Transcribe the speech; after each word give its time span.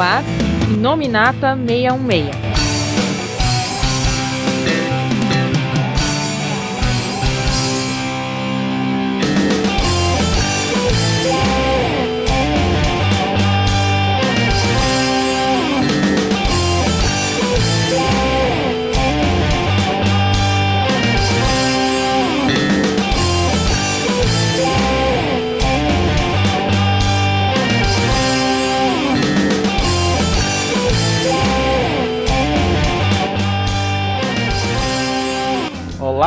ar 0.00 0.22
Nominata 0.80 1.56
616. 1.56 2.47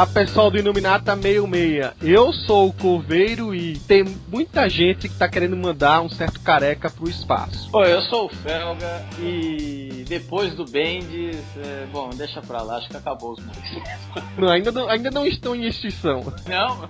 Olá 0.02 0.10
pessoal 0.10 0.50
do 0.50 0.58
Iluminata 0.58 1.16
66, 1.16 1.92
eu 2.02 2.34
sou 2.34 2.70
o 2.70 2.74
Coveiro 2.74 3.54
e 3.54 3.78
tem 3.78 4.04
muita 4.28 4.68
gente 4.68 5.08
que 5.08 5.16
tá 5.16 5.30
querendo 5.30 5.56
mandar 5.56 6.02
um 6.02 6.10
certo 6.10 6.40
careca 6.40 6.90
pro 6.90 7.08
espaço. 7.08 7.70
Oi, 7.72 7.94
eu 7.94 8.02
sou 8.02 8.26
o 8.26 8.30
Felga 8.30 9.06
e 9.20 10.04
depois 10.10 10.56
do 10.56 10.66
Bendis, 10.66 11.38
é, 11.56 11.86
bom, 11.92 12.10
deixa 12.10 12.42
pra 12.42 12.64
lá, 12.64 12.78
acho 12.78 12.90
que 12.90 12.98
acabou 12.98 13.34
os 13.34 13.46
músicos. 13.46 14.24
Não, 14.40 14.50
ainda 14.50 14.72
não, 14.72 14.90
ainda 14.90 15.12
não 15.12 15.24
estão 15.24 15.56
em 15.56 15.68
extinção. 15.68 16.34
Não? 16.48 16.90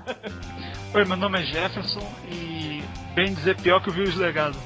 Oi, 0.95 1.03
meu 1.03 1.17
nome 1.17 1.41
é 1.41 1.43
Jefferson 1.47 2.09
e 2.31 2.81
Bendis 3.13 3.45
é 3.45 3.53
pior 3.53 3.83
que 3.83 3.89
o 3.89 3.93
Vírus 3.93 4.15
Legado. 4.15 4.57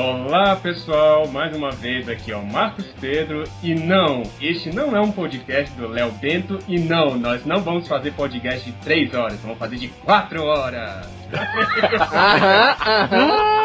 Olá 0.00 0.54
pessoal, 0.54 1.26
mais 1.26 1.56
uma 1.56 1.72
vez 1.72 2.08
aqui 2.08 2.30
é 2.30 2.36
o 2.36 2.46
Marcos 2.46 2.86
Pedro 3.00 3.42
e 3.60 3.74
não, 3.74 4.22
este 4.40 4.72
não 4.72 4.96
é 4.96 5.00
um 5.00 5.10
podcast 5.10 5.74
do 5.74 5.88
Léo 5.88 6.12
Bento 6.12 6.60
e 6.68 6.78
não, 6.78 7.16
nós 7.16 7.44
não 7.44 7.60
vamos 7.60 7.88
fazer 7.88 8.12
podcast 8.12 8.64
de 8.64 8.76
3 8.76 9.12
horas, 9.12 9.40
vamos 9.40 9.58
fazer 9.58 9.74
de 9.74 9.88
4 9.88 10.40
horas. 10.40 11.04
Aham, 12.00 12.76
aham. 12.80 13.57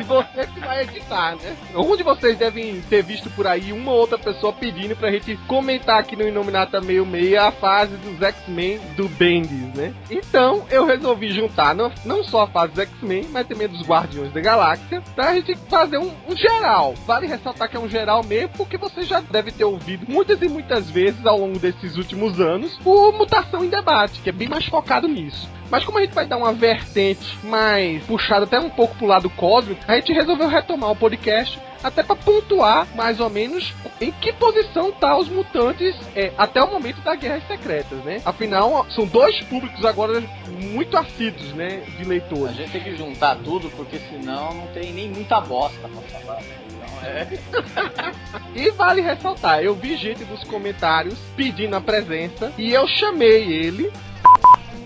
E 0.00 0.04
você 0.04 0.46
que 0.46 0.60
vai 0.60 0.82
editar, 0.82 1.36
né? 1.36 1.56
Um 1.74 1.96
de 1.96 2.02
vocês 2.02 2.36
devem 2.36 2.80
ter 2.82 3.02
visto 3.02 3.30
por 3.30 3.46
aí 3.46 3.72
uma 3.72 3.92
ou 3.92 3.98
outra 3.98 4.18
pessoa 4.18 4.52
pedindo 4.52 4.96
pra 4.96 5.10
gente 5.10 5.36
comentar 5.46 6.00
aqui 6.00 6.16
no 6.16 6.26
Inominata 6.26 6.80
66 6.80 7.34
a 7.34 7.52
fase 7.52 7.96
dos 7.96 8.20
X-Men 8.20 8.78
do 8.96 9.08
Bendis, 9.08 9.74
né? 9.74 9.94
Então 10.10 10.64
eu 10.70 10.84
resolvi 10.84 11.30
juntar 11.30 11.74
não, 11.74 11.92
não 12.04 12.24
só 12.24 12.42
a 12.42 12.46
fase 12.46 12.72
dos 12.72 12.82
X-Men, 12.84 13.28
mas 13.30 13.46
também 13.46 13.68
dos 13.68 13.82
Guardiões 13.82 14.32
da 14.32 14.40
Galáxia, 14.40 15.02
pra 15.14 15.34
gente 15.34 15.56
fazer 15.68 15.98
um, 15.98 16.12
um 16.28 16.36
geral. 16.36 16.94
Vale 17.06 17.26
ressaltar 17.26 17.68
que 17.68 17.76
é 17.76 17.80
um 17.80 17.88
geral 17.88 18.24
mesmo, 18.24 18.50
porque 18.50 18.76
você 18.76 19.02
já 19.02 19.20
deve 19.20 19.52
ter 19.52 19.64
ouvido 19.64 20.06
muitas 20.08 20.40
e 20.42 20.48
muitas 20.48 20.90
vezes 20.90 21.24
ao 21.24 21.38
longo 21.38 21.58
desses 21.58 21.96
últimos 21.96 22.40
anos 22.40 22.78
o 22.84 23.12
Mutação 23.12 23.64
em 23.64 23.68
Debate, 23.68 24.20
que 24.20 24.28
é 24.28 24.32
bem 24.32 24.48
mais 24.48 24.66
focado 24.66 25.08
nisso. 25.08 25.48
Mas 25.72 25.86
como 25.86 25.96
a 25.96 26.02
gente 26.02 26.12
vai 26.14 26.26
dar 26.26 26.36
uma 26.36 26.52
vertente 26.52 27.38
mais 27.42 28.04
puxada 28.04 28.44
até 28.44 28.60
um 28.60 28.68
pouco 28.68 28.94
pro 28.94 29.06
lado 29.06 29.30
cósmico, 29.30 29.80
a 29.88 29.94
gente 29.94 30.12
resolveu 30.12 30.46
retomar 30.46 30.90
o 30.90 30.96
podcast 30.96 31.58
até 31.82 32.02
para 32.02 32.14
pontuar 32.14 32.86
mais 32.94 33.18
ou 33.20 33.30
menos 33.30 33.72
em 33.98 34.12
que 34.12 34.34
posição 34.34 34.92
tá 34.92 35.16
os 35.16 35.28
mutantes 35.30 35.96
é, 36.14 36.30
até 36.36 36.62
o 36.62 36.70
momento 36.70 37.00
das 37.00 37.18
guerras 37.18 37.46
secretas, 37.46 37.98
né? 38.04 38.20
Afinal, 38.22 38.86
são 38.90 39.06
dois 39.06 39.40
públicos 39.44 39.82
agora 39.84 40.22
muito 40.46 40.94
assíduos, 40.96 41.54
né, 41.54 41.82
de 41.96 42.04
A 42.04 42.06
leitores. 42.06 42.54
gente 42.54 42.70
tem 42.72 42.82
que 42.82 42.94
juntar 42.94 43.36
tudo, 43.36 43.70
porque 43.70 43.98
senão 43.98 44.52
não 44.52 44.66
tem 44.68 44.92
nem 44.92 45.08
muita 45.08 45.40
bosta 45.40 45.88
pra 45.88 46.20
falar. 46.20 46.40
né? 46.42 46.56
Então 46.70 47.08
é. 47.08 47.28
E 48.54 48.70
vale 48.72 49.00
ressaltar, 49.00 49.62
eu 49.62 49.74
vi 49.74 49.96
gente 49.96 50.22
nos 50.24 50.44
comentários 50.44 51.18
pedindo 51.34 51.74
a 51.74 51.80
presença 51.80 52.52
e 52.58 52.72
eu 52.74 52.86
chamei 52.86 53.50
ele. 53.50 53.90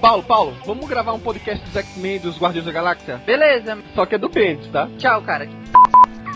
Paulo, 0.00 0.22
Paulo, 0.22 0.56
vamos 0.64 0.88
gravar 0.88 1.12
um 1.12 1.18
podcast 1.18 1.64
dos 1.64 1.74
X-Men 1.76 2.18
dos 2.20 2.38
Guardiões 2.38 2.66
da 2.66 2.72
Galáxia? 2.72 3.20
Beleza, 3.24 3.78
Só 3.94 4.06
que 4.06 4.14
é 4.14 4.18
do 4.18 4.28
Bendis, 4.28 4.68
tá? 4.68 4.88
tchau, 4.98 5.22
cara. 5.22 5.48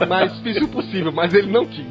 Mas 0.08 0.38
fiz 0.40 0.56
o 0.62 0.68
possível, 0.68 1.12
mas 1.12 1.34
ele 1.34 1.50
não 1.52 1.66
quis. 1.66 1.86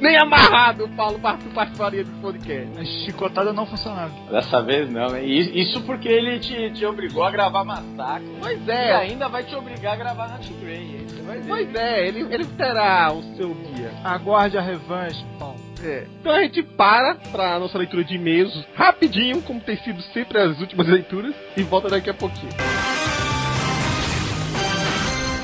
Nem 0.00 0.16
amarrado 0.18 0.84
o 0.84 0.88
Paulo 0.96 1.18
part- 1.18 1.42
participaria 1.54 2.04
desse 2.04 2.16
podcast. 2.18 2.78
A 2.80 2.84
chicotada 2.84 3.52
não 3.52 3.66
funcionava. 3.66 4.12
Dessa 4.30 4.62
vez 4.62 4.90
não, 4.90 5.08
né? 5.08 5.24
E- 5.24 5.62
Isso 5.62 5.80
porque 5.82 6.08
ele 6.08 6.38
te, 6.38 6.70
te 6.72 6.84
obrigou 6.86 7.22
a 7.24 7.30
gravar 7.30 7.64
Massacre. 7.64 8.26
Pois 8.40 8.66
E 8.66 8.70
é, 8.70 8.94
ainda 8.94 9.28
vai 9.28 9.44
te 9.44 9.54
obrigar 9.54 9.94
a 9.94 9.96
gravar 9.96 10.28
Nat 10.28 10.46
Grey, 10.60 10.76
hein? 10.96 11.06
Pois 11.46 11.74
é, 11.74 12.06
ele, 12.08 12.20
ele 12.32 12.44
terá 12.44 13.12
o 13.12 13.22
seu 13.36 13.54
dia. 13.74 13.90
Aguarde 14.04 14.56
a 14.58 14.60
revanche, 14.62 15.24
Paulo. 15.38 15.56
É. 15.84 16.06
Então 16.20 16.32
a 16.32 16.40
gente 16.42 16.62
para 16.62 17.14
pra 17.30 17.58
nossa 17.58 17.76
leitura 17.76 18.02
de 18.02 18.14
e-mails 18.14 18.64
rapidinho, 18.74 19.42
como 19.42 19.60
tem 19.60 19.76
sido 19.78 20.00
sempre 20.14 20.38
as 20.38 20.58
últimas 20.60 20.86
leituras, 20.88 21.34
e 21.56 21.62
volta 21.62 21.88
daqui 21.88 22.08
a 22.10 22.14
pouquinho. 22.14 22.50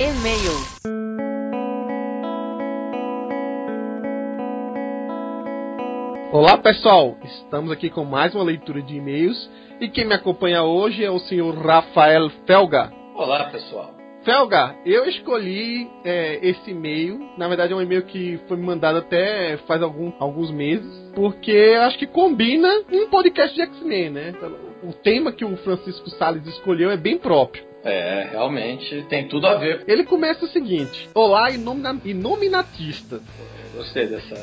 E-mails. 0.01 0.81
Olá 6.33 6.57
pessoal, 6.57 7.17
estamos 7.25 7.71
aqui 7.71 7.91
com 7.91 8.05
mais 8.05 8.35
uma 8.35 8.43
leitura 8.43 8.81
de 8.83 8.97
e-mails 8.97 9.51
e 9.81 9.89
quem 9.89 10.07
me 10.07 10.15
acompanha 10.15 10.63
hoje 10.63 11.05
é 11.05 11.11
o 11.11 11.19
senhor 11.19 11.55
Rafael 11.55 12.31
Felga. 12.47 12.91
Olá, 13.15 13.45
pessoal. 13.45 13.95
Felga, 14.25 14.75
eu 14.87 15.05
escolhi 15.07 15.89
é, 16.05 16.39
esse 16.43 16.71
e-mail, 16.71 17.19
na 17.37 17.49
verdade 17.49 17.73
é 17.73 17.77
um 17.77 17.83
e-mail 17.83 18.03
que 18.05 18.41
foi 18.49 18.57
me 18.57 18.65
mandado 18.65 18.99
até 18.99 19.57
faz 19.69 19.83
algum, 19.83 20.13
alguns 20.19 20.51
meses, 20.51 20.91
porque 21.15 21.77
acho 21.81 21.99
que 21.99 22.07
combina 22.07 22.69
um 22.91 23.09
podcast 23.11 23.55
de 23.55 23.63
X-Men, 23.63 24.11
né? 24.11 24.33
O 24.85 24.93
tema 24.93 25.33
que 25.33 25.45
o 25.45 25.57
Francisco 25.59 26.09
Salles 26.11 26.47
escolheu 26.47 26.91
é 26.91 26.97
bem 26.97 27.19
próprio. 27.19 27.65
É, 27.85 28.29
realmente 28.31 29.03
tem 29.09 29.27
tudo 29.27 29.45
a 29.49 29.57
ver. 29.57 29.83
Ele 29.89 30.05
começa 30.05 30.45
o 30.45 30.49
seguinte: 30.49 31.09
Olá, 31.15 31.51
inomina- 31.51 32.01
inominatistas. 32.05 33.21
Gostei 33.75 34.07
dessa. 34.07 34.35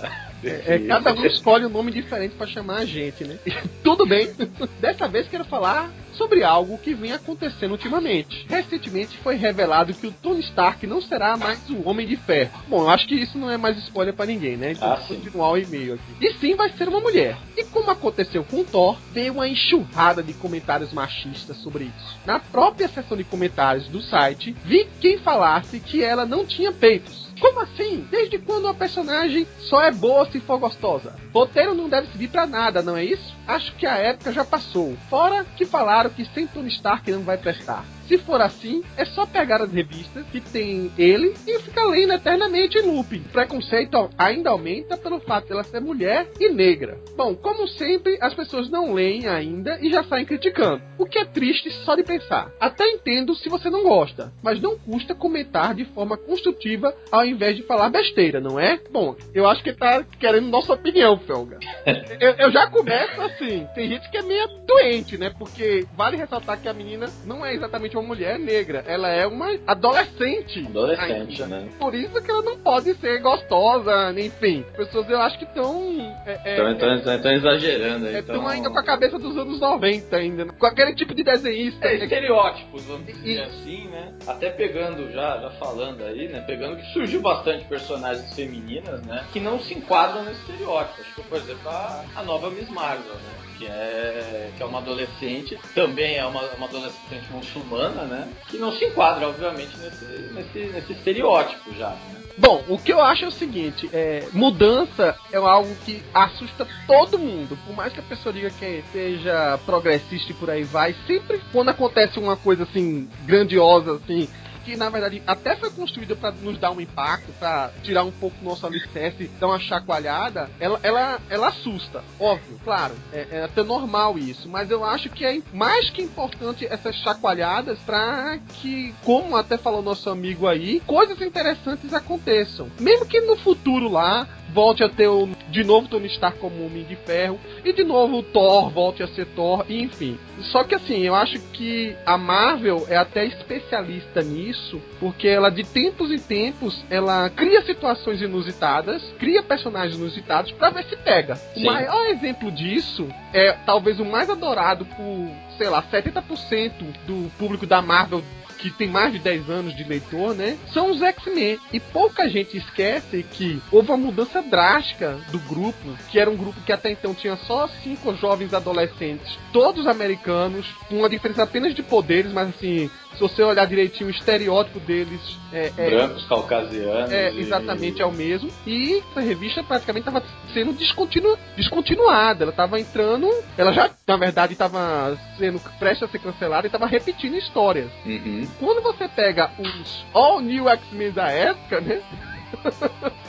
É, 0.44 0.75
é, 0.75 0.79
cada 0.88 1.13
um 1.13 1.25
escolhe 1.25 1.66
um 1.66 1.69
nome 1.69 1.91
diferente 1.91 2.35
pra 2.35 2.47
chamar 2.47 2.78
a 2.78 2.85
gente, 2.85 3.23
né? 3.23 3.38
Tudo 3.84 4.06
bem. 4.06 4.29
Dessa 4.79 5.07
vez 5.07 5.28
quero 5.28 5.44
falar 5.45 5.91
sobre 6.13 6.44
algo 6.44 6.78
que 6.78 6.94
vem 6.94 7.13
acontecendo 7.13 7.72
ultimamente. 7.72 8.45
Recentemente 8.50 9.18
foi 9.18 9.35
revelado 9.35 9.94
que 9.94 10.07
o 10.07 10.12
Tony 10.12 10.39
Stark 10.41 10.85
não 10.88 11.01
será 11.01 11.38
mais 11.38 11.69
o 11.69 11.88
Homem 11.88 12.07
de 12.07 12.16
Ferro. 12.16 12.51
Bom, 12.68 12.81
eu 12.81 12.89
acho 12.89 13.07
que 13.07 13.16
isso 13.16 13.38
não 13.38 13.50
é 13.50 13.57
mais 13.57 13.78
spoiler 13.78 14.13
pra 14.13 14.25
ninguém, 14.25 14.57
né? 14.57 14.72
Então 14.72 14.91
Ah, 14.91 14.95
vou 14.95 15.16
continuar 15.16 15.51
o 15.51 15.57
e-mail 15.57 15.94
aqui. 15.94 16.25
E 16.25 16.34
sim, 16.39 16.56
vai 16.56 16.69
ser 16.72 16.88
uma 16.88 17.00
mulher. 17.00 17.38
E 17.56 17.63
como 17.66 17.89
aconteceu 17.91 18.44
com 18.44 18.62
o 18.62 18.66
Thor, 18.66 18.97
veio 19.12 19.34
uma 19.34 19.47
enxurrada 19.47 20.23
de 20.23 20.34
comentários 20.34 20.91
machistas 20.91 21.57
sobre 21.57 21.85
isso. 21.85 22.18
Na 22.25 22.39
própria 22.39 22.88
seção 22.88 23.16
de 23.16 23.23
comentários 23.23 23.88
do 23.88 24.01
site, 24.01 24.56
vi 24.66 24.88
quem 25.00 25.18
falasse 25.19 25.79
que 25.79 26.03
ela 26.03 26.25
não 26.25 26.45
tinha 26.45 26.72
peitos. 26.72 27.19
Como 27.39 27.61
assim? 27.61 28.05
Desde 28.11 28.38
quando 28.39 28.66
uma 28.66 28.73
personagem 28.73 29.47
só 29.59 29.81
é 29.81 29.91
boa 29.91 30.29
se 30.29 30.39
for 30.39 30.59
gostosa? 30.59 31.16
Roteiro 31.33 31.73
não 31.73 31.89
deve 31.89 32.07
servir 32.07 32.29
pra 32.29 32.45
nada, 32.45 32.81
não 32.81 32.97
é 32.97 33.03
isso? 33.03 33.35
Acho 33.47 33.73
que 33.75 33.85
a 33.85 33.97
época 33.97 34.31
já 34.31 34.44
passou. 34.44 34.95
Fora 35.09 35.45
que 35.55 35.66
falaram 35.66 36.09
que 36.09 36.25
sem 36.25 36.47
Tony 36.47 36.69
Stark 36.69 37.09
não 37.11 37.22
vai 37.22 37.38
prestar. 37.38 37.85
Se 38.09 38.17
for 38.17 38.41
assim, 38.41 38.83
é 38.97 39.05
só 39.05 39.23
pegar 39.27 39.61
as 39.61 39.71
revistas 39.71 40.25
que 40.31 40.41
tem 40.41 40.91
ele 40.97 41.35
e 41.45 41.59
ficar 41.59 41.85
lendo 41.85 42.11
eternamente 42.11 42.79
em 42.79 42.81
looping. 42.81 43.19
O 43.19 43.29
preconceito 43.29 44.09
ainda 44.17 44.49
aumenta 44.49 44.97
pelo 44.97 45.19
fato 45.19 45.47
dela 45.47 45.63
ser 45.63 45.79
mulher 45.79 46.27
e 46.39 46.49
negra. 46.49 46.97
Bom, 47.15 47.35
como 47.35 47.67
sempre, 47.67 48.17
as 48.19 48.33
pessoas 48.33 48.67
não 48.67 48.94
leem 48.95 49.27
ainda 49.27 49.77
e 49.79 49.91
já 49.91 50.03
saem 50.06 50.25
criticando. 50.25 50.81
O 50.97 51.06
que 51.06 51.19
é 51.19 51.25
triste 51.25 51.69
só 51.85 51.95
de 51.95 52.01
pensar. 52.01 52.51
Até 52.59 52.83
entendo 52.89 53.35
se 53.35 53.47
você 53.47 53.69
não 53.69 53.83
gosta, 53.83 54.33
mas 54.41 54.59
não 54.59 54.75
custa 54.75 55.13
comentar 55.13 55.75
de 55.75 55.85
forma 55.85 56.17
construtiva 56.17 56.91
ao 57.12 57.23
invés 57.23 57.55
de 57.55 57.62
falar 57.62 57.89
besteira, 57.89 58.41
não 58.41 58.59
é? 58.59 58.79
Bom, 58.89 59.15
eu 59.35 59.47
acho 59.47 59.63
que 59.63 59.71
tá 59.71 60.03
querendo 60.19 60.47
nossa 60.47 60.73
opinião, 60.73 61.15
Felga. 61.19 61.59
eu, 62.19 62.31
eu 62.31 62.51
já 62.51 62.65
começo 62.71 63.21
assim. 63.21 63.67
Tem 63.75 63.88
gente 63.88 64.09
que 64.09 64.17
é 64.17 64.23
meio 64.23 64.47
doente, 64.65 65.15
né? 65.15 65.29
Porque 65.38 65.85
vale 65.95 66.17
ressaltar 66.17 66.59
que 66.59 66.67
a 66.67 66.73
menina 66.73 67.05
não 67.23 67.45
é 67.45 67.53
exatamente 67.53 67.99
uma 68.00 68.07
mulher 68.07 68.40
negra. 68.40 68.84
Ela 68.88 69.10
é 69.10 69.25
uma 69.28 69.48
adolescente. 69.68 70.66
Adolescente, 70.66 71.44
ainda. 71.44 71.62
né? 71.62 71.69
Por 71.80 71.94
isso 71.96 72.22
que 72.22 72.30
ela 72.31 72.42
não 72.42 72.57
pode 72.60 72.94
ser 72.96 73.19
gostosa, 73.22 74.13
enfim. 74.18 74.63
Pessoas 74.75 75.10
eu 75.10 75.19
acho 75.22 75.38
que 75.38 75.46
estão. 75.46 76.00
É, 76.25 76.40
é, 76.46 76.54
Então, 76.56 76.72
então, 76.72 76.96
então, 76.96 77.13
então 77.13 77.31
exagerando 77.31 78.07
aí. 78.07 78.16
é, 78.16 78.19
então... 78.19 78.36
tão 78.36 78.48
ainda 78.48 78.69
com 78.69 78.80
a 78.80 78.84
cabeça 78.84 79.18
dos 79.19 79.38
anos 79.38 79.60
90 79.60 80.16
ainda. 80.16 80.46
né? 80.46 80.54
Com 80.57 80.66
aquele 80.66 80.94
tipo 80.96 81.13
de 81.13 81.24
desenhista. 81.24 81.88
É, 81.88 81.96
estereótipos, 81.96 82.84
vamos 82.86 83.06
dizer 83.07 83.30
E- 83.30 83.40
assim, 83.40 83.88
né? 83.90 84.13
Até 84.28 84.50
pegando, 84.50 85.12
já, 85.12 85.38
já 85.40 85.50
falando 85.51 86.04
aí, 86.04 86.28
né? 86.28 86.42
Pegando 86.42 86.78
que 86.78 86.86
surgiu 86.94 87.22
bastante 87.22 87.66
personagens 87.66 88.34
femininas, 88.36 89.01
né? 89.06 89.24
Que 89.34 89.40
não 89.40 89.60
se 89.60 89.74
enquadram 89.74 90.24
nesse 90.24 90.40
estereótipo. 90.42 91.01
Acho 91.01 91.16
que, 91.16 91.24
por 91.24 91.38
exemplo, 91.38 91.69
a, 91.69 92.04
a 92.16 92.24
nova 92.24 92.50
Miss 92.50 92.69
Marvel, 92.69 93.13
né? 93.13 93.49
Que 93.59 93.65
é, 93.65 94.51
que 94.56 94.63
é 94.63 94.65
uma 94.65 94.79
adolescente, 94.79 95.59
também 95.75 96.15
é 96.15 96.25
uma, 96.25 96.41
uma 96.53 96.65
adolescente 96.65 97.29
muçulmana, 97.29 98.03
né? 98.03 98.29
Que 98.47 98.57
não 98.57 98.71
se 98.71 98.85
enquadra, 98.85 99.27
obviamente, 99.27 99.77
nesse, 99.77 100.06
nesse, 100.33 100.59
nesse 100.71 100.94
estereótipo 100.94 101.73
já, 101.75 101.89
né? 101.89 102.19
Bom, 102.38 102.63
o 102.69 102.77
que 102.77 102.94
eu 102.94 103.01
acho 103.01 103.25
é 103.25 103.27
o 103.27 103.31
seguinte, 103.31 103.89
é, 103.91 104.25
mudança 104.31 105.13
é 105.29 105.35
algo 105.35 105.75
que 105.83 106.01
assusta 106.13 106.65
todo 106.88 107.19
mundo. 107.19 107.59
Por 107.67 107.75
mais 107.75 107.91
que 107.91 108.00
a 108.00 108.03
pessoa 108.03 108.31
diga 108.31 108.50
que 108.50 108.81
seja 108.94 109.59
progressista 109.65 110.31
e 110.31 110.35
por 110.35 110.50
aí 110.50 110.63
vai, 110.63 110.95
sempre 111.05 111.41
quando 111.51 111.67
acontece 111.67 112.17
uma 112.17 112.38
coisa 112.38 112.63
assim, 112.63 113.09
grandiosa, 113.25 113.95
assim, 113.95 114.29
que 114.69 114.77
na 114.77 114.89
verdade 114.89 115.21
até 115.25 115.56
foi 115.56 115.71
construída 115.71 116.16
para 116.16 116.31
nos 116.31 116.60
dar 116.60 116.71
um 116.71 116.80
impacto, 116.80 117.31
para 117.39 117.71
tirar 117.83 118.04
um 118.04 118.12
pouco 118.12 118.36
nosso 118.44 118.68
alicerce, 118.68 119.30
dar 119.39 119.48
uma 119.48 119.60
chacoalhada, 119.60 120.50
ela, 120.60 120.80
ela, 120.83 121.19
ela 121.30 121.48
assusta, 121.48 122.04
óbvio, 122.19 122.60
claro, 122.63 122.95
é, 123.12 123.27
é 123.31 123.44
até 123.45 123.63
normal 123.63 124.18
isso, 124.19 124.48
mas 124.48 124.69
eu 124.69 124.83
acho 124.83 125.10
que 125.10 125.25
é 125.25 125.42
mais 125.51 125.89
que 125.89 126.04
importante 126.04 126.68
essas 126.69 126.95
chacoalhadas 126.98 127.80
para 127.80 128.38
que, 128.62 128.94
como 129.04 129.36
até 129.36 129.57
falou 129.57 129.81
nosso 129.81 130.10
amigo 130.10 130.48
aí, 130.48 130.80
coisas 130.81 131.19
interessantes 131.22 131.92
aconteçam. 131.94 132.69
Mesmo 132.80 133.06
que 133.06 133.19
no 133.22 133.38
futuro 133.38 133.89
lá 133.89 134.27
volte 134.54 134.84
a 134.84 134.90
ter 134.90 135.07
o, 135.07 135.30
de 135.50 135.63
novo 135.63 135.88
Tony 135.88 136.07
Stark 136.07 136.40
como 136.40 136.66
Homem 136.66 136.84
de 136.84 136.96
Ferro 136.96 137.40
e 137.63 137.74
de 137.74 137.84
novo 137.84 138.18
o 138.18 138.24
Thor 138.24 138.69
volte 138.69 139.04
a 139.04 139.07
ser 139.07 139.25
Thor, 139.28 139.66
e 139.68 139.81
enfim. 139.81 140.18
Só 140.51 140.63
que 140.63 140.75
assim, 140.75 141.00
eu 141.01 141.16
acho 141.16 141.40
que 141.54 141.96
a 142.06 142.18
Marvel 142.18 142.86
é 142.90 142.98
até 142.98 143.25
especialista 143.25 144.22
nisso, 144.22 144.81
porque 145.00 145.28
ela 145.28 145.50
de 145.50 145.63
tempos 145.63 146.12
em 146.12 146.19
tempos 146.19 146.84
ela 146.90 147.30
cria 147.30 147.62
situações 147.63 148.22
inusitadas, 148.22 149.04
cria 149.19 149.44
personagens 149.44 149.96
inusitados 149.96 150.51
para 150.54 150.69
ver 150.69 150.86
se 150.86 150.96
pega. 150.98 151.36
Sim. 151.36 151.63
O 151.63 151.66
maior 151.66 152.07
exemplo 152.07 152.51
disso 152.51 153.07
é 153.34 153.54
talvez 153.66 154.00
o 154.00 154.06
mais 154.06 154.30
adorado 154.30 154.86
por, 154.86 155.31
sei 155.57 155.69
lá, 155.69 155.84
70% 155.84 156.72
do 157.06 157.30
público 157.38 157.66
da 157.66 157.81
Marvel 157.81 158.24
que 158.59 158.69
tem 158.69 158.88
mais 158.88 159.13
de 159.13 159.19
10 159.19 159.50
anos 159.50 159.75
de 159.75 159.83
leitor, 159.83 160.35
né? 160.35 160.57
São 160.73 160.91
os 160.91 161.01
X-Men. 161.01 161.57
E 161.71 161.79
pouca 161.79 162.29
gente 162.29 162.57
esquece 162.57 163.23
que 163.23 163.61
houve 163.71 163.89
uma 163.89 163.97
mudança 163.97 164.41
drástica 164.41 165.17
do 165.31 165.39
grupo, 165.39 165.97
que 166.09 166.19
era 166.19 166.29
um 166.29 166.35
grupo 166.38 166.61
que 166.61 166.71
até 166.71 166.91
então 166.91 167.13
tinha 167.13 167.35
só 167.38 167.67
cinco 167.83 168.13
jovens 168.15 168.53
adolescentes, 168.53 169.38
todos 169.51 169.88
americanos, 169.88 170.67
com 170.88 170.97
uma 171.00 171.09
diferença 171.09 171.44
apenas 171.44 171.73
de 171.73 171.81
poderes, 171.81 172.31
mas 172.31 172.50
assim, 172.50 172.89
se 173.13 173.19
você 173.19 173.44
olhar 173.44 173.65
direitinho, 173.65 174.07
o 174.07 174.11
estereótipo 174.11 174.79
deles 174.79 175.19
é. 175.51 175.71
é 175.77 175.89
Brancos, 175.89 176.25
caucasianos. 176.25 177.12
É, 177.12 177.33
exatamente, 177.35 178.00
e... 178.00 178.01
é 178.01 178.05
o 178.05 178.12
mesmo. 178.12 178.50
E 178.65 179.03
essa 179.12 179.19
revista 179.19 179.63
praticamente 179.63 180.07
estava 180.07 180.25
sendo 180.53 180.73
descontinu... 180.73 181.38
descontinuada. 181.55 182.44
Ela 182.44 182.51
estava 182.51 182.79
entrando. 182.79 183.29
Ela 183.57 183.73
já, 183.73 183.89
na 184.07 184.15
verdade, 184.15 184.53
estava 184.53 185.17
sendo 185.38 185.59
prestes 185.77 186.07
a 186.07 186.12
ser 186.12 186.19
cancelada 186.19 186.65
e 186.65 186.69
estava 186.69 186.85
repetindo 186.85 187.35
histórias. 187.35 187.91
Uhum. 188.05 188.47
Quando 188.57 188.81
você 188.81 189.07
pega 189.07 189.51
os 189.60 190.06
All 190.13 190.40
New 190.40 190.68
X-Men 190.69 191.12
da 191.12 191.30
época, 191.30 191.81
né? 191.81 192.01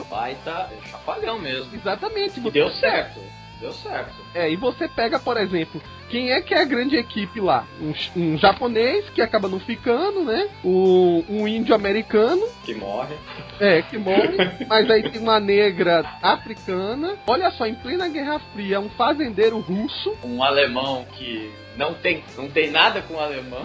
Vai 0.08 0.34
tá 0.44 0.68
chapalhão 0.90 1.38
mesmo. 1.38 1.74
Exatamente. 1.74 2.40
E 2.40 2.50
deu 2.50 2.70
certo. 2.70 3.20
Deu 3.60 3.72
certo. 3.72 4.14
É, 4.34 4.50
e 4.50 4.56
você 4.56 4.88
pega, 4.88 5.18
por 5.18 5.36
exemplo, 5.36 5.80
quem 6.10 6.32
é 6.32 6.40
que 6.40 6.52
é 6.52 6.60
a 6.60 6.64
grande 6.64 6.96
equipe 6.96 7.40
lá? 7.40 7.64
Um, 7.80 7.94
um 8.16 8.36
japonês 8.36 9.08
que 9.10 9.22
acaba 9.22 9.48
não 9.48 9.60
ficando, 9.60 10.24
né? 10.24 10.48
O, 10.64 11.24
um 11.28 11.46
índio 11.46 11.74
americano. 11.74 12.46
Que 12.64 12.74
morre. 12.74 13.14
É, 13.60 13.80
que 13.82 13.96
morre. 13.96 14.36
mas 14.68 14.90
aí 14.90 15.08
tem 15.08 15.20
uma 15.20 15.38
negra 15.38 16.04
africana. 16.20 17.16
Olha 17.26 17.50
só, 17.52 17.64
em 17.66 17.74
plena 17.74 18.08
Guerra 18.08 18.40
Fria, 18.52 18.80
um 18.80 18.90
fazendeiro 18.90 19.60
russo. 19.60 20.16
Um 20.24 20.42
alemão 20.42 21.06
que 21.16 21.50
não 21.76 21.94
tem, 21.94 22.22
não 22.36 22.48
tem 22.48 22.70
nada 22.70 23.00
com 23.02 23.14
o 23.14 23.20
alemão, 23.20 23.64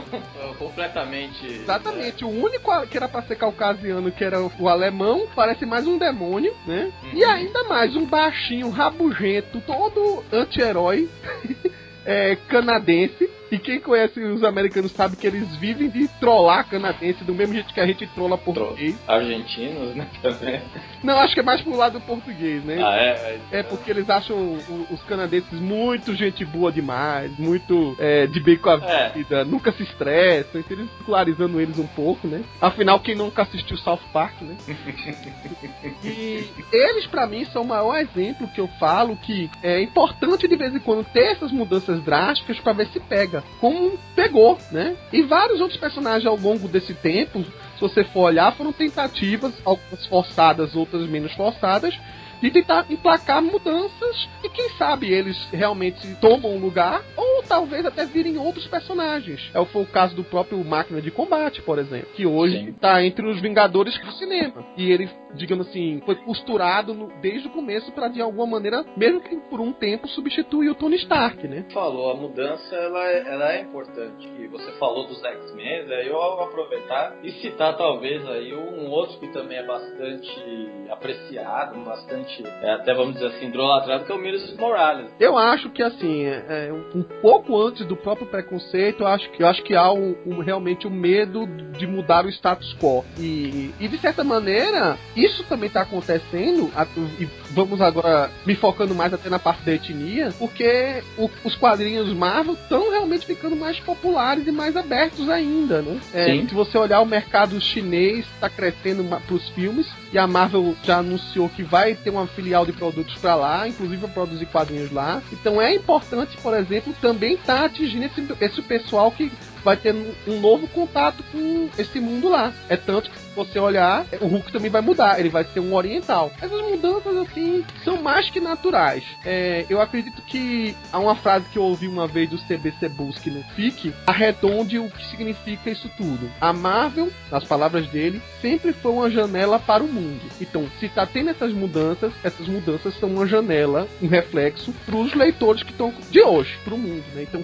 completamente. 0.57 1.45
Exatamente, 1.45 2.23
né? 2.23 2.29
o 2.29 2.43
único 2.43 2.87
que 2.87 2.95
era 2.95 3.09
pra 3.09 3.23
ser 3.23 3.35
caucasiano, 3.35 4.11
que 4.11 4.23
era 4.23 4.39
o 4.41 4.69
alemão, 4.69 5.27
parece 5.35 5.65
mais 5.65 5.87
um 5.87 5.97
demônio, 5.97 6.55
né? 6.65 6.91
Uhum. 7.03 7.09
E 7.13 7.23
ainda 7.25 7.63
mais 7.63 7.95
um 7.95 8.05
baixinho, 8.05 8.69
rabugento, 8.69 9.59
todo 9.61 10.23
anti-herói. 10.31 11.09
é, 12.05 12.35
canadense. 12.47 13.29
E 13.51 13.59
quem 13.59 13.79
conhece 13.79 14.19
os 14.19 14.43
americanos 14.43 14.91
sabe 14.91 15.15
que 15.15 15.27
eles 15.27 15.55
vivem 15.57 15.89
de 15.89 16.07
trollar 16.19 16.67
canadense 16.67 17.23
do 17.23 17.33
mesmo 17.33 17.53
jeito 17.53 17.73
que 17.73 17.79
a 17.79 17.85
gente 17.85 18.07
trola 18.07 18.37
português. 18.37 18.95
Argentinos, 19.07 19.95
né? 19.95 20.07
Também. 20.21 20.61
Não, 21.03 21.17
acho 21.19 21.33
que 21.33 21.39
é 21.39 21.43
mais 21.43 21.61
pro 21.61 21.75
lado 21.75 21.99
do 21.99 22.01
português, 22.01 22.63
né? 22.63 22.77
Ah, 22.81 22.95
é? 22.95 23.39
É, 23.51 23.59
é 23.59 23.63
porque 23.63 23.91
eles 23.91 24.09
acham 24.09 24.57
os 24.89 25.01
canadenses 25.03 25.59
muito 25.59 26.15
gente 26.15 26.43
boa 26.43 26.71
demais, 26.71 27.31
muito 27.37 27.95
é, 27.99 28.25
de 28.25 28.39
bem 28.39 28.57
com 28.57 28.69
a 28.69 28.83
é. 28.83 29.09
vida, 29.09 29.45
nunca 29.45 29.71
se 29.71 29.83
estressam, 29.83 30.59
então 30.59 30.77
eles 30.77 30.89
popularizando 30.91 31.61
eles 31.61 31.77
um 31.77 31.87
pouco, 31.87 32.27
né? 32.27 32.43
Afinal, 32.59 32.99
quem 32.99 33.15
nunca 33.15 33.43
assistiu 33.43 33.77
South 33.77 33.99
Park, 34.11 34.41
né? 34.41 34.55
e 36.03 36.49
eles, 36.71 37.05
para 37.07 37.27
mim, 37.27 37.45
são 37.45 37.61
o 37.61 37.67
maior 37.67 37.97
exemplo 37.97 38.47
que 38.47 38.59
eu 38.59 38.67
falo 38.79 39.15
que 39.17 39.49
é 39.61 39.81
importante 39.81 40.47
de 40.47 40.55
vez 40.55 40.73
em 40.73 40.79
quando 40.79 41.05
ter 41.05 41.31
essas 41.31 41.51
mudanças 41.51 42.01
drásticas 42.01 42.59
para 42.59 42.73
ver 42.73 42.87
se 42.87 42.99
pega 42.99 43.34
como 43.59 43.97
pegou, 44.15 44.57
né? 44.71 44.95
E 45.11 45.21
vários 45.23 45.61
outros 45.61 45.79
personagens 45.79 46.25
ao 46.25 46.37
longo 46.37 46.67
desse 46.67 46.93
tempo, 46.93 47.43
se 47.43 47.81
você 47.81 48.03
for 48.03 48.21
olhar, 48.21 48.55
foram 48.55 48.71
tentativas, 48.71 49.53
algumas 49.63 50.05
forçadas, 50.07 50.75
outras 50.75 51.07
menos 51.07 51.33
forçadas, 51.33 51.97
de 52.41 52.51
tentar 52.51 52.85
emplacar 52.89 53.41
mudanças 53.41 54.29
e 54.43 54.49
quem 54.49 54.69
sabe 54.77 55.11
eles 55.11 55.37
realmente 55.51 56.07
tomam 56.15 56.57
lugar 56.57 57.01
talvez 57.47 57.85
até 57.85 58.05
virem 58.05 58.37
outros 58.37 58.67
personagens. 58.67 59.49
É 59.53 59.65
foi 59.65 59.83
o 59.83 59.87
caso 59.87 60.15
do 60.15 60.23
próprio 60.23 60.63
Máquina 60.63 61.01
de 61.01 61.11
Combate, 61.11 61.61
por 61.61 61.79
exemplo, 61.79 62.09
que 62.13 62.25
hoje 62.25 62.69
está 62.69 63.03
entre 63.03 63.25
os 63.27 63.41
Vingadores 63.41 63.97
do 63.99 64.11
cinema. 64.13 64.65
E 64.77 64.91
ele, 64.91 65.09
digamos 65.33 65.67
assim, 65.67 66.01
foi 66.05 66.15
costurado 66.15 66.93
no, 66.93 67.07
desde 67.21 67.47
o 67.47 67.51
começo 67.51 67.91
para 67.91 68.07
de 68.07 68.21
alguma 68.21 68.45
maneira, 68.45 68.85
mesmo 68.95 69.21
que 69.21 69.35
por 69.49 69.59
um 69.59 69.71
tempo, 69.71 70.07
substituir 70.07 70.69
o 70.69 70.75
Tony 70.75 70.95
Stark, 70.97 71.47
né? 71.47 71.65
Falou, 71.73 72.11
a 72.11 72.15
mudança 72.15 72.75
ela 72.75 73.05
é, 73.05 73.33
ela 73.33 73.53
é 73.53 73.61
importante. 73.61 74.27
E 74.39 74.47
você 74.47 74.71
falou 74.73 75.07
dos 75.07 75.23
X-Men, 75.23 75.91
aí 75.91 76.07
eu 76.07 76.13
vou 76.13 76.41
aproveitar 76.41 77.15
e 77.23 77.31
citar 77.33 77.77
talvez 77.77 78.27
aí 78.27 78.53
um 78.53 78.89
outro 78.89 79.19
que 79.19 79.27
também 79.31 79.57
é 79.57 79.65
bastante 79.65 80.69
apreciado, 80.89 81.79
bastante 81.83 82.43
é, 82.61 82.71
até 82.71 82.93
vamos 82.93 83.15
dizer 83.15 83.27
assim, 83.27 83.47
idolatrado, 83.47 84.05
que 84.05 84.11
é 84.11 84.15
o 84.15 84.17
Miles 84.17 84.55
Morales. 84.57 85.13
Eu 85.19 85.37
acho 85.37 85.69
que 85.69 85.83
assim, 85.83 86.25
é, 86.25 86.67
é, 86.67 86.73
um 86.73 87.03
pouco 87.21 87.34
antes 87.67 87.85
do 87.85 87.95
próprio 87.95 88.27
preconceito, 88.27 89.03
eu 89.03 89.07
acho 89.07 89.29
que, 89.31 89.43
eu 89.43 89.47
acho 89.47 89.63
que 89.63 89.75
há 89.75 89.91
um, 89.91 90.15
um, 90.25 90.39
realmente 90.39 90.87
o 90.87 90.89
um 90.89 90.93
medo 90.93 91.47
de 91.77 91.87
mudar 91.87 92.25
o 92.25 92.29
status 92.29 92.75
quo. 92.79 93.03
E, 93.17 93.71
e 93.79 93.87
de 93.87 93.97
certa 93.97 94.23
maneira, 94.23 94.97
isso 95.15 95.43
também 95.43 95.67
está 95.67 95.81
acontecendo, 95.81 96.71
e 97.19 97.27
vamos 97.51 97.81
agora 97.81 98.31
me 98.45 98.55
focando 98.55 98.95
mais 98.95 99.13
até 99.13 99.29
na 99.29 99.39
parte 99.39 99.63
da 99.63 99.73
etnia, 99.73 100.33
porque 100.37 101.03
o, 101.17 101.29
os 101.43 101.55
quadrinhos 101.55 102.11
Marvel 102.13 102.53
estão 102.53 102.91
realmente 102.91 103.25
ficando 103.25 103.55
mais 103.55 103.79
populares 103.79 104.47
e 104.47 104.51
mais 104.51 104.75
abertos 104.75 105.29
ainda, 105.29 105.81
né? 105.81 105.99
É, 106.13 106.25
se 106.25 106.53
você 106.53 106.77
olhar 106.77 107.01
o 107.01 107.05
mercado 107.05 107.59
chinês, 107.59 108.25
está 108.33 108.49
crescendo 108.49 109.03
para 109.03 109.35
os 109.35 109.49
filmes, 109.49 109.87
e 110.11 110.17
a 110.17 110.27
Marvel 110.27 110.75
já 110.83 110.99
anunciou 110.99 111.49
que 111.49 111.63
vai 111.63 111.95
ter 111.95 112.09
uma 112.09 112.27
filial 112.27 112.65
de 112.65 112.71
produtos 112.71 113.15
para 113.15 113.35
lá, 113.35 113.67
inclusive 113.67 114.01
para 114.01 114.09
produzir 114.09 114.45
quadrinhos 114.45 114.91
lá. 114.91 115.21
Então 115.31 115.61
é 115.61 115.73
importante, 115.73 116.37
por 116.37 116.55
exemplo, 116.55 116.93
também 117.01 117.24
estar 117.33 117.59
tá 117.59 117.65
atingindo 117.65 118.05
esse, 118.05 118.25
esse 118.41 118.61
pessoal 118.61 119.11
que 119.11 119.31
vai 119.65 119.75
ter 119.75 119.95
um 120.27 120.39
novo 120.39 120.67
contato 120.67 121.23
com 121.31 121.67
esse 121.75 121.99
mundo 121.99 122.29
lá. 122.29 122.53
É 122.69 122.77
tanto 122.77 123.09
que 123.09 123.17
se 123.17 123.35
você 123.35 123.57
olhar, 123.57 124.05
o 124.21 124.27
Hulk 124.27 124.51
também 124.51 124.69
vai 124.69 124.81
mudar, 124.81 125.19
ele 125.19 125.29
vai 125.29 125.43
ser 125.43 125.59
um 125.59 125.73
oriental. 125.73 126.31
Essas 126.39 126.61
mudanças, 126.61 127.17
assim, 127.17 127.65
são 127.83 128.01
mais 128.01 128.29
que 128.29 128.39
naturais. 128.39 129.03
É, 129.25 129.65
eu 129.67 129.81
acredito 129.81 130.21
que 130.21 130.75
há 130.93 130.99
uma 130.99 131.15
frase 131.15 131.49
que 131.49 131.57
eu 131.57 131.63
ouvi 131.63 131.87
uma 131.87 132.07
vez 132.07 132.29
do 132.29 132.37
CBC 132.37 132.87
Busque 132.89 133.31
no 133.31 133.41
FIC, 133.55 133.91
arredonde 134.05 134.77
o 134.77 134.87
que 134.87 135.03
significa 135.09 135.71
isso 135.71 135.89
tudo. 135.97 136.29
A 136.39 136.53
Marvel, 136.53 137.11
nas 137.31 137.43
palavras 137.43 137.87
dele, 137.87 138.21
sempre 138.41 138.71
foi 138.71 138.91
uma 138.91 139.09
janela 139.09 139.57
para 139.57 139.83
o 139.83 139.87
mundo. 139.87 140.21
Então, 140.39 140.69
se 140.79 140.85
está 140.85 141.07
tendo 141.07 141.31
essas 141.31 141.51
mudanças, 141.51 142.13
essas 142.23 142.47
mudanças 142.47 142.93
são 142.99 143.09
uma 143.09 143.25
janela, 143.25 143.87
um 143.99 144.07
reflexo 144.07 144.71
para 144.85 144.95
os 144.95 145.15
leitores 145.15 145.63
que 145.63 145.71
estão 145.71 145.91
de 146.11 146.21
hoje, 146.21 146.55
para 146.63 146.75
o 146.75 146.77
mundo. 146.77 147.03
Né? 147.15 147.23
Então, 147.23 147.41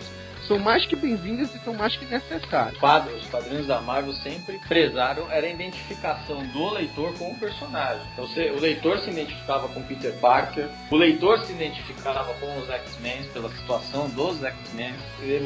são 0.48 0.60
mais 0.60 0.86
que 0.86 0.96
bem-vindas 0.96 1.54
e 1.56 1.60
são 1.60 1.74
mais 1.74 1.96
que 1.96 2.06
necessárias. 2.06 2.78
Os 3.22 3.28
quadrinhos 3.28 3.68
da 3.68 3.82
Marvel 3.82 4.14
sempre 4.14 4.60
prezaram 4.68 5.32
era 5.32 5.46
a 5.46 5.50
identificação 5.50 6.44
do 6.48 6.74
leitor 6.74 7.14
com 7.18 7.32
o 7.32 7.36
personagem. 7.40 8.02
Então, 8.14 8.26
o 8.26 8.60
leitor 8.60 9.00
se 9.00 9.10
identificava 9.10 9.68
com 9.70 9.82
Peter 9.84 10.14
Parker, 10.20 10.68
o 10.90 10.96
leitor 10.96 11.40
se 11.46 11.54
identificava 11.54 12.34
com 12.36 12.60
os 12.60 12.70
X-Men 12.70 13.24
pela 13.34 13.50
situação 13.50 14.10
dos 14.10 14.44
X-Men, 14.44 14.94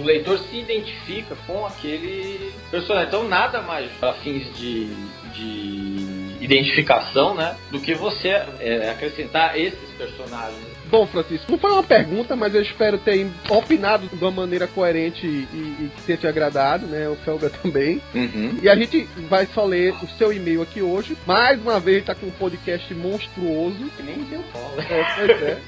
o 0.01 0.03
leitor 0.03 0.39
se 0.39 0.57
identifica 0.57 1.35
com 1.47 1.65
aquele 1.65 2.53
personagem. 2.71 3.07
Então, 3.07 3.27
nada 3.27 3.61
mais 3.61 3.91
para 3.93 4.13
fins 4.13 4.55
de, 4.57 4.87
de 5.33 6.37
identificação, 6.41 7.35
né, 7.35 7.57
do 7.71 7.79
que 7.79 7.93
você 7.93 8.29
é, 8.59 8.89
acrescentar 8.89 9.57
esses 9.59 9.89
personagens 9.97 10.75
Bom, 10.89 11.05
Francisco, 11.07 11.51
não 11.51 11.57
foi 11.57 11.71
uma 11.71 11.83
pergunta, 11.83 12.35
mas 12.35 12.53
eu 12.53 12.61
espero 12.61 12.97
ter 12.97 13.27
opinado 13.49 14.07
de 14.07 14.23
uma 14.23 14.31
maneira 14.31 14.67
coerente 14.67 15.25
e, 15.25 15.47
e 15.53 15.91
que 15.95 16.01
tenha 16.03 16.17
te 16.17 16.27
agradado, 16.27 16.85
né? 16.85 17.07
O 17.09 17.15
Felga 17.15 17.49
também. 17.49 18.01
Uhum. 18.13 18.57
E 18.61 18.69
a 18.69 18.75
gente 18.75 19.07
vai 19.29 19.47
só 19.47 19.65
ler 19.65 19.93
o 20.03 20.07
seu 20.17 20.31
e-mail 20.31 20.61
aqui 20.61 20.81
hoje. 20.81 21.17
Mais 21.25 21.59
uma 21.61 21.79
vez, 21.79 22.05
tá 22.05 22.13
com 22.13 22.27
um 22.27 22.31
podcast 22.31 22.93
monstruoso. 22.93 23.91
Que 23.97 24.03
nem 24.03 24.23
deu 24.23 24.43
bola. 24.53 24.83
É, 24.83 25.05
pois 25.15 25.41
é. 25.41 25.59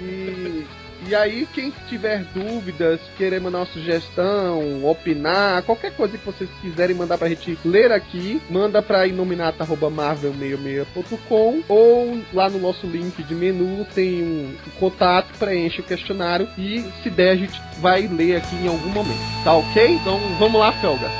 E, 0.00 0.66
e 1.06 1.14
aí, 1.14 1.46
quem 1.54 1.72
tiver 1.88 2.24
dúvidas, 2.34 3.00
querer 3.16 3.40
mandar 3.40 3.58
uma 3.58 3.66
sugestão, 3.66 4.84
opinar, 4.84 5.62
qualquer 5.62 5.94
coisa 5.94 6.18
que 6.18 6.26
vocês 6.26 6.50
quiserem 6.60 6.96
mandar 6.96 7.16
pra 7.18 7.28
gente 7.28 7.56
ler 7.64 7.92
aqui, 7.92 8.42
manda 8.50 8.82
pra 8.82 9.06
inominata.marvel66.com 9.06 11.62
ou 11.68 12.18
lá 12.32 12.50
no 12.50 12.58
nosso 12.58 12.84
link 12.86 13.22
de 13.22 13.34
menu 13.34 13.86
tem 13.94 14.22
um 14.22 14.56
contato, 14.78 15.28
preenche 15.38 15.80
o 15.80 15.84
questionário 15.84 16.48
e 16.58 16.84
se 17.02 17.10
der 17.10 17.30
a 17.30 17.36
gente 17.36 17.58
vai 17.78 18.06
ler 18.06 18.36
aqui 18.36 18.54
em 18.56 18.68
algum 18.68 18.90
momento. 18.90 19.18
Tá 19.44 19.54
ok? 19.54 19.94
Então 19.94 20.20
vamos 20.38 20.60
lá, 20.60 20.72
Felga. 20.72 21.10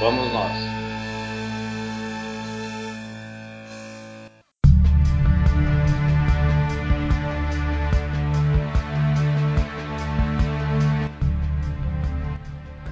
Vamos 0.00 0.32
nós. 0.32 0.79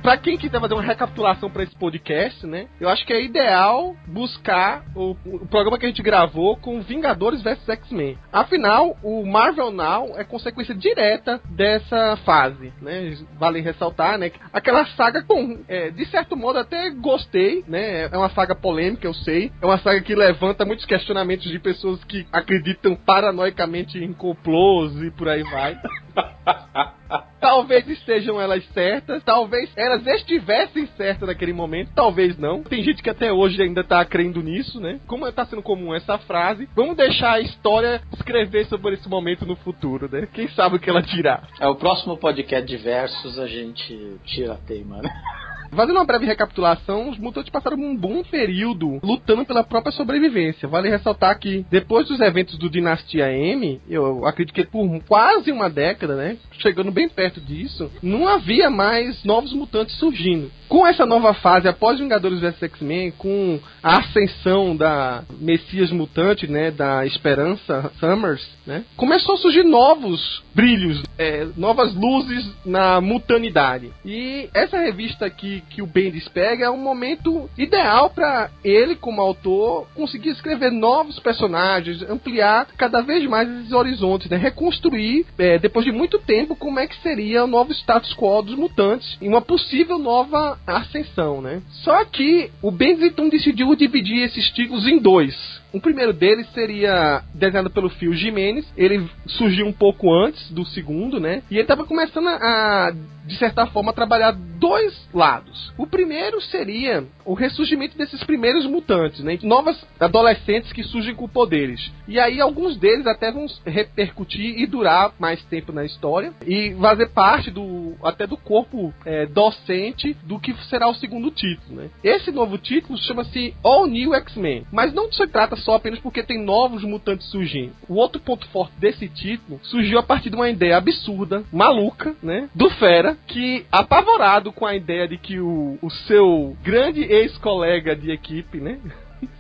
Pra 0.09 0.17
quem 0.17 0.39
quiser 0.39 0.59
fazer 0.59 0.73
uma 0.73 0.83
recapitulação 0.83 1.51
pra 1.51 1.63
esse 1.63 1.77
podcast, 1.77 2.47
né? 2.47 2.67
Eu 2.81 2.89
acho 2.89 3.05
que 3.05 3.13
é 3.13 3.23
ideal 3.23 3.95
buscar 4.07 4.83
o, 4.97 5.11
o 5.27 5.47
programa 5.47 5.79
que 5.79 5.85
a 5.85 5.89
gente 5.91 6.01
gravou 6.01 6.57
com 6.57 6.81
Vingadores 6.81 7.43
vs 7.43 7.69
X-Men. 7.69 8.17
Afinal, 8.33 8.97
o 9.03 9.27
Marvel 9.27 9.71
Now 9.71 10.19
é 10.19 10.25
consequência 10.25 10.75
direta 10.75 11.43
dessa 11.51 12.17
fase, 12.25 12.73
né? 12.81 13.19
Vale 13.39 13.61
ressaltar, 13.61 14.17
né? 14.17 14.33
Aquela 14.51 14.87
saga 14.87 15.23
com, 15.23 15.63
é, 15.69 15.91
de 15.91 16.07
certo 16.07 16.35
modo, 16.35 16.59
até 16.59 16.89
gostei, 16.89 17.63
né? 17.69 18.05
É 18.05 18.17
uma 18.17 18.31
saga 18.31 18.55
polêmica, 18.55 19.07
eu 19.07 19.13
sei. 19.13 19.53
É 19.61 19.67
uma 19.67 19.77
saga 19.77 20.01
que 20.01 20.15
levanta 20.15 20.65
muitos 20.65 20.87
questionamentos 20.87 21.51
de 21.51 21.59
pessoas 21.59 22.03
que 22.05 22.27
acreditam 22.33 22.97
paranoicamente 22.97 24.03
em 24.03 24.15
complôs 24.15 24.91
e 25.03 25.11
por 25.11 25.29
aí 25.29 25.43
vai. 25.43 25.79
Talvez 27.41 27.89
estejam 27.89 28.41
elas 28.41 28.65
certas, 28.73 29.23
talvez 29.23 29.71
elas 29.77 30.07
estivessem 30.07 30.87
certas 30.97 31.29
naquele 31.29 31.53
momento, 31.53 31.93
talvez 31.95 32.37
não. 32.39 32.63
Tem 32.63 32.83
gente 32.83 33.03
que 33.03 33.11
até 33.11 33.33
hoje 33.33 33.61
ainda 33.63 33.85
tá 33.85 34.05
crendo 34.05 34.43
nisso, 34.43 34.81
né? 34.81 35.01
Como 35.07 35.31
tá 35.33 35.47
sendo 35.47 35.63
comum 35.63 35.95
essa 35.95 36.19
frase, 36.19 36.69
vamos 36.75 36.97
deixar 36.97 37.33
a 37.33 37.41
história 37.41 38.01
escrever 38.15 38.67
sobre 38.67 38.95
esse 38.95 39.09
momento 39.09 39.47
no 39.47 39.57
futuro, 39.57 40.09
né? 40.11 40.29
Quem 40.33 40.49
sabe 40.49 40.77
o 40.77 40.79
que 40.81 40.91
ela 40.91 41.03
dirá. 41.03 41.43
É 41.61 41.69
o 41.69 41.77
próximo 41.77 42.17
podcast 42.17 42.67
de 42.67 42.77
versos 42.77 43.39
a 43.39 43.47
gente 43.47 44.19
tira 44.25 44.55
a 44.55 44.57
teima, 44.57 45.01
né? 45.03 45.09
Fazendo 45.71 45.97
uma 45.97 46.05
breve 46.05 46.27
recapitulação, 46.27 47.11
os 47.11 47.19
mutantes 47.19 47.51
passaram 47.51 47.77
um 47.77 47.97
bom 47.97 48.23
período 48.23 48.99
lutando 49.03 49.45
pela 49.45 49.63
própria 49.63 49.93
sobrevivência. 49.93 50.69
Vale 50.69 50.89
ressaltar 50.89 51.39
que, 51.39 51.65
depois 51.71 52.09
dos 52.09 52.21
eventos 52.21 52.59
do 52.59 52.71
Dinastia 52.71 53.31
M, 53.33 53.81
eu 53.89 54.27
acredito 54.27 54.55
que 54.55 54.65
por 54.65 54.89
quase 55.07 55.53
uma 55.53 55.71
década, 55.71 56.17
né? 56.17 56.37
Chegando 56.53 56.91
bem 56.91 57.09
perto 57.09 57.41
disso, 57.41 57.91
não 58.03 58.27
havia 58.27 58.71
mais 58.71 59.23
novos 59.25 59.53
mutantes 59.53 59.97
surgindo. 59.97 60.51
Com 60.69 60.87
essa 60.87 61.07
nova 61.07 61.33
fase, 61.33 61.67
após 61.67 61.99
Vingadores 61.99 62.41
vs 62.41 62.63
X-Men, 62.63 63.11
com 63.13 63.59
a 63.83 63.99
ascensão 63.99 64.77
da 64.77 65.25
Messias 65.41 65.91
Mutante, 65.91 66.47
né? 66.47 66.71
Da 66.71 67.07
Esperança 67.07 67.91
Summers, 67.99 68.47
né? 68.67 68.85
Começou 68.97 69.35
a 69.35 69.39
surgir 69.39 69.63
novos 69.63 70.43
brilhos, 70.55 71.03
é, 71.17 71.47
novas 71.57 71.95
luzes 71.95 72.47
na 72.67 73.01
mutanidade. 73.01 73.91
E 74.05 74.51
essa 74.53 74.79
revista 74.79 75.25
aqui 75.25 75.63
que 75.71 75.81
o 75.81 75.87
Bendis 75.87 76.29
pega 76.29 76.67
é 76.67 76.71
um 76.71 76.77
momento 76.77 77.49
ideal 77.57 78.11
para 78.11 78.51
ele, 78.63 78.95
como 78.95 79.23
autor, 79.23 79.87
conseguir 79.95 80.31
escrever 80.31 80.71
novos 80.71 81.19
personagens, 81.19 82.03
ampliar 82.03 82.67
cada 82.77 83.01
vez 83.01 83.25
mais 83.27 83.49
esses 83.49 83.73
horizontes, 83.73 84.29
né? 84.29 84.37
reconstruir, 84.37 85.25
é, 85.39 85.59
depois 85.59 85.85
de 85.85 85.93
muito 85.93 86.19
tempo, 86.19 86.55
como 86.55 86.79
é 86.79 86.87
que 86.87 87.01
seria 87.01 87.45
o 87.45 87.47
novo 87.47 87.73
status 87.73 88.15
quo 88.15 88.43
dos 88.43 88.55
mutantes 88.57 89.17
em 89.23 89.29
uma 89.29 89.41
possível 89.41 89.99
nova 89.99 90.58
ascensão. 90.67 91.41
Né? 91.41 91.63
Só 91.83 92.05
que 92.05 92.51
o 92.63 92.71
então 93.05 93.29
decidiu 93.29 93.75
dividir 93.75 94.23
esses 94.23 94.51
títulos 94.51 94.87
em 94.87 94.99
dois. 94.99 95.35
O 95.73 95.81
primeiro 95.81 96.13
deles 96.13 96.49
seria 96.53 97.23
desenhado 97.35 97.71
pelo 97.71 97.91
Phil 97.91 98.15
Jimenez. 98.15 98.67
Ele 98.77 99.09
surgiu 99.27 99.67
um 99.67 99.73
pouco 99.73 100.13
antes 100.13 100.51
do 100.51 100.65
segundo, 100.65 101.21
né? 101.21 101.43
E 101.51 101.55
ele 101.55 101.63
estava 101.63 101.85
começando 101.85 102.29
a, 102.29 102.93
de 103.27 103.37
certa 103.37 103.67
forma, 103.67 103.93
trabalhar 103.93 104.33
dois 104.33 105.09
lados. 105.13 105.73
O 105.77 105.87
primeiro 105.87 106.41
seria 106.41 107.05
o 107.25 107.35
ressurgimento 107.35 107.97
desses 107.97 108.25
primeiros 108.25 108.67
mutantes, 108.67 109.21
né? 109.21 109.39
Novas 109.43 109.79
adolescentes 110.01 110.73
que 110.73 110.83
surgem 110.83 111.15
com 111.15 111.29
poderes. 111.29 111.93
E 112.09 112.19
aí 112.19 112.41
alguns 112.41 112.77
deles 112.77 113.07
até 113.07 113.31
vão 113.31 113.47
repercutir 113.67 114.59
e 114.59 114.67
durar 114.67 115.13
mais 115.19 115.43
tempo 115.45 115.73
na 115.73 115.85
história 115.85 116.33
e 116.47 116.75
fazer 116.81 117.11
parte 117.11 117.51
do 117.51 117.95
até 118.03 118.27
do 118.27 118.37
corpo 118.37 118.93
é, 119.05 119.27
docente 119.27 120.17
do 120.25 120.39
que 120.41 120.55
será 120.69 120.89
o 120.89 120.95
segundo 120.95 121.31
título, 121.31 121.77
né? 121.83 121.91
Esse 122.03 122.31
novo 122.31 122.57
título 122.57 122.99
chama-se 122.99 123.55
All 123.63 123.87
New 123.87 124.15
X-Men, 124.15 124.67
mas 124.73 124.93
não 124.95 125.13
se 125.13 125.27
trata 125.27 125.58
só 125.59 125.75
apenas 125.75 125.99
porque 126.01 126.23
tem 126.23 126.43
novos 126.43 126.83
mutantes 126.83 127.29
surgindo. 127.31 127.73
O 127.89 127.95
outro 127.95 128.21
ponto 128.21 128.47
forte 128.49 128.73
desse 128.79 129.09
título 129.09 129.61
surgiu 129.63 129.99
a 129.99 130.03
partir 130.03 130.31
de 130.31 130.37
uma 130.37 130.49
ideia 130.49 130.77
absurda, 130.77 131.45
maluca, 131.53 132.15
né? 132.23 132.49
Do 132.55 132.71
Fera, 132.71 133.17
que 133.27 133.67
apavorado 133.71 134.53
com 134.53 134.67
a 134.67 134.75
ideia 134.75 135.07
de 135.07 135.19
que 135.19 135.39
o, 135.41 135.79
o 135.81 135.91
seu 135.91 136.57
grande 136.63 137.03
ex-colega 137.03 137.95
de 137.95 138.11
equipe, 138.11 138.59
né? 138.59 138.79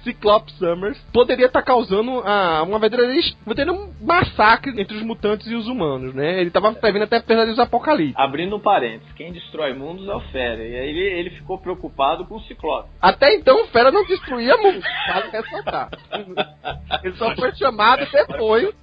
Cyclops 0.02 0.54
Summers 0.58 0.98
poderia 1.12 1.46
estar 1.46 1.62
causando 1.62 2.22
ah, 2.24 2.62
uma 2.62 2.78
verdadeira, 2.78 3.12
verdadeira 3.46 3.72
um 3.72 3.92
massacre 4.00 4.80
entre 4.80 4.96
os 4.96 5.02
mutantes 5.02 5.46
e 5.46 5.54
os 5.54 5.66
humanos, 5.66 6.14
né? 6.14 6.40
Ele 6.40 6.48
estava 6.48 6.72
prevendo 6.72 7.04
até 7.04 7.20
pesadelos 7.20 7.58
apocalipse. 7.58 8.14
Abrindo 8.16 8.56
um 8.56 8.60
parênteses, 8.60 9.12
quem 9.14 9.32
destrói 9.32 9.74
mundos 9.74 10.08
é 10.08 10.14
o 10.14 10.20
Fera. 10.32 10.62
E 10.62 10.76
aí 10.76 10.88
ele, 10.88 11.00
ele 11.00 11.30
ficou 11.30 11.58
preocupado 11.58 12.24
com 12.26 12.36
o 12.36 12.42
Ciclope. 12.42 12.88
Até 13.00 13.34
então 13.34 13.64
o 13.64 13.66
Fera 13.68 13.90
não 13.90 14.04
destruía 14.06 14.56
mundos, 14.56 14.84
vale 15.06 15.30
ressaltar. 15.30 15.90
Ele 17.04 17.14
só 17.14 17.34
foi 17.34 17.54
chamado 17.54 18.06
depois 18.10 18.74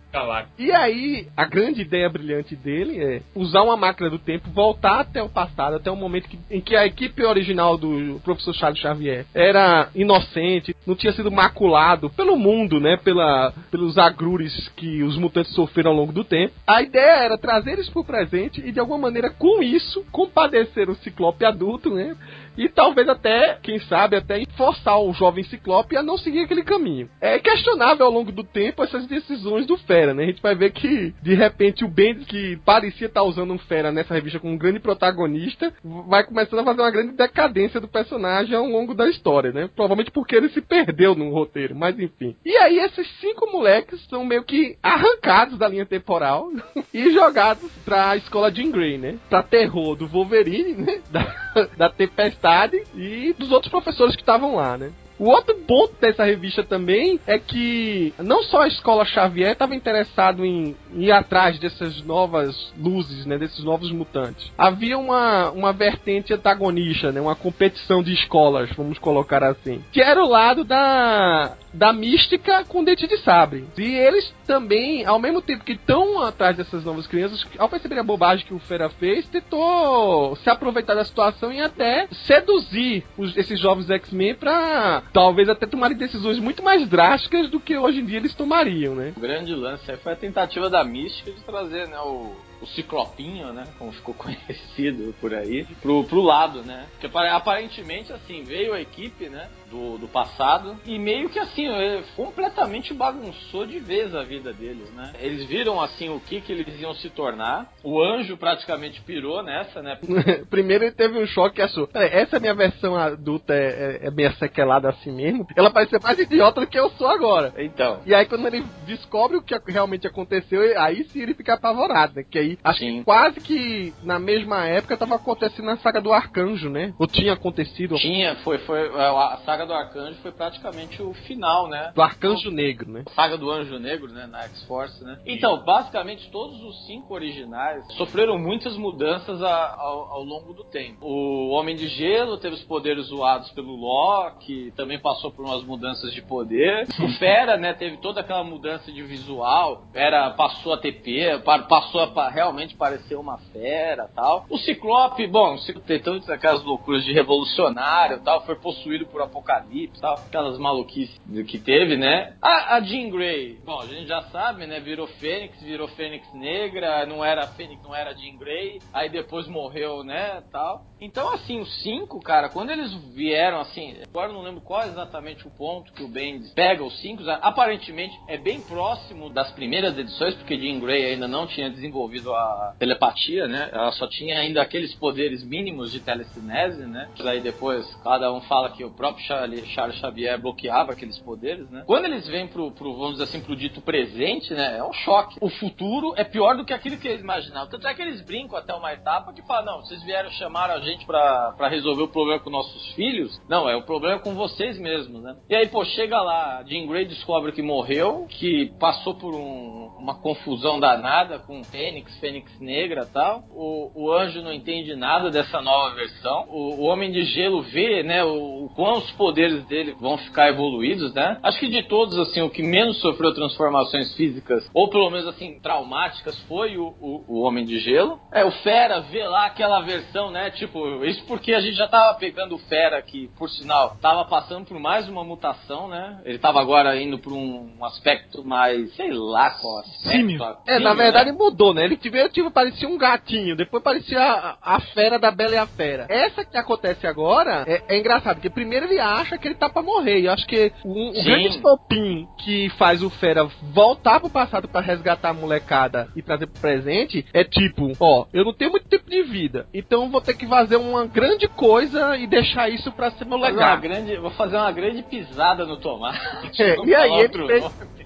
e 0.58 0.72
aí, 0.72 1.28
a 1.36 1.46
grande 1.46 1.82
ideia 1.82 2.10
brilhante 2.10 2.56
dele 2.56 3.04
é 3.04 3.22
usar 3.36 3.62
uma 3.64 3.76
máquina 3.76 4.10
do 4.10 4.20
tempo, 4.20 4.50
voltar 4.52 5.02
até 5.02 5.22
o 5.22 5.30
passado, 5.30 5.76
até 5.76 5.92
o 5.92 5.96
momento 5.96 6.30
que, 6.30 6.40
em 6.50 6.62
que 6.62 6.76
a 6.76 6.86
equipe 6.86 7.24
original 7.24 7.78
do 7.78 8.20
professor 8.24 8.54
Charles 8.54 8.80
Xavier 8.80 9.26
era 9.34 9.90
inocente, 9.94 10.76
não 10.86 10.96
tinha 10.96 11.14
sido 11.14 11.32
maculado 11.32 12.10
pelo 12.10 12.38
mundo, 12.38 12.80
né? 12.80 12.98
Pela, 12.98 13.54
pelos 13.70 13.98
agrures 13.98 14.70
que 14.76 15.04
os 15.04 15.18
mutantes 15.18 15.54
sofreram 15.54 15.92
ao 15.92 15.98
longo 15.98 16.14
do 16.14 16.24
tempo. 16.24 16.54
A 16.66 16.82
ideia 16.82 17.24
era 17.24 17.38
trazer 17.38 17.74
eles 17.74 17.90
pro 17.90 18.04
presente 18.04 18.62
e, 18.66 18.72
de 18.72 18.80
alguma 18.80 19.00
maneira, 19.00 19.30
com 19.30 19.62
isso, 19.62 20.06
compadecer 20.12 20.90
o 20.90 20.96
Ciclope 20.96 21.46
adulto, 21.46 21.94
né? 21.94 22.16
E 22.58 22.70
talvez 22.70 23.08
até, 23.08 23.58
quem 23.62 23.80
sabe, 23.82 24.16
até 24.16 24.44
forçar 24.58 25.00
o 25.00 25.14
jovem 25.14 25.44
Ciclope 25.44 25.98
a 25.98 26.04
não 26.04 26.18
seguir 26.18 26.42
aquele 26.42 26.64
caminho. 26.64 27.10
É 27.20 27.40
questionável 27.40 28.06
ao 28.06 28.12
longo 28.12 28.32
do 28.32 28.44
tempo 28.44 28.84
essas 28.84 29.06
decisões 29.08 29.66
do 29.66 29.78
Fera, 29.78 30.14
né? 30.14 30.24
A 30.24 30.28
gente 30.28 30.42
vai 30.42 30.56
ver 30.56 30.72
que, 30.72 31.14
de 31.22 31.34
repente, 31.34 31.84
o 31.84 31.88
Bendis, 31.88 32.26
que 32.26 32.58
parecia 32.66 33.08
estar 33.08 33.24
usando 33.24 33.54
um 33.54 33.58
Fera 33.58 33.92
nessa 33.92 34.14
revista 34.14 34.40
como 34.40 34.54
um 34.54 34.58
grande 34.58 34.80
protagonista, 34.80 35.74
vai 36.08 36.24
começando 36.24 36.60
a 36.60 36.64
fazer 36.64 36.82
uma 36.82 36.92
grande 36.92 37.14
decadência 37.14 37.80
do 37.80 37.88
personagem 37.88 38.56
ao 38.56 38.66
longo 38.66 38.94
da 38.94 39.10
história, 39.10 39.52
né? 39.52 39.70
Provavelmente 39.76 40.12
porque 40.12 40.36
ele 40.36 40.50
se 40.50 40.62
perdeu 40.62 41.16
no 41.16 41.32
roteiro, 41.32 41.76
mas 41.76 42.00
enfim. 42.00 42.36
E 42.46 42.56
aí, 42.58 42.80
esses 42.80 43.08
cinco 43.20 43.52
moleques 43.52 44.06
são 44.08 44.24
meio 44.24 44.44
que 44.44 44.78
arrancados 44.82 45.58
da 45.58 45.68
linha 45.68 45.86
temporal 45.86 46.50
e 46.94 47.12
jogados 47.12 47.72
pra 47.84 48.16
escola 48.16 48.52
Jean 48.52 48.72
Grey, 48.72 48.98
né? 48.98 49.18
Pra 49.30 49.44
terror 49.44 49.96
do 49.96 50.08
Wolverine, 50.08 50.74
né? 50.74 51.02
Da, 51.56 51.70
da 51.78 51.90
Tempestade 51.90 52.45
e 52.94 53.34
dos 53.38 53.52
outros 53.52 53.72
professores 53.72 54.16
que 54.16 54.22
estavam 54.22 54.56
lá, 54.56 54.78
né? 54.78 54.92
O 55.18 55.30
outro 55.30 55.56
ponto 55.56 55.94
dessa 56.00 56.26
revista 56.26 56.64
também 56.64 57.20
é 57.26 57.40
que 57.40 58.14
não 58.20 58.44
só 58.44 58.62
a 58.62 58.68
escola 58.68 59.06
Xavier 59.06 59.52
estava 59.52 59.76
interessado 59.76 60.46
em 60.46 60.76
ir 60.94 61.12
atrás 61.12 61.58
dessas 61.58 62.02
novas 62.02 62.74
luzes, 62.78 63.26
né, 63.26 63.38
desses 63.38 63.64
novos 63.64 63.92
mutantes. 63.92 64.52
Havia 64.58 64.98
uma, 64.98 65.52
uma 65.52 65.72
vertente 65.72 66.34
antagonista, 66.34 67.12
né, 67.12 67.22
uma 67.22 67.36
competição 67.36 68.04
de 68.04 68.14
escolas, 68.14 68.70
vamos 68.76 69.00
colocar 69.00 69.44
assim, 69.44 69.84
que 69.92 70.02
era 70.02 70.22
o 70.24 70.30
lado 70.30 70.64
da 70.64 71.56
da 71.76 71.92
mística 71.92 72.64
com 72.64 72.84
dente 72.84 73.06
de 73.06 73.18
sabre. 73.18 73.68
E 73.78 73.84
eles 73.84 74.34
também, 74.48 75.06
ao 75.06 75.20
mesmo 75.20 75.42
tempo 75.42 75.64
que 75.64 75.74
estão 75.74 76.22
atrás 76.22 76.56
dessas 76.56 76.84
novas 76.86 77.06
crianças, 77.06 77.46
ao 77.58 77.70
perceber 77.70 78.00
a 78.00 78.04
bobagem 78.04 78.46
que 78.46 78.54
o 78.54 78.60
Fera 78.60 78.90
fez, 78.90 79.28
tentou 79.28 80.36
se 80.38 80.50
aproveitar 80.50 80.96
da 80.96 81.04
situação 81.04 81.52
e 81.52 81.60
até 81.60 82.08
seduzir 82.12 83.04
os, 83.18 83.36
esses 83.36 83.60
jovens 83.60 83.90
X-Men 83.90 84.36
para 84.36 85.04
talvez 85.12 85.50
até 85.50 85.66
tomarem 85.66 85.98
decisões 85.98 86.40
muito 86.40 86.64
mais 86.64 86.88
drásticas 86.88 87.50
do 87.50 87.60
que 87.60 87.78
hoje 87.78 88.00
em 88.00 88.06
dia 88.06 88.18
eles 88.18 88.36
tomariam, 88.36 88.96
né? 88.96 89.14
O 89.16 89.20
grande 89.20 89.54
lance 89.54 89.96
foi 89.98 90.14
a 90.14 90.16
tentativa 90.16 90.70
da 90.70 90.84
mística 90.84 91.32
de 91.32 91.42
trazer, 91.44 91.88
né, 91.88 91.98
o, 92.00 92.36
o 92.66 92.68
Ciclopinho, 92.68 93.54
né, 93.54 93.66
como 93.78 93.92
ficou 93.92 94.14
conhecido 94.16 95.14
por 95.22 95.34
aí, 95.34 95.66
pro, 95.82 96.04
pro 96.04 96.22
lado, 96.22 96.64
né? 96.64 96.88
Porque 97.00 97.16
aparentemente, 97.16 98.12
assim, 98.12 98.44
veio 98.44 98.74
a 98.74 98.82
equipe, 98.82 99.30
né, 99.30 99.48
do, 99.70 99.98
do 99.98 100.08
passado 100.08 100.78
e 100.86 100.98
meio 100.98 101.30
que, 101.30 101.40
assim, 101.40 101.68
é, 101.68 102.04
completamente 102.16 102.94
bagunçou 102.94 103.66
de 103.66 103.80
vez 103.80 104.16
a 104.16 104.24
vida 104.24 104.52
deles, 104.52 104.90
né? 104.94 105.14
Eles 105.20 105.46
viram, 105.46 105.82
assim, 105.82 106.10
o 106.10 106.20
que 106.20 106.42
que 106.42 106.52
eles 106.52 106.80
iam 106.80 106.94
se 106.96 107.10
tornar. 107.10 107.72
O 107.84 108.02
anjo 108.02 108.38
praticamente 108.38 109.02
pirou 109.02 109.44
nessa, 109.44 109.82
né? 109.82 110.00
Primeiro 110.50 110.86
ele 110.86 110.92
teve 110.92 111.22
um 111.22 111.28
choque 111.28 111.60
e 111.60 111.64
achou, 111.64 111.88
essa 111.94 112.40
minha 112.40 112.54
versão 112.54 112.96
adulta 112.96 113.54
é, 113.54 114.00
é, 114.04 114.08
é 114.08 114.12
meio 114.12 114.32
sequelada 114.36 114.90
assim 114.90 115.12
mesmo. 115.12 115.48
Ela 115.56 115.70
parece 115.70 115.92
ser 115.92 116.02
mais 116.02 116.18
idiota 116.20 116.62
do 116.62 116.68
que 116.68 116.80
eu 116.80 116.90
sou 116.92 117.08
agora. 117.08 117.54
Então. 117.58 118.02
E 118.06 118.14
aí 118.14 118.26
quando 118.26 118.48
ele 118.48 118.64
descobre 118.86 119.38
o 119.38 119.42
que 119.42 119.56
realmente 119.68 120.08
aconteceu, 120.08 120.62
aí 120.80 121.04
sim 121.06 121.22
ele 121.22 121.34
fica 121.34 121.54
apavorado, 121.54 122.16
né? 122.16 122.24
Que 122.24 122.40
aí 122.40 122.55
acho 122.64 122.80
sim. 122.80 123.00
que 123.00 123.04
quase 123.04 123.40
que 123.40 123.94
na 124.04 124.20
mesma 124.20 124.66
época 124.66 124.98
tava 124.98 125.16
acontecendo 125.16 125.70
a 125.70 125.78
saga 125.78 126.02
do 126.02 126.14
Arcanjo, 126.14 126.70
né? 126.70 126.94
Ou 127.00 127.08
tinha 127.08 127.34
acontecido? 127.34 127.96
Tinha, 127.96 128.36
foi, 128.38 128.58
foi 128.60 128.88
a 128.88 129.38
saga 129.46 129.66
do 129.66 129.74
Arcanjo 129.74 130.18
foi 130.22 130.32
praticamente 130.32 131.02
o 131.02 131.14
final, 131.14 131.68
né? 131.68 131.92
Do 131.94 132.02
Arcanjo 132.02 132.52
Negro, 132.52 132.92
né? 132.92 133.04
A 133.06 133.12
saga 133.12 133.38
do 133.38 133.50
Anjo 133.50 133.78
Negro, 133.80 134.12
né? 134.12 134.28
Na 134.28 134.44
X-Force, 134.44 135.04
né? 135.04 135.20
Então, 135.26 135.64
basicamente 135.64 136.30
todos 136.32 136.62
os 136.62 136.86
cinco 136.86 137.14
originais 137.14 137.86
sofreram 137.94 138.38
muitas 138.38 138.78
mudanças 138.78 139.42
a, 139.42 139.76
ao, 139.78 140.12
ao 140.14 140.24
longo 140.24 140.54
do 140.54 140.64
tempo. 140.64 141.06
O 141.06 141.50
Homem 141.50 141.76
de 141.76 141.88
Gelo 141.88 142.38
teve 142.38 142.56
os 142.56 142.64
poderes 142.64 143.08
zoados 143.08 143.50
pelo 143.52 143.76
Loki, 143.76 144.72
também 144.76 145.00
passou 145.00 145.32
por 145.32 145.46
umas 145.46 145.64
mudanças 145.64 146.14
de 146.14 146.22
poder. 146.22 146.88
O 147.06 147.10
Fera, 147.20 147.56
né, 147.56 147.72
teve 147.74 147.98
toda 147.98 148.22
aquela 148.22 148.44
mudança 148.44 148.92
de 148.92 149.04
visual, 149.04 149.84
era 149.94 150.32
passou 150.32 150.74
a 150.74 150.78
TP, 150.78 151.40
passou 151.70 152.02
a 152.02 152.08
realmente 152.36 152.76
parecer 152.76 153.16
uma 153.16 153.38
fera, 153.52 154.10
tal. 154.14 154.46
O 154.50 154.58
Ciclope, 154.58 155.26
bom, 155.28 155.56
tem 155.88 156.00
todas 156.00 156.30
aquelas 156.30 156.64
loucuras 156.64 157.04
de 157.04 157.14
revolucionário, 157.14 158.22
tal, 158.22 158.46
foi 158.46 158.56
possuído 158.56 159.08
por 159.08 159.22
Apocalipse, 159.22 160.02
tal, 160.02 160.16
aquelas 160.16 160.60
maluquices 160.60 161.20
que 161.48 161.58
teve, 161.58 161.98
né? 161.98 162.36
A, 162.42 162.76
a 162.76 162.82
Jean 162.82 163.10
Grey, 163.10 163.58
bom, 163.66 163.80
a 163.80 163.86
gente 163.86 164.08
já 164.08 164.22
sabe, 164.24 164.68
né, 164.68 164.80
virou 164.80 165.08
Fênix, 165.08 165.62
virou 165.62 165.88
Fênix 165.90 166.32
Negra, 166.34 167.06
não 167.06 167.24
era 167.24 167.48
Fênix, 167.48 167.82
não 167.82 167.96
era 167.96 168.14
Jean 168.14 168.38
Grey, 168.38 168.80
aí 168.94 169.10
depois 169.10 169.48
morreu, 169.48 170.04
né, 170.04 170.44
tal. 170.52 170.84
Então, 171.00 171.34
assim, 171.34 171.60
os 171.60 171.84
cinco, 171.84 172.20
cara, 172.20 172.50
quando 172.50 172.72
eles 172.72 172.94
vieram, 173.14 173.60
assim, 173.60 173.96
agora 174.04 174.32
não 174.32 174.42
lembro 174.42 174.62
qual 174.62 174.84
é 174.84 174.88
exatamente 174.88 175.48
o 175.48 175.52
ponto 175.52 175.94
que 175.94 176.04
o 176.04 176.08
Bendis 176.08 176.54
pega 176.54 176.84
os 176.84 177.00
cinco, 177.00 177.24
aparentemente 177.42 178.18
é 178.28 178.38
bem 178.38 178.60
próximo 178.62 179.30
das 179.30 179.52
primeiras 179.52 179.98
edições, 179.98 180.36
porque 180.36 180.58
Jean 180.58 180.80
Grey 180.80 181.06
ainda 181.06 181.28
não 181.28 181.48
tinha 181.48 181.70
desenvolvido 181.70 182.25
a 182.34 182.76
telepatia, 182.80 183.48
né? 183.48 183.70
Ela 183.72 183.92
só 183.92 184.08
tinha 184.08 184.40
ainda 184.40 184.62
aqueles 184.62 184.94
poderes 184.96 185.44
mínimos 185.44 185.92
de 185.92 186.00
telecinese, 186.00 186.86
né? 186.86 187.10
Aí 187.26 187.42
depois 187.42 187.86
cada 188.04 188.32
um 188.32 188.42
fala 188.42 188.72
que 188.72 188.84
o 188.84 188.92
próprio 188.92 189.26
Charles 189.26 189.96
Xavier 190.00 190.40
bloqueava 190.40 190.94
aqueles 190.94 191.18
poderes, 191.20 191.70
né? 191.70 191.84
Quando 191.86 192.06
eles 192.06 192.28
vêm 192.28 192.48
pro, 192.48 192.72
pro, 192.72 192.94
vamos 192.94 193.14
dizer 193.14 193.24
assim, 193.24 193.42
pro 193.42 193.56
dito 193.56 193.82
presente, 193.82 194.54
né? 194.54 194.78
É 194.78 194.84
um 194.84 194.94
choque. 194.94 195.38
O 195.42 195.50
futuro 195.50 196.14
é 196.16 196.24
pior 196.24 196.56
do 196.56 196.66
que 196.66 196.74
aquilo 196.74 196.98
que 196.98 197.08
eles 197.08 197.22
imaginavam. 197.22 197.70
Tanto 197.70 197.88
é 197.88 197.94
que 197.94 198.02
eles 198.02 198.22
brincam 198.22 198.58
até 198.58 198.74
uma 198.74 198.94
etapa 198.94 199.34
que 199.34 199.42
falam, 199.44 199.66
não, 199.66 199.86
vocês 199.86 200.02
vieram 200.04 200.30
chamar 200.32 200.70
a 200.70 200.80
gente 200.80 201.06
para 201.06 201.68
resolver 201.68 202.04
o 202.04 202.08
problema 202.08 202.40
com 202.40 202.50
nossos 202.50 202.94
filhos. 202.94 203.42
Não, 203.50 203.68
é 203.68 203.76
o 203.76 203.84
problema 203.84 204.20
com 204.20 204.34
vocês 204.34 204.78
mesmos, 204.80 205.22
né? 205.22 205.36
E 205.50 205.56
aí, 205.56 205.68
pô, 205.68 205.84
chega 205.86 206.22
lá, 206.22 206.64
Jean 206.64 206.88
Grey 206.88 207.06
descobre 207.06 207.52
que 207.52 207.62
morreu, 207.62 208.26
que 208.30 208.74
passou 208.80 209.16
por 209.16 209.34
um, 209.34 209.92
uma 209.98 210.16
confusão 210.16 210.80
danada 210.80 211.40
com 211.40 211.64
Fênix, 211.64 212.15
Fênix 212.20 212.60
Negra 212.60 213.04
e 213.04 213.14
tal. 213.14 213.44
O, 213.52 213.92
o 213.96 214.12
anjo 214.12 214.42
não 214.42 214.54
entende 214.54 214.96
nada 214.96 215.30
dessa 215.30 215.62
nova 215.62 215.96
versão. 215.96 216.46
O, 216.50 216.82
o 216.82 216.84
Homem 216.84 217.12
de 217.12 217.24
Gelo 217.24 217.62
vê, 217.62 218.04
né, 218.04 218.24
o, 218.24 218.66
o 218.66 218.70
quão 218.76 218.98
os 218.98 219.12
poderes 219.12 219.66
dele 219.66 219.96
vão 220.00 220.18
ficar 220.18 220.50
evoluídos, 220.50 221.14
né? 221.14 221.38
Acho 221.44 221.60
que 221.60 221.68
de 221.68 221.84
todos, 221.84 222.18
assim, 222.18 222.42
o 222.42 222.50
que 222.50 222.64
menos 222.64 223.00
sofreu 223.02 223.34
transformações 223.34 224.14
físicas, 224.16 224.70
ou 224.74 224.90
pelo 224.90 225.10
menos, 225.10 225.28
assim, 225.28 225.60
traumáticas, 225.60 226.38
foi 226.44 226.78
o, 226.78 226.94
o, 227.00 227.26
o 227.28 227.42
Homem 227.42 227.66
de 227.66 227.80
Gelo. 227.80 228.20
É, 228.32 228.44
o 228.44 228.52
Fera 228.52 229.02
vê 229.02 229.24
lá 229.28 229.46
aquela 229.46 229.82
versão, 229.82 230.32
né, 230.32 230.52
tipo, 230.52 231.04
isso 231.06 231.26
porque 231.26 231.54
a 231.54 231.60
gente 231.60 231.76
já 231.76 231.88
tava 231.88 232.18
pegando 232.18 232.56
o 232.56 232.60
Fera, 232.60 233.02
que, 233.02 233.30
por 233.38 233.50
sinal, 233.50 233.98
tava 234.02 234.26
passando 234.26 234.66
por 234.66 234.80
mais 234.80 235.08
uma 235.08 235.24
mutação, 235.24 235.88
né? 235.88 236.22
Ele 236.26 236.40
tava 236.40 236.60
agora 236.60 237.00
indo 237.02 237.20
por 237.20 237.34
um 237.34 237.84
aspecto 237.84 238.44
mais, 238.44 238.94
sei 238.96 239.12
lá 239.12 239.52
qual 239.52 239.80
aspecto. 239.80 240.44
É, 240.68 240.80
na 240.80 240.94
verdade 240.94 241.32
né? 241.32 241.38
mudou, 241.38 241.74
né? 241.74 241.84
Ele 241.84 241.98
veio, 242.10 242.30
tipo, 242.30 242.52
parecia 242.52 242.88
um 242.88 242.98
gatinho, 242.98 243.56
depois 243.56 243.84
parecia 243.84 244.20
a, 244.20 244.58
a, 244.62 244.80
fera 244.80 245.18
da 245.20 245.32
Bela 245.32 245.54
e 245.54 245.58
a 245.58 245.68
Fera. 245.68 246.06
Essa 246.10 246.46
que 246.46 246.58
acontece 246.58 247.06
agora 247.08 247.64
é, 247.68 247.82
é 247.88 248.00
engraçado, 248.00 248.36
porque 248.36 248.50
primeiro 248.50 248.86
ele 248.86 249.00
acha 249.00 249.38
que 249.38 249.48
ele 249.48 249.56
tá 249.56 249.70
pra 249.70 249.82
morrer, 249.82 250.20
e 250.20 250.26
eu 250.26 250.32
acho 250.32 250.46
que 250.48 250.72
um, 250.84 251.10
o 251.10 251.24
grande 251.24 251.50
estopim 251.50 252.28
que 252.40 252.70
faz 252.78 253.02
o 253.02 253.10
Fera 253.10 253.46
voltar 253.74 254.20
pro 254.20 254.30
passado 254.30 254.68
para 254.68 254.82
resgatar 254.82 255.30
a 255.30 255.34
molecada 255.34 256.10
e 256.16 256.22
trazer 256.22 256.48
pro 256.48 256.62
presente 256.62 257.26
é 257.34 257.44
tipo, 257.44 257.92
ó, 258.00 258.26
eu 258.34 258.46
não 258.46 258.54
tenho 258.54 258.72
muito 258.72 258.88
tempo 258.88 259.10
de 259.10 259.24
vida, 259.24 259.68
então 259.74 260.10
vou 260.10 260.22
ter 260.22 260.36
que 260.36 260.48
fazer 260.48 260.78
uma 260.78 261.06
grande 261.06 261.48
coisa 261.48 262.18
e 262.18 262.28
deixar 262.28 262.70
isso 262.70 262.92
pra 262.92 263.12
ser 263.12 263.26
meu 263.26 263.38
legado. 263.38 263.82
Grande, 263.82 264.16
vou 264.18 264.32
fazer 264.32 264.56
uma 264.56 264.72
grande 264.72 265.04
pisada 265.04 265.66
no 265.66 265.78
tomate. 265.78 266.16
É, 266.58 266.78
e 266.86 266.96
aí 266.96 267.20
ele 267.20 267.48
fez 267.48 267.66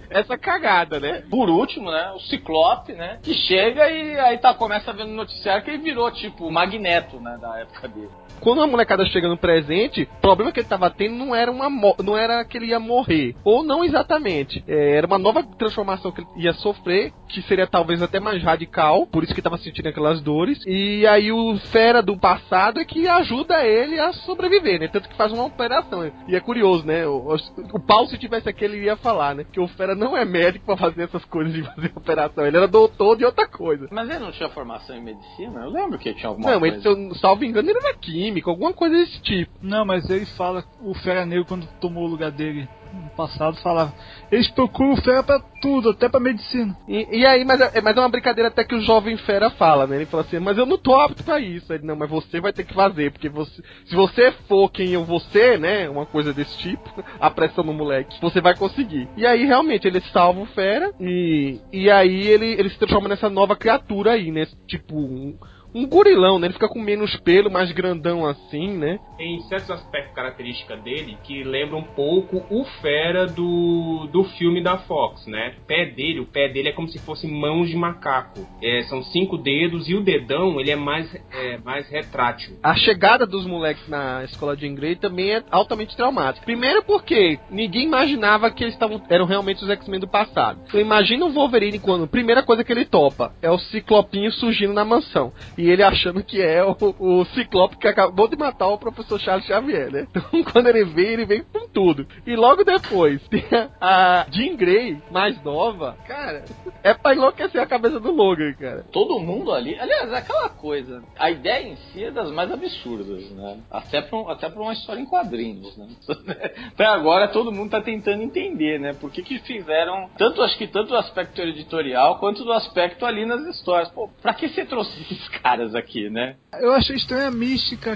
essa 0.10 0.38
cagada, 0.38 1.00
né? 1.00 1.24
Por 1.30 1.50
último, 1.50 1.92
né? 1.92 2.12
O 2.16 2.20
Ciclope, 2.20 2.94
né? 2.94 3.20
Que 3.22 3.34
chega 3.34 3.90
e 3.90 4.20
aí 4.20 4.38
tá, 4.38 4.54
começa 4.54 4.92
ver 4.94 5.06
no 5.06 5.14
noticiário 5.14 5.64
que 5.64 5.70
ele 5.70 5.80
virou, 5.80 6.10
tipo, 6.12 6.48
o 6.48 6.52
Magneto, 6.52 7.20
né? 7.20 7.38
Da 7.40 7.60
época 7.60 7.88
dele 7.88 8.10
quando 8.40 8.62
a 8.62 8.68
molecada 8.68 9.06
chega 9.06 9.28
no 9.28 9.38
presente, 9.38 10.04
o 10.18 10.22
problema 10.22 10.52
que 10.52 10.60
ele 10.60 10.68
tava 10.68 10.90
tendo 10.90 11.16
não 11.16 11.36
era 11.36 11.52
uma 11.52 11.70
não 12.04 12.18
era 12.18 12.44
que 12.44 12.58
ele 12.58 12.68
ia 12.68 12.80
morrer, 12.80 13.36
ou 13.44 13.64
não 13.64 13.84
exatamente. 13.84 14.64
É, 14.68 14.96
era 14.96 15.08
uma 15.08 15.18
nova 15.18 15.44
transformação 15.44 16.12
que 16.12 16.22
ele 16.22 16.28
ia 16.38 16.54
sofrer, 16.54 17.14
que 17.28 17.42
seria 17.44 17.68
talvez 17.68 18.02
até 18.02 18.20
mais 18.20 18.42
radical, 18.42 19.06
por 19.06 19.24
isso 19.24 19.36
que 19.36 19.42
tava 19.42 19.58
sentindo 19.58 19.90
aquelas 19.90 20.22
dores. 20.22 20.60
E 20.66 21.06
aí 21.06 21.32
o 21.32 21.58
fera 21.72 22.02
do 22.02 22.18
passado 22.18 22.80
é 22.80 22.86
que 22.86 23.08
ajuda 23.08 23.66
ele 23.66 24.00
a 24.00 24.14
sobreviver, 24.14 24.80
né? 24.80 24.88
Tanto 24.88 25.10
que 25.10 25.16
faz 25.16 25.32
uma 25.32 25.46
operação. 25.46 26.10
E 26.28 26.36
é 26.36 26.40
curioso, 26.40 26.86
né? 26.86 27.06
O, 27.06 27.36
o 27.74 27.80
Paulo, 27.80 28.08
se 28.08 28.18
tivesse 28.18 28.50
aqui, 28.50 28.64
ele 28.64 28.84
ia 28.84 28.96
falar, 28.96 29.36
né? 29.36 29.46
Que 29.52 29.60
o 29.60 29.68
fera 29.68 29.96
não 30.00 30.18
é 30.18 30.26
médico 30.26 30.66
para 30.66 30.78
fazer 30.78 31.04
essas 31.04 31.24
coisas 31.26 31.54
de 31.54 31.64
fazer 31.64 31.92
operação. 31.96 32.46
Ele 32.46 32.58
era 32.58 32.68
doutor 32.68 33.18
de 33.18 33.26
outra 33.26 33.48
coisa. 33.48 33.88
Mas 33.92 34.10
ele 34.10 34.20
não 34.20 34.32
tinha 34.32 34.50
formação 34.50 34.96
em 34.96 35.04
medicina? 35.04 35.62
Eu 35.62 35.70
lembro 35.70 36.00
que 36.00 36.10
ele 36.10 36.18
tinha 36.18 36.30
alguma 36.30 36.52
não, 36.52 36.60
coisa. 36.60 36.78
Não, 36.78 36.84
mas 36.84 37.08
se 37.08 37.14
eu 37.14 37.16
salvo 37.16 37.44
engano, 37.44 37.70
ele 37.70 37.78
era 37.78 37.94
químico 37.96 38.30
química, 38.30 38.50
alguma 38.50 38.74
coisa 38.74 38.96
desse 38.96 39.22
tipo. 39.22 39.52
Não, 39.62 39.86
mas 39.86 40.10
ele 40.10 40.26
fala, 40.38 40.64
o 40.82 40.94
Fera 40.94 41.26
Negro, 41.26 41.46
quando 41.46 41.68
tomou 41.80 42.06
o 42.06 42.08
lugar 42.08 42.32
dele 42.32 42.68
no 42.94 43.10
passado, 43.12 43.58
falava: 43.58 43.94
eles 44.32 44.50
procuram 44.50 44.96
fera 44.98 45.24
pra 45.24 45.40
tudo, 45.62 45.90
até 45.90 46.08
pra 46.08 46.20
medicina. 46.20 46.76
E, 46.88 47.20
e 47.20 47.26
aí, 47.26 47.44
mas 47.46 47.62
é, 47.62 47.82
mas 47.82 47.96
é 47.96 48.00
uma 48.00 48.10
brincadeira 48.10 48.50
até 48.50 48.64
que 48.64 48.76
o 48.76 48.82
jovem 48.82 49.18
fera 49.18 49.50
fala, 49.50 49.88
né? 49.88 49.98
Ele 49.98 50.06
fala 50.06 50.24
assim: 50.24 50.40
mas 50.40 50.58
eu 50.58 50.66
não 50.66 50.78
tô 50.78 50.96
apto 50.96 51.24
pra 51.24 51.40
isso. 51.40 51.72
Ele, 51.74 51.86
não, 51.86 51.96
mas 51.96 52.10
você 52.10 52.40
vai 52.40 52.54
ter 52.54 52.64
que 52.64 52.74
fazer, 52.74 53.12
porque 53.12 53.30
você, 53.30 53.62
se 53.86 53.96
você 53.96 54.32
for 54.48 54.70
quem 54.72 54.92
eu 54.92 55.04
vou 55.04 55.20
ser, 55.20 55.60
né? 55.60 55.90
Uma 55.90 56.06
coisa 56.06 56.34
desse 56.34 56.58
tipo, 56.58 57.04
a 57.20 57.30
pressão 57.30 57.64
no 57.64 57.74
moleque, 57.74 58.20
você 58.22 58.42
vai 58.42 58.56
conseguir. 58.56 59.08
E 59.18 59.26
aí, 59.26 59.46
realmente, 59.46 59.88
ele 59.88 60.02
salva 60.14 60.42
o 60.42 60.46
fera 60.48 60.92
e, 61.00 61.60
e 61.72 61.90
aí 61.90 62.28
ele, 62.28 62.54
ele 62.54 62.70
se 62.70 62.78
transforma 62.78 63.10
nessa 63.10 63.30
nova 63.30 63.56
criatura 63.56 64.12
aí, 64.12 64.32
né? 64.32 64.48
Tipo, 64.68 64.96
um 64.98 65.38
um 65.74 65.88
gorilão, 65.88 66.40
né? 66.40 66.48
Ele 66.48 66.54
fica 66.54 66.68
com 66.68 66.80
menos 66.80 67.16
pelo, 67.18 67.52
mais 67.52 67.72
grandão 67.72 68.26
assim, 68.26 68.70
né? 68.78 69.00
Tem 69.18 69.40
certos 69.42 69.70
aspectos 69.72 70.14
características 70.14 70.82
dele 70.82 71.18
que 71.24 71.44
lembram 71.44 71.80
um 71.80 71.84
pouco 71.84 72.44
o 72.50 72.64
Fera 72.82 73.28
do, 73.28 74.08
do 74.12 74.24
filme 74.24 74.62
da 74.64 74.78
Fox, 74.78 75.26
né? 75.28 75.56
O 75.62 75.66
pé 75.66 75.86
dele, 75.86 76.20
o 76.20 76.26
pé 76.26 76.50
dele 76.50 76.70
é 76.70 76.72
como 76.72 76.88
se 76.88 77.00
fosse 77.00 77.28
mãos 77.28 77.70
de 77.70 77.76
macaco. 77.76 78.48
É, 78.62 78.84
são 78.84 79.04
cinco 79.04 79.38
dedos 79.38 79.90
e 79.90 79.96
o 79.96 80.02
dedão 80.02 80.60
ele 80.60 80.72
é 80.72 80.76
mais, 80.76 81.14
é, 81.32 81.58
mais 81.60 81.88
retrátil. 81.90 82.58
A 82.64 82.76
chegada 82.76 83.26
dos 83.26 83.46
moleques 83.46 83.88
na 83.88 84.24
escola 84.24 84.56
de 84.56 84.68
Grey 84.70 84.96
também 84.96 85.32
é 85.32 85.44
altamente 85.52 85.96
traumática. 85.96 86.46
Primeiro 86.46 86.84
porque 86.84 87.40
ninguém 87.50 87.84
imaginava 87.84 88.52
que 88.52 88.64
eles 88.64 88.78
tavam, 88.78 89.02
eram 89.10 89.26
realmente 89.26 89.64
os 89.64 89.70
X-Men 89.70 90.00
do 90.00 90.08
passado. 90.08 90.60
Então 90.68 90.80
imagina 90.80 91.26
o 91.26 91.32
Wolverine 91.32 91.80
quando 91.80 92.06
a 92.06 92.08
primeira 92.08 92.44
coisa 92.44 92.64
que 92.64 92.72
ele 92.72 92.86
topa 92.86 93.34
é 93.42 93.50
o 93.50 93.60
ciclopinho 93.60 94.32
surgindo 94.32 94.74
na 94.74 94.86
mansão 94.86 95.32
e 95.62 95.70
ele 95.70 95.84
achando 95.84 96.24
que 96.24 96.42
é 96.42 96.64
o, 96.64 96.76
o 97.00 97.26
Ciclope 97.26 97.78
que 97.78 97.88
acabou 97.88 98.28
de 98.28 98.38
matar 98.38 98.68
o 98.68 98.78
professor 98.78 99.20
Charles 99.20 99.46
Xavier, 99.46 99.92
né? 99.92 100.08
Então, 100.20 100.44
quando 100.52 100.68
ele 100.68 100.86
vem, 100.86 101.06
ele 101.08 101.26
vem 101.26 101.44
com 101.44 101.68
tudo. 101.68 102.08
E 102.26 102.36
logo 102.36 102.64
depois 102.64 103.22
tem 103.30 103.44
a 103.82 104.26
Jean 104.32 104.56
Grey, 104.56 105.02
mais 105.12 105.42
nova. 105.44 105.98
Cara, 106.08 106.46
é 106.84 106.94
pra 106.94 107.14
enlouquecer 107.14 107.62
a 107.62 107.66
cabeça 107.66 108.00
do 108.00 108.12
Logan, 108.12 108.54
cara. 108.54 108.86
Todo 108.92 109.20
mundo 109.20 109.52
ali. 109.52 109.78
Aliás, 109.80 110.12
é 110.12 110.18
aquela 110.18 110.50
coisa. 110.50 111.04
A 111.18 111.30
ideia 111.30 111.68
em 111.68 111.76
si 111.76 112.04
é 112.06 112.12
das 112.12 112.32
mais 112.32 112.52
absurdas, 112.52 113.30
né? 113.32 113.58
Até 113.70 114.02
pra, 114.02 114.18
um- 114.18 114.30
até 114.30 114.50
pra 114.50 114.62
uma 114.62 114.74
história 114.74 115.02
em 115.02 115.06
quadrinhos, 115.06 115.76
né? 115.78 115.88
Até 116.74 116.86
agora 116.86 117.28
todo 117.28 117.52
mundo 117.52 117.72
tá 117.72 117.82
tentando 117.82 118.24
entender, 118.24 118.80
né? 118.80 118.94
Por 118.94 119.12
que 119.12 119.22
que 119.22 119.40
fizeram. 119.40 120.10
Tanto, 120.18 120.42
acho 120.42 120.58
que 120.58 120.68
tanto 120.68 120.90
do 120.90 120.96
aspecto 120.98 121.42
editorial 121.42 122.18
quanto 122.20 122.44
do 122.46 122.54
aspecto 122.54 123.06
ali 123.06 123.26
nas 123.26 123.42
histórias. 123.48 123.90
Pô, 123.90 124.08
pra 124.22 124.34
que 124.34 124.48
você 124.48 124.64
trouxe 124.66 125.02
esses 125.02 125.28
caras 125.30 125.49
aqui, 125.76 126.10
né? 126.10 126.36
Eu 126.60 126.74
achei 126.74 126.96
estranha 126.96 127.28
a 127.28 127.32
mística 127.32 127.96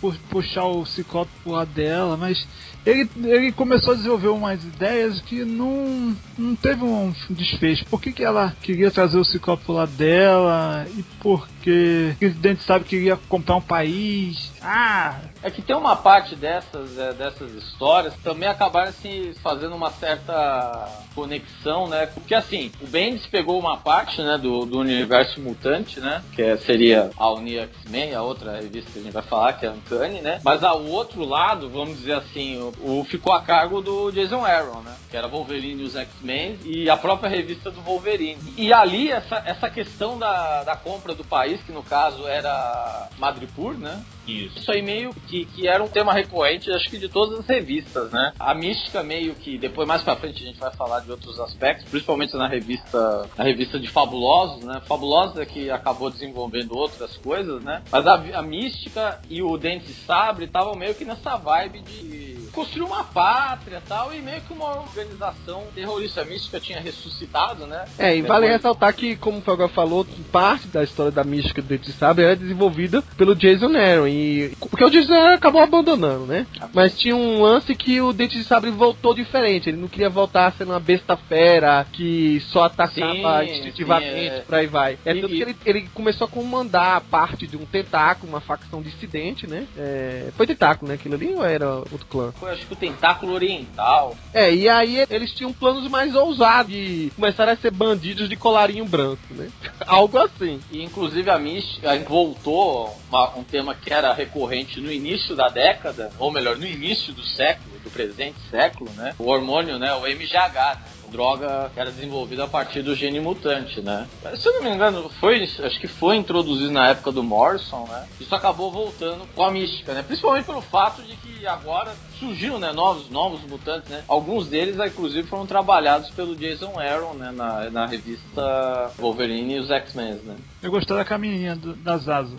pu- 0.00 0.14
puxar 0.28 0.64
o 0.64 0.84
Ciclope 0.86 1.30
pro 1.42 1.52
lado 1.52 1.70
dela, 1.72 2.16
mas 2.16 2.46
ele, 2.86 3.08
ele 3.24 3.52
começou 3.52 3.92
a 3.92 3.96
desenvolver 3.96 4.28
umas 4.28 4.62
ideias 4.64 5.20
que 5.20 5.44
não, 5.44 6.16
não 6.38 6.56
teve 6.56 6.82
um 6.82 7.12
desfecho. 7.30 7.84
Por 7.86 8.00
que, 8.00 8.12
que 8.12 8.24
ela 8.24 8.54
queria 8.62 8.90
trazer 8.90 9.18
o 9.18 9.24
Ciclope 9.24 9.64
pro 9.64 9.74
lado 9.74 9.92
dela 9.92 10.86
e 10.96 11.02
por 11.20 11.48
que 11.62 12.12
o 12.14 12.18
presidente 12.18 12.62
sabe 12.64 12.84
que 12.84 12.96
iria 12.96 13.16
comprar 13.28 13.56
um 13.56 13.60
país? 13.60 14.50
Ah, 14.62 15.20
É 15.42 15.50
que 15.50 15.62
tem 15.62 15.74
uma 15.74 15.96
parte 15.96 16.36
dessas, 16.36 16.98
é, 16.98 17.12
dessas 17.14 17.52
histórias 17.54 18.14
também 18.22 18.46
acabaram 18.48 18.92
se 18.92 19.32
fazendo 19.42 19.74
uma 19.74 19.90
certa 19.90 20.86
conexão, 21.14 21.88
né? 21.88 22.06
Porque 22.06 22.34
assim, 22.34 22.70
o 22.80 22.86
Bendis 22.86 23.26
pegou 23.26 23.58
uma 23.58 23.76
parte, 23.78 24.20
né, 24.22 24.36
do, 24.38 24.66
do 24.66 24.78
universo 24.78 25.40
mutante, 25.40 25.98
né? 25.98 26.22
Que 26.34 26.42
é- 26.42 26.56
seria 26.58 27.10
a 27.16 27.30
Uni 27.32 27.56
X-Men, 27.58 28.14
a 28.14 28.22
outra 28.22 28.52
revista 28.60 28.90
que 28.92 28.98
a 28.98 29.02
gente 29.02 29.12
vai 29.12 29.22
falar, 29.22 29.54
que 29.54 29.64
é 29.64 29.68
a 29.68 29.72
Uncanny, 29.72 30.20
né? 30.20 30.40
Mas 30.44 30.62
ao 30.62 30.82
outro 30.84 31.24
lado, 31.24 31.70
vamos 31.70 31.98
dizer 31.98 32.14
assim, 32.14 32.58
o, 32.82 33.00
o 33.00 33.04
ficou 33.04 33.32
a 33.32 33.40
cargo 33.40 33.80
do 33.80 34.10
Jason 34.12 34.44
Aaron, 34.44 34.80
né? 34.82 34.94
Que 35.10 35.16
era 35.16 35.26
Wolverine 35.26 35.82
e 35.82 35.86
os 35.86 35.96
X-Men 35.96 36.58
e 36.64 36.88
a 36.90 36.96
própria 36.98 37.28
revista 37.30 37.70
do 37.70 37.80
Wolverine. 37.80 38.38
E 38.56 38.72
ali, 38.72 39.10
essa, 39.10 39.42
essa 39.46 39.70
questão 39.70 40.18
da, 40.18 40.62
da 40.64 40.76
compra 40.76 41.14
do 41.14 41.24
país, 41.24 41.49
que 41.58 41.72
no 41.72 41.82
caso 41.82 42.26
era 42.26 43.08
Madripoor, 43.18 43.74
né? 43.76 44.02
Isso. 44.26 44.58
Isso 44.58 44.70
aí 44.70 44.82
meio 44.82 45.12
que, 45.26 45.44
que 45.46 45.66
era 45.66 45.82
um 45.82 45.88
tema 45.88 46.12
recorrente, 46.12 46.70
acho 46.70 46.88
que 46.88 46.98
de 46.98 47.08
todas 47.08 47.40
as 47.40 47.46
revistas, 47.46 48.10
né? 48.12 48.32
A 48.38 48.54
mística 48.54 49.02
meio 49.02 49.34
que, 49.34 49.58
depois 49.58 49.88
mais 49.88 50.02
pra 50.02 50.16
frente 50.16 50.42
a 50.42 50.46
gente 50.46 50.58
vai 50.58 50.72
falar 50.72 51.00
de 51.00 51.10
outros 51.10 51.40
aspectos, 51.40 51.88
principalmente 51.88 52.36
na 52.36 52.48
revista, 52.48 53.28
na 53.36 53.44
revista 53.44 53.78
de 53.78 53.88
Fabulosos, 53.88 54.64
né? 54.64 54.80
Fabulosos 54.86 55.38
é 55.38 55.46
que 55.46 55.70
acabou 55.70 56.10
desenvolvendo 56.10 56.76
outras 56.76 57.16
coisas, 57.16 57.62
né? 57.62 57.82
Mas 57.90 58.06
a, 58.06 58.14
a 58.14 58.42
mística 58.42 59.20
e 59.28 59.42
o 59.42 59.56
Dente 59.56 59.92
Sabre 59.92 60.44
estavam 60.44 60.74
meio 60.74 60.94
que 60.94 61.04
nessa 61.04 61.36
vibe 61.36 61.80
de 61.80 62.39
construir 62.52 62.82
uma 62.82 63.04
pátria 63.04 63.78
e 63.84 63.88
tal, 63.88 64.12
e 64.14 64.20
meio 64.20 64.40
que 64.42 64.52
uma 64.52 64.80
organização 64.80 65.64
terrorista. 65.74 66.24
Mística 66.24 66.60
tinha 66.60 66.80
ressuscitado, 66.80 67.66
né? 67.66 67.84
É, 67.98 68.16
e 68.16 68.22
vale 68.22 68.42
Depois- 68.42 68.52
ressaltar 68.52 68.94
que, 68.94 69.16
como 69.16 69.38
o 69.38 69.42
Felga 69.42 69.68
falou, 69.68 70.06
parte 70.30 70.68
da 70.68 70.82
história 70.82 71.10
da 71.12 71.24
mística 71.24 71.60
do 71.62 71.68
Dente 71.68 71.86
de 71.86 71.92
Sabre 71.92 72.24
é 72.24 72.36
desenvolvida 72.36 73.02
pelo 73.16 73.34
Jason 73.34 73.74
Aaron. 73.76 74.06
E, 74.08 74.54
porque 74.60 74.84
o 74.84 74.90
Jason 74.90 75.14
Aaron 75.14 75.34
acabou 75.34 75.62
abandonando, 75.62 76.26
né? 76.26 76.46
Mas 76.74 76.98
tinha 76.98 77.16
um 77.16 77.42
lance 77.42 77.74
que 77.74 78.00
o 78.00 78.12
Dente 78.12 78.36
de 78.38 78.44
Sabre 78.44 78.70
voltou 78.70 79.14
diferente. 79.14 79.68
Ele 79.68 79.78
não 79.80 79.88
queria 79.88 80.10
voltar 80.10 80.52
sendo 80.52 80.70
uma 80.72 80.80
besta 80.80 81.16
fera 81.16 81.86
que 81.92 82.40
só 82.40 82.64
atacava 82.64 83.44
Sim, 83.44 83.52
instintivamente, 83.52 84.12
sim, 84.30 84.36
é. 84.36 84.40
por 84.40 84.54
aí 84.54 84.66
vai. 84.66 84.98
É 85.04 85.12
E- 85.12 85.20
tanto 85.20 85.34
e- 85.34 85.36
que 85.36 85.42
ele, 85.42 85.56
ele 85.64 85.88
começou 85.94 86.26
a 86.26 86.30
comandar 86.30 87.00
parte 87.02 87.46
de 87.46 87.56
um 87.56 87.64
tentáculo, 87.64 88.30
uma 88.32 88.40
facção 88.40 88.82
dissidente, 88.82 89.46
né? 89.46 89.66
É, 89.76 90.28
foi 90.36 90.46
tentáculo, 90.46 90.88
né? 90.88 90.94
Aquilo 90.94 91.14
ali 91.14 91.32
ou 91.34 91.44
era 91.44 91.68
outro 91.76 92.06
clã? 92.08 92.32
Foi, 92.38 92.49
acho 92.50 92.66
que 92.66 92.72
o 92.72 92.76
Tentáculo 92.76 93.32
Oriental. 93.32 94.16
É, 94.32 94.52
e 94.52 94.68
aí 94.68 95.04
eles 95.10 95.32
tinham 95.32 95.52
planos 95.52 95.88
mais 95.90 96.14
ousados 96.14 96.72
de 96.72 97.10
começar 97.16 97.48
a 97.48 97.56
ser 97.56 97.70
bandidos 97.70 98.28
de 98.28 98.36
colarinho 98.36 98.84
branco, 98.84 99.22
né? 99.30 99.48
Algo 99.86 100.18
assim. 100.18 100.60
E 100.70 100.82
inclusive 100.82 101.30
a 101.30 101.38
mística 101.38 101.96
voltou 102.00 102.96
uma- 103.08 103.36
um 103.36 103.42
tema 103.44 103.74
que 103.74 103.92
era 103.92 104.12
recorrente 104.12 104.80
no 104.80 104.92
início 104.92 105.34
da 105.34 105.48
década, 105.48 106.10
ou 106.18 106.30
melhor, 106.30 106.56
no 106.56 106.66
início 106.66 107.12
do 107.12 107.22
século, 107.24 107.78
do 107.82 107.90
presente 107.90 108.36
século, 108.50 108.90
né? 108.92 109.14
O 109.18 109.28
hormônio, 109.28 109.78
né? 109.78 109.92
O 109.94 110.06
MGH, 110.06 110.54
né? 110.54 110.78
Droga 111.10 111.70
que 111.74 111.80
era 111.80 111.90
desenvolvida 111.90 112.44
a 112.44 112.48
partir 112.48 112.82
do 112.82 112.94
gene 112.94 113.20
mutante, 113.20 113.80
né? 113.80 114.06
Se 114.36 114.48
eu 114.48 114.54
não 114.54 114.62
me 114.62 114.70
engano, 114.70 115.08
foi, 115.20 115.42
acho 115.42 115.80
que 115.80 115.88
foi 115.88 116.16
introduzido 116.16 116.70
na 116.70 116.88
época 116.88 117.10
do 117.12 117.22
Morrison, 117.22 117.86
né? 117.88 118.06
Isso 118.20 118.34
acabou 118.34 118.70
voltando 118.70 119.26
com 119.34 119.42
a 119.42 119.50
mística, 119.50 119.92
né? 119.92 120.02
Principalmente 120.02 120.46
pelo 120.46 120.60
fato 120.60 121.02
de 121.02 121.16
que 121.16 121.46
agora 121.46 121.92
surgiram, 122.18 122.58
né, 122.58 122.72
novos, 122.72 123.10
novos 123.10 123.40
mutantes, 123.42 123.88
né? 123.90 124.02
Alguns 124.06 124.48
deles, 124.48 124.78
inclusive, 124.78 125.26
foram 125.28 125.46
trabalhados 125.46 126.10
pelo 126.10 126.36
Jason 126.36 126.78
Aaron, 126.78 127.14
né? 127.14 127.30
Na, 127.32 127.70
na 127.70 127.86
revista 127.86 128.90
Wolverine 128.98 129.56
e 129.56 129.58
os 129.60 129.70
X-Men, 129.70 130.14
né? 130.24 130.36
eu 130.62 130.70
gostei 130.70 130.96
da 130.96 131.04
caminhinha 131.04 131.56
do- 131.56 131.74
das 131.74 132.08
asas. 132.08 132.38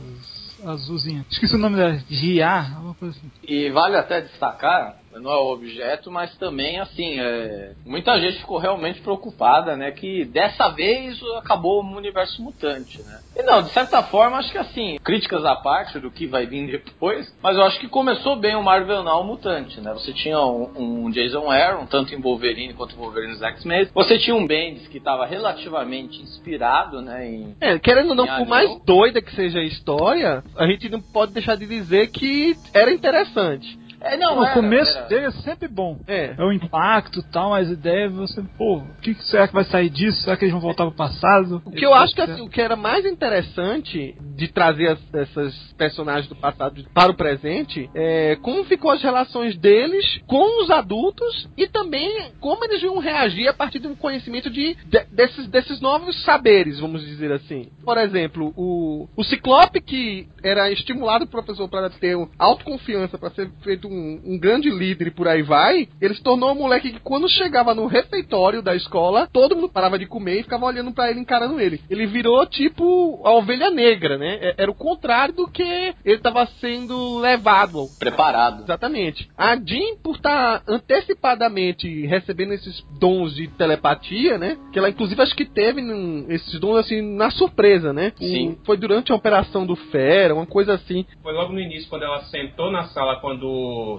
Azulzinha. 0.64 1.26
Esqueci 1.28 1.56
o 1.56 1.58
nome 1.58 1.76
dela. 1.76 2.00
Gia, 2.08 2.76
alguma 2.76 2.94
coisa 2.94 3.18
assim. 3.18 3.32
E 3.44 3.72
vale 3.72 3.96
até 3.98 4.22
destacar, 4.22 5.01
não 5.20 5.32
é 5.32 5.38
o 5.38 5.52
objeto, 5.52 6.12
mas 6.12 6.36
também, 6.38 6.80
assim, 6.80 7.20
é, 7.20 7.74
muita 7.86 8.20
gente 8.20 8.40
ficou 8.40 8.58
realmente 8.58 9.02
preocupada, 9.02 9.76
né? 9.76 9.92
Que 9.92 10.26
dessa 10.26 10.70
vez 10.70 11.20
acabou 11.38 11.84
o 11.84 11.98
universo 11.98 12.42
mutante, 12.42 13.02
né? 13.04 13.20
E 13.36 13.44
não, 13.44 13.64
de 13.64 13.70
certa 13.70 14.04
forma, 14.04 14.38
acho 14.38 14.52
que 14.52 14.58
assim, 14.58 14.98
críticas 15.04 15.46
à 15.46 15.56
parte 15.56 16.00
do 16.00 16.12
que 16.12 16.28
vai 16.28 16.46
vir 16.46 16.82
depois, 16.84 17.34
mas 17.42 17.58
eu 17.58 17.64
acho 17.64 17.80
que 17.80 17.88
começou 17.88 18.36
bem 18.36 18.56
o 18.56 18.64
Marvel 18.64 19.04
Now 19.04 19.24
mutante, 19.24 19.80
né? 19.82 19.92
Você 19.94 20.14
tinha 20.14 20.40
um, 20.40 21.06
um 21.06 21.12
Jason 21.12 21.50
Aaron, 21.50 21.86
tanto 21.86 22.14
em 22.14 22.22
Wolverine 22.22 22.74
quanto 22.74 22.96
em 22.96 23.00
Wolverine 23.00 23.34
nos 23.34 23.42
X-Men. 23.42 23.90
Você 23.94 24.18
tinha 24.18 24.36
um 24.36 24.46
Bendis 24.46 24.88
que 24.88 24.98
estava 24.98 25.26
relativamente 25.26 26.22
inspirado, 26.22 27.02
né? 27.02 27.28
Em, 27.28 27.56
É, 27.60 27.78
querendo 27.80 28.10
ou 28.10 28.16
não, 28.16 28.28
por 28.28 28.48
mais 28.48 28.70
doida 28.86 29.22
que 29.22 29.34
seja 29.36 29.60
a 29.60 29.64
história, 29.64 30.44
a 30.58 30.68
gente 30.68 30.90
não 30.90 31.02
pode 31.02 31.34
deixar 31.34 31.56
de 31.56 31.66
dizer 31.66 32.08
que 32.12 32.56
era 32.74 32.92
interessante. 32.92 33.81
É, 34.02 34.18
não, 34.18 34.40
o 34.40 34.44
era- 34.44 34.54
começo 34.54 34.98
era- 34.98 35.08
dele 35.08 35.26
é 35.28 35.32
sempre 35.32 35.68
bom. 35.68 36.00
É. 36.08 36.36
É 36.38 36.44
o 36.44 36.52
impacto 36.52 37.20
e 37.20 37.24
tal, 37.32 37.54
as 37.54 37.70
ideias, 37.70 38.12
você, 38.12 38.42
pô, 38.58 38.78
o 38.78 38.88
que, 39.02 39.14
que 39.16 39.24
será 39.26 39.48
que 39.48 39.54
vai 39.54 39.64
sair 39.66 39.90
disso? 39.90 40.22
Será 40.24 40.36
que 40.36 40.44
eles 40.46 40.52
vão 40.54 40.62
voltar 40.62 40.86
pro 40.86 40.96
passado? 40.96 41.62
O 41.66 41.72
que 41.72 41.86
eu 41.86 41.94
acho 41.94 42.14
que 42.16 42.22
assim, 42.22 42.42
o 42.42 42.50
que 42.50 42.62
era 42.62 42.76
mais 42.76 43.06
interessante 43.06 44.16
de 44.36 44.48
trazer 44.48 44.88
as- 44.90 45.14
essas 45.14 45.56
personagens 45.78 46.28
do 46.28 46.36
passado 46.36 46.84
para 46.94 47.12
o 47.12 47.16
presente 47.16 47.90
é 47.94 48.36
como 48.42 48.64
ficou 48.66 48.92
as 48.92 49.02
relações 49.02 49.56
deles 49.58 50.20
com 50.28 50.64
os 50.64 50.70
adultos 50.70 51.48
e 51.58 51.68
também 51.68 52.32
como 52.40 52.64
eles 52.66 52.82
iam 52.82 52.98
reagir 53.00 53.48
a 53.48 53.54
partir 53.54 53.80
do 53.80 53.96
conhecimento 53.96 54.50
de, 54.50 54.76
de- 54.86 55.06
desses, 55.12 55.48
desses 55.48 55.80
novos 55.82 56.22
saberes, 56.24 56.80
vamos 56.80 57.02
dizer 57.06 57.32
assim. 57.32 57.70
Por 57.84 57.98
exemplo, 57.98 58.54
o, 58.56 59.08
o 59.16 59.24
Ciclope, 59.24 59.82
que 59.82 60.28
era 60.44 60.72
estimulado 60.72 61.26
o 61.26 61.28
professor 61.28 61.68
para 61.70 61.90
ter 61.90 62.16
um- 62.16 62.28
autoconfiança, 62.40 63.18
para 63.18 63.30
ser 63.32 63.50
feito 63.62 63.88
um, 63.92 64.34
um 64.34 64.40
grande 64.40 64.70
líder 64.70 65.08
e 65.08 65.12
por 65.12 65.28
aí 65.28 65.42
vai, 65.42 65.88
ele 66.02 66.14
se 66.16 66.24
tornou 66.24 66.52
um 66.52 66.56
moleque 66.56 66.92
que 66.92 67.00
quando 67.00 67.28
chegava 67.30 67.76
no 67.76 67.86
refeitório 67.88 68.62
da 68.62 68.76
escola, 68.76 69.28
todo 69.32 69.56
mundo 69.56 69.70
parava 69.70 70.00
de 70.00 70.06
comer 70.06 70.40
e 70.40 70.44
ficava 70.44 70.66
olhando 70.66 70.92
pra 70.92 71.10
ele, 71.10 71.20
encarando 71.20 71.60
ele. 71.60 71.82
Ele 71.90 72.06
virou 72.06 72.46
tipo 72.46 73.22
a 73.26 73.32
ovelha 73.34 73.70
negra, 73.70 74.18
né? 74.18 74.38
É- 74.42 74.56
Era 74.62 74.72
o 74.72 74.76
contrário 74.76 75.34
do 75.34 75.48
que 75.48 75.62
ele 75.64 76.16
estava 76.16 76.46
sendo 76.60 77.20
levado. 77.20 77.88
preparado. 78.00 78.64
Exatamente. 78.64 79.30
A 79.38 79.56
Jean, 79.56 79.96
por 80.04 80.16
estar 80.16 80.64
antecipadamente 80.68 82.06
recebendo 82.06 82.54
esses 82.54 82.84
dons 83.00 83.36
de 83.36 83.48
telepatia, 83.50 84.38
né? 84.38 84.58
Que 84.72 84.80
ela, 84.80 84.90
inclusive, 84.90 85.22
acho 85.22 85.36
que 85.36 85.46
teve 85.46 85.82
num- 85.82 86.26
esses 86.30 86.60
dons, 86.60 86.78
assim, 86.78 87.02
na 87.02 87.30
surpresa, 87.32 87.92
né? 87.94 88.14
Sim. 88.18 88.50
Um- 88.50 88.58
foi 88.66 88.78
durante 88.78 89.12
a 89.12 89.16
operação 89.16 89.66
do 89.66 89.76
Fera, 89.76 90.34
uma 90.34 90.46
coisa 90.46 90.74
assim. 90.74 91.06
Foi 91.22 91.34
logo 91.34 91.54
no 91.54 91.60
início, 91.60 91.90
quando 91.90 92.04
ela 92.04 92.22
sentou 92.26 92.72
na 92.72 92.86
sala, 92.86 93.18
quando 93.20 93.48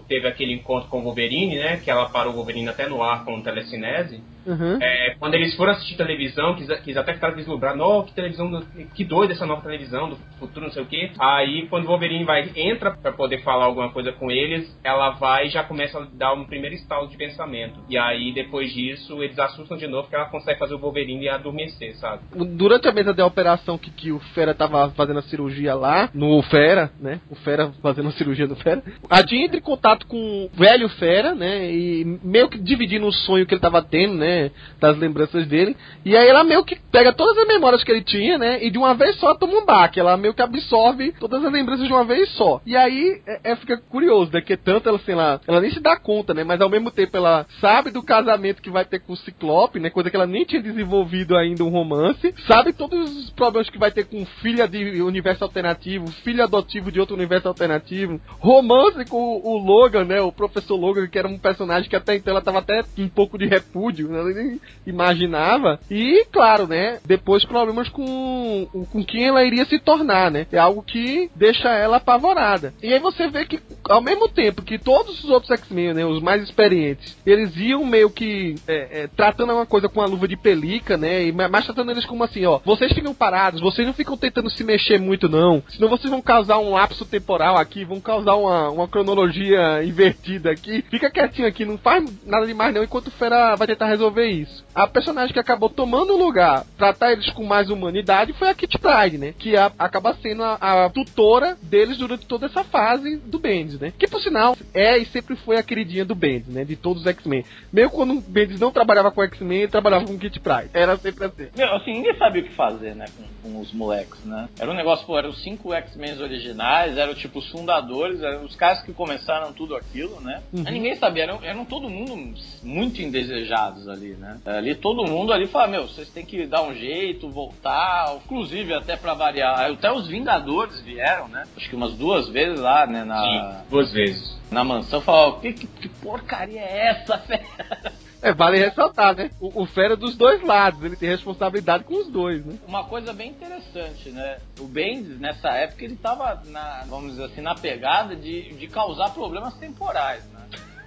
teve 0.08 0.28
aquele 0.28 0.54
encontro 0.54 0.88
com 0.88 1.00
o 1.00 1.02
Wolverine, 1.02 1.56
né? 1.56 1.76
Que 1.76 1.90
ela 1.90 2.08
parou 2.08 2.32
o 2.32 2.36
Wolverine 2.36 2.68
até 2.68 2.88
no 2.88 3.02
ar 3.02 3.24
com 3.24 3.40
telecinese. 3.40 4.22
Uhum. 4.46 4.78
É, 4.80 5.14
quando 5.18 5.34
eles 5.34 5.54
foram 5.56 5.72
assistir 5.72 5.96
televisão, 5.96 6.54
quis, 6.56 6.68
quis 6.80 6.96
até 6.96 7.14
ficar 7.14 7.30
deslumbrado, 7.30 7.82
oh, 7.82 8.02
que 8.04 8.12
televisão, 8.14 8.50
do- 8.50 8.66
que 8.94 9.04
doida 9.04 9.32
essa 9.32 9.46
nova 9.46 9.62
televisão 9.62 10.08
do 10.10 10.16
futuro, 10.38 10.66
não 10.66 10.72
sei 10.72 10.82
o 10.82 10.86
quê. 10.86 11.10
Aí, 11.18 11.66
quando 11.68 11.84
o 11.84 11.88
Wolverine 11.88 12.24
vai, 12.24 12.50
entra 12.56 12.90
pra 12.92 13.12
poder 13.12 13.42
falar 13.42 13.64
alguma 13.66 13.90
coisa 13.90 14.12
com 14.12 14.30
eles, 14.30 14.76
ela 14.84 15.10
vai 15.10 15.46
e 15.46 15.50
já 15.50 15.62
começa 15.62 15.98
a 15.98 16.06
dar 16.12 16.32
um 16.34 16.44
primeiro 16.44 16.74
estalo 16.74 17.08
de 17.08 17.16
pensamento. 17.16 17.80
E 17.88 17.96
aí, 17.96 18.32
depois 18.32 18.72
disso, 18.72 19.22
eles 19.22 19.38
assustam 19.38 19.76
de 19.76 19.86
novo, 19.86 20.08
que 20.08 20.14
ela 20.14 20.26
consegue 20.26 20.58
fazer 20.58 20.74
o 20.74 20.78
Wolverine 20.78 21.28
adormecer, 21.28 21.94
sabe? 21.96 22.22
Durante 22.34 22.88
a 22.88 22.92
mesa 22.92 23.12
de 23.14 23.22
operação 23.22 23.78
que, 23.78 23.90
que 23.90 24.12
o 24.12 24.18
Fera 24.34 24.54
tava 24.54 24.90
fazendo 24.90 25.18
a 25.18 25.22
cirurgia 25.22 25.74
lá, 25.74 26.10
no 26.14 26.40
Fera, 26.42 26.90
né? 27.00 27.20
O 27.30 27.34
Fera 27.36 27.72
fazendo 27.82 28.08
a 28.08 28.12
cirurgia 28.12 28.46
do 28.46 28.56
Fera. 28.56 28.82
A 29.08 29.26
Jean 29.26 29.44
entra 29.44 29.58
em 29.58 29.62
contato 29.62 30.06
com 30.06 30.16
o 30.16 30.50
velho 30.56 30.88
Fera, 30.88 31.34
né? 31.34 31.70
E 31.70 32.04
meio 32.22 32.48
que 32.48 32.58
dividindo 32.58 33.06
o 33.06 33.12
sonho 33.12 33.46
que 33.46 33.54
ele 33.54 33.60
tava 33.60 33.82
tendo, 33.82 34.14
né? 34.14 34.31
Né? 34.32 34.50
Das 34.80 34.96
lembranças 34.96 35.46
dele. 35.46 35.76
E 36.04 36.16
aí 36.16 36.28
ela 36.28 36.44
meio 36.44 36.64
que 36.64 36.76
pega 36.90 37.12
todas 37.12 37.36
as 37.38 37.46
memórias 37.46 37.84
que 37.84 37.92
ele 37.92 38.02
tinha, 38.02 38.38
né? 38.38 38.62
E 38.64 38.70
de 38.70 38.78
uma 38.78 38.94
vez 38.94 39.16
só 39.16 39.34
toma 39.34 39.54
um 39.54 39.64
baque. 39.64 40.00
Ela 40.00 40.16
meio 40.16 40.34
que 40.34 40.42
absorve 40.42 41.12
todas 41.18 41.44
as 41.44 41.52
lembranças 41.52 41.86
de 41.86 41.92
uma 41.92 42.04
vez 42.04 42.28
só. 42.30 42.60
E 42.66 42.76
aí 42.76 43.20
é, 43.26 43.52
é 43.52 43.56
fica 43.56 43.76
curioso, 43.76 44.32
né? 44.32 44.40
Que 44.40 44.56
tanto 44.56 44.88
ela, 44.88 44.98
sei 45.00 45.14
lá, 45.14 45.40
ela 45.46 45.60
nem 45.60 45.70
se 45.70 45.80
dá 45.80 45.96
conta, 45.96 46.34
né? 46.34 46.44
Mas 46.44 46.60
ao 46.60 46.70
mesmo 46.70 46.90
tempo 46.90 47.16
ela 47.16 47.46
sabe 47.60 47.90
do 47.90 48.02
casamento 48.02 48.62
que 48.62 48.70
vai 48.70 48.84
ter 48.84 49.00
com 49.00 49.12
o 49.12 49.16
Ciclope, 49.16 49.78
né? 49.78 49.90
Coisa 49.90 50.10
que 50.10 50.16
ela 50.16 50.26
nem 50.26 50.44
tinha 50.44 50.62
desenvolvido 50.62 51.36
ainda 51.36 51.64
um 51.64 51.68
romance. 51.68 52.34
Sabe 52.46 52.72
todos 52.72 53.10
os 53.16 53.30
problemas 53.30 53.68
que 53.68 53.78
vai 53.78 53.90
ter 53.90 54.04
com 54.04 54.24
filha 54.40 54.66
de 54.66 55.02
universo 55.02 55.44
alternativo, 55.44 56.06
filho 56.24 56.42
adotivo 56.42 56.90
de 56.90 57.00
outro 57.00 57.14
universo 57.14 57.48
alternativo. 57.48 58.20
Romance 58.38 59.04
com 59.06 59.40
o 59.42 59.58
Logan, 59.58 60.04
né? 60.04 60.20
O 60.20 60.32
professor 60.32 60.76
Logan, 60.76 61.06
que 61.06 61.18
era 61.18 61.28
um 61.28 61.38
personagem 61.38 61.88
que 61.88 61.96
até 61.96 62.16
então 62.16 62.32
ela 62.32 62.40
tava 62.40 62.58
até 62.58 62.82
um 62.98 63.08
pouco 63.08 63.38
de 63.38 63.46
repúdio, 63.46 64.08
né? 64.08 64.21
Ela 64.22 64.32
nem 64.32 64.60
imaginava. 64.86 65.78
E, 65.90 66.24
claro, 66.32 66.66
né? 66.66 66.98
Depois 67.04 67.44
problemas 67.44 67.88
com, 67.88 68.68
com 68.90 69.04
quem 69.04 69.26
ela 69.26 69.44
iria 69.44 69.64
se 69.64 69.78
tornar, 69.78 70.30
né? 70.30 70.46
É 70.52 70.58
algo 70.58 70.82
que 70.82 71.30
deixa 71.34 71.68
ela 71.68 71.96
apavorada. 71.96 72.72
E 72.82 72.92
aí 72.92 72.98
você 72.98 73.28
vê 73.28 73.44
que, 73.44 73.60
ao 73.88 74.00
mesmo 74.00 74.28
tempo 74.28 74.62
que 74.62 74.78
todos 74.78 75.22
os 75.22 75.30
outros 75.30 75.50
X-Men, 75.50 75.94
né? 75.94 76.04
Os 76.04 76.22
mais 76.22 76.42
experientes, 76.42 77.16
eles 77.26 77.56
iam 77.56 77.84
meio 77.84 78.10
que 78.10 78.54
é, 78.66 79.02
é, 79.02 79.06
tratando 79.08 79.52
uma 79.52 79.66
coisa 79.66 79.88
com 79.88 80.00
a 80.00 80.06
luva 80.06 80.28
de 80.28 80.36
pelica, 80.36 80.96
né? 80.96 81.24
E, 81.24 81.32
mas 81.32 81.64
tratando 81.64 81.90
eles 81.90 82.06
como 82.06 82.24
assim, 82.24 82.44
ó. 82.44 82.60
Vocês 82.64 82.92
ficam 82.92 83.14
parados, 83.14 83.60
vocês 83.60 83.86
não 83.86 83.94
ficam 83.94 84.16
tentando 84.16 84.50
se 84.50 84.62
mexer 84.64 84.98
muito, 84.98 85.28
não. 85.28 85.62
Senão 85.68 85.88
vocês 85.88 86.10
vão 86.10 86.22
causar 86.22 86.58
um 86.58 86.72
lapso 86.72 87.04
temporal 87.04 87.56
aqui, 87.56 87.84
vão 87.84 88.00
causar 88.00 88.34
uma, 88.34 88.70
uma 88.70 88.88
cronologia 88.88 89.82
invertida 89.84 90.50
aqui. 90.50 90.84
Fica 90.90 91.10
quietinho 91.10 91.48
aqui, 91.48 91.64
não 91.64 91.78
faz 91.78 92.04
nada 92.26 92.46
demais 92.46 92.74
não, 92.74 92.84
enquanto 92.84 93.08
o 93.08 93.10
Fera 93.10 93.54
vai 93.56 93.66
tentar 93.66 93.86
resolver 93.86 94.11
isso. 94.20 94.64
A 94.74 94.86
personagem 94.86 95.32
que 95.32 95.38
acabou 95.38 95.68
tomando 95.68 96.14
o 96.14 96.18
lugar, 96.18 96.64
tratar 96.76 97.12
eles 97.12 97.30
com 97.30 97.44
mais 97.44 97.70
humanidade, 97.70 98.32
foi 98.32 98.48
a 98.48 98.54
Kit 98.54 98.78
Pride, 98.78 99.18
né? 99.18 99.34
Que 99.38 99.56
a, 99.56 99.70
acaba 99.78 100.14
sendo 100.14 100.42
a, 100.42 100.54
a, 100.54 100.90
tutora 100.90 101.56
deles 101.62 101.98
durante 101.98 102.26
toda 102.26 102.46
essa 102.46 102.64
fase 102.64 103.16
do 103.16 103.38
Bendis, 103.38 103.78
né? 103.78 103.92
Que 103.98 104.08
por 104.08 104.20
sinal 104.20 104.56
é 104.74 104.98
e 104.98 105.04
sempre 105.06 105.36
foi 105.36 105.56
a 105.56 105.62
queridinha 105.62 106.04
do 106.04 106.14
Bendis, 106.14 106.48
né? 106.48 106.64
De 106.64 106.76
todos 106.76 107.02
os 107.02 107.08
X-Men. 107.08 107.44
Mesmo 107.72 107.90
quando 107.90 108.14
o 108.14 108.20
Bendis 108.20 108.60
não 108.60 108.72
trabalhava 108.72 109.10
com 109.10 109.22
X-Men, 109.22 109.58
ele 109.58 109.68
trabalhava 109.68 110.06
com 110.06 110.18
Kit 110.18 110.40
Pride. 110.40 110.70
Era 110.72 110.96
sempre 110.96 111.26
assim. 111.26 111.48
Meu, 111.56 111.74
assim, 111.76 111.92
ninguém 111.92 112.16
sabia 112.16 112.42
o 112.42 112.44
que 112.44 112.54
fazer, 112.54 112.94
né? 112.94 113.06
Com, 113.16 113.50
com 113.50 113.60
os 113.60 113.72
moleques, 113.72 114.24
né? 114.24 114.48
Era 114.58 114.70
um 114.70 114.74
negócio, 114.74 115.06
pô, 115.06 115.18
eram 115.18 115.30
os 115.30 115.42
cinco 115.42 115.72
X-Men 115.72 116.20
originais, 116.20 116.96
eram 116.96 117.14
tipo 117.14 117.38
os 117.38 117.50
fundadores, 117.50 118.22
eram 118.22 118.44
os 118.44 118.56
caras 118.56 118.82
que 118.82 118.92
começaram 118.92 119.52
tudo 119.52 119.76
aquilo, 119.76 120.20
né? 120.20 120.42
Uhum. 120.52 120.62
Mas 120.62 120.72
ninguém 120.72 120.96
sabia, 120.96 121.24
eram, 121.24 121.42
eram 121.42 121.64
todo 121.64 121.88
mundo 121.88 122.16
muito 122.62 123.00
indesejados 123.00 123.88
ali, 123.88 124.01
né? 124.10 124.40
Ali 124.46 124.74
todo 124.74 125.04
mundo 125.04 125.32
ali 125.32 125.46
fala, 125.46 125.68
meu, 125.68 125.88
vocês 125.88 126.08
têm 126.10 126.24
que 126.24 126.46
dar 126.46 126.62
um 126.62 126.74
jeito, 126.74 127.28
voltar, 127.30 128.16
inclusive 128.24 128.74
até 128.74 128.96
pra 128.96 129.14
variar. 129.14 129.70
Até 129.70 129.92
os 129.92 130.08
Vingadores 130.08 130.80
vieram, 130.80 131.28
né? 131.28 131.44
Acho 131.56 131.68
que 131.68 131.76
umas 131.76 131.94
duas 131.94 132.28
vezes 132.28 132.60
lá, 132.60 132.86
né? 132.86 133.04
Na, 133.04 133.22
Sim, 133.22 133.70
duas 133.70 133.92
vezes. 133.92 134.40
Na 134.50 134.62
mansão, 134.62 135.00
falaram, 135.00 135.40
que, 135.40 135.52
que, 135.52 135.66
que 135.66 135.88
porcaria 135.88 136.60
é 136.60 136.88
essa, 136.90 137.16
fera? 137.26 137.92
É, 138.22 138.32
vale 138.32 138.56
ressaltar, 138.56 139.16
né? 139.16 139.30
O, 139.40 139.62
o 139.62 139.66
Fera 139.66 139.94
é 139.94 139.96
dos 139.96 140.16
dois 140.16 140.40
lados, 140.42 140.80
ele 140.84 140.94
tem 140.94 141.08
responsabilidade 141.08 141.82
com 141.82 141.94
os 141.96 142.08
dois, 142.08 142.46
né? 142.46 142.56
Uma 142.68 142.84
coisa 142.84 143.12
bem 143.12 143.30
interessante, 143.30 144.10
né? 144.10 144.38
O 144.60 144.64
Bendis, 144.64 145.18
nessa 145.18 145.48
época, 145.50 145.84
ele 145.84 145.96
tava, 145.96 146.40
na, 146.46 146.84
vamos 146.88 147.12
dizer 147.12 147.24
assim, 147.24 147.40
na 147.40 147.56
pegada 147.56 148.14
de, 148.14 148.52
de 148.54 148.68
causar 148.68 149.10
problemas 149.12 149.54
temporais, 149.54 150.24
né? 150.26 150.41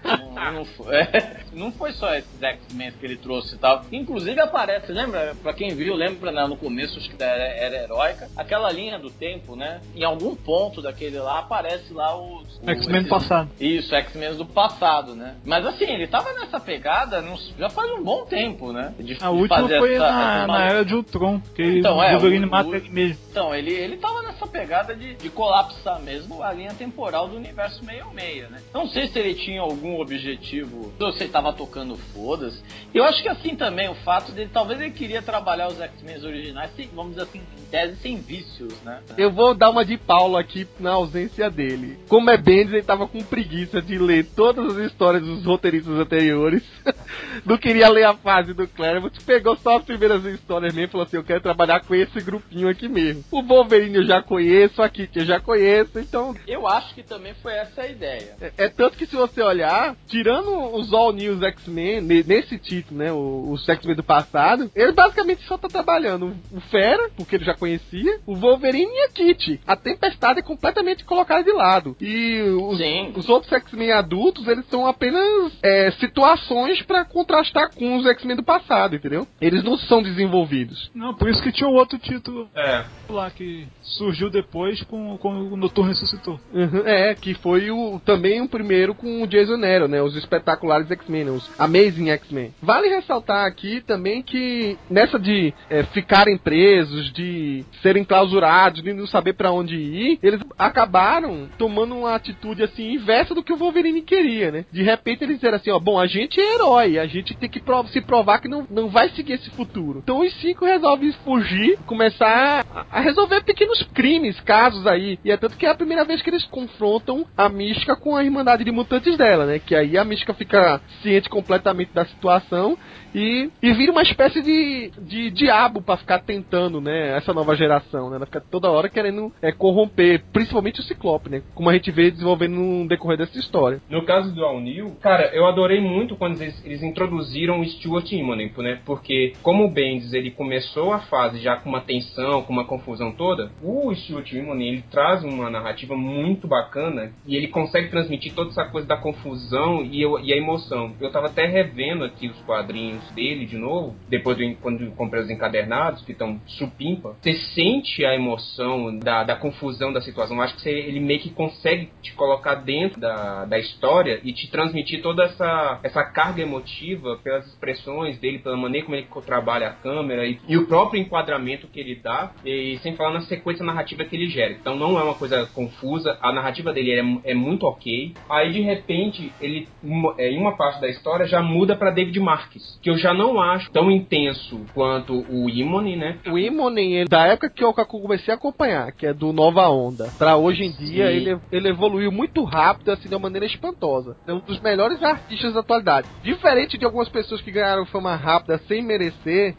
Não, 0.05 0.51
não, 0.51 0.65
foi, 0.65 0.95
é, 0.95 1.39
não, 1.53 1.71
foi, 1.71 1.91
só 1.93 2.13
esses 2.13 2.41
X-Men 2.41 2.91
que 2.91 3.05
ele 3.05 3.17
trouxe 3.17 3.55
e 3.55 3.57
tal. 3.57 3.83
Inclusive 3.91 4.39
aparece, 4.39 4.91
lembra? 4.91 5.35
Pra 5.41 5.53
quem 5.53 5.75
viu, 5.75 5.95
lembra 5.95 6.31
né, 6.31 6.45
no 6.47 6.57
começo, 6.57 6.97
acho 6.97 7.09
que 7.09 7.21
era, 7.21 7.43
era 7.43 7.83
heróica, 7.83 8.29
aquela 8.35 8.71
linha 8.71 8.99
do 8.99 9.09
tempo, 9.09 9.55
né? 9.55 9.81
Em 9.95 10.03
algum 10.03 10.35
ponto 10.35 10.81
daquele 10.81 11.17
lá 11.19 11.39
aparece 11.39 11.93
lá 11.93 12.15
os. 12.15 12.61
X-Men 12.65 13.03
do 13.03 13.09
passado. 13.09 13.49
Isso, 13.59 13.93
X-Men 13.95 14.35
do 14.35 14.45
passado, 14.45 15.15
né? 15.15 15.35
Mas 15.43 15.65
assim, 15.65 15.85
ele 15.85 16.07
tava 16.07 16.33
nessa 16.33 16.59
pegada 16.59 17.23
já 17.57 17.69
faz 17.69 17.91
um 17.91 18.03
bom 18.03 18.25
tempo, 18.25 18.71
né? 18.71 18.93
De, 18.99 19.17
a 19.21 19.29
última 19.29 19.67
foi 19.67 19.95
essa, 19.95 20.11
na, 20.11 20.37
essa 20.37 20.47
na, 20.47 20.65
era 20.65 20.85
de 20.85 20.93
Ultron, 20.93 21.41
que 21.55 21.63
então, 21.63 22.01
é, 22.01 22.09
o 22.09 22.19
Wolverine 22.19 22.45
mata 22.45 22.75
ele 22.75 22.89
mesmo. 22.89 23.17
Então, 23.31 23.53
ele, 23.53 23.71
ele 23.71 23.97
tava 23.97 24.21
nessa 24.21 24.45
pegada 24.47 24.95
de, 24.95 25.15
de 25.15 25.29
colapsar 25.29 26.01
mesmo 26.01 26.43
a 26.43 26.51
linha 26.53 26.73
temporal 26.73 27.27
do 27.27 27.35
universo 27.35 27.83
meio-meia, 27.83 28.49
né? 28.49 28.61
Não 28.73 28.87
sei 28.87 29.07
se 29.07 29.17
ele 29.19 29.33
tinha 29.35 29.61
algum 29.61 29.94
objetivo, 29.99 30.93
você 30.97 31.27
tava 31.27 31.53
tocando 31.53 31.95
foda-se. 32.13 32.62
Eu 32.93 33.03
acho 33.03 33.21
que 33.21 33.29
assim 33.29 33.55
também, 33.55 33.89
o 33.89 33.95
fato 33.95 34.31
dele, 34.31 34.49
talvez 34.51 34.79
ele 34.79 34.91
queria 34.91 35.21
trabalhar 35.21 35.67
os 35.67 35.79
X-Men 35.79 36.23
originais, 36.23 36.71
sem, 36.75 36.88
vamos 36.88 37.15
dizer 37.15 37.23
assim, 37.23 37.39
em 37.39 37.65
tese, 37.69 37.95
sem 37.97 38.17
vícios, 38.17 38.73
né? 38.84 39.01
Eu 39.17 39.31
vou 39.31 39.53
dar 39.53 39.69
uma 39.69 39.86
de 39.86 39.97
Paulo 39.97 40.38
aqui 40.38 40.67
na 40.79 40.91
ausência 40.91 41.49
dele. 41.49 41.97
Como 42.08 42.29
é 42.29 42.38
Bendis, 42.38 42.73
ele 42.73 42.84
tava 42.84 43.08
com 43.08 43.21
preguiça 43.23 43.81
de 43.81 43.97
ler 43.97 44.25
todas 44.36 44.77
as 44.77 44.86
histórias 44.86 45.23
dos 45.23 45.45
roteiristas 45.45 45.95
anteriores. 45.95 46.63
Não 47.45 47.58
queria 47.58 47.89
ler 47.89 48.05
a 48.05 48.13
fase 48.13 48.53
do 48.53 48.67
Claremont, 48.67 49.23
pegou 49.23 49.55
só 49.58 49.77
as 49.77 49.84
primeiras 49.84 50.23
histórias 50.25 50.73
mesmo 50.73 50.89
e 50.89 50.91
falou 50.91 51.05
assim, 51.05 51.17
eu 51.17 51.23
quero 51.23 51.41
trabalhar 51.41 51.81
com 51.81 51.93
esse 51.95 52.19
grupinho 52.21 52.69
aqui 52.69 52.88
mesmo. 52.88 53.23
O 53.31 53.43
Wolverine 53.43 53.97
eu 53.97 54.05
já 54.05 54.21
conheço, 54.21 54.81
a 54.81 54.89
Kitty 54.89 55.19
eu 55.19 55.25
já 55.25 55.39
conheço, 55.39 55.99
então... 55.99 56.36
Eu 56.47 56.67
acho 56.67 56.93
que 56.93 57.03
também 57.03 57.34
foi 57.41 57.53
essa 57.53 57.81
a 57.81 57.88
ideia. 57.88 58.36
É, 58.41 58.51
é 58.58 58.69
tanto 58.69 58.97
que 58.97 59.05
se 59.05 59.15
você 59.15 59.41
olhar, 59.41 59.85
tirando 60.08 60.76
os 60.76 60.93
All 60.93 61.12
News 61.12 61.41
X-Men, 61.41 62.02
nesse 62.02 62.58
título, 62.58 63.00
né? 63.00 63.12
Os 63.12 63.67
X-Men 63.67 63.95
do 63.95 64.04
passado, 64.04 64.71
ele 64.76 64.91
basicamente 64.91 65.43
só 65.43 65.58
tá 65.58 65.67
trabalhando 65.67 66.36
o 66.52 66.60
Fera, 66.62 67.10
porque 67.15 67.36
ele 67.36 67.45
já 67.45 67.54
conhecia, 67.54 68.19
o 68.26 68.36
Wolverine 68.36 68.91
e 68.91 69.04
a 69.04 69.10
Kitty. 69.10 69.62
A 69.65 69.76
Tempestade 69.76 70.39
é 70.39 70.43
completamente 70.43 71.04
colocada 71.04 71.43
de 71.43 71.52
lado. 71.52 71.95
E 72.00 72.41
os, 72.41 72.80
os 73.17 73.30
outros 73.30 73.52
X-Men 73.52 73.91
adultos, 73.91 74.48
eles 74.48 74.65
são 74.67 74.88
apenas 74.88 75.54
é, 75.62 75.91
situações 75.91 76.82
para 76.82 77.06
contrastar 77.06 77.74
com 77.74 77.98
os 77.98 78.06
X-Men 78.06 78.38
do 78.38 78.43
passado, 78.43 78.95
entendeu? 78.95 79.28
Eles 79.39 79.63
não 79.63 79.78
são 79.78 80.02
desenvolvidos. 80.02 80.89
Não, 80.93 81.13
por 81.13 81.30
isso 81.30 81.41
que 81.41 81.52
tinha 81.52 81.69
um 81.69 81.74
outro 81.74 81.98
título 81.98 82.50
é. 82.56 82.86
lá 83.10 83.30
que 83.30 83.67
surgiu 83.82 84.30
depois 84.30 84.82
com, 84.84 85.17
com 85.17 85.30
o 85.30 85.58
Noturno 85.58 85.91
ressuscitou. 85.91 86.39
Uhum, 86.54 86.84
é, 86.86 87.15
que 87.15 87.34
foi 87.36 87.71
o, 87.71 88.00
também 88.00 88.41
o 88.41 88.50
primeiro 88.50 88.93
com 88.93 89.24
o 89.24 89.28
Jason 89.28 89.58
Né? 89.88 90.01
Os 90.01 90.15
espetaculares 90.15 90.89
X-Men, 90.89 91.29
os 91.29 91.51
Amazing 91.59 92.09
X-Men. 92.09 92.53
Vale 92.61 92.88
ressaltar 92.88 93.45
aqui 93.45 93.81
também 93.81 94.21
que 94.21 94.77
nessa 94.89 95.19
de 95.19 95.53
é, 95.69 95.83
ficarem 95.83 96.38
presos, 96.38 97.11
de 97.11 97.63
serem 97.81 98.03
clausurados, 98.03 98.81
de 98.81 98.93
não 98.93 99.07
saber 99.07 99.33
para 99.33 99.51
onde 99.51 99.75
ir, 99.75 100.19
eles 100.23 100.39
acabaram 100.57 101.49
tomando 101.57 101.95
uma 101.95 102.15
atitude 102.15 102.63
assim 102.63 102.93
inversa 102.93 103.35
do 103.35 103.43
que 103.43 103.53
o 103.53 103.57
Wolverine 103.57 104.01
queria, 104.01 104.51
né? 104.51 104.65
De 104.71 104.81
repente 104.81 105.23
eles 105.23 105.35
disseram 105.35 105.57
assim, 105.57 105.71
ó, 105.71 105.79
bom, 105.79 105.99
a 105.99 106.07
gente 106.07 106.39
é 106.39 106.55
herói, 106.55 106.97
a 106.97 107.05
gente 107.05 107.35
tem 107.35 107.49
que 107.49 107.59
prov 107.59 107.88
se 107.89 108.01
provar 108.01 108.39
que 108.39 108.47
não, 108.47 108.65
não 108.69 108.88
vai 108.88 109.09
seguir 109.09 109.33
esse 109.33 109.49
futuro. 109.51 109.99
Então 110.03 110.21
os 110.21 110.33
cinco 110.41 110.65
resolvem 110.65 111.11
fugir, 111.23 111.77
começar 111.85 112.65
a, 112.73 112.85
a 112.91 112.99
resolver 112.99 113.43
pequenos 113.43 113.83
crimes, 113.93 114.39
casos 114.41 114.88
aí. 114.88 115.19
E 115.23 115.31
é 115.31 115.38
tanto 115.38 115.57
que 115.57 115.65
é 115.65 115.69
a 115.69 115.75
primeira 115.75 116.05
vez 116.05 116.21
que 116.21 116.29
eles 116.29 116.45
confrontam 116.45 117.25
a 117.35 117.49
Mística 117.49 117.95
com 117.95 118.15
a 118.15 118.23
Irmandade 118.23 118.63
de 118.63 118.71
Mutantes 118.71 119.17
dela, 119.17 119.45
né? 119.45 119.59
Que 119.65 119.75
aí 119.75 119.97
a 119.97 120.04
mística 120.04 120.34
fica 120.34 120.80
ciente 121.01 121.30
completamente 121.30 121.91
da 121.93 122.06
situação 122.06 122.78
e, 123.15 123.49
e 123.62 123.73
vira 123.73 123.93
uma 123.93 124.01
espécie 124.01 124.41
de, 124.41 124.91
de 124.99 125.32
diabo 125.32 125.82
para 125.82 125.95
ficar 125.95 126.19
tentando, 126.19 126.82
né? 126.82 127.15
Essa 127.15 127.34
nova 127.34 127.56
geração, 127.56 128.10
né? 128.10 128.17
Ela 128.17 128.25
fica 128.25 128.41
toda 128.41 128.69
hora 128.69 128.89
querendo 128.89 129.32
é, 129.41 129.54
corromper, 129.54 130.21
principalmente 130.34 130.82
o 130.82 130.84
Ciclope, 130.84 131.30
né? 131.30 131.41
Como 131.54 131.69
a 131.69 131.73
gente 131.73 131.89
vê 131.91 132.12
desenvolvendo 132.12 132.56
no 132.56 132.88
decorrer 132.88 133.17
dessa 133.17 133.39
história. 133.39 133.82
No 133.89 134.04
caso 134.04 134.36
do 134.36 134.43
All 134.43 134.60
New, 134.60 134.97
cara, 135.01 135.34
eu 135.34 135.45
adorei 135.45 135.80
muito 135.80 136.17
quando 136.17 136.41
eles, 136.41 136.65
eles 136.65 136.84
introduziram 136.84 137.62
o 137.62 137.65
Stuart 137.65 138.12
Immonen, 138.12 138.51
né? 138.58 138.82
Porque 138.86 139.32
como 139.41 139.63
o 139.63 139.71
Bendis 139.71 140.12
ele 140.12 140.32
começou 140.32 140.91
a 140.91 140.99
fase 140.99 141.39
já 141.39 141.56
com 141.56 141.69
uma 141.69 141.82
tensão, 141.82 142.41
com 142.41 142.51
uma 142.51 142.65
confusão 142.65 143.13
toda, 143.13 143.49
o 143.63 143.95
Stuart 143.95 144.30
Immonen 144.34 144.67
ele 144.67 144.84
traz 144.91 145.23
uma 145.23 145.49
narrativa 145.49 145.95
muito 145.95 146.49
bacana 146.49 147.13
e 147.25 147.38
ele 147.38 147.47
consegue 147.47 147.89
transmitir 147.89 148.34
toda 148.34 148.49
essa 148.49 148.65
coisa 148.65 148.86
da 148.86 148.97
confusão 148.97 149.84
e, 149.86 150.01
eu, 150.01 150.19
e 150.19 150.34
a 150.34 150.38
emoção. 150.38 150.93
Eu 150.99 151.12
tava 151.12 151.28
até 151.28 151.45
revendo 151.45 152.04
aqui 152.04 152.28
os 152.28 152.41
quadrinhos 152.41 153.04
dele 153.13 153.45
de 153.45 153.57
novo, 153.57 153.95
depois 154.07 154.37
do, 154.37 154.55
quando 154.61 154.89
comprei 154.91 155.23
os 155.23 155.29
encadernados, 155.29 156.03
que 156.03 156.11
estão 156.11 156.39
supimpa, 156.45 157.15
você 157.21 157.33
sente 157.33 158.05
a 158.05 158.15
emoção 158.15 158.97
da, 158.99 159.23
da 159.23 159.35
confusão 159.35 159.91
da 159.91 160.01
situação. 160.01 160.37
Eu 160.37 160.43
acho 160.43 160.55
que 160.55 160.61
você, 160.61 160.71
ele 160.71 160.99
meio 160.99 161.19
que 161.19 161.29
consegue 161.29 161.89
te 162.01 162.13
colocar 162.13 162.55
dentro 162.55 162.99
da, 162.99 163.45
da 163.45 163.59
história 163.59 164.19
e 164.23 164.33
te 164.33 164.49
transmitir 164.49 165.01
toda 165.01 165.23
essa, 165.23 165.79
essa 165.83 166.03
carga 166.03 166.41
emotiva 166.41 167.17
pelas 167.23 167.45
expressões 167.47 168.17
dele, 168.19 168.39
pela 168.39 168.57
maneira 168.57 168.85
como 168.85 168.97
ele 168.97 169.07
trabalha 169.25 169.69
a 169.69 169.73
câmera 169.73 170.25
e, 170.25 170.39
e 170.47 170.57
o 170.57 170.67
próprio 170.67 171.01
enquadramento 171.01 171.67
que 171.67 171.79
ele 171.79 171.95
dá, 171.95 172.31
e 172.43 172.77
sem 172.81 172.95
falar 172.95 173.13
na 173.13 173.21
sequência 173.21 173.65
narrativa 173.65 174.03
que 174.03 174.15
ele 174.15 174.27
gera. 174.27 174.53
Então 174.53 174.75
não 174.75 174.99
é 174.99 175.03
uma 175.03 175.15
coisa 175.15 175.45
confusa, 175.53 176.17
a 176.21 176.31
narrativa 176.31 176.73
dele 176.73 177.21
é, 177.23 177.31
é 177.31 177.33
muito 177.33 177.65
ok. 177.65 178.13
Aí 178.29 178.51
de 178.51 178.61
repente, 178.61 179.31
ele, 179.41 179.67
em 179.83 180.37
uma 180.37 180.55
parte 180.55 180.79
da 180.81 180.87
história, 180.87 181.25
já 181.25 181.41
muda 181.41 181.75
para 181.75 181.91
David 181.91 182.19
Marques, 182.19 182.79
que 182.81 182.89
eu 182.89 182.94
eu 182.95 182.99
já 182.99 183.13
não 183.13 183.39
acho 183.41 183.69
tão 183.71 183.91
intenso 183.91 184.65
quanto 184.73 185.13
o 185.29 185.49
Imone, 185.49 185.95
né? 185.95 186.19
O 186.27 186.38
Imone, 186.38 186.93
ele- 186.95 187.10
da 187.10 187.27
época 187.27 187.49
que 187.49 187.63
eu 187.63 187.73
comecei 187.73 188.34
a 188.34 188.38
acompanhar, 188.38 188.91
que 188.93 189.05
é 189.05 189.13
do 189.13 189.31
Nova 189.34 189.67
Onda, 189.69 190.13
pra 190.17 190.38
hoje 190.38 190.63
em 190.63 190.71
dia, 190.71 191.08
Sim. 191.08 191.15
ele, 191.15 191.39
ele 191.51 191.69
evoluiu 191.69 192.12
muito 192.12 192.43
rápido, 192.43 192.91
assim, 192.91 193.08
de 193.10 193.15
uma 193.15 193.21
maneira 193.21 193.45
espantosa. 193.45 194.15
É 194.27 194.34
um 194.34 194.39
dos 194.39 194.60
melhores 194.62 195.01
artistas 195.03 195.53
da 195.53 195.60
atualidade. 195.60 196.08
Diferente 196.23 196.77
de 196.77 196.86
algumas 196.86 197.10
pessoas 197.10 197.41
que 197.41 197.51
ganharam 197.51 197.86
fama 197.86 198.15
rápida 198.15 198.58
sem 198.67 198.81
merecer, 198.81 199.55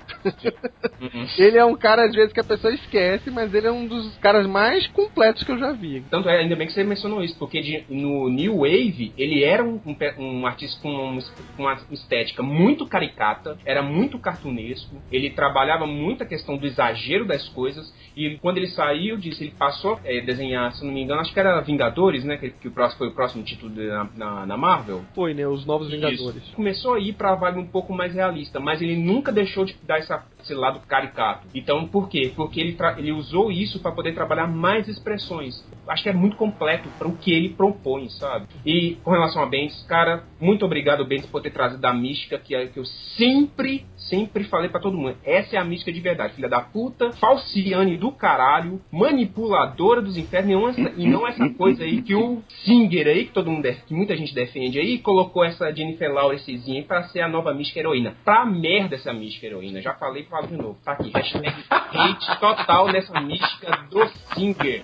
Uhum. 1.01 1.27
ele 1.39 1.59
é 1.59 1.65
um 1.65 1.77
cara, 1.77 2.05
às 2.07 2.15
vezes, 2.15 2.33
que 2.33 2.41
a 2.41 2.45
pessoa 2.45 2.73
esquece, 2.73 3.31
mas 3.31 3.53
ele 3.53 3.67
é 3.67 3.73
um 3.73 3.87
dos 3.87 4.17
caras 4.19 4.47
mais 4.47 4.87
completos 4.89 5.43
que 5.43 5.53
eu 5.53 5.59
já 5.59 5.73
vi. 5.73 6.03
Tanto 6.11 6.29
é, 6.29 6.39
ainda 6.39 6.57
bem 6.57 6.67
que 6.67 6.73
você 6.73 6.85
mencionou 6.85 7.23
isso, 7.23 7.39
porque 7.39 7.61
de- 7.61 7.85
no 7.91 8.29
New 8.31 8.59
Wave 8.59 9.13
ele 9.17 9.45
era 9.45 9.63
um, 9.65 9.81
um 9.85 9.97
um 10.19 10.47
artista 10.47 10.81
com 10.83 10.89
uma, 10.91 11.21
com 11.57 11.63
uma 11.63 11.77
estética 11.91 12.43
muito 12.43 12.87
caricata, 12.87 13.26
era 13.65 13.83
muito 13.83 14.19
cartunesco, 14.19 14.97
ele 15.11 15.31
trabalhava 15.31 15.87
muito 15.87 16.23
a 16.23 16.27
questão 16.27 16.57
do 16.57 16.67
exagero 16.67 17.25
das 17.25 17.49
coisas, 17.49 17.93
e 18.17 18.39
quando 18.39 18.57
ele 18.57 18.69
saiu 18.69 19.17
disso, 19.17 19.43
ele 19.43 19.53
passou 19.59 19.95
a 19.95 20.01
é, 20.05 20.21
desenhar, 20.23 20.73
se 20.73 20.85
não 20.85 20.93
me 20.93 21.03
engano, 21.03 21.21
acho 21.21 21.33
que 21.33 21.39
era 21.41 21.61
Vingadores, 21.61 22.25
né? 22.25 22.37
Que, 22.39 22.51
que 22.51 22.69
o 22.69 22.71
próximo, 22.71 22.99
foi 22.99 23.09
o 23.09 23.13
próximo 23.15 23.45
título 23.45 23.71
de- 23.73 23.87
na, 23.89 24.09
na, 24.17 24.47
na 24.47 24.57
Marvel. 24.57 25.03
Foi, 25.15 25.35
né? 25.35 25.47
Os 25.47 25.67
Novos 25.67 25.91
Vingadores. 25.91 26.43
Isso. 26.43 26.55
Começou 26.57 26.95
a 26.95 26.99
ir 27.01 27.13
pra 27.13 27.35
vibe 27.35 27.59
um 27.59 27.67
pouco 27.67 27.93
mais 27.93 28.15
realista, 28.15 28.59
mas 28.59 28.81
ele 28.81 28.97
nunca 28.97 29.31
deixou 29.31 29.65
de 29.65 29.77
dar 29.87 29.99
essa- 29.99 30.25
esse 30.41 30.55
lado 30.55 30.81
caricato. 30.87 31.47
Então, 31.55 31.87
por 31.87 32.09
quê? 32.09 32.33
Porque 32.35 32.61
ele, 32.61 32.77
ele 32.99 33.13
usou 33.13 33.51
isso 33.53 33.81
para 33.81 33.93
poder 33.93 34.15
trabalhar 34.15 34.47
mais 34.47 34.89
expressões. 34.89 35.63
Acho 35.89 36.03
que 36.03 36.09
é 36.09 36.13
muito 36.13 36.37
completo 36.37 36.89
para 36.99 37.07
o 37.07 37.17
que 37.17 37.33
ele 37.33 37.51
propõe, 37.51 38.09
sabe? 38.09 38.47
E 38.65 38.97
com 39.05 39.11
relação 39.11 39.43
a 39.43 39.47
Bendis, 39.47 39.83
cara, 39.89 40.25
muito 40.41 40.65
obrigado, 40.65 41.05
Bendis, 41.05 41.27
por 41.27 41.43
ter 41.43 41.51
trazido 41.51 41.85
a 41.85 41.93
mística 41.93 42.39
que, 42.39 42.55
é- 42.55 42.67
que 42.67 42.79
eu 42.79 42.85
sempre, 43.17 43.85
sempre 43.97 44.45
falei 44.45 44.69
para 44.69 44.81
todo 44.81 44.97
mundo. 44.97 45.17
Essa 45.25 45.57
é 45.57 45.59
a 45.59 45.65
mística 45.65 45.93
de 45.93 46.01
verdade, 46.01 46.35
filha 46.35 46.49
da 46.49 46.61
puta, 46.61 47.13
falciane 47.13 47.97
do 47.97 48.06
caralho, 48.13 48.81
manipuladora 48.91 50.01
dos 50.01 50.17
infernos, 50.17 50.51
e 50.51 50.55
não 50.55 50.69
essa, 50.69 50.93
e 50.97 51.09
não 51.09 51.27
essa 51.27 51.49
coisa 51.51 51.85
aí 51.85 52.03
que 52.03 52.15
o 52.15 52.43
Singer 52.65 53.07
aí, 53.07 53.27
que 53.27 53.33
todo 53.33 53.51
mundo 53.51 53.67
que 53.87 53.95
muita 53.95 54.17
gente 54.17 54.35
defende 54.35 54.79
aí, 54.79 54.99
colocou 54.99 55.45
essa 55.45 55.73
Jennifer 55.73 56.13
Lawrencezinha 56.13 56.83
pra 56.85 57.05
ser 57.05 57.21
a 57.21 57.29
nova 57.29 57.53
mística 57.53 57.81
heroína. 57.81 58.15
Pra 58.25 58.45
merda 58.45 58.95
essa 58.95 59.13
mística 59.13 59.47
heroína, 59.47 59.81
já 59.81 59.95
falei 59.95 60.23
e 60.23 60.27
falo 60.27 60.47
de 60.47 60.57
novo. 60.57 60.79
Tá 60.85 60.93
aqui, 60.93 61.11
hashtag 61.11 61.55
hate 61.71 62.41
total 62.41 62.89
nessa 62.89 63.21
mística 63.21 63.87
do 63.91 64.07
Singer. 64.35 64.83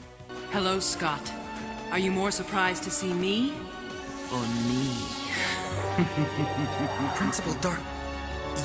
Hello, 0.52 0.80
Scott. 0.80 1.22
Are 1.90 2.00
you 2.00 2.10
more 2.10 2.32
surprised 2.32 2.84
to 2.84 2.90
see 2.90 3.12
me 3.12 3.52
or 4.32 4.40
me? 4.68 4.96
Principal 7.16 7.54
Dark, 7.60 7.80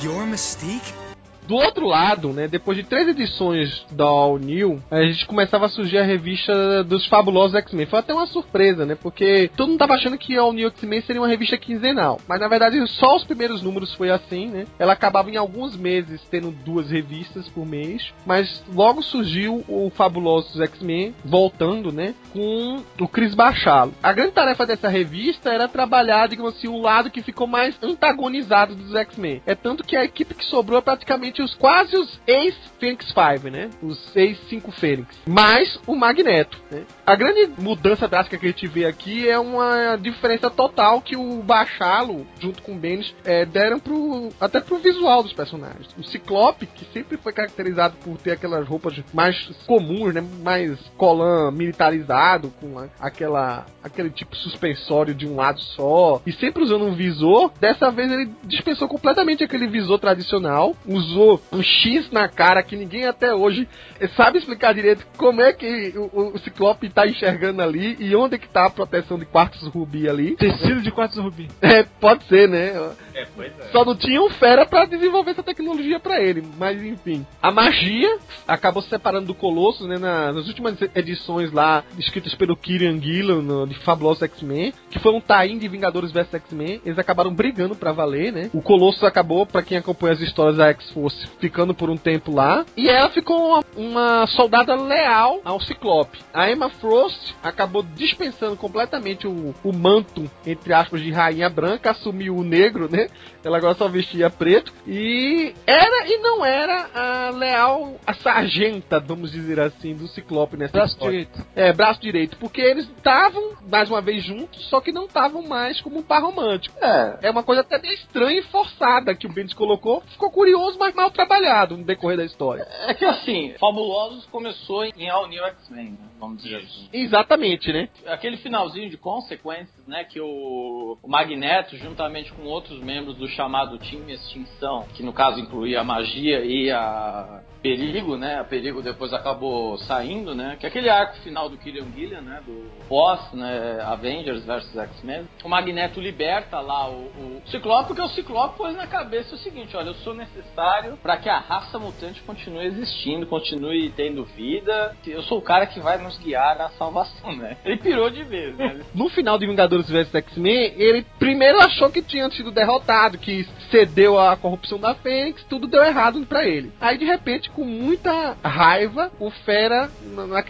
you're 0.01 0.25
Mystique? 0.25 1.06
Do 1.47 1.55
outro 1.55 1.87
lado, 1.87 2.33
né, 2.33 2.47
depois 2.47 2.77
de 2.77 2.83
três 2.83 3.07
edições 3.07 3.85
da 3.91 4.03
All 4.03 4.37
New, 4.37 4.81
a 4.91 5.01
gente 5.03 5.25
começava 5.25 5.65
a 5.65 5.69
surgir 5.69 5.97
a 5.97 6.03
revista 6.03 6.83
dos 6.83 7.05
fabulosos 7.07 7.55
X-Men. 7.55 7.85
Foi 7.85 7.99
até 7.99 8.13
uma 8.13 8.27
surpresa, 8.27 8.85
né, 8.85 8.95
porque 8.95 9.49
todo 9.55 9.69
mundo 9.69 9.79
tava 9.79 9.93
achando 9.93 10.17
que 10.17 10.37
a 10.37 10.41
All 10.41 10.51
New 10.51 10.67
X-Men 10.67 11.01
seria 11.01 11.21
uma 11.21 11.27
revista 11.27 11.57
quinzenal. 11.57 12.19
Mas 12.27 12.39
na 12.39 12.47
verdade 12.47 12.85
só 12.87 13.15
os 13.15 13.23
primeiros 13.23 13.61
números 13.61 13.93
foi 13.93 14.09
assim, 14.09 14.47
né. 14.47 14.65
Ela 14.77 14.93
acabava 14.93 15.31
em 15.31 15.37
alguns 15.37 15.77
meses 15.77 16.21
tendo 16.29 16.51
duas 16.51 16.91
revistas 16.91 17.47
por 17.49 17.65
mês, 17.65 18.13
mas 18.25 18.63
logo 18.73 19.01
surgiu 19.01 19.63
o 19.67 19.89
Fabulosos 19.89 20.59
X-Men 20.59 21.15
voltando, 21.23 21.91
né, 21.91 22.13
com 22.33 22.83
o 22.99 23.07
Chris 23.07 23.33
Bachalo. 23.33 23.93
A 24.03 24.11
grande 24.11 24.33
tarefa 24.33 24.65
dessa 24.65 24.89
revista 24.89 25.49
era 25.49 25.67
trabalhar, 25.67 26.27
digamos 26.27 26.55
assim, 26.55 26.67
o 26.67 26.81
lado 26.81 27.09
que 27.09 27.21
ficou 27.21 27.47
mais 27.47 27.77
antagonizado 27.81 28.75
dos 28.75 28.93
X-Men. 28.93 29.41
É 29.45 29.55
tanto 29.55 29.83
que 29.83 29.95
a 29.95 30.03
equipe 30.03 30.35
que 30.35 30.43
sobrou 30.43 30.77
é 30.77 30.81
praticamente 30.81 31.36
os 31.41 31.53
quase 31.55 31.95
os 31.95 32.19
ex-Phoenix 32.25 33.07
5, 33.07 33.49
né? 33.49 33.69
Os 33.81 34.15
ex-5 34.15 34.71
Fênix. 34.71 35.15
Mais 35.25 35.79
o 35.85 35.95
Magneto, 35.95 36.57
né? 36.71 36.83
A 37.05 37.15
grande 37.15 37.49
mudança 37.59 38.07
drástica 38.07 38.37
que 38.37 38.45
a 38.45 38.49
gente 38.49 38.67
vê 38.67 38.85
aqui 38.85 39.27
é 39.27 39.39
uma 39.39 39.95
diferença 39.97 40.49
total 40.49 41.01
que 41.01 41.15
o 41.15 41.41
Bachalo, 41.41 42.25
junto 42.39 42.61
com 42.61 42.73
o 42.73 42.75
Bendis, 42.75 43.13
é, 43.23 43.45
deram 43.45 43.79
pro, 43.79 44.29
até 44.39 44.59
pro 44.59 44.77
visual 44.77 45.23
dos 45.23 45.33
personagens. 45.33 45.87
O 45.97 46.03
Ciclope, 46.03 46.65
que 46.65 46.85
sempre 46.93 47.17
foi 47.17 47.33
caracterizado 47.33 47.95
por 48.03 48.17
ter 48.17 48.31
aquelas 48.31 48.67
roupas 48.67 48.95
mais 49.13 49.37
comuns, 49.65 50.13
né? 50.13 50.23
Mais 50.43 50.77
colã 50.97 51.51
militarizado, 51.51 52.51
com 52.59 52.87
aquela, 52.99 53.65
aquele 53.83 54.09
tipo 54.09 54.35
suspensório 54.35 55.13
de 55.13 55.27
um 55.27 55.35
lado 55.35 55.59
só, 55.59 56.21
e 56.25 56.31
sempre 56.31 56.63
usando 56.63 56.85
um 56.85 56.95
visor, 56.95 57.51
dessa 57.59 57.89
vez 57.91 58.11
ele 58.11 58.31
dispensou 58.43 58.87
completamente 58.87 59.43
aquele 59.43 59.67
visor 59.67 59.99
tradicional, 59.99 60.75
usou 60.85 61.26
um 61.51 61.61
X 61.63 62.09
na 62.11 62.27
cara 62.27 62.63
que 62.63 62.75
ninguém 62.75 63.05
até 63.05 63.33
hoje 63.33 63.67
sabe 64.15 64.37
explicar 64.39 64.73
direito 64.73 65.05
como 65.17 65.41
é 65.41 65.51
que 65.53 65.93
o, 65.97 66.33
o 66.35 66.39
Ciclope 66.39 66.89
tá 66.89 67.07
enxergando 67.07 67.61
ali 67.61 67.97
e 67.99 68.15
onde 68.15 68.35
é 68.35 68.37
que 68.37 68.47
tá 68.47 68.65
a 68.65 68.69
proteção 68.69 69.17
de 69.17 69.25
quartos 69.25 69.67
rubi 69.67 70.09
ali. 70.09 70.35
Tecido 70.35 70.81
de 70.81 70.91
quartzo 70.91 71.21
rubi. 71.21 71.47
É, 71.61 71.83
pode 71.83 72.23
ser, 72.25 72.47
né? 72.47 72.67
É, 73.13 73.25
pois 73.35 73.51
é. 73.59 73.63
Só 73.71 73.83
não 73.83 73.95
tinha 73.95 74.21
um 74.21 74.29
fera 74.29 74.65
pra 74.65 74.85
desenvolver 74.85 75.31
essa 75.31 75.43
tecnologia 75.43 75.99
pra 75.99 76.21
ele, 76.21 76.43
mas 76.57 76.81
enfim. 76.83 77.25
A 77.41 77.51
magia 77.51 78.17
acabou 78.47 78.81
se 78.81 78.89
separando 78.89 79.27
do 79.27 79.33
Colosso, 79.33 79.87
né, 79.87 79.97
na- 79.97 80.31
nas 80.31 80.47
últimas 80.47 80.77
edições 80.95 81.51
lá, 81.51 81.83
escritas 81.97 82.33
pelo 82.35 82.55
Kieran 82.55 82.99
Gillan, 83.01 83.41
no- 83.41 83.67
de 83.67 83.75
Fabuloso 83.79 84.23
X-Men, 84.25 84.73
que 84.89 84.99
foi 84.99 85.11
um 85.13 85.21
tie 85.21 85.57
de 85.57 85.67
Vingadores 85.67 86.11
vs 86.11 86.33
X-Men, 86.35 86.81
eles 86.85 86.99
acabaram 86.99 87.33
brigando 87.33 87.75
pra 87.75 87.91
valer, 87.91 88.31
né? 88.31 88.49
O 88.53 88.61
Colosso 88.61 89.05
acabou, 89.05 89.45
pra 89.45 89.61
quem 89.63 89.77
acompanha 89.77 90.13
as 90.13 90.21
histórias 90.21 90.57
da 90.57 90.67
X-Force, 90.69 91.16
ficando 91.39 91.73
por 91.73 91.89
um 91.89 91.97
tempo 91.97 92.33
lá, 92.33 92.65
e 92.75 92.89
ela 92.89 93.09
ficou 93.09 93.37
uma, 93.47 93.63
uma 93.75 94.27
soldada 94.27 94.75
leal 94.75 95.41
ao 95.43 95.59
Ciclope. 95.59 96.19
A 96.33 96.49
Emma 96.51 96.69
Frost 96.69 97.35
acabou 97.43 97.83
dispensando 97.83 98.55
completamente 98.55 99.27
o, 99.27 99.53
o 99.63 99.73
manto, 99.73 100.29
entre 100.45 100.73
aspas, 100.73 101.01
de 101.01 101.11
rainha 101.11 101.49
branca, 101.49 101.91
assumiu 101.91 102.35
o 102.35 102.43
negro, 102.43 102.89
né? 102.89 103.07
Ela 103.43 103.57
agora 103.57 103.75
só 103.75 103.87
vestia 103.87 104.29
preto. 104.29 104.73
E 104.85 105.53
era 105.65 106.07
e 106.07 106.17
não 106.19 106.45
era 106.45 106.89
a 106.93 107.29
leal, 107.31 107.95
a 108.05 108.13
sargenta, 108.13 108.99
vamos 108.99 109.31
dizer 109.31 109.59
assim, 109.59 109.93
do 109.95 110.07
Ciclope 110.07 110.57
nessa 110.57 110.73
Braço 110.73 110.93
história. 110.93 111.11
direito. 111.19 111.45
É, 111.55 111.73
braço 111.73 112.01
direito. 112.01 112.37
Porque 112.37 112.61
eles 112.61 112.85
estavam, 112.85 113.53
mais 113.69 113.89
uma 113.89 114.01
vez, 114.01 114.23
juntos, 114.23 114.65
só 114.69 114.81
que 114.81 114.91
não 114.91 115.05
estavam 115.05 115.41
mais 115.43 115.79
como 115.81 115.99
um 115.99 116.03
par 116.03 116.21
romântico. 116.21 116.75
É, 116.81 117.19
É 117.23 117.31
uma 117.31 117.43
coisa 117.43 117.61
até 117.61 117.79
meio 117.79 117.93
estranha 117.93 118.39
e 118.39 118.43
forçada 118.43 119.15
que 119.15 119.25
o 119.27 119.31
Bendis 119.31 119.53
colocou. 119.53 120.03
Ficou 120.11 120.29
curioso, 120.29 120.77
mas 120.79 120.93
mal 120.93 121.06
trabalhado 121.11 121.77
no 121.77 121.83
decorrer 121.83 122.17
da 122.17 122.25
história. 122.25 122.67
é 122.87 122.93
que 122.93 123.05
assim, 123.05 123.53
Fabulosos 123.59 124.25
começou 124.25 124.85
em 124.85 125.09
All 125.09 125.27
New 125.27 125.43
X-Men, 125.45 125.91
né, 125.91 125.97
vamos 126.19 126.41
dizer 126.41 126.57
assim. 126.57 126.89
Exatamente, 126.91 127.71
né? 127.71 127.89
Aquele 128.05 128.37
finalzinho 128.37 128.89
de 128.89 128.97
consequências, 128.97 129.85
né, 129.87 130.03
que 130.03 130.19
o, 130.19 130.97
o 131.01 131.07
Magneto, 131.07 131.77
juntamente 131.77 132.31
com 132.33 132.43
outros 132.43 132.79
membros 132.79 133.17
do 133.17 133.27
chamado 133.27 133.77
time 133.77 134.13
Extinção, 134.13 134.85
que 134.93 135.03
no 135.03 135.13
caso 135.13 135.39
incluía 135.39 135.81
a 135.81 135.83
magia 135.83 136.43
e 136.43 136.71
a 136.71 137.41
Perigo, 137.61 138.17
né, 138.17 138.39
a 138.39 138.43
Perigo 138.43 138.81
depois 138.81 139.13
acabou 139.13 139.77
saindo, 139.79 140.33
né, 140.35 140.55
que 140.59 140.65
é 140.65 140.69
aquele 140.69 140.89
arco 140.89 141.17
final 141.17 141.49
do 141.49 141.57
Kieran 141.57 141.91
Gillian, 141.93 142.21
né, 142.21 142.41
do 142.45 142.69
boss, 142.87 143.33
né, 143.33 143.81
Avengers 143.83 144.45
vs 144.45 144.75
X-Men. 144.75 145.27
O 145.43 145.49
Magneto 145.49 145.99
liberta 145.99 146.59
lá 146.59 146.89
o, 146.89 147.05
o 147.05 147.41
Ciclope, 147.47 147.87
porque 147.87 148.01
o 148.01 148.09
Ciclope 148.09 148.57
pôs 148.57 148.75
na 148.75 148.87
cabeça 148.87 149.35
o 149.35 149.37
seguinte, 149.37 149.75
olha, 149.75 149.89
eu 149.89 149.95
sou 149.95 150.13
necessário 150.13 150.97
para 150.97 151.17
que 151.17 151.29
a 151.29 151.39
raça 151.39 151.77
mutante 151.79 152.21
continue 152.21 152.65
existindo, 152.65 153.25
continue 153.27 153.89
tendo 153.91 154.23
vida, 154.23 154.95
eu 155.05 155.23
sou 155.23 155.39
o 155.39 155.41
cara 155.41 155.65
que 155.65 155.79
vai 155.79 155.97
nos 156.07 156.17
guiar 156.19 156.59
à 156.61 156.69
salvação, 156.69 157.35
né. 157.35 157.57
Ele 157.63 157.77
pirou 157.77 158.09
de 158.09 158.23
vez, 158.23 158.55
né. 158.57 158.77
No 158.95 159.09
final 159.09 159.37
de 159.37 159.45
Vingadores 159.45 159.89
vs 159.89 160.13
X-Men, 160.13 160.73
ele 160.77 161.05
primeiro 161.19 161.59
achou 161.59 161.89
que 161.89 162.01
tinha 162.01 162.29
sido 162.31 162.51
derrotado, 162.51 163.17
que 163.17 163.47
cedeu 163.69 164.17
à 164.19 164.35
corrupção 164.35 164.79
da 164.79 164.95
Fênix, 164.95 165.43
tudo 165.49 165.67
deu 165.67 165.83
errado 165.83 166.25
pra 166.25 166.45
ele. 166.45 166.71
Aí 166.81 166.97
de 166.97 167.05
repente, 167.05 167.49
com 167.51 167.63
muita 167.63 168.35
raiva, 168.43 169.11
o 169.19 169.29
Fera, 169.29 169.89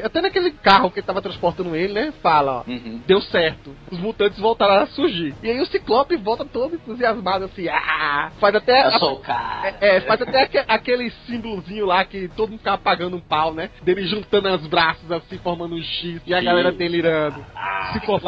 até 0.04 0.22
naquele 0.22 0.52
carro 0.52 0.90
que 0.92 1.02
tava 1.02 1.22
transportando 1.22 1.76
ele, 1.76 1.94
né, 1.94 2.14
fala, 2.22 2.64
ó, 2.66 2.70
Uhum. 2.70 3.02
deu 3.06 3.20
certo. 3.22 3.76
Os 3.92 3.98
mutantes 4.00 4.40
voltaram 4.40 4.84
a 4.84 4.88
surgir. 4.88 5.34
E 5.44 5.50
aí 5.50 5.60
o 5.60 5.66
Ciclope 5.66 6.16
volta 6.18 6.46
todo 6.46 6.76
entusiasmado 6.76 7.46
assim, 7.46 7.68
ah, 7.68 8.32
faz 8.40 8.56
até 8.56 8.88
Eu 8.88 8.92
sou 9.00 9.14
o 9.14 9.20
cara. 9.20 9.76
é, 9.82 9.98
é, 9.98 10.02
faz 10.02 10.22
até 10.22 10.44
aque- 10.44 10.64
aquele 10.68 11.10
símbolozinho 11.26 11.86
lá 11.86 12.06
que 12.06 12.28
todo 12.30 12.50
mundo 12.50 12.60
ficava 12.60 12.78
pagando 12.78 13.18
um 13.18 13.20
pau, 13.20 13.54
né? 13.54 13.70
Dele 13.82 14.06
juntando 14.08 14.50
os 14.50 14.68
braços 14.68 15.12
assim, 15.12 15.38
formando 15.48 15.76
um 15.76 15.82
X 15.82 16.22
e 16.26 16.34
a 16.34 16.42
galera 16.42 16.74
delirando. 16.74 17.40
Ciclope. 17.94 18.26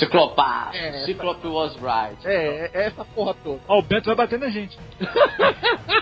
Ciclopaço. 0.00 0.76
É. 0.76 1.04
Ciclope 1.04 1.46
was 1.46 1.76
right. 1.76 2.16
É, 2.24 2.68
é 2.74 2.86
essa 2.86 3.04
porra 3.04 3.32
toda. 3.44 3.60
Ó, 3.68 3.78
o 3.78 3.82
Beto 3.82 4.06
vai 4.06 4.16
bater 4.16 4.40
na 4.40 4.48
gente. 4.48 4.76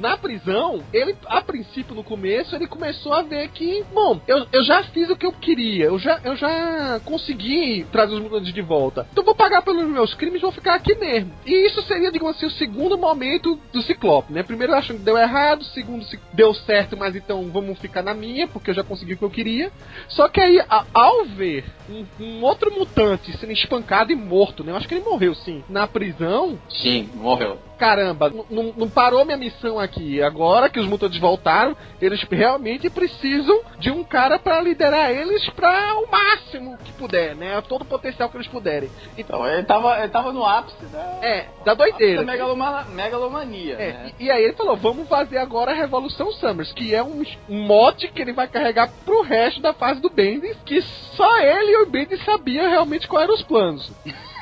Na 0.00 0.16
prisão, 0.16 0.82
ele, 0.92 1.16
a 1.26 1.42
princípio, 1.42 1.94
no 1.94 2.04
começo, 2.04 2.54
ele 2.54 2.66
começou 2.66 3.12
a 3.12 3.22
ver 3.22 3.48
que, 3.48 3.84
bom, 3.92 4.20
eu, 4.26 4.46
eu 4.52 4.64
já 4.64 4.82
fiz 4.84 5.10
o 5.10 5.16
que 5.16 5.26
eu 5.26 5.32
queria, 5.32 5.86
eu 5.86 5.98
já, 5.98 6.20
eu 6.22 6.36
já 6.36 7.00
consegui 7.04 7.86
trazer 7.90 8.14
os 8.14 8.20
mutantes 8.20 8.52
de 8.52 8.62
volta. 8.62 9.06
Então 9.12 9.24
vou 9.24 9.34
pagar 9.34 9.62
pelos 9.62 9.88
meus 9.88 10.14
crimes 10.14 10.38
e 10.38 10.42
vou 10.42 10.52
ficar 10.52 10.74
aqui 10.74 10.94
mesmo. 10.94 11.32
E 11.44 11.66
isso 11.66 11.82
seria, 11.82 12.12
digamos 12.12 12.36
assim, 12.36 12.46
o 12.46 12.50
segundo 12.50 12.96
momento 12.96 13.58
do 13.72 13.82
Ciclope, 13.82 14.32
né? 14.32 14.42
Primeiro 14.42 14.74
achando 14.74 14.98
que 14.98 15.04
deu 15.04 15.18
errado, 15.18 15.64
segundo 15.64 16.04
se 16.04 16.18
deu 16.32 16.54
certo, 16.54 16.96
mas 16.96 17.16
então 17.16 17.50
vamos 17.50 17.78
ficar 17.78 18.02
na 18.02 18.14
minha, 18.14 18.46
porque 18.46 18.70
eu 18.70 18.74
já 18.74 18.84
consegui 18.86 19.14
o 19.14 19.16
que 19.18 19.24
eu 19.24 19.30
queria. 19.30 19.70
Só 20.08 20.28
que 20.28 20.40
aí, 20.40 20.58
a- 20.60 20.86
ao 20.94 21.24
ver 21.26 21.64
um, 21.88 22.04
um 22.20 22.42
outro 22.44 22.70
mutante 22.72 23.36
sendo 23.38 23.52
espancado 23.52 24.12
e 24.12 24.16
morto, 24.16 24.62
né? 24.64 24.72
Eu 24.72 24.76
acho 24.76 24.88
que 24.88 24.94
ele 24.94 25.04
morreu 25.04 25.34
sim. 25.34 25.64
Na 25.68 25.86
prisão, 25.86 26.58
Sim, 26.68 27.08
morreu. 27.14 27.58
caramba, 27.78 28.32
não- 28.50 28.88
parou 28.88 29.24
minha 29.24 29.36
missão 29.36 29.78
aqui. 29.78 30.22
Agora 30.22 30.68
que 30.70 30.80
os 30.80 30.86
mutantes 30.86 31.18
voltaram, 31.20 31.76
eles 32.00 32.22
realmente 32.30 32.88
precisam 32.90 33.60
de 33.78 33.90
um 33.90 34.02
cara 34.04 34.38
pra 34.38 34.60
liderar 34.60 35.10
eles 35.10 35.48
pra 35.50 35.94
o 35.98 36.10
máximo 36.10 36.76
que 36.78 36.92
puder, 36.92 37.34
né? 37.34 37.60
Todo 37.68 37.82
o 37.82 37.86
potencial 37.86 38.28
que 38.28 38.36
eles 38.36 38.46
puderem. 38.48 38.88
Então, 39.16 39.36
Então, 39.36 39.46
ele 39.48 39.64
tava, 39.64 39.98
ele 39.98 40.08
tava 40.08 40.32
no 40.32 40.44
ápice 40.44 40.84
da, 40.86 41.18
é, 41.22 41.46
da 41.64 41.74
doideira. 41.74 42.24
da 42.24 42.32
megaloma- 42.32 42.84
megalomania, 42.90 43.74
É, 43.74 43.92
né? 43.92 44.12
e, 44.18 44.24
e 44.24 44.30
aí 44.30 44.44
ele 44.44 44.54
falou, 44.54 44.76
vamos 44.76 45.08
fazer 45.08 45.38
agora 45.38 45.72
a 45.72 45.74
Revolução 45.74 46.32
Summers, 46.32 46.72
que 46.72 46.94
é 46.94 47.02
um, 47.02 47.22
um 47.48 47.60
mote 47.66 48.08
que 48.08 48.22
ele 48.22 48.32
vai 48.32 48.46
carregar 48.48 48.90
pro 49.04 49.22
resto 49.22 49.60
da 49.60 49.74
fase 49.74 50.00
do 50.00 50.08
Bendis, 50.08 50.56
que 50.64 50.80
só 51.16 51.38
ele 51.40 51.75
o 51.82 51.86
Bendis 51.86 52.24
sabiam 52.24 52.68
realmente 52.68 53.08
quais 53.08 53.24
eram 53.24 53.34
os 53.34 53.42
planos. 53.42 53.90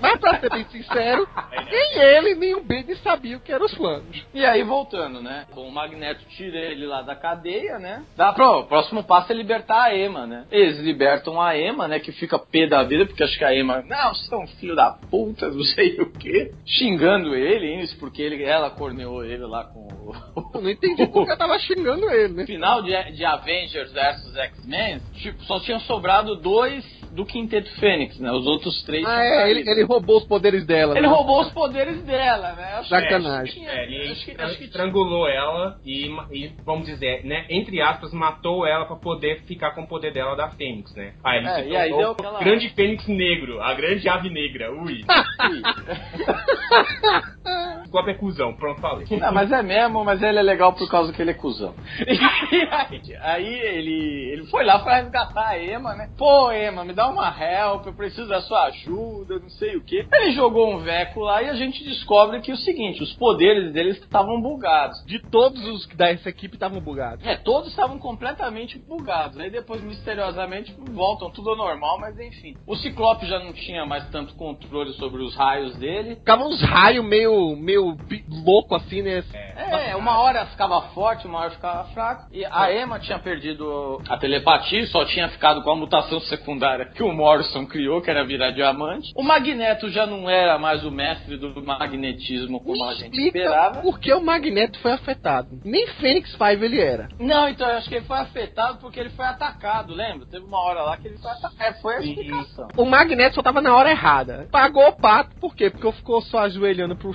Mas 0.00 0.18
pra 0.18 0.38
ser 0.40 0.50
bem 0.50 0.64
sincero, 0.66 1.28
nem 1.70 2.02
ele 2.02 2.34
nem 2.34 2.54
o 2.54 2.62
Bendis 2.62 3.00
sabiam 3.02 3.40
que 3.40 3.52
eram 3.52 3.66
os 3.66 3.74
planos. 3.74 4.24
E 4.32 4.44
aí, 4.44 4.62
voltando, 4.62 5.20
né? 5.20 5.46
Bom, 5.54 5.68
o 5.68 5.72
Magneto 5.72 6.24
tira 6.36 6.58
ele 6.58 6.86
lá 6.86 7.02
da 7.02 7.14
cadeia, 7.14 7.78
né? 7.78 8.04
Dá 8.16 8.32
pro 8.32 8.60
o 8.60 8.64
próximo 8.64 9.04
passo 9.04 9.32
é 9.32 9.34
libertar 9.34 9.84
a 9.84 9.96
Emma, 9.96 10.26
né? 10.26 10.46
Eles 10.50 10.78
libertam 10.78 11.40
a 11.40 11.56
Emma, 11.56 11.86
né? 11.86 11.98
Que 11.98 12.12
fica 12.12 12.38
pé 12.38 12.66
da 12.66 12.82
vida, 12.82 13.06
porque 13.06 13.22
acho 13.22 13.38
que 13.38 13.44
a 13.44 13.54
Emma, 13.54 13.82
não, 13.82 14.14
você 14.14 14.34
é 14.34 14.38
um 14.38 14.46
filho 14.46 14.74
da 14.74 14.90
puta, 14.90 15.48
não 15.50 15.62
sei 15.64 16.00
o 16.00 16.10
quê. 16.12 16.52
Xingando 16.64 17.34
ele, 17.34 17.82
isso 17.82 17.96
porque 17.98 18.22
ele, 18.22 18.42
ela 18.42 18.70
corneou 18.70 19.24
ele 19.24 19.44
lá 19.44 19.64
com 19.64 19.80
o. 19.80 20.08
Eu 20.54 20.62
não 20.62 20.70
entendi 20.70 21.06
porque 21.12 21.32
eu 21.32 21.38
tava 21.38 21.58
xingando 21.58 22.10
ele, 22.10 22.34
né? 22.34 22.40
No 22.42 22.46
final 22.46 22.82
de, 22.82 23.12
de 23.12 23.24
Avengers 23.24 23.92
vs 23.92 24.36
X-Men, 24.36 25.00
tipo, 25.14 25.42
só 25.44 25.60
tinham 25.60 25.80
sobrado 25.80 26.36
dois 26.36 26.97
do 27.12 27.24
Quinteto 27.24 27.70
Fênix, 27.78 28.18
né? 28.18 28.30
Os 28.32 28.46
outros 28.46 28.82
três. 28.84 29.04
Ah, 29.06 29.22
é, 29.24 29.50
ele, 29.50 29.68
ele 29.68 29.82
roubou 29.84 30.18
os 30.18 30.24
poderes 30.24 30.64
dela. 30.66 30.92
Ele 30.96 31.06
né? 31.06 31.12
roubou 31.12 31.40
os 31.40 31.50
poderes 31.52 32.02
dela, 32.04 32.52
né? 32.52 32.64
Acho 32.78 32.88
Sacanagem. 32.88 33.66
É, 33.68 33.84
ele 33.84 34.12
acho 34.12 34.24
que- 34.24 34.40
acho 34.42 34.58
que- 34.58 34.64
estrangulou 34.64 35.28
ela 35.28 35.78
e, 35.84 36.06
e, 36.32 36.52
vamos 36.64 36.86
dizer, 36.86 37.24
né, 37.24 37.44
entre 37.50 37.80
aspas, 37.80 38.12
matou 38.12 38.66
ela 38.66 38.84
pra 38.86 38.96
poder 38.96 39.42
ficar 39.42 39.72
com 39.72 39.82
o 39.82 39.86
poder 39.88 40.12
dela 40.12 40.34
da 40.36 40.48
Fênix, 40.50 40.94
né? 40.94 41.12
Aí 41.24 41.38
ele 41.38 41.48
É, 41.48 41.54
se 41.62 41.68
e 41.68 41.76
aí 41.76 41.90
tornou 41.90 42.04
deu 42.04 42.12
aquela- 42.12 42.40
o 42.40 42.44
grande 42.44 42.68
Fênix 42.70 43.06
negro, 43.08 43.60
a 43.62 43.74
grande 43.74 44.08
ave 44.08 44.30
negra, 44.30 44.72
ui. 44.72 45.04
Golpe 47.90 48.10
é 48.10 48.14
cuzão, 48.14 48.52
pronto, 48.54 48.80
falei. 48.80 49.06
Não, 49.18 49.32
mas 49.32 49.50
é 49.50 49.62
mesmo, 49.62 50.04
mas 50.04 50.22
ele 50.22 50.38
é 50.38 50.42
legal 50.42 50.72
por 50.74 50.88
causa 50.90 51.12
que 51.12 51.22
ele 51.22 51.30
é 51.30 51.34
cuzão. 51.34 51.74
E 52.06 52.12
aí, 52.70 53.16
aí 53.22 53.46
ele, 53.46 54.30
ele 54.32 54.46
foi 54.50 54.62
lá 54.64 54.78
pra 54.78 54.96
resgatar 54.96 55.48
a 55.48 55.58
Emma, 55.62 55.94
né? 55.94 56.10
Pô, 56.18 56.52
Emma, 56.52 56.84
me 56.84 56.92
dá 56.98 57.06
uma 57.06 57.28
help, 57.28 57.86
eu 57.86 57.92
preciso 57.92 58.26
da 58.26 58.40
sua 58.40 58.64
ajuda, 58.64 59.38
não 59.38 59.48
sei 59.50 59.76
o 59.76 59.84
que. 59.84 60.04
Ele 60.12 60.32
jogou 60.32 60.68
um 60.68 60.78
veco 60.78 61.20
lá 61.20 61.40
e 61.40 61.48
a 61.48 61.54
gente 61.54 61.84
descobre 61.84 62.40
que 62.40 62.50
é 62.50 62.54
o 62.54 62.56
seguinte, 62.56 63.00
os 63.00 63.12
poderes 63.12 63.72
deles 63.72 63.98
estavam 63.98 64.42
bugados. 64.42 65.04
De 65.06 65.20
todos 65.20 65.64
os 65.64 65.86
dessa 65.94 66.28
equipe 66.28 66.56
estavam 66.56 66.80
bugados. 66.80 67.24
É, 67.24 67.36
todos 67.36 67.68
estavam 67.68 68.00
completamente 68.00 68.80
bugados. 68.80 69.38
Aí 69.38 69.48
depois, 69.48 69.80
misteriosamente, 69.80 70.74
voltam 70.90 71.30
tudo 71.30 71.50
ao 71.50 71.56
normal, 71.56 72.00
mas 72.00 72.18
enfim. 72.18 72.56
O 72.66 72.74
Ciclope 72.74 73.26
já 73.26 73.38
não 73.38 73.52
tinha 73.52 73.86
mais 73.86 74.08
tanto 74.10 74.34
controle 74.34 74.92
sobre 74.94 75.22
os 75.22 75.36
raios 75.36 75.76
dele. 75.76 76.16
Ficavam 76.16 76.48
uns 76.48 76.60
raios 76.60 77.04
meio, 77.04 77.54
meio 77.54 77.96
louco 78.44 78.74
assim, 78.74 79.02
né? 79.02 79.22
É, 79.56 79.94
uma 79.94 80.18
hora 80.18 80.46
ficava 80.46 80.80
forte, 80.88 81.28
uma 81.28 81.38
hora 81.38 81.50
ficava 81.52 81.84
fraco. 81.90 82.26
E 82.32 82.44
a 82.44 82.72
Emma 82.74 82.98
tinha 82.98 83.20
perdido 83.20 84.02
a 84.08 84.16
telepatia, 84.16 84.84
só 84.88 85.04
tinha 85.04 85.28
ficado 85.28 85.62
com 85.62 85.70
a 85.70 85.76
mutação 85.76 86.18
secundária 86.22 86.87
que 86.94 87.02
o 87.02 87.12
Morrison 87.12 87.66
criou, 87.66 88.00
que 88.00 88.10
era 88.10 88.24
virar 88.24 88.50
diamante. 88.50 89.12
O 89.16 89.22
Magneto 89.22 89.90
já 89.90 90.06
não 90.06 90.28
era 90.28 90.58
mais 90.58 90.84
o 90.84 90.90
mestre 90.90 91.36
do 91.36 91.62
magnetismo 91.64 92.60
como 92.60 92.84
a 92.84 92.94
gente 92.94 93.18
esperava. 93.18 93.80
por 93.80 93.98
que 93.98 94.12
o 94.12 94.20
Magneto 94.20 94.78
foi 94.80 94.92
afetado. 94.92 95.60
Nem 95.64 95.86
Fênix 95.86 96.30
5 96.32 96.44
ele 96.64 96.80
era. 96.80 97.08
Não, 97.18 97.48
então 97.48 97.68
eu 97.68 97.76
acho 97.78 97.88
que 97.88 97.96
ele 97.96 98.04
foi 98.06 98.18
afetado 98.18 98.78
porque 98.78 98.98
ele 99.00 99.10
foi 99.10 99.24
atacado, 99.26 99.94
lembra? 99.94 100.26
Teve 100.26 100.44
uma 100.44 100.58
hora 100.60 100.82
lá 100.82 100.96
que 100.96 101.08
ele 101.08 101.18
foi 101.18 101.30
atacado. 101.30 101.54
É, 101.60 101.72
foi 101.80 101.96
a 101.96 102.00
explicação. 102.00 102.68
O 102.76 102.84
Magneto 102.84 103.34
só 103.36 103.42
tava 103.42 103.60
na 103.60 103.74
hora 103.76 103.90
errada. 103.90 104.48
Pagou 104.50 104.88
o 104.88 104.92
pato, 104.96 105.34
por 105.40 105.54
quê? 105.54 105.70
Porque 105.70 105.90
ficou 105.92 106.20
só 106.22 106.40
ajoelhando 106.40 106.96
pro 106.96 107.12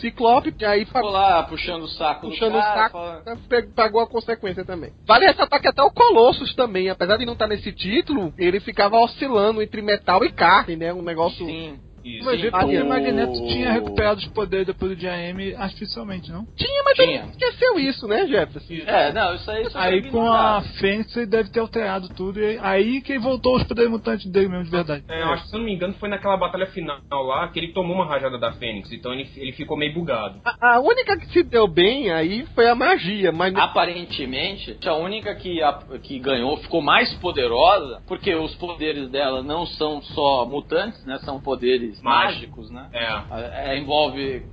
Ciclope, 0.00 0.54
e 0.58 0.64
aí 0.64 0.84
Ficou 0.84 1.02
pagou, 1.02 1.10
lá 1.12 1.42
puxando 1.44 1.82
o 1.82 1.88
saco 1.88 2.28
puxando 2.28 2.52
do 2.52 2.58
o 2.58 2.60
cara, 2.60 2.74
saco, 2.82 2.98
falando- 2.98 3.48
pe- 3.48 3.62
pagou 3.74 4.00
a 4.00 4.06
consequência 4.06 4.64
também. 4.64 4.92
Vale 5.06 5.26
ressaltar 5.26 5.60
que 5.60 5.68
até 5.68 5.82
o 5.82 5.90
Colossus 5.90 6.54
também, 6.54 6.88
apesar 6.88 7.16
de 7.16 7.26
não 7.26 7.32
estar 7.34 7.46
nesse 7.48 7.72
título, 7.72 8.32
ele 8.38 8.60
ficava 8.60 8.96
oscilando 9.14 9.62
entre 9.62 9.80
metal 9.80 10.24
e 10.24 10.32
carne, 10.32 10.76
né? 10.76 10.92
Um 10.92 11.02
negócio... 11.02 11.44
Sim. 11.46 11.78
Isso. 12.04 12.24
Mas 12.24 12.42
o- 12.42 12.82
o 12.84 12.88
Magneto 12.88 13.32
tinha 13.48 13.72
recuperado 13.72 14.20
os 14.20 14.26
poderes 14.28 14.66
depois 14.66 14.96
do 14.96 15.02
DAM 15.02 15.56
artificialmente, 15.58 16.30
não? 16.30 16.44
Tinha, 16.56 16.82
mas 16.84 16.94
Tinha. 16.96 17.22
mundo 17.22 17.30
esqueceu 17.30 17.78
isso, 17.78 18.06
né, 18.06 18.26
Jefferson? 18.26 18.74
É, 18.86 19.12
não, 19.12 19.34
isso 19.34 19.50
aí 19.50 19.62
isso 19.62 19.78
Aí 19.78 20.10
com 20.10 20.30
a 20.30 20.60
Fênix 20.78 21.16
ele 21.16 21.26
deve 21.26 21.50
ter 21.50 21.60
alterado 21.60 22.08
tudo. 22.10 22.40
E 22.40 22.58
aí 22.62 23.00
que 23.00 23.18
voltou 23.18 23.56
os 23.56 23.62
poderes 23.64 23.90
mutantes 23.90 24.30
dele 24.30 24.48
mesmo, 24.48 24.64
de 24.64 24.70
verdade. 24.70 25.04
É, 25.08 25.22
eu 25.22 25.28
acho 25.32 25.44
que, 25.44 25.48
se 25.50 25.54
eu 25.56 25.58
não 25.60 25.66
me 25.66 25.72
engano, 25.74 25.94
foi 25.94 26.08
naquela 26.08 26.36
batalha 26.36 26.66
final 26.66 26.98
lá 27.10 27.48
que 27.48 27.58
ele 27.58 27.72
tomou 27.72 27.96
uma 27.96 28.06
rajada 28.06 28.38
da 28.38 28.52
Fênix, 28.52 28.92
então 28.92 29.12
ele, 29.12 29.28
ele 29.36 29.52
ficou 29.52 29.76
meio 29.76 29.94
bugado. 29.94 30.40
A, 30.44 30.74
a 30.76 30.80
única 30.80 31.16
que 31.16 31.26
se 31.28 31.42
deu 31.42 31.66
bem 31.66 32.10
aí 32.10 32.44
foi 32.54 32.68
a 32.68 32.74
magia, 32.74 33.32
mas... 33.32 33.54
Aparentemente, 33.54 34.76
a 34.86 34.94
única 34.94 35.34
que, 35.34 35.62
a- 35.62 35.78
que 36.02 36.18
ganhou 36.18 36.56
ficou 36.58 36.82
mais 36.82 37.12
poderosa, 37.14 38.02
porque 38.06 38.34
os 38.34 38.54
poderes 38.56 39.08
dela 39.10 39.42
não 39.42 39.66
são 39.66 40.02
só 40.02 40.44
mutantes, 40.44 41.04
né? 41.06 41.18
São 41.24 41.40
poderes 41.40 41.93
mágicos, 42.02 42.70
né? 42.70 42.88
É. 42.92 43.72
É, 43.72 43.78
envolve, 43.78 44.44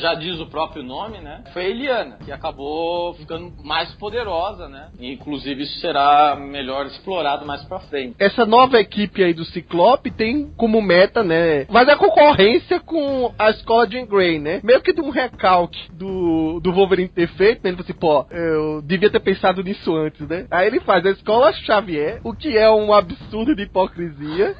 já 0.00 0.14
diz 0.14 0.40
o 0.40 0.46
próprio 0.46 0.82
nome, 0.82 1.18
né? 1.18 1.44
Foi 1.52 1.64
a 1.64 1.68
Eliana, 1.68 2.18
que 2.24 2.32
acabou 2.32 3.14
ficando 3.14 3.52
mais 3.64 3.92
poderosa, 3.94 4.68
né? 4.68 4.90
E, 4.98 5.12
inclusive 5.12 5.62
isso 5.62 5.78
será 5.80 6.36
melhor 6.36 6.86
explorado 6.86 7.46
mais 7.46 7.62
pra 7.64 7.80
frente. 7.80 8.16
essa 8.18 8.44
nova 8.46 8.78
equipe 8.80 9.22
aí 9.22 9.34
do 9.34 9.44
Ciclope 9.44 10.10
tem 10.10 10.50
como 10.56 10.80
meta, 10.80 11.22
né? 11.22 11.66
Mas 11.68 11.88
a 11.88 11.96
concorrência 11.96 12.80
com 12.80 13.32
a 13.38 13.50
escola 13.50 13.88
Jean 13.88 14.06
Grey, 14.06 14.38
né? 14.38 14.60
Meio 14.62 14.80
que 14.80 14.92
de 14.92 15.00
um 15.00 15.10
recalque 15.10 15.90
do, 15.92 16.60
do 16.60 16.72
Wolverine 16.72 17.08
ter 17.08 17.28
feito, 17.28 17.62
né? 17.62 17.70
Ele 17.70 17.76
falou 17.76 17.84
assim, 17.84 17.92
pô, 17.98 18.26
eu 18.30 18.82
devia 18.82 19.10
ter 19.10 19.20
pensado 19.20 19.62
nisso 19.62 19.94
antes, 19.94 20.26
né? 20.28 20.46
Aí 20.50 20.66
ele 20.66 20.80
faz 20.80 21.04
a 21.06 21.10
escola 21.10 21.52
Xavier, 21.52 22.20
o 22.24 22.34
que 22.34 22.56
é 22.56 22.70
um 22.70 22.92
absurdo 22.92 23.54
de 23.54 23.62
hipocrisia. 23.62 24.54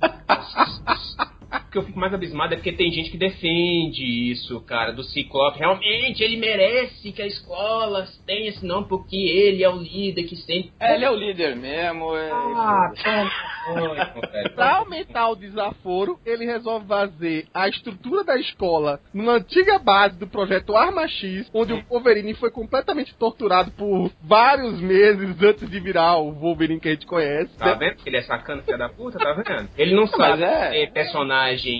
O 1.68 1.70
que 1.70 1.76
eu 1.76 1.82
fico 1.82 1.98
mais 1.98 2.14
abismado 2.14 2.54
é 2.54 2.56
porque 2.56 2.72
tem 2.72 2.90
gente 2.90 3.10
que 3.10 3.18
defende 3.18 4.02
isso, 4.32 4.58
cara, 4.62 4.90
do 4.90 5.04
Ciclope. 5.04 5.58
Realmente, 5.58 6.24
ele 6.24 6.38
merece 6.38 7.12
que 7.12 7.20
a 7.20 7.26
escola 7.26 8.08
tenha 8.26 8.48
esse 8.48 8.64
nome, 8.64 8.88
porque 8.88 9.16
ele 9.16 9.62
é 9.62 9.68
o 9.68 9.76
líder 9.76 10.22
que 10.22 10.36
sempre. 10.36 10.72
É, 10.80 10.94
ele 10.94 11.04
é 11.04 11.10
o 11.10 11.14
líder 11.14 11.54
mesmo. 11.56 12.16
É... 12.16 12.30
Ah, 12.30 12.90
velho. 13.04 13.30
Pra 14.54 14.76
aumentar 14.76 15.28
o 15.28 15.36
desaforo, 15.36 16.18
ele 16.24 16.46
resolve 16.46 16.86
fazer 16.86 17.46
a 17.52 17.68
estrutura 17.68 18.24
da 18.24 18.36
escola 18.36 18.98
numa 19.12 19.32
antiga 19.34 19.78
base 19.78 20.18
do 20.18 20.26
projeto 20.26 20.74
Arma 20.74 21.06
X, 21.06 21.50
onde 21.52 21.74
o 21.74 21.84
Wolverine 21.90 22.32
foi 22.32 22.50
completamente 22.50 23.14
torturado 23.14 23.70
por 23.72 24.10
vários 24.22 24.80
meses 24.80 25.36
antes 25.42 25.68
de 25.68 25.80
virar 25.80 26.16
o 26.16 26.32
Wolverine 26.32 26.80
que 26.80 26.88
a 26.88 26.92
gente 26.92 27.06
conhece. 27.06 27.54
Tá 27.58 27.74
vendo? 27.74 27.96
Ele 28.06 28.16
é 28.16 28.22
sacana, 28.22 28.62
filha 28.62 28.78
da 28.78 28.88
puta, 28.88 29.18
tá 29.18 29.34
vendo? 29.34 29.68
Ele 29.76 29.94
não 29.94 30.06
sabe 30.06 30.42
é- 30.42 30.70
ser 30.70 30.92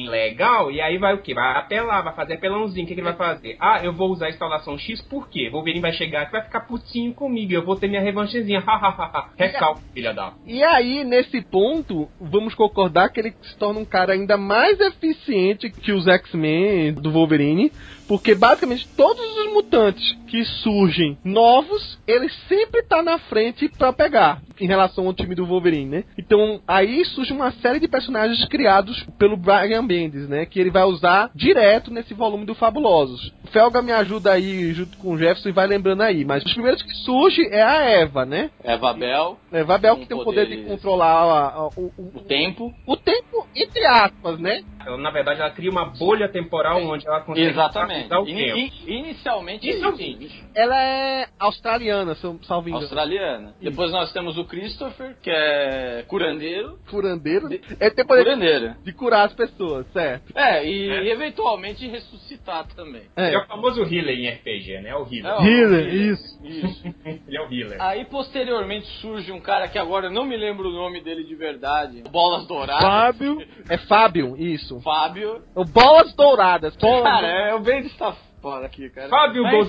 legal, 0.08 0.70
e 0.70 0.80
aí 0.80 0.98
vai 0.98 1.14
o 1.14 1.18
quê? 1.18 1.34
Vai 1.34 1.56
apelar, 1.56 2.02
vai 2.02 2.14
fazer 2.14 2.34
apelãozinho. 2.34 2.84
O 2.84 2.88
que, 2.88 2.94
que 2.94 3.00
ele 3.00 3.08
vai 3.08 3.16
fazer? 3.16 3.56
Ah, 3.60 3.80
eu 3.82 3.92
vou 3.92 4.10
usar 4.10 4.26
a 4.26 4.30
instalação 4.30 4.78
X 4.78 5.00
por 5.02 5.28
quê? 5.28 5.48
Wolverine 5.50 5.80
vai 5.80 5.92
chegar 5.92 6.22
aqui 6.22 6.32
vai 6.32 6.42
ficar 6.42 6.60
putinho 6.60 7.14
comigo, 7.14 7.52
eu 7.52 7.64
vou 7.64 7.76
ter 7.76 7.88
minha 7.88 8.00
revanchezinha. 8.00 8.60
Hahaha. 8.66 9.30
Recalque, 9.36 9.82
filha 9.92 10.12
da. 10.12 10.32
E 10.46 10.62
aí, 10.62 11.04
nesse 11.04 11.40
ponto, 11.42 12.08
vamos 12.20 12.54
concordar 12.54 13.10
que 13.10 13.20
ele 13.20 13.34
se 13.42 13.56
torna 13.58 13.80
um 13.80 13.84
cara 13.84 14.12
ainda 14.12 14.36
mais 14.36 14.78
eficiente 14.80 15.70
que 15.70 15.92
os 15.92 16.06
X-Men 16.06 16.94
do 16.94 17.10
Wolverine, 17.10 17.72
Porque 18.08 18.34
basicamente 18.34 18.88
todos 18.96 19.22
os 19.38 19.52
mutantes 19.52 20.16
que 20.26 20.42
surgem 20.44 21.18
novos, 21.22 21.98
ele 22.06 22.28
sempre 22.48 22.82
tá 22.82 23.02
na 23.02 23.18
frente 23.18 23.68
pra 23.68 23.92
pegar 23.92 24.40
em 24.60 24.66
relação 24.66 25.06
ao 25.06 25.12
time 25.14 25.34
do 25.34 25.46
Wolverine, 25.46 25.84
né? 25.98 26.04
Então 26.18 26.60
aí 26.66 27.04
surge 27.04 27.32
uma 27.32 27.50
série 27.52 27.78
de 27.78 27.86
personagens 27.86 28.44
criados 28.46 29.06
pelo 29.18 29.36
Brian 29.36 29.86
Bendis, 29.86 30.28
né? 30.28 30.46
Que 30.46 30.58
ele 30.58 30.70
vai 30.70 30.84
usar 30.84 31.30
direto 31.34 31.92
nesse 31.92 32.14
volume 32.14 32.44
do 32.46 32.54
Fabulosos. 32.54 33.32
O 33.44 33.48
Felga 33.48 33.82
me 33.82 33.92
ajuda 33.92 34.32
aí 34.32 34.72
junto 34.72 34.96
com 34.98 35.12
o 35.12 35.18
Jefferson 35.18 35.50
e 35.50 35.52
vai 35.52 35.66
lembrando 35.66 36.02
aí, 36.02 36.24
mas 36.24 36.42
os 36.44 36.52
primeiros 36.54 36.82
que 36.82 36.94
surge 37.04 37.42
é 37.50 37.62
a 37.62 37.82
Eva, 37.84 38.24
né? 38.24 38.50
Eva 38.64 38.92
Bell, 38.94 39.38
Eva 39.52 39.78
Bell 39.78 39.96
Com 39.96 40.02
que 40.02 40.08
tem 40.08 40.16
o 40.18 40.24
poder 40.24 40.46
de 40.46 40.56
controlar 40.64 41.06
a- 41.24 41.48
a- 41.48 41.66
o, 41.76 41.92
o 41.96 42.12
o, 42.16 42.20
tempo. 42.20 42.72
o 42.86 42.96
tempo, 42.96 43.46
entre 43.54 43.84
aspas, 43.86 44.38
né? 44.38 44.62
Ela, 44.84 44.96
na 44.96 45.10
verdade, 45.10 45.40
ela 45.40 45.50
cria 45.50 45.70
uma 45.70 45.84
bolha 45.86 46.28
temporal 46.28 46.82
onde 46.82 47.06
ela 47.06 47.20
consegue 47.20 47.48
Exatamente. 47.48 47.97
O 48.06 48.24
tempo. 48.24 48.58
in- 48.58 48.72
inicialmente, 48.86 49.68
Inicialmente. 49.68 50.44
Ela 50.54 50.82
é 50.82 51.26
australiana, 51.38 52.14
se 52.14 52.24
eu 52.24 52.38
salvo 52.42 52.68
engano. 52.68 52.82
australiana. 52.84 53.54
Depois 53.60 53.90
nós 53.92 54.12
temos 54.12 54.36
o 54.38 54.44
Christopher, 54.44 55.16
que 55.22 55.30
é 55.30 56.04
curandeiro. 56.08 56.78
Curandeiro. 56.90 57.48
É 57.80 57.90
ter 57.90 58.04
poder 58.04 58.24
de, 58.24 58.30
Curandeiro. 58.30 58.74
de 58.84 58.92
curar 58.92 59.26
as 59.26 59.32
pessoas, 59.34 59.86
certo? 59.92 60.32
É, 60.36 60.64
e 60.66 60.88
É. 60.90 61.12
eventualmente 61.12 61.86
ressuscitar 61.88 62.66
também. 62.74 63.02
É. 63.16 63.34
É 63.34 63.38
o 63.38 63.46
famoso 63.46 63.82
healer 63.82 64.18
em 64.18 64.28
RPG, 64.28 64.80
né? 64.80 64.90
É 64.90 64.96
o 64.96 65.02
healer. 65.06 65.26
É, 65.26 65.32
ó, 65.34 65.40
Healer, 65.42 65.86
healer. 65.86 65.94
isso. 65.94 66.38
Isso. 66.44 66.82
Ele 67.26 67.36
é 67.36 67.40
o 67.40 67.52
healer. 67.52 67.80
Aí 67.82 68.04
posteriormente 68.04 68.86
surge 69.00 69.30
um 69.32 69.40
cara 69.40 69.68
que 69.68 69.78
agora 69.78 70.06
eu 70.06 70.10
não 70.12 70.24
me 70.24 70.36
lembro 70.36 70.68
o 70.68 70.72
nome 70.72 71.00
dele 71.00 71.24
de 71.24 71.34
verdade. 71.34 72.02
Bolas 72.10 72.46
Douradas. 72.46 72.82
Fábio. 72.82 73.42
É 73.68 73.78
Fábio, 73.78 74.36
isso. 74.36 74.80
Fábio. 74.80 75.42
O 75.54 75.64
Bolas 75.64 76.14
Douradas. 76.14 76.76
Bolas 76.76 77.02
Cara, 77.02 77.26
é, 77.26 77.54
o 77.54 77.60
Ben 77.60 77.87
está 77.88 78.16
fora 78.40 78.66
aqui, 78.66 78.88
cara. 78.90 79.08
Fábio 79.08 79.42
Mas. 79.42 79.68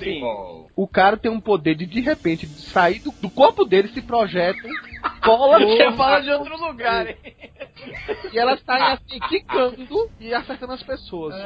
O 0.76 0.86
cara 0.86 1.16
tem 1.16 1.30
um 1.30 1.40
poder 1.40 1.74
de, 1.74 1.86
de 1.86 2.00
repente, 2.00 2.46
de 2.46 2.60
sair 2.60 3.00
do, 3.00 3.10
do 3.12 3.30
corpo 3.30 3.64
dele, 3.64 3.88
se 3.88 4.00
projetam 4.02 4.70
bolas 5.24 5.62
Você 5.68 5.92
fala 5.92 6.20
de 6.20 6.30
outro 6.30 6.56
lugar, 6.58 7.08
hein? 7.08 7.16
E 8.32 8.38
elas 8.38 8.60
saem 8.62 8.84
assim, 8.94 9.18
quicando 9.28 10.10
e 10.20 10.34
acertando 10.34 10.72
as 10.72 10.82
pessoas. 10.82 11.34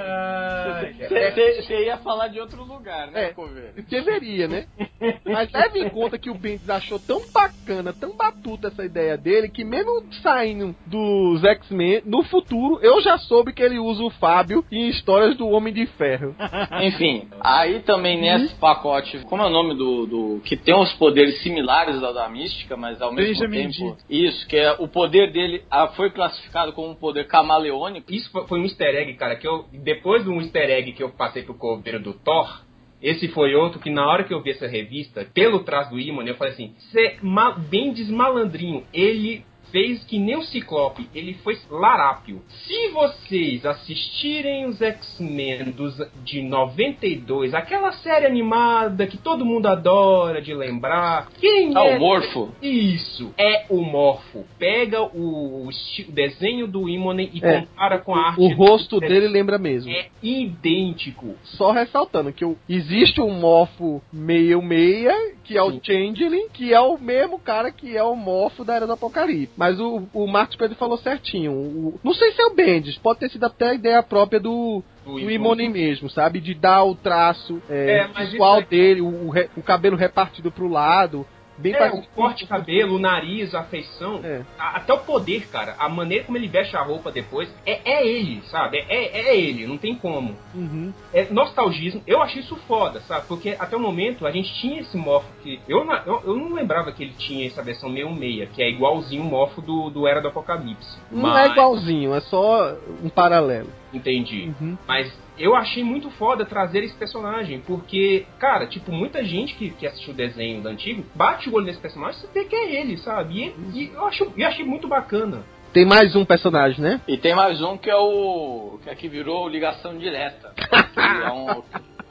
Você 1.56 1.84
ia 1.84 1.98
falar 1.98 2.28
de 2.28 2.40
outro 2.40 2.64
lugar, 2.64 3.10
né, 3.10 3.30
É. 3.30 3.82
Deveria, 3.82 4.48
né? 4.48 4.66
Mas 5.24 5.50
leve 5.52 5.80
em 5.80 5.90
conta 5.90 6.18
que 6.18 6.30
o 6.30 6.34
Bendis 6.34 6.68
achou 6.68 6.98
tão 6.98 7.20
bacana, 7.32 7.92
tão 7.92 8.16
batuta 8.16 8.68
essa 8.68 8.84
ideia 8.84 9.16
dele, 9.16 9.48
que 9.48 9.64
mesmo 9.64 10.04
saindo 10.22 10.74
dos 10.86 11.44
X-Men, 11.44 12.02
no 12.04 12.22
futuro 12.24 12.78
eu 12.82 13.00
já 13.00 13.18
soube 13.18 13.52
que 13.52 13.62
ele 13.62 13.78
usa 13.78 14.02
o 14.02 14.10
Fábio 14.10 14.64
em 14.70 14.88
histórias 14.88 15.36
do 15.36 15.48
Homem 15.48 15.72
de 15.72 15.86
Ferro. 15.86 16.34
Enfim, 16.82 17.28
aí 17.40 17.80
também 17.80 18.20
nesse 18.20 18.54
pacote, 18.56 19.18
como 19.24 19.42
é 19.42 19.46
o 19.46 19.50
nome 19.50 19.74
do, 19.74 20.06
do 20.06 20.40
que 20.44 20.56
tem 20.56 20.74
os 20.74 20.92
poderes 20.94 21.42
similares 21.42 22.02
ao 22.02 22.14
da 22.14 22.28
mística, 22.28 22.76
mas 22.76 23.00
ao 23.00 23.12
mesmo 23.12 23.48
Benjamin 23.48 23.70
tempo, 23.70 23.96
isso, 24.08 24.46
que 24.46 24.56
é 24.56 24.72
o 24.78 24.88
poder 24.88 25.32
dele 25.32 25.62
ah, 25.70 25.88
foi 25.88 26.10
classificado 26.24 26.72
como 26.72 26.90
um 26.90 26.94
poder 26.94 27.26
camaleônico. 27.26 28.12
Isso 28.12 28.30
foi- 28.30 28.58
um 28.58 28.64
easter 28.64 28.94
egg, 28.94 29.14
cara, 29.14 29.36
que 29.36 29.46
eu. 29.46 29.66
Depois 29.72 30.24
do 30.24 30.32
easter 30.40 30.70
egg 30.70 30.92
que 30.92 31.02
eu 31.02 31.10
passei 31.10 31.42
pro 31.42 31.54
coveiro 31.54 32.00
do 32.00 32.14
Thor, 32.14 32.62
esse 33.02 33.28
foi 33.28 33.54
outro 33.54 33.78
que 33.78 33.90
na 33.90 34.06
hora 34.06 34.24
que 34.24 34.32
eu 34.32 34.42
vi 34.42 34.50
essa 34.50 34.66
revista, 34.66 35.26
pelo 35.34 35.60
trás 35.60 35.90
do 35.90 36.00
Imon, 36.00 36.22
eu 36.22 36.36
falei 36.36 36.54
assim, 36.54 36.74
cê, 36.90 37.16
ma, 37.20 37.50
Bendis 37.52 38.08
malandrinho, 38.08 38.84
ele 38.92 39.44
fez 39.74 40.04
que 40.04 40.20
nem 40.20 40.36
o 40.36 40.42
Ciclope, 40.44 41.08
ele 41.12 41.34
foi 41.42 41.58
larápio. 41.68 42.40
Se 42.64 42.90
vocês 42.90 43.66
assistirem 43.66 44.66
os 44.66 44.80
X-Men 44.80 45.72
dos- 45.72 46.00
de 46.22 46.42
92, 46.42 47.52
aquela 47.52 47.90
série 47.90 48.24
animada 48.24 49.04
que 49.04 49.18
todo 49.18 49.44
mundo 49.44 49.66
adora 49.66 50.40
de 50.40 50.54
lembrar, 50.54 51.28
quem 51.40 51.72
Ah, 51.76 51.86
é 51.88 51.96
o 51.96 51.98
Morfo. 51.98 52.50
isso, 52.62 53.34
é 53.36 53.66
o 53.68 53.82
Morfo. 53.82 54.44
Pega 54.60 55.02
o, 55.02 55.66
o 55.66 55.70
desenho 56.10 56.68
do 56.68 56.88
Immonen 56.88 57.28
e 57.34 57.44
É. 57.44 57.62
compara 57.62 57.98
com 57.98 58.14
a 58.14 58.28
arte. 58.28 58.40
O 58.42 58.54
rosto 58.54 59.00
do- 59.00 59.08
dele 59.08 59.26
lembra 59.26 59.58
mesmo. 59.58 59.90
é 59.90 60.06
idêntico. 60.22 61.34
Só 61.42 61.72
ressaltando 61.72 62.32
que 62.32 62.44
o- 62.44 62.56
existe 62.68 63.20
um 63.20 63.32
morfo 63.40 64.00
meio 64.12 64.62
meia, 64.62 65.12
que 65.42 65.56
é 65.58 65.62
o. 65.62 65.80
Changeling, 65.82 66.48
que 66.50 66.72
é 66.72 66.80
o 66.80 66.96
mesmo 66.96 67.38
cara 67.40 67.72
que 67.72 67.96
é 67.96 68.02
o 68.04 68.14
morfo 68.14 68.64
da 68.64 68.74
Era 68.76 68.86
do 68.86 68.92
Apocalipse. 68.92 69.52
Mas 69.64 69.80
o, 69.80 70.02
o 70.12 70.26
Marcos 70.26 70.56
Pedro 70.56 70.76
falou 70.76 70.98
certinho. 70.98 71.50
O- 71.52 71.98
não 72.04 72.12
sei 72.12 72.32
se 72.32 72.42
é 72.42 72.44
o 72.46 72.54
Bendis, 72.54 72.98
pode 72.98 73.20
ter 73.20 73.30
sido 73.30 73.44
até 73.44 73.70
a 73.70 73.74
ideia 73.74 74.02
própria 74.02 74.38
do, 74.38 74.82
Do 75.06 75.12
do 75.14 75.72
mesmo, 75.72 76.10
sabe? 76.10 76.38
De 76.38 76.52
dar 76.52 76.84
o 76.84 76.94
traço 76.94 77.62
é, 77.70 78.00
É, 78.00 78.08
visual 78.24 78.56
aí- 78.56 78.64
dele, 78.66 79.00
o, 79.00 79.30
o 79.56 79.62
cabelo 79.62 79.96
repartido 79.96 80.52
pro 80.52 80.68
lado. 80.68 81.26
Bem 81.56 81.72
É, 81.74 81.90
o 81.92 82.02
corte 82.14 82.46
cabelo, 82.46 82.96
o 82.96 82.98
nariz, 82.98 83.54
a 83.54 83.62
feição, 83.62 84.20
É. 84.24 84.42
a- 84.58 84.76
até 84.78 84.92
o 84.92 84.98
poder, 84.98 85.46
cara. 85.48 85.76
A 85.78 85.88
maneira 85.88 86.24
como 86.24 86.36
ele 86.36 86.48
veste 86.48 86.76
a 86.76 86.82
roupa 86.82 87.12
depois 87.12 87.48
é, 87.64 87.80
é 87.84 88.06
ele, 88.06 88.42
sabe? 88.50 88.78
É, 88.88 89.30
é 89.30 89.36
ele, 89.36 89.66
não 89.66 89.78
tem 89.78 89.94
como. 89.94 90.36
Uhum. 90.54 90.92
É 91.12 91.26
nostalgismo. 91.30 92.02
Eu 92.06 92.20
achei 92.22 92.40
isso 92.42 92.56
foda, 92.68 93.00
sabe? 93.02 93.26
Porque 93.28 93.56
até 93.58 93.76
o 93.76 93.80
momento 93.80 94.26
a 94.26 94.30
gente 94.30 94.52
tinha 94.54 94.80
esse 94.80 94.96
morfo 94.96 95.28
que. 95.42 95.60
Eu, 95.68 95.84
eu, 96.06 96.22
eu 96.26 96.36
não 96.36 96.52
lembrava 96.54 96.90
que 96.92 97.02
ele 97.04 97.14
tinha 97.16 97.46
essa 97.46 97.62
versão 97.62 97.88
meio 97.88 98.10
meia, 98.12 98.46
que 98.46 98.62
é 98.62 98.68
igualzinho 98.68 99.22
o 99.22 99.26
morfo 99.26 99.60
do, 99.62 99.90
do 99.90 100.06
Era 100.08 100.20
do 100.20 100.28
Apocalipse. 100.28 100.98
Não 101.10 101.22
Mas- 101.22 101.48
é 101.48 101.52
igualzinho, 101.52 102.14
é 102.14 102.20
só 102.20 102.74
um 103.02 103.08
paralelo. 103.08 103.68
Entendi. 103.92 104.52
Uhum. 104.60 104.76
Mas 104.88 105.12
eu 105.38 105.54
achei 105.54 105.82
muito 105.82 106.10
foda 106.10 106.44
trazer 106.44 106.84
esse 106.84 106.94
personagem, 106.94 107.60
porque, 107.60 108.26
cara, 108.38 108.66
tipo, 108.66 108.92
muita 108.92 109.24
gente 109.24 109.54
que, 109.54 109.70
que 109.70 109.86
assistiu 109.86 110.12
o 110.12 110.16
desenho 110.16 110.62
do 110.62 110.68
antigo 110.68 111.04
bate 111.14 111.48
o 111.48 111.54
olho 111.54 111.66
nesse 111.66 111.80
personagem 111.80 112.20
e 112.24 112.32
vê 112.32 112.44
que 112.44 112.54
é 112.54 112.80
ele, 112.80 112.96
sabe? 112.98 113.54
E, 113.72 113.78
e 113.78 113.92
eu, 113.92 114.06
acho, 114.06 114.32
eu 114.36 114.46
achei 114.46 114.64
muito 114.64 114.86
bacana. 114.86 115.42
Tem 115.72 115.84
mais 115.84 116.14
um 116.14 116.24
personagem, 116.24 116.80
né? 116.80 117.00
E 117.08 117.16
tem 117.16 117.34
mais 117.34 117.60
um 117.60 117.76
que 117.76 117.90
é 117.90 117.96
o. 117.96 118.78
que 118.84 118.90
é 118.90 118.94
que 118.94 119.08
virou 119.08 119.48
ligação 119.48 119.98
direta. 119.98 120.54
Que 120.94 121.00
é 121.00 121.32
um, 121.32 121.62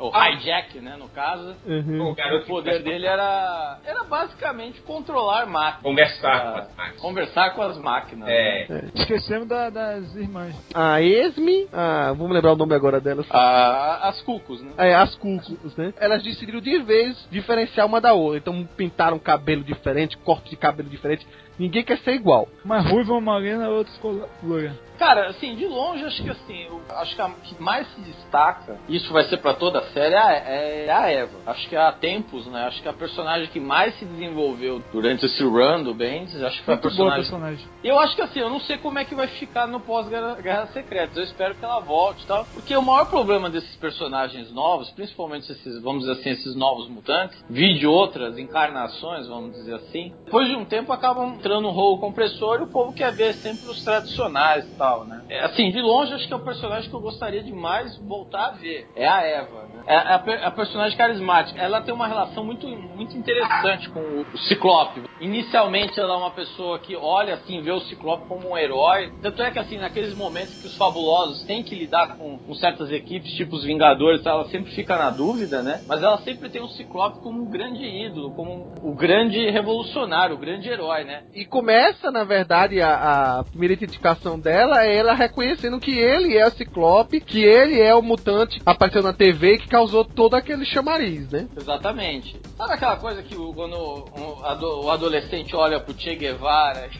o 0.10 0.28
hijack, 0.28 0.80
né, 0.80 0.96
no 0.98 1.08
caso. 1.10 1.56
Uhum. 1.66 2.02
O 2.08 2.12
O 2.12 2.16
garoto 2.16 2.46
poder 2.46 2.78
que 2.78 2.84
dele 2.90 3.06
era. 3.06 3.80
era 3.86 4.04
basicamente 4.04 4.82
controlar 4.82 5.46
máquinas. 5.46 5.82
conversar 5.84 6.42
com 6.42 6.48
Ah, 6.48 6.60
as 6.62 6.76
máquinas. 6.76 7.02
Conversar 7.02 7.50
com 7.56 7.62
as 7.62 7.78
máquinas. 7.78 8.28
né? 8.28 8.34
É. 8.36 8.84
Esquecemos 8.96 9.48
da- 9.48 9.70
das 9.70 10.16
irmãs. 10.16 10.56
A 10.74 11.02
Esme, 11.02 11.68
a, 11.72 12.14
vamos 12.14 12.32
lembrar 12.34 12.54
o 12.54 12.56
nome 12.58 12.74
agora 12.76 13.00
delas. 13.00 13.26
Ah, 13.30 14.10
as 14.10 14.22
cucos, 14.22 14.62
né? 14.62 14.72
É, 14.78 14.94
as 14.96 15.14
Cucos, 15.16 15.76
né? 15.78 15.94
Elas 16.00 16.22
decidiram 16.24 16.60
de 16.60 16.80
vez 16.84 17.28
diferenciar 17.32 17.86
uma 17.86 18.02
da 18.02 18.14
outra. 18.14 18.38
Então 18.40 18.68
pintaram 18.76 19.18
cabelo 19.20 19.64
diferente, 19.64 20.18
corte 20.18 20.50
de 20.50 20.58
cabelo 20.58 20.90
diferente. 20.90 21.26
Ninguém 21.58 21.84
quer 21.84 21.98
ser 22.00 22.14
igual. 22.14 22.48
Uma 22.66 22.80
ruiva, 22.82 23.14
uma 23.14 23.22
morena, 23.22 23.70
outra 23.70 23.94
ficou 23.94 24.28
loira. 24.42 24.74
Cara, 25.04 25.28
assim, 25.28 25.54
de 25.56 25.68
longe, 25.68 26.06
acho 26.06 26.24
que 26.24 26.30
assim, 26.30 26.64
eu 26.64 26.82
acho 26.92 27.14
que 27.14 27.22
a 27.22 27.30
que 27.30 27.62
mais 27.62 27.86
se 27.94 28.00
destaca, 28.00 28.80
isso 28.88 29.12
vai 29.12 29.26
ser 29.26 29.36
pra 29.36 29.54
toda 29.54 29.80
a 29.80 29.84
série, 29.92 30.16
é 30.16 30.18
a, 30.18 30.32
é 30.32 30.92
a 30.92 31.12
Eva. 31.12 31.40
Acho 31.46 31.68
que 31.68 31.76
há 31.76 31.92
tempos, 31.92 32.48
né? 32.48 32.64
Acho 32.64 32.82
que 32.82 32.88
a 32.88 32.94
personagem 32.94 33.50
que 33.50 33.60
mais 33.60 33.94
se 34.00 34.06
desenvolveu 34.06 34.82
durante 34.94 35.26
esse 35.26 35.44
run 35.44 35.84
do 35.84 35.94
Bendis, 35.94 36.42
acho 36.42 36.60
que 36.60 36.64
foi 36.64 36.76
a 36.76 36.78
Muito 36.78 36.88
a 36.88 36.90
personagem. 36.90 37.20
personagem. 37.20 37.68
Eu 37.84 38.00
acho 38.00 38.16
que 38.16 38.22
assim, 38.22 38.40
eu 38.40 38.50
não 38.50 38.62
sei 38.62 38.78
como 38.78 38.98
é 38.98 39.04
que 39.04 39.14
vai 39.14 39.28
ficar 39.28 39.68
no 39.68 39.82
pós-Guerra 39.82 40.68
Secretas. 40.68 41.18
Eu 41.18 41.24
espero 41.24 41.56
que 41.56 41.66
ela 41.66 41.82
volte 41.82 42.24
e 42.24 42.28
tal. 42.28 42.46
Porque 42.54 42.74
o 42.74 42.82
maior 42.82 43.08
problema 43.08 43.50
desses 43.50 43.76
personagens 43.76 44.54
novos, 44.54 44.90
principalmente 44.92 45.52
esses, 45.52 45.82
vamos 45.82 46.06
dizer 46.06 46.14
assim, 46.14 46.30
esses 46.30 46.56
novos 46.56 46.88
mutantes, 46.88 47.44
vi 47.50 47.78
de 47.78 47.86
outras 47.86 48.38
encarnações, 48.38 49.28
vamos 49.28 49.52
dizer 49.52 49.76
assim, 49.76 50.14
depois 50.24 50.48
de 50.48 50.56
um 50.56 50.64
tempo 50.64 50.94
acabam 50.94 51.34
entrando 51.34 51.64
no 51.64 51.72
rolo 51.72 52.00
compressor 52.00 52.62
e 52.62 52.64
o 52.64 52.68
povo 52.68 52.94
quer 52.94 53.14
ver 53.14 53.34
sempre 53.36 53.70
os 53.70 53.84
tradicionais 53.84 54.66
e 54.66 54.76
tal, 54.78 54.93
né? 55.06 55.24
É, 55.30 55.44
assim, 55.46 55.72
de 55.72 55.82
longe, 55.82 56.14
acho 56.14 56.28
que 56.28 56.34
é 56.34 56.36
o 56.36 56.44
personagem 56.44 56.90
que 56.90 56.96
eu 56.96 57.00
gostaria 57.02 57.44
de 57.44 57.52
mais 57.52 57.98
voltar 57.98 58.48
a 58.48 58.52
ver. 58.52 58.88
É 58.96 59.08
a 59.08 59.22
Eva, 59.22 59.64
né? 59.74 59.84
É 59.86 59.96
a, 60.14 60.20
per- 60.20 60.44
a 60.46 60.52
personagem 60.52 60.98
carismática. 60.98 61.60
Ela 61.62 61.82
tem 61.82 61.94
uma 61.94 62.08
relação 62.08 62.44
muito, 62.46 62.68
muito 62.68 63.18
interessante 63.18 63.90
com 63.90 64.00
o, 64.00 64.22
o 64.34 64.38
Ciclope. 64.38 65.04
Inicialmente, 65.20 66.00
ela 66.00 66.14
é 66.14 66.18
uma 66.18 66.32
pessoa 66.32 66.80
que 66.80 66.96
olha 66.96 67.34
assim, 67.36 67.62
vê 67.62 67.72
o 67.72 67.80
Ciclope 67.82 68.28
como 68.28 68.50
um 68.52 68.58
herói. 68.58 69.12
Tanto 69.22 69.42
é 69.42 69.52
que, 69.52 69.60
assim, 69.60 69.78
naqueles 69.78 70.14
momentos 70.16 70.54
que 70.56 70.68
os 70.68 70.78
fabulosos 70.78 71.44
têm 71.44 71.64
que 71.64 71.76
lidar 71.76 72.18
com, 72.18 72.38
com 72.38 72.54
certas 72.56 72.92
equipes, 72.92 73.34
tipo 73.34 73.56
os 73.56 73.64
Vingadores, 73.64 74.26
ela 74.26 74.46
sempre 74.50 74.72
fica 74.74 74.98
na 74.98 75.10
dúvida, 75.10 75.62
né? 75.64 75.82
Mas 75.88 76.02
ela 76.04 76.18
sempre 76.20 76.50
tem 76.50 76.62
o 76.62 76.68
Ciclope 76.70 77.20
como 77.22 77.42
um 77.42 77.50
grande 77.50 77.84
ídolo, 77.84 78.32
como 78.36 78.74
o 78.82 78.94
grande 78.94 79.50
revolucionário, 79.50 80.36
o 80.36 80.40
grande 80.40 80.70
herói, 80.70 81.04
né? 81.04 81.24
E 81.34 81.46
começa, 81.46 82.12
na 82.12 82.24
verdade, 82.24 82.82
a, 82.82 83.40
a 83.40 83.44
primeira 83.44 83.74
identificação 83.74 84.40
dela 84.40 84.73
é 84.76 84.96
ela 84.96 85.14
reconhecendo 85.14 85.80
que 85.80 85.98
ele 85.98 86.38
é 86.38 86.48
o 86.48 86.52
Ciclope, 86.52 87.20
que 87.22 87.44
ele 87.44 87.80
é 87.80 87.94
o 87.94 88.02
mutante 88.02 88.62
apareceu 88.66 89.02
na 89.04 89.14
TV 89.14 89.58
que 89.58 89.68
causou 89.68 90.04
todo 90.06 90.36
aquele 90.36 90.66
chamariz, 90.66 91.30
né? 91.30 91.48
Exatamente. 91.58 92.40
Sabe 92.58 92.74
aquela 92.74 92.96
coisa 92.98 93.22
que 93.24 93.36
o- 93.36 93.54
quando 93.54 93.76
o, 93.76 94.42
ado- 94.46 94.86
o 94.86 94.92
adolescente 94.92 95.56
olha 95.56 95.80
pro 95.80 95.98
Che 95.98 96.16
Guevara? 96.16 96.90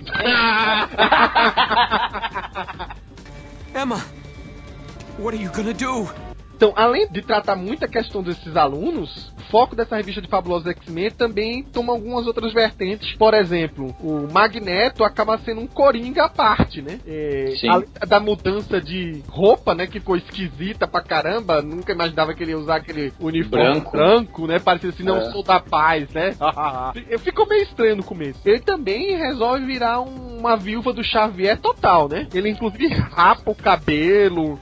Emma, 3.76 4.00
what 5.20 5.36
are 5.36 5.44
you 5.44 5.52
gonna 5.52 5.74
do? 5.74 6.33
Então, 6.56 6.72
além 6.76 7.08
de 7.10 7.22
tratar 7.22 7.56
muito 7.56 7.84
a 7.84 7.88
questão 7.88 8.22
desses 8.24 8.56
alunos, 8.56 9.34
o 9.38 9.42
foco 9.52 9.76
dessa 9.76 9.96
revista 9.96 10.22
de 10.22 10.28
Fabulosos 10.28 10.68
X-Men 10.68 11.12
também 11.12 11.64
toma 11.64 11.92
algumas 11.94 12.26
outras 12.28 12.54
vertentes. 12.54 13.14
Por 13.18 13.34
exemplo, 13.34 13.96
o 14.00 14.32
Magneto 14.32 15.04
acaba 15.04 15.38
sendo 15.40 15.62
um 15.62 15.68
coringa 15.68 16.26
à 16.26 16.30
parte, 16.30 16.82
né? 16.82 17.00
É, 17.06 17.54
Sim. 17.60 17.70
além 17.70 17.88
da 18.08 18.20
mudança 18.20 18.80
de 18.80 19.22
roupa, 19.28 19.74
né? 19.76 19.88
Que 19.88 20.00
ficou 20.00 20.16
esquisita 20.16 20.88
pra 20.88 21.02
caramba. 21.02 21.62
Nunca 21.62 21.92
imaginava 21.92 22.34
que 22.34 22.44
ele 22.44 22.52
ia 22.52 22.58
usar 22.60 22.78
aquele 22.78 23.12
uniforme 23.20 23.64
Branco. 23.64 23.92
branco, 23.92 24.48
né? 24.48 24.60
Parecia 24.60 24.90
assim, 24.90 25.04
não 25.04 25.18
É. 25.18 25.32
sou 25.32 25.44
da 25.44 25.60
paz, 25.60 26.10
né? 26.12 26.36
Ficou 27.20 27.48
meio 27.48 27.64
estranho 27.64 27.96
no 27.98 28.04
começo. 28.04 28.40
Ele 28.46 28.60
também 28.60 29.18
resolve 29.18 29.66
virar 29.66 30.02
um- 30.02 30.38
uma 30.40 30.56
viúva 30.56 30.94
do 30.94 31.04
Xavier 31.04 31.58
total, 31.60 32.08
né? 32.08 32.28
Ele 32.34 32.50
inclusive 32.50 32.88
rapa 32.88 33.50
o 33.52 33.56
cabelo, 33.56 34.60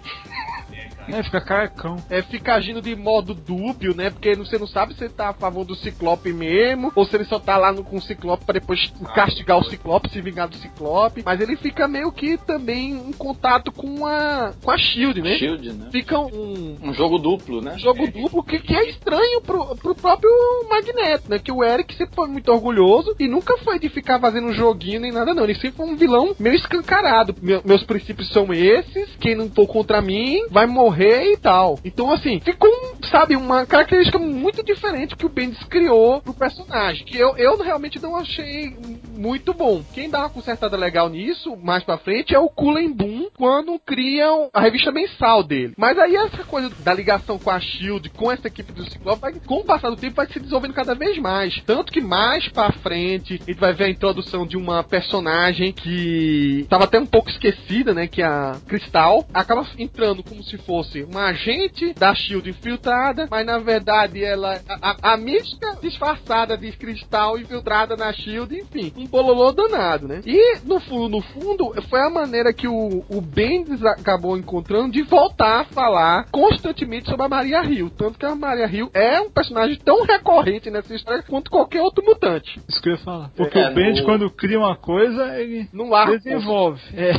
É, 1.13 1.23
fica 1.23 1.41
carcão. 1.41 1.97
é, 2.09 2.21
fica 2.21 2.53
agindo 2.55 2.81
de 2.81 2.95
modo 2.95 3.33
dúbio, 3.33 3.95
né? 3.95 4.09
Porque 4.09 4.35
você 4.35 4.57
não 4.57 4.67
sabe 4.67 4.93
se 4.93 5.03
ele 5.03 5.13
tá 5.13 5.29
a 5.29 5.33
favor 5.33 5.65
do 5.65 5.75
Ciclope 5.75 6.31
mesmo, 6.33 6.91
ou 6.95 7.05
se 7.05 7.15
ele 7.15 7.25
só 7.25 7.39
tá 7.39 7.57
lá 7.57 7.71
no, 7.71 7.83
com 7.83 7.97
o 7.97 8.01
Ciclope 8.01 8.45
pra 8.45 8.53
depois 8.53 8.91
castigar 9.13 9.57
o 9.57 9.63
Ciclope, 9.63 10.09
se 10.09 10.21
vingar 10.21 10.47
do 10.47 10.55
Ciclope. 10.57 11.23
Mas 11.25 11.39
ele 11.41 11.55
fica 11.55 11.87
meio 11.87 12.11
que 12.11 12.37
também 12.37 12.91
em 12.91 13.11
contato 13.13 13.71
com 13.71 14.05
a, 14.05 14.53
com 14.63 14.71
a 14.71 14.77
Shield, 14.77 15.21
né? 15.21 15.35
Shield, 15.37 15.73
né? 15.73 15.89
Fica 15.91 16.19
um, 16.19 16.77
Um 16.81 16.93
jogo 16.93 17.17
duplo, 17.17 17.61
né? 17.61 17.77
jogo 17.77 18.07
duplo 18.07 18.43
que, 18.43 18.59
que 18.59 18.75
é 18.75 18.89
estranho 18.89 19.41
pro, 19.41 19.75
pro 19.75 19.95
próprio 19.95 20.31
Magneto, 20.69 21.29
né? 21.29 21.39
Que 21.39 21.51
o 21.51 21.63
Eric 21.63 21.93
sempre 21.95 22.15
foi 22.15 22.27
muito 22.27 22.51
orgulhoso 22.51 23.15
e 23.19 23.27
nunca 23.27 23.57
foi 23.59 23.79
de 23.79 23.89
ficar 23.89 24.19
fazendo 24.19 24.47
um 24.47 24.53
joguinho 24.53 25.01
nem 25.01 25.11
nada, 25.11 25.33
não. 25.33 25.43
Ele 25.43 25.55
sempre 25.55 25.77
foi 25.77 25.85
um 25.87 25.95
vilão 25.95 26.35
meio 26.39 26.55
escancarado. 26.55 27.35
Meu- 27.41 27.61
meus 27.65 27.83
princípios 27.83 28.29
são 28.29 28.53
esses, 28.53 29.09
quem 29.19 29.35
não 29.35 29.49
for 29.49 29.67
contra 29.67 30.01
mim 30.01 30.45
vai 30.49 30.65
morrer 30.65 31.00
e 31.01 31.37
tal. 31.37 31.79
Então, 31.83 32.11
assim, 32.11 32.39
ficou, 32.39 32.69
sabe, 33.09 33.35
uma 33.35 33.65
característica 33.65 34.19
muito 34.19 34.63
diferente 34.63 35.15
que 35.15 35.25
o 35.25 35.29
Bendis 35.29 35.63
criou 35.63 36.21
pro 36.21 36.33
personagem. 36.33 37.05
Que 37.05 37.17
eu, 37.17 37.35
eu 37.37 37.57
realmente 37.61 38.01
não 38.01 38.15
achei 38.15 38.75
muito 39.17 39.53
bom. 39.53 39.83
Quem 39.93 40.09
dá 40.09 40.19
uma 40.19 40.29
consertada 40.29 40.77
legal 40.77 41.09
nisso, 41.09 41.55
mais 41.57 41.83
pra 41.83 41.97
frente, 41.97 42.33
é 42.33 42.39
o 42.39 42.49
Cullen 42.49 42.91
Boom, 42.91 43.29
quando 43.37 43.79
criam 43.79 44.49
a 44.53 44.61
revista 44.61 44.91
mensal 44.91 45.43
dele. 45.43 45.73
Mas 45.77 45.97
aí 45.97 46.15
essa 46.15 46.43
coisa 46.43 46.69
da 46.79 46.93
ligação 46.93 47.37
com 47.37 47.49
a 47.49 47.59
SHIELD, 47.59 48.09
com 48.09 48.31
essa 48.31 48.47
equipe 48.47 48.71
do 48.71 48.89
Ciclope, 48.89 49.21
vai, 49.21 49.33
com 49.33 49.59
o 49.59 49.63
passar 49.63 49.89
do 49.89 49.95
tempo 49.95 50.15
vai 50.15 50.27
se 50.27 50.39
desenvolvendo 50.39 50.73
cada 50.73 50.95
vez 50.95 51.17
mais. 51.17 51.61
Tanto 51.65 51.91
que 51.91 52.01
mais 52.01 52.47
pra 52.49 52.71
frente, 52.71 53.39
a 53.41 53.51
gente 53.51 53.59
vai 53.59 53.73
ver 53.73 53.85
a 53.85 53.89
introdução 53.89 54.45
de 54.45 54.57
uma 54.57 54.83
personagem 54.83 55.71
que 55.71 56.61
estava 56.61 56.85
até 56.85 56.99
um 56.99 57.05
pouco 57.05 57.29
esquecida, 57.29 57.93
né, 57.93 58.07
que 58.07 58.21
é 58.21 58.25
a 58.25 58.57
Cristal, 58.67 59.25
acaba 59.33 59.65
entrando 59.77 60.23
como 60.23 60.43
se 60.43 60.57
fosse 60.57 60.90
uma 61.03 61.25
agente 61.27 61.93
da 61.93 62.13
SHIELD 62.13 62.49
infiltrada, 62.49 63.27
mas 63.29 63.45
na 63.45 63.57
verdade 63.59 64.23
ela, 64.23 64.59
a, 64.67 64.91
a, 65.09 65.13
a 65.13 65.17
mística 65.17 65.77
disfarçada 65.81 66.57
de 66.57 66.71
Cristal 66.73 67.37
infiltrada 67.37 67.95
na 67.95 68.11
SHIELD, 68.13 68.59
enfim, 68.61 68.93
um 68.97 69.05
bololô 69.07 69.51
danado, 69.51 70.07
né? 70.07 70.21
E 70.25 70.57
no 70.65 70.79
fundo, 70.79 71.09
no 71.09 71.21
fundo, 71.21 71.73
foi 71.89 72.01
a 72.01 72.09
maneira 72.09 72.53
que 72.53 72.67
o, 72.67 73.03
o 73.09 73.21
Bendis 73.21 73.83
acabou 73.83 74.37
encontrando 74.37 74.91
de 74.91 75.01
voltar 75.03 75.61
a 75.61 75.65
falar 75.65 76.25
constantemente 76.31 77.09
sobre 77.09 77.25
a 77.25 77.29
Maria 77.29 77.63
Hill. 77.63 77.89
Tanto 77.91 78.17
que 78.19 78.25
a 78.25 78.35
Maria 78.35 78.65
Hill 78.67 78.89
é 78.93 79.19
um 79.21 79.29
personagem 79.29 79.77
tão 79.77 80.03
recorrente 80.03 80.69
nessa 80.69 80.93
história 80.93 81.23
quanto 81.23 81.49
qualquer 81.51 81.81
outro 81.81 82.03
mutante. 82.05 82.59
Isso 82.67 82.81
que 82.81 82.89
eu 82.89 82.93
ia 82.93 82.99
falar. 82.99 83.29
Porque 83.35 83.57
É, 83.59 83.69
o 83.69 83.73
Bend, 83.73 83.99
no- 84.01 84.05
quando 84.05 84.29
cria 84.29 84.57
uma 84.59 84.75
coisa, 84.75 85.39
ele 85.39 85.67
Não 85.73 85.89
larga. 85.89 86.17
desenvolve. 86.17 86.81
É. 86.95 87.11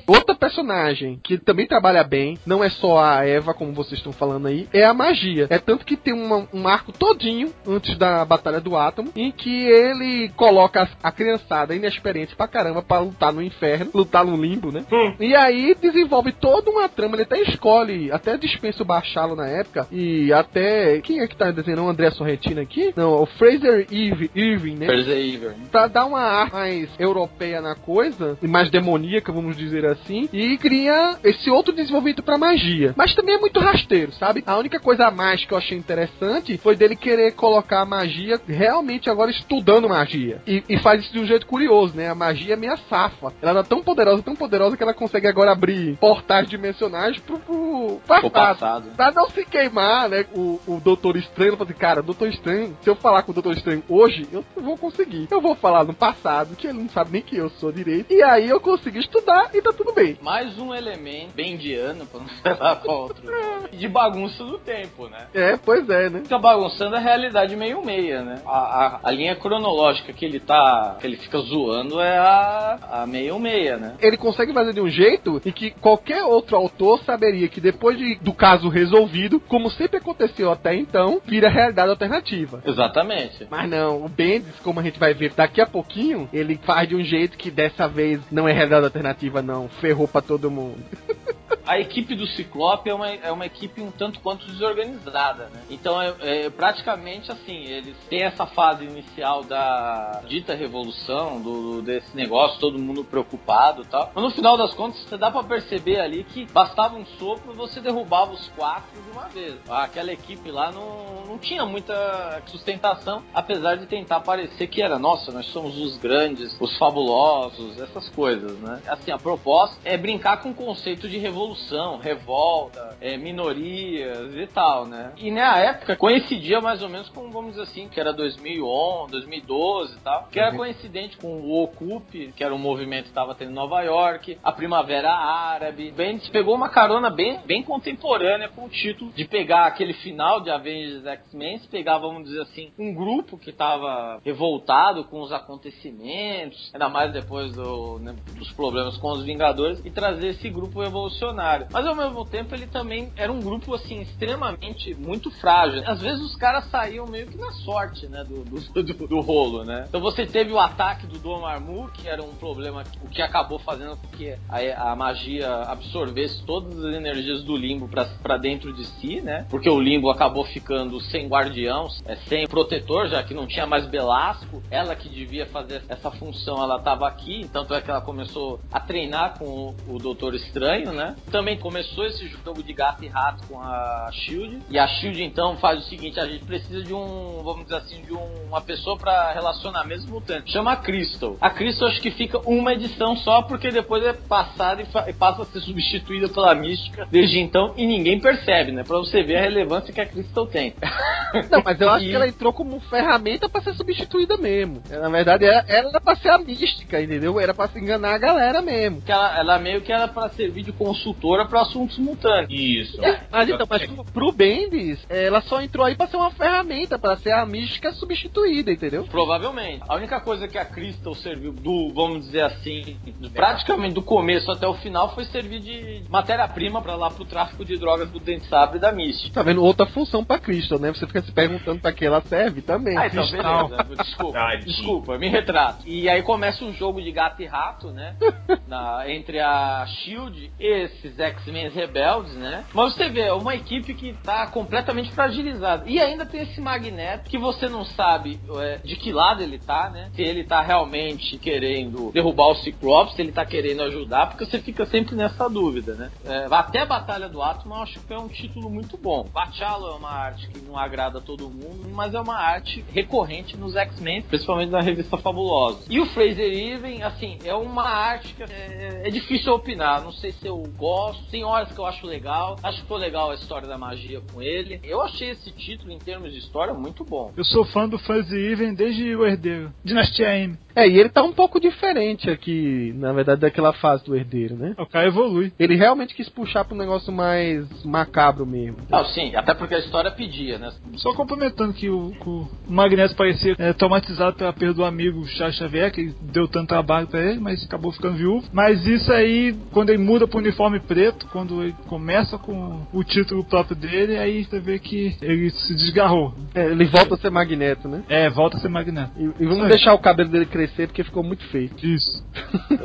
Outra 0.06 0.34
personagem 0.34 1.18
que 1.22 1.38
também 1.38 1.66
trabalha 1.66 2.02
bem, 2.04 2.38
não 2.46 2.62
é 2.64 2.70
só 2.70 2.98
a 2.98 3.09
Eva, 3.24 3.52
como 3.54 3.72
vocês 3.72 3.98
estão 3.98 4.12
falando 4.12 4.46
aí, 4.46 4.68
é 4.72 4.84
a 4.84 4.94
magia. 4.94 5.46
É 5.50 5.58
tanto 5.58 5.84
que 5.84 5.96
tem 5.96 6.12
uma- 6.14 6.46
um 6.52 6.66
arco 6.68 6.92
todinho 6.92 7.52
antes 7.66 7.96
da 7.98 8.24
Batalha 8.24 8.60
do 8.60 8.76
Átomo, 8.76 9.10
em 9.16 9.30
que 9.30 9.66
ele 9.66 10.30
coloca 10.36 10.82
a, 11.02 11.08
a 11.08 11.12
criançada 11.12 11.74
inexperiente 11.74 12.34
pra 12.36 12.48
caramba 12.48 12.82
pra 12.82 12.98
lutar 13.00 13.32
no 13.32 13.42
inferno, 13.42 13.90
lutar 13.94 14.24
no 14.24 14.36
limbo, 14.36 14.70
né? 14.72 14.84
E 15.20 15.34
aí 15.34 15.74
desenvolve 15.80 16.32
toda 16.32 16.70
uma 16.70 16.88
trama, 16.88 17.16
ele 17.16 17.22
até 17.24 17.40
escolhe, 17.42 18.10
até 18.12 18.36
dispensa 18.36 18.82
o 18.82 18.86
baixá-lo 18.86 19.34
na 19.36 19.46
época, 19.46 19.86
e 19.90 20.32
até. 20.32 21.00
Quem 21.00 21.20
é 21.20 21.26
que 21.26 21.36
tá 21.36 21.50
desenhando? 21.50 21.84
O 21.84 21.88
André 21.88 22.10
Sorrentino 22.10 22.60
aqui? 22.60 22.92
Não, 22.96 23.22
o 23.22 23.26
Fraser 23.26 23.86
Irvi- 23.90 24.30
Irving, 24.34 24.76
né? 24.76 24.86
Persever. 24.86 25.54
pra 25.70 25.86
dar 25.86 26.04
uma 26.06 26.20
arte 26.20 26.52
mais 26.52 26.88
europeia 26.98 27.60
na 27.60 27.74
coisa, 27.74 28.36
e 28.42 28.46
mais 28.46 28.70
demoníaca, 28.70 29.32
vamos 29.32 29.56
dizer 29.56 29.84
assim, 29.86 30.28
e 30.32 30.56
cria 30.58 31.16
esse 31.24 31.50
outro 31.50 31.72
desenvolvimento 31.74 32.22
pra 32.22 32.38
magia. 32.38 32.94
Mas 33.00 33.14
também 33.14 33.34
é 33.34 33.38
muito 33.38 33.58
rasteiro, 33.58 34.12
sabe? 34.12 34.44
A 34.46 34.58
única 34.58 34.78
coisa 34.78 35.06
a 35.06 35.10
mais 35.10 35.42
que 35.42 35.54
eu 35.54 35.56
achei 35.56 35.78
interessante 35.78 36.58
foi 36.58 36.76
dele 36.76 36.94
querer 36.94 37.32
colocar 37.32 37.80
a 37.80 37.86
magia 37.86 38.38
realmente 38.46 39.08
agora 39.08 39.30
estudando 39.30 39.88
magia. 39.88 40.42
E, 40.46 40.62
e 40.68 40.78
faz 40.80 41.00
isso 41.00 41.12
de 41.14 41.18
um 41.18 41.24
jeito 41.24 41.46
curioso, 41.46 41.96
né? 41.96 42.10
A 42.10 42.14
magia 42.14 42.52
é 42.52 42.56
meio 42.58 42.76
safa. 42.90 43.32
Ela 43.40 43.60
é 43.60 43.62
tão 43.62 43.82
poderosa, 43.82 44.22
tão 44.22 44.36
poderosa 44.36 44.76
que 44.76 44.82
ela 44.82 44.92
consegue 44.92 45.26
agora 45.26 45.50
abrir 45.50 45.96
portais 45.96 46.46
dimensionais 46.46 47.18
pro, 47.20 47.38
pro 47.38 48.30
passado. 48.30 48.90
Pra 48.94 49.10
não 49.10 49.30
se 49.30 49.46
queimar, 49.46 50.06
né? 50.10 50.26
O, 50.34 50.60
o 50.66 50.78
Doutor 50.78 51.16
Estranho, 51.16 51.54
eu 51.54 51.56
falei, 51.56 51.72
cara, 51.72 52.02
Doutor 52.02 52.28
Estranho, 52.28 52.76
se 52.82 52.90
eu 52.90 52.96
falar 52.96 53.22
com 53.22 53.30
o 53.30 53.34
Doutor 53.34 53.56
Estranho 53.56 53.82
hoje, 53.88 54.28
eu 54.30 54.44
não 54.54 54.62
vou 54.62 54.76
conseguir. 54.76 55.26
Eu 55.30 55.40
vou 55.40 55.54
falar 55.54 55.84
no 55.84 55.94
passado, 55.94 56.54
que 56.54 56.66
ele 56.66 56.82
não 56.82 56.90
sabe 56.90 57.12
nem 57.12 57.22
que 57.22 57.38
eu 57.38 57.48
sou 57.48 57.72
direito. 57.72 58.12
E 58.12 58.22
aí 58.22 58.46
eu 58.46 58.60
consegui 58.60 58.98
estudar 58.98 59.48
e 59.54 59.62
tá 59.62 59.72
tudo 59.72 59.94
bem. 59.94 60.18
Mais 60.20 60.58
um 60.58 60.74
elemento 60.74 61.32
bendiano, 61.32 62.04
pra 62.04 62.20
não 62.20 62.28
sei 62.44 62.89
nome, 62.90 63.68
de 63.72 63.88
bagunça 63.88 64.44
do 64.44 64.58
tempo, 64.58 65.08
né? 65.08 65.18
É, 65.34 65.56
pois 65.56 65.88
é, 65.88 66.10
né? 66.10 66.20
Fica 66.22 66.38
bagunçando 66.38 66.96
a 66.96 66.98
realidade 66.98 67.54
meio 67.56 67.84
meia, 67.84 68.22
né? 68.22 68.42
A, 68.46 68.58
a, 68.86 69.00
a 69.04 69.10
linha 69.10 69.34
cronológica 69.36 70.12
que 70.12 70.24
ele 70.24 70.40
tá. 70.40 70.96
que 71.00 71.06
ele 71.06 71.16
fica 71.16 71.38
zoando 71.38 72.00
é 72.00 72.18
a, 72.18 72.78
a 73.02 73.06
meio 73.06 73.38
meia, 73.38 73.76
né? 73.76 73.94
Ele 74.00 74.16
consegue 74.16 74.52
fazer 74.52 74.72
de 74.72 74.80
um 74.80 74.88
jeito 74.88 75.40
em 75.44 75.52
que 75.52 75.70
qualquer 75.70 76.22
outro 76.24 76.56
autor 76.56 77.00
saberia 77.04 77.48
que 77.48 77.60
depois 77.60 77.96
de- 77.98 78.16
do 78.16 78.32
caso 78.32 78.68
resolvido, 78.68 79.40
como 79.40 79.70
sempre 79.70 79.98
aconteceu 79.98 80.50
até 80.50 80.74
então, 80.74 81.20
vira 81.24 81.48
realidade 81.48 81.90
alternativa. 81.90 82.62
Exatamente. 82.64 83.46
Mas 83.50 83.68
não, 83.68 84.04
o 84.04 84.08
Bendis, 84.08 84.58
como 84.62 84.80
a 84.80 84.82
gente 84.82 84.98
vai 84.98 85.14
ver 85.14 85.32
daqui 85.34 85.60
a 85.60 85.66
pouquinho, 85.66 86.28
ele 86.32 86.58
faz 86.64 86.88
de 86.88 86.96
um 86.96 87.02
jeito 87.02 87.36
que 87.36 87.50
dessa 87.50 87.86
vez 87.88 88.20
não 88.30 88.48
é 88.48 88.52
realidade 88.52 88.84
alternativa, 88.84 89.42
não. 89.42 89.68
Ferrou 89.68 90.06
pra 90.08 90.20
todo 90.20 90.50
mundo. 90.50 90.78
A 91.66 91.78
equipe 91.78 92.14
do 92.16 92.26
Ciclope 92.26 92.79
é 92.88 92.94
uma, 92.94 93.08
é 93.08 93.32
uma 93.32 93.46
equipe 93.46 93.80
um 93.82 93.90
tanto 93.90 94.20
quanto 94.20 94.46
desorganizada, 94.46 95.48
né? 95.52 95.62
Então 95.70 96.00
é, 96.00 96.14
é 96.20 96.50
praticamente 96.50 97.30
assim, 97.30 97.64
eles 97.64 97.96
têm 98.08 98.22
essa 98.22 98.46
fase 98.46 98.84
inicial 98.84 99.44
da 99.44 100.22
dita 100.26 100.54
revolução, 100.54 101.40
do, 101.40 101.82
desse 101.82 102.16
negócio, 102.16 102.58
todo 102.58 102.78
mundo 102.78 103.04
preocupado 103.04 103.82
e 103.82 103.86
tal. 103.86 104.10
Mas 104.14 104.24
no 104.24 104.30
final 104.30 104.56
das 104.56 104.74
contas, 104.74 105.00
você 105.00 105.16
dá 105.16 105.30
pra 105.30 105.42
perceber 105.42 106.00
ali 106.00 106.24
que 106.24 106.46
bastava 106.46 106.96
um 106.96 107.04
sopro 107.18 107.52
você 107.54 107.80
derrubava 107.80 108.32
os 108.32 108.48
quatro 108.50 109.00
de 109.02 109.10
uma 109.10 109.28
vez. 109.28 109.56
Aquela 109.68 110.12
equipe 110.12 110.50
lá 110.50 110.70
não, 110.72 111.24
não 111.26 111.38
tinha 111.38 111.64
muita 111.66 112.42
sustentação, 112.46 113.22
apesar 113.34 113.76
de 113.76 113.86
tentar 113.86 114.20
parecer 114.20 114.66
que 114.68 114.82
era, 114.82 114.98
nossa, 114.98 115.32
nós 115.32 115.46
somos 115.46 115.76
os 115.78 115.96
grandes, 115.96 116.56
os 116.60 116.76
fabulosos, 116.78 117.80
essas 117.80 118.08
coisas, 118.10 118.58
né? 118.60 118.80
Assim, 118.86 119.10
a 119.10 119.18
proposta 119.18 119.76
é 119.84 119.96
brincar 119.96 120.42
com 120.42 120.50
o 120.50 120.54
conceito 120.54 121.08
de 121.08 121.18
revolução, 121.18 121.98
revolta, 121.98 122.69
é, 123.00 123.16
minorias 123.16 124.34
e 124.34 124.46
tal, 124.46 124.86
né? 124.86 125.12
E 125.16 125.30
na 125.30 125.58
época 125.58 125.96
coincidia 125.96 126.60
mais 126.60 126.82
ou 126.82 126.88
menos 126.88 127.08
com, 127.08 127.30
vamos 127.30 127.52
dizer 127.52 127.62
assim, 127.62 127.88
que 127.88 128.00
era 128.00 128.12
2011, 128.12 129.10
2012 129.10 129.96
e 129.96 130.00
tal, 130.00 130.28
que 130.30 130.38
era 130.38 130.56
coincidente 130.56 131.16
com 131.16 131.40
o 131.40 131.62
Occupy, 131.62 132.32
que 132.36 132.44
era 132.44 132.54
um 132.54 132.58
movimento 132.58 133.04
que 133.04 133.10
estava 133.10 133.34
tendo 133.34 133.50
em 133.50 133.54
Nova 133.54 133.80
York, 133.82 134.38
a 134.42 134.52
Primavera 134.52 135.12
Árabe. 135.12 135.90
Bendis 135.90 136.28
pegou 136.28 136.54
uma 136.54 136.68
carona 136.68 137.10
bem, 137.10 137.40
bem 137.44 137.62
contemporânea 137.62 138.48
com 138.48 138.64
o 138.64 138.68
título 138.68 139.12
de 139.12 139.24
pegar 139.24 139.66
aquele 139.66 139.92
final 139.94 140.40
de 140.40 140.50
Avengers 140.50 141.04
X-Men, 141.06 141.60
pegar, 141.70 141.98
vamos 141.98 142.24
dizer 142.24 142.42
assim, 142.42 142.72
um 142.78 142.94
grupo 142.94 143.38
que 143.38 143.50
estava 143.50 144.20
revoltado 144.24 145.04
com 145.04 145.20
os 145.20 145.32
acontecimentos, 145.32 146.70
ainda 146.72 146.88
mais 146.88 147.12
depois 147.12 147.52
do, 147.52 147.98
né, 147.98 148.14
dos 148.36 148.50
problemas 148.52 148.96
com 148.96 149.12
os 149.12 149.24
Vingadores, 149.24 149.80
e 149.84 149.90
trazer 149.90 150.28
esse 150.28 150.48
grupo 150.48 150.80
revolucionário. 150.80 151.66
Mas 151.70 151.86
ao 151.86 151.94
mesmo 151.94 152.24
tempo 152.24 152.54
ele 152.60 152.66
também 152.66 153.10
era 153.16 153.32
um 153.32 153.40
grupo 153.40 153.74
assim 153.74 154.00
extremamente 154.00 154.94
muito 154.94 155.30
frágil. 155.40 155.82
Às 155.86 156.00
vezes 156.00 156.20
os 156.20 156.36
caras 156.36 156.66
saíam 156.70 157.06
meio 157.06 157.26
que 157.26 157.36
na 157.36 157.50
sorte, 157.52 158.06
né, 158.06 158.24
do, 158.24 158.44
do, 158.44 158.60
do, 158.82 159.08
do 159.08 159.20
rolo, 159.20 159.64
né? 159.64 159.86
Então 159.88 160.00
você 160.00 160.26
teve 160.26 160.52
o 160.52 160.58
ataque 160.58 161.06
do 161.06 161.18
Dom 161.18 161.40
Marmu, 161.40 161.90
que 161.92 162.08
era 162.08 162.22
um 162.22 162.34
problema, 162.34 162.84
o 163.02 163.08
que 163.08 163.22
acabou 163.22 163.58
fazendo 163.58 163.96
com 163.96 164.08
que 164.08 164.34
a, 164.48 164.92
a 164.92 164.96
magia 164.96 165.48
absorvesse 165.62 166.44
todas 166.44 166.84
as 166.84 166.94
energias 166.94 167.42
do 167.42 167.56
limbo 167.56 167.88
para 167.88 168.36
dentro 168.36 168.72
de 168.72 168.84
si, 168.84 169.20
né? 169.20 169.46
Porque 169.48 169.68
o 169.68 169.80
limbo 169.80 170.10
acabou 170.10 170.44
ficando 170.44 171.00
sem 171.00 171.28
guardião, 171.28 171.88
é, 172.04 172.16
sem 172.16 172.46
protetor, 172.46 173.08
já 173.08 173.22
que 173.22 173.34
não 173.34 173.46
tinha 173.46 173.66
mais 173.66 173.86
Belasco. 173.86 174.62
Ela 174.70 174.94
que 174.94 175.08
devia 175.08 175.46
fazer 175.46 175.82
essa 175.88 176.10
função, 176.10 176.62
ela 176.62 176.76
estava 176.76 177.08
aqui, 177.08 177.48
tanto 177.52 177.74
é 177.74 177.80
que 177.80 177.90
ela 177.90 178.00
começou 178.00 178.60
a 178.70 178.80
treinar 178.80 179.38
com 179.38 179.74
o, 179.88 179.94
o 179.94 179.98
Doutor 179.98 180.34
Estranho, 180.34 180.92
né? 180.92 181.16
também 181.30 181.58
começou 181.58 182.04
esse 182.04 182.28
de 182.54 182.72
gato 182.72 183.04
e 183.04 183.08
rato 183.08 183.46
com 183.48 183.60
a 183.60 184.08
Shield. 184.12 184.58
E 184.68 184.78
a 184.78 184.86
Shield 184.86 185.22
então 185.22 185.56
faz 185.56 185.78
o 185.78 185.88
seguinte: 185.88 186.18
a 186.20 186.26
gente 186.26 186.44
precisa 186.44 186.82
de 186.82 186.92
um, 186.92 187.42
vamos 187.42 187.64
dizer 187.64 187.76
assim, 187.76 188.02
de 188.02 188.12
um, 188.12 188.46
uma 188.48 188.60
pessoa 188.60 188.96
para 188.96 189.32
relacionar 189.32 189.84
mesmo 189.84 190.12
mutante. 190.12 190.50
Chama 190.52 190.72
a 190.72 190.76
Crystal. 190.76 191.36
A 191.40 191.50
Crystal 191.50 191.88
acho 191.88 192.00
que 192.00 192.10
fica 192.10 192.38
uma 192.48 192.72
edição 192.72 193.16
só, 193.16 193.42
porque 193.42 193.70
depois 193.70 194.04
é 194.04 194.12
passada 194.12 194.82
e, 194.82 194.86
e 195.10 195.12
passa 195.12 195.42
a 195.42 195.46
ser 195.46 195.60
substituída 195.60 196.28
pela 196.28 196.54
mística 196.54 197.06
desde 197.10 197.38
então 197.38 197.74
e 197.76 197.86
ninguém 197.86 198.20
percebe, 198.20 198.72
né? 198.72 198.82
Pra 198.84 198.98
você 198.98 199.22
ver 199.22 199.36
a 199.36 199.40
relevância 199.42 199.92
que 199.92 200.00
a 200.00 200.06
Crystal 200.06 200.46
tem. 200.46 200.74
Não, 201.50 201.62
mas 201.64 201.80
eu 201.80 201.88
acho 201.90 202.04
E- 202.04 202.08
que 202.08 202.14
ela 202.14 202.26
entrou 202.28 202.52
como 202.52 202.80
ferramenta 202.80 203.48
pra 203.48 203.60
ser 203.60 203.74
substituída 203.74 204.36
mesmo. 204.36 204.82
Na 204.90 205.08
verdade, 205.08 205.44
ela 205.44 205.64
ela 205.68 205.88
era 205.90 206.00
pra 206.00 206.16
ser 206.16 206.30
a 206.30 206.38
mística, 206.38 207.00
entendeu? 207.00 207.38
Era 207.38 207.54
pra 207.54 207.68
se 207.68 207.78
enganar 207.78 208.14
a 208.14 208.18
galera 208.18 208.60
mesmo. 208.62 209.00
Que 209.02 209.12
ela, 209.12 209.38
ela 209.38 209.58
meio 209.58 209.80
que 209.80 209.92
era 209.92 210.08
para 210.08 210.28
servir 210.30 210.62
de 210.64 210.72
consultora 210.72 211.44
para 211.46 211.62
assuntos 211.62 211.98
mutantes. 211.98 212.39
Isso. 212.48 213.02
É, 213.04 213.20
mas 213.30 213.48
então, 213.48 213.66
mas 213.68 213.86
pro, 213.86 214.04
pro 214.04 214.32
Bendis, 214.32 215.04
ela 215.08 215.40
só 215.42 215.60
entrou 215.60 215.84
aí 215.86 215.94
pra 215.94 216.06
ser 216.06 216.16
uma 216.16 216.30
ferramenta, 216.30 216.98
pra 216.98 217.16
ser 217.16 217.32
a 217.32 217.44
mística 217.46 217.92
substituída, 217.92 218.70
entendeu? 218.72 219.04
Provavelmente. 219.04 219.82
A 219.88 219.94
única 219.96 220.20
coisa 220.20 220.46
que 220.48 220.58
a 220.58 220.64
Crystal 220.64 221.14
serviu 221.14 221.52
do, 221.52 221.92
vamos 221.94 222.26
dizer 222.26 222.42
assim, 222.42 222.96
do- 223.18 223.30
praticamente 223.30 223.94
do 223.94 224.02
começo 224.02 224.50
até 224.50 224.66
o 224.66 224.74
final 224.74 225.14
foi 225.14 225.24
servir 225.26 225.60
de 225.60 226.02
matéria-prima 226.08 226.80
para 226.82 226.96
lá 226.96 227.10
pro 227.10 227.24
tráfico 227.24 227.64
de 227.64 227.76
drogas 227.76 228.10
do 228.10 228.20
Dente 228.20 228.46
Sabre 228.46 228.78
e 228.78 228.80
da 228.80 228.92
Mystic. 228.92 229.32
Tá 229.32 229.42
vendo? 229.42 229.62
Outra 229.62 229.86
função 229.86 230.24
pra 230.24 230.38
Crystal, 230.38 230.78
né? 230.78 230.92
Você 230.92 231.06
fica 231.06 231.22
se 231.22 231.32
perguntando 231.32 231.80
pra 231.80 231.92
que 231.92 232.04
ela 232.04 232.20
serve 232.22 232.62
também. 232.62 232.96
Ah, 232.96 233.06
então 233.06 233.24
beleza. 233.30 233.86
Desculpa, 234.02 234.32
Tadinho. 234.38 234.64
desculpa, 234.66 235.18
me 235.18 235.28
retrato. 235.28 235.82
E 235.86 236.08
aí 236.08 236.22
começa 236.22 236.64
um 236.64 236.72
jogo 236.72 237.00
de 237.02 237.10
gato 237.12 237.42
e 237.42 237.46
rato, 237.46 237.88
né? 237.90 238.16
Na- 238.68 239.08
entre 239.10 239.40
a 239.40 239.86
Shield 239.86 240.50
e 240.58 240.66
esses 240.66 241.18
X-Men 241.18 241.68
rebeldes, 241.70 242.19
né? 242.28 242.64
Mas 242.72 242.94
você 242.94 243.08
vê, 243.08 243.22
é 243.22 243.32
uma 243.32 243.54
equipe 243.54 243.94
que 243.94 244.12
tá 244.22 244.46
completamente 244.46 245.10
fragilizada. 245.12 245.84
E 245.86 246.00
ainda 246.00 246.26
tem 246.26 246.42
esse 246.42 246.60
Magneto 246.60 247.30
que 247.30 247.38
você 247.38 247.68
não 247.68 247.84
sabe 247.84 248.40
é, 248.60 248.78
de 248.78 248.96
que 248.96 249.12
lado 249.12 249.42
ele 249.42 249.58
tá, 249.58 249.90
né? 249.90 250.10
Se 250.14 250.22
ele 250.22 250.44
tá 250.44 250.60
realmente 250.60 251.38
querendo 251.38 252.10
derrubar 252.12 252.48
o 252.48 252.54
Ciclope, 252.56 253.14
se 253.14 253.22
ele 253.22 253.32
tá 253.32 253.44
querendo 253.44 253.82
ajudar, 253.82 254.28
porque 254.28 254.44
você 254.44 254.58
fica 254.58 254.86
sempre 254.86 255.14
nessa 255.14 255.48
dúvida, 255.48 255.94
né? 255.94 256.10
É, 256.24 256.46
até 256.50 256.80
a 256.80 256.86
Batalha 256.86 257.28
do 257.28 257.42
Átomo 257.42 257.74
eu 257.74 257.82
acho 257.82 258.00
que 258.00 258.12
é 258.12 258.18
um 258.18 258.28
título 258.28 258.70
muito 258.70 258.96
bom. 258.96 259.26
Bachala 259.32 259.94
é 259.94 259.96
uma 259.96 260.10
arte 260.10 260.48
que 260.48 260.60
não 260.60 260.76
agrada 260.76 261.18
a 261.18 261.22
todo 261.22 261.48
mundo, 261.48 261.88
mas 261.92 262.14
é 262.14 262.20
uma 262.20 262.36
arte 262.36 262.84
recorrente 262.92 263.56
nos 263.56 263.76
X-Men, 263.76 264.22
principalmente 264.22 264.70
na 264.70 264.80
revista 264.80 265.16
Fabulosa. 265.16 265.84
E 265.88 266.00
o 266.00 266.06
Fraser 266.06 266.52
Even, 266.52 267.02
assim, 267.02 267.38
é 267.44 267.54
uma 267.54 267.82
arte 267.82 268.34
que 268.34 268.42
é, 268.42 269.02
é 269.04 269.10
difícil 269.10 269.52
opinar. 269.52 270.02
Não 270.02 270.12
sei 270.12 270.32
se 270.32 270.46
eu 270.46 270.62
gosto. 270.76 271.24
Tem 271.30 271.44
horas 271.44 271.72
que 271.72 271.78
eu 271.78 271.86
acho 271.86 272.06
legal. 272.10 272.58
Acho 272.62 272.82
que 272.82 272.88
foi 272.88 272.98
legal 272.98 273.30
a 273.30 273.34
história 273.34 273.66
da 273.66 273.78
magia 273.78 274.20
com 274.32 274.42
ele. 274.42 274.80
Eu 274.82 275.00
achei 275.00 275.30
esse 275.30 275.50
título, 275.52 275.92
em 275.92 275.98
termos 275.98 276.32
de 276.32 276.38
história, 276.38 276.74
muito 276.74 277.04
bom. 277.04 277.32
Eu 277.36 277.44
sou 277.44 277.64
fã 277.64 277.88
do 277.88 277.98
Fuzzy 277.98 278.36
Even 278.36 278.74
desde 278.74 279.14
o 279.14 279.24
Herdeiro. 279.24 279.72
Dinastia 279.84 280.36
M. 280.36 280.58
É, 280.74 280.88
e 280.88 280.98
ele 280.98 281.08
tá 281.08 281.22
um 281.22 281.32
pouco 281.32 281.60
diferente 281.60 282.30
aqui, 282.30 282.92
na 282.96 283.12
verdade, 283.12 283.40
daquela 283.40 283.72
fase 283.72 284.04
do 284.04 284.16
herdeiro, 284.16 284.56
né? 284.56 284.74
O 284.78 284.86
cara 284.86 285.08
evolui. 285.08 285.52
Ele 285.58 285.74
realmente 285.74 286.14
quis 286.14 286.28
puxar 286.28 286.64
pra 286.64 286.74
um 286.74 286.78
negócio 286.78 287.12
mais 287.12 287.66
macabro 287.84 288.46
mesmo. 288.46 288.78
Não, 288.88 289.04
sim, 289.06 289.34
até 289.34 289.52
porque 289.52 289.74
a 289.74 289.78
história 289.78 290.10
pedia, 290.10 290.58
né? 290.58 290.72
Só 290.96 291.12
complementando 291.14 291.72
que 291.72 291.88
o, 291.88 292.12
o 292.24 292.48
Magneto 292.68 293.14
parecia 293.14 293.54
é, 293.58 293.72
traumatizado 293.72 294.36
pela 294.36 294.52
perda 294.52 294.74
do 294.74 294.84
amigo 294.84 295.26
Charles 295.26 295.56
Xavier, 295.56 295.92
que 295.92 296.14
deu 296.22 296.46
tanto 296.48 296.68
trabalho 296.68 297.06
pra 297.06 297.20
ele, 297.20 297.40
mas 297.40 297.64
acabou 297.64 297.92
ficando 297.92 298.16
viúvo. 298.16 298.48
Mas 298.52 298.86
isso 298.86 299.12
aí, 299.12 299.54
quando 299.72 299.90
ele 299.90 300.02
muda 300.02 300.26
pro 300.26 300.38
uniforme 300.38 300.80
preto, 300.80 301.26
quando 301.32 301.62
ele 301.62 301.74
começa 302.00 302.38
com 302.38 302.86
o 302.94 303.04
título 303.04 303.44
próprio 303.44 303.76
dele, 303.76 304.16
aí 304.16 304.42
você 304.44 304.58
vê 304.58 304.78
que 304.78 305.14
ele 305.20 305.50
se 305.50 305.74
desgarrou. 305.74 306.32
É, 306.54 306.64
ele 306.64 306.86
volta 306.86 307.14
a 307.14 307.18
ser 307.18 307.28
Magneto, 307.30 307.86
né? 307.88 308.02
É, 308.08 308.30
volta 308.30 308.56
a 308.56 308.60
ser 308.60 308.70
Magneto. 308.70 309.10
E, 309.18 309.24
e 309.42 309.46
vamos 309.46 309.68
deixar 309.68 309.92
o 309.92 309.98
cabelo 309.98 310.30
dele 310.30 310.46
crescer 310.46 310.86
porque 310.86 311.04
ficou 311.04 311.22
muito 311.22 311.44
feio. 311.48 311.70
Isso. 311.82 312.24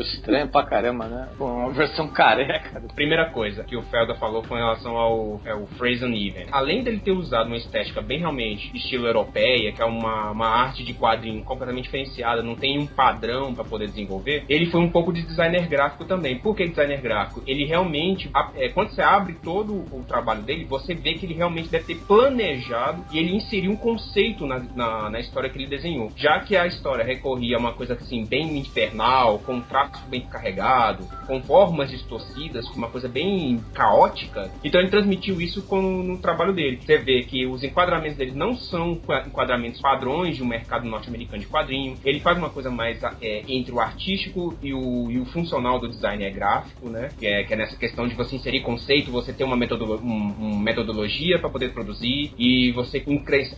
Estranho 0.01 0.49
pra 0.49 0.63
caramba, 0.65 1.07
né? 1.07 1.29
Pô, 1.37 1.45
uma 1.45 1.71
versão 1.71 2.09
careca. 2.09 2.81
Primeira 2.93 3.29
coisa 3.29 3.63
que 3.63 3.77
o 3.77 3.83
Felda 3.83 4.15
falou 4.15 4.43
foi 4.43 4.57
em 4.57 4.61
relação 4.61 4.97
ao, 4.97 5.41
ao 5.49 5.65
Fraser 5.77 6.09
Even. 6.09 6.47
Além 6.51 6.83
dele 6.83 6.99
ter 6.99 7.11
usado 7.11 7.47
uma 7.47 7.55
estética 7.57 8.01
bem 8.01 8.19
realmente 8.19 8.69
estilo 8.75 9.07
europeia, 9.07 9.71
que 9.71 9.81
é 9.81 9.85
uma, 9.85 10.31
uma 10.31 10.47
arte 10.47 10.83
de 10.83 10.93
quadrinho 10.93 11.41
completamente 11.43 11.85
diferenciada, 11.85 12.43
não 12.43 12.55
tem 12.55 12.77
um 12.77 12.85
padrão 12.85 13.55
para 13.55 13.63
poder 13.63 13.87
desenvolver, 13.87 14.43
ele 14.49 14.65
foi 14.65 14.81
um 14.81 14.89
pouco 14.89 15.13
de 15.13 15.21
designer 15.21 15.67
gráfico 15.69 16.03
também. 16.03 16.37
Por 16.39 16.53
que 16.53 16.67
designer 16.67 16.99
gráfico? 16.99 17.41
Ele 17.47 17.63
realmente, 17.63 18.29
a- 18.33 18.51
é, 18.57 18.67
quando 18.69 18.89
você 18.89 19.04
abre 19.05 19.33
todo 19.43 19.73
o 19.91 20.03
trabalho 20.07 20.41
dele, 20.41 20.65
você 20.65 20.93
vê 20.93 21.13
que 21.13 21.25
ele 21.25 21.33
realmente 21.33 21.69
deve 21.69 21.85
ter 21.85 21.95
planejado 22.05 23.05
e 23.11 23.19
ele 23.19 23.35
inseriu 23.35 23.71
um 23.71 23.75
conceito 23.77 24.45
na, 24.45 24.59
na, 24.75 25.09
na 25.09 25.19
história 25.19 25.49
que 25.49 25.57
ele 25.57 25.67
desenhou. 25.67 26.11
Já 26.15 26.39
que 26.39 26.55
a 26.57 26.65
história 26.67 27.03
recorria 27.05 27.57
a 27.57 27.59
uma 27.59 27.73
coisa 27.73 27.93
assim, 27.93 28.25
bem 28.25 28.57
infernal, 28.57 29.39
com 29.39 29.55
um 29.55 29.61
traço 29.61 30.03
bem 30.07 30.21
carregado, 30.21 31.07
com 31.27 31.41
formas 31.43 31.89
distorcidas, 31.89 32.67
uma 32.75 32.89
coisa 32.89 33.07
bem 33.07 33.63
caótica, 33.73 34.51
então 34.63 34.81
ele 34.81 34.89
transmitiu 34.89 35.39
isso 35.39 35.61
com, 35.63 35.81
no 35.81 36.17
trabalho 36.17 36.53
dele. 36.53 36.79
Você 36.81 36.97
vê 36.97 37.23
que 37.23 37.45
os 37.45 37.63
enquadramentos 37.63 38.17
dele 38.17 38.31
não 38.33 38.55
são 38.55 38.95
qua- 38.95 39.23
enquadramentos 39.25 39.79
padrões 39.79 40.35
de 40.35 40.43
um 40.43 40.47
mercado 40.47 40.85
norte-americano 40.87 41.41
de 41.41 41.47
quadrinho. 41.47 41.95
Ele 42.03 42.19
faz 42.19 42.37
uma 42.37 42.49
coisa 42.49 42.69
mais 42.71 43.01
é, 43.21 43.43
entre 43.47 43.71
o 43.71 43.79
artístico 43.79 44.57
e 44.61 44.73
o, 44.73 45.11
e 45.11 45.19
o 45.19 45.25
funcional 45.25 45.79
do 45.79 45.87
design 45.87 46.23
é 46.23 46.29
gráfico, 46.29 46.89
né? 46.89 47.09
Que 47.19 47.27
é, 47.27 47.43
que 47.43 47.53
é 47.53 47.57
nessa 47.57 47.75
questão 47.75 48.07
de 48.07 48.15
você 48.15 48.35
inserir 48.35 48.61
você 49.03 49.33
ter 49.33 49.43
uma, 49.43 49.55
um- 49.55 50.59
metodologia 50.59 51.39
para 51.39 51.49
poder 51.49 51.69
produzir 51.73 52.33
e 52.37 52.71
você 52.71 53.03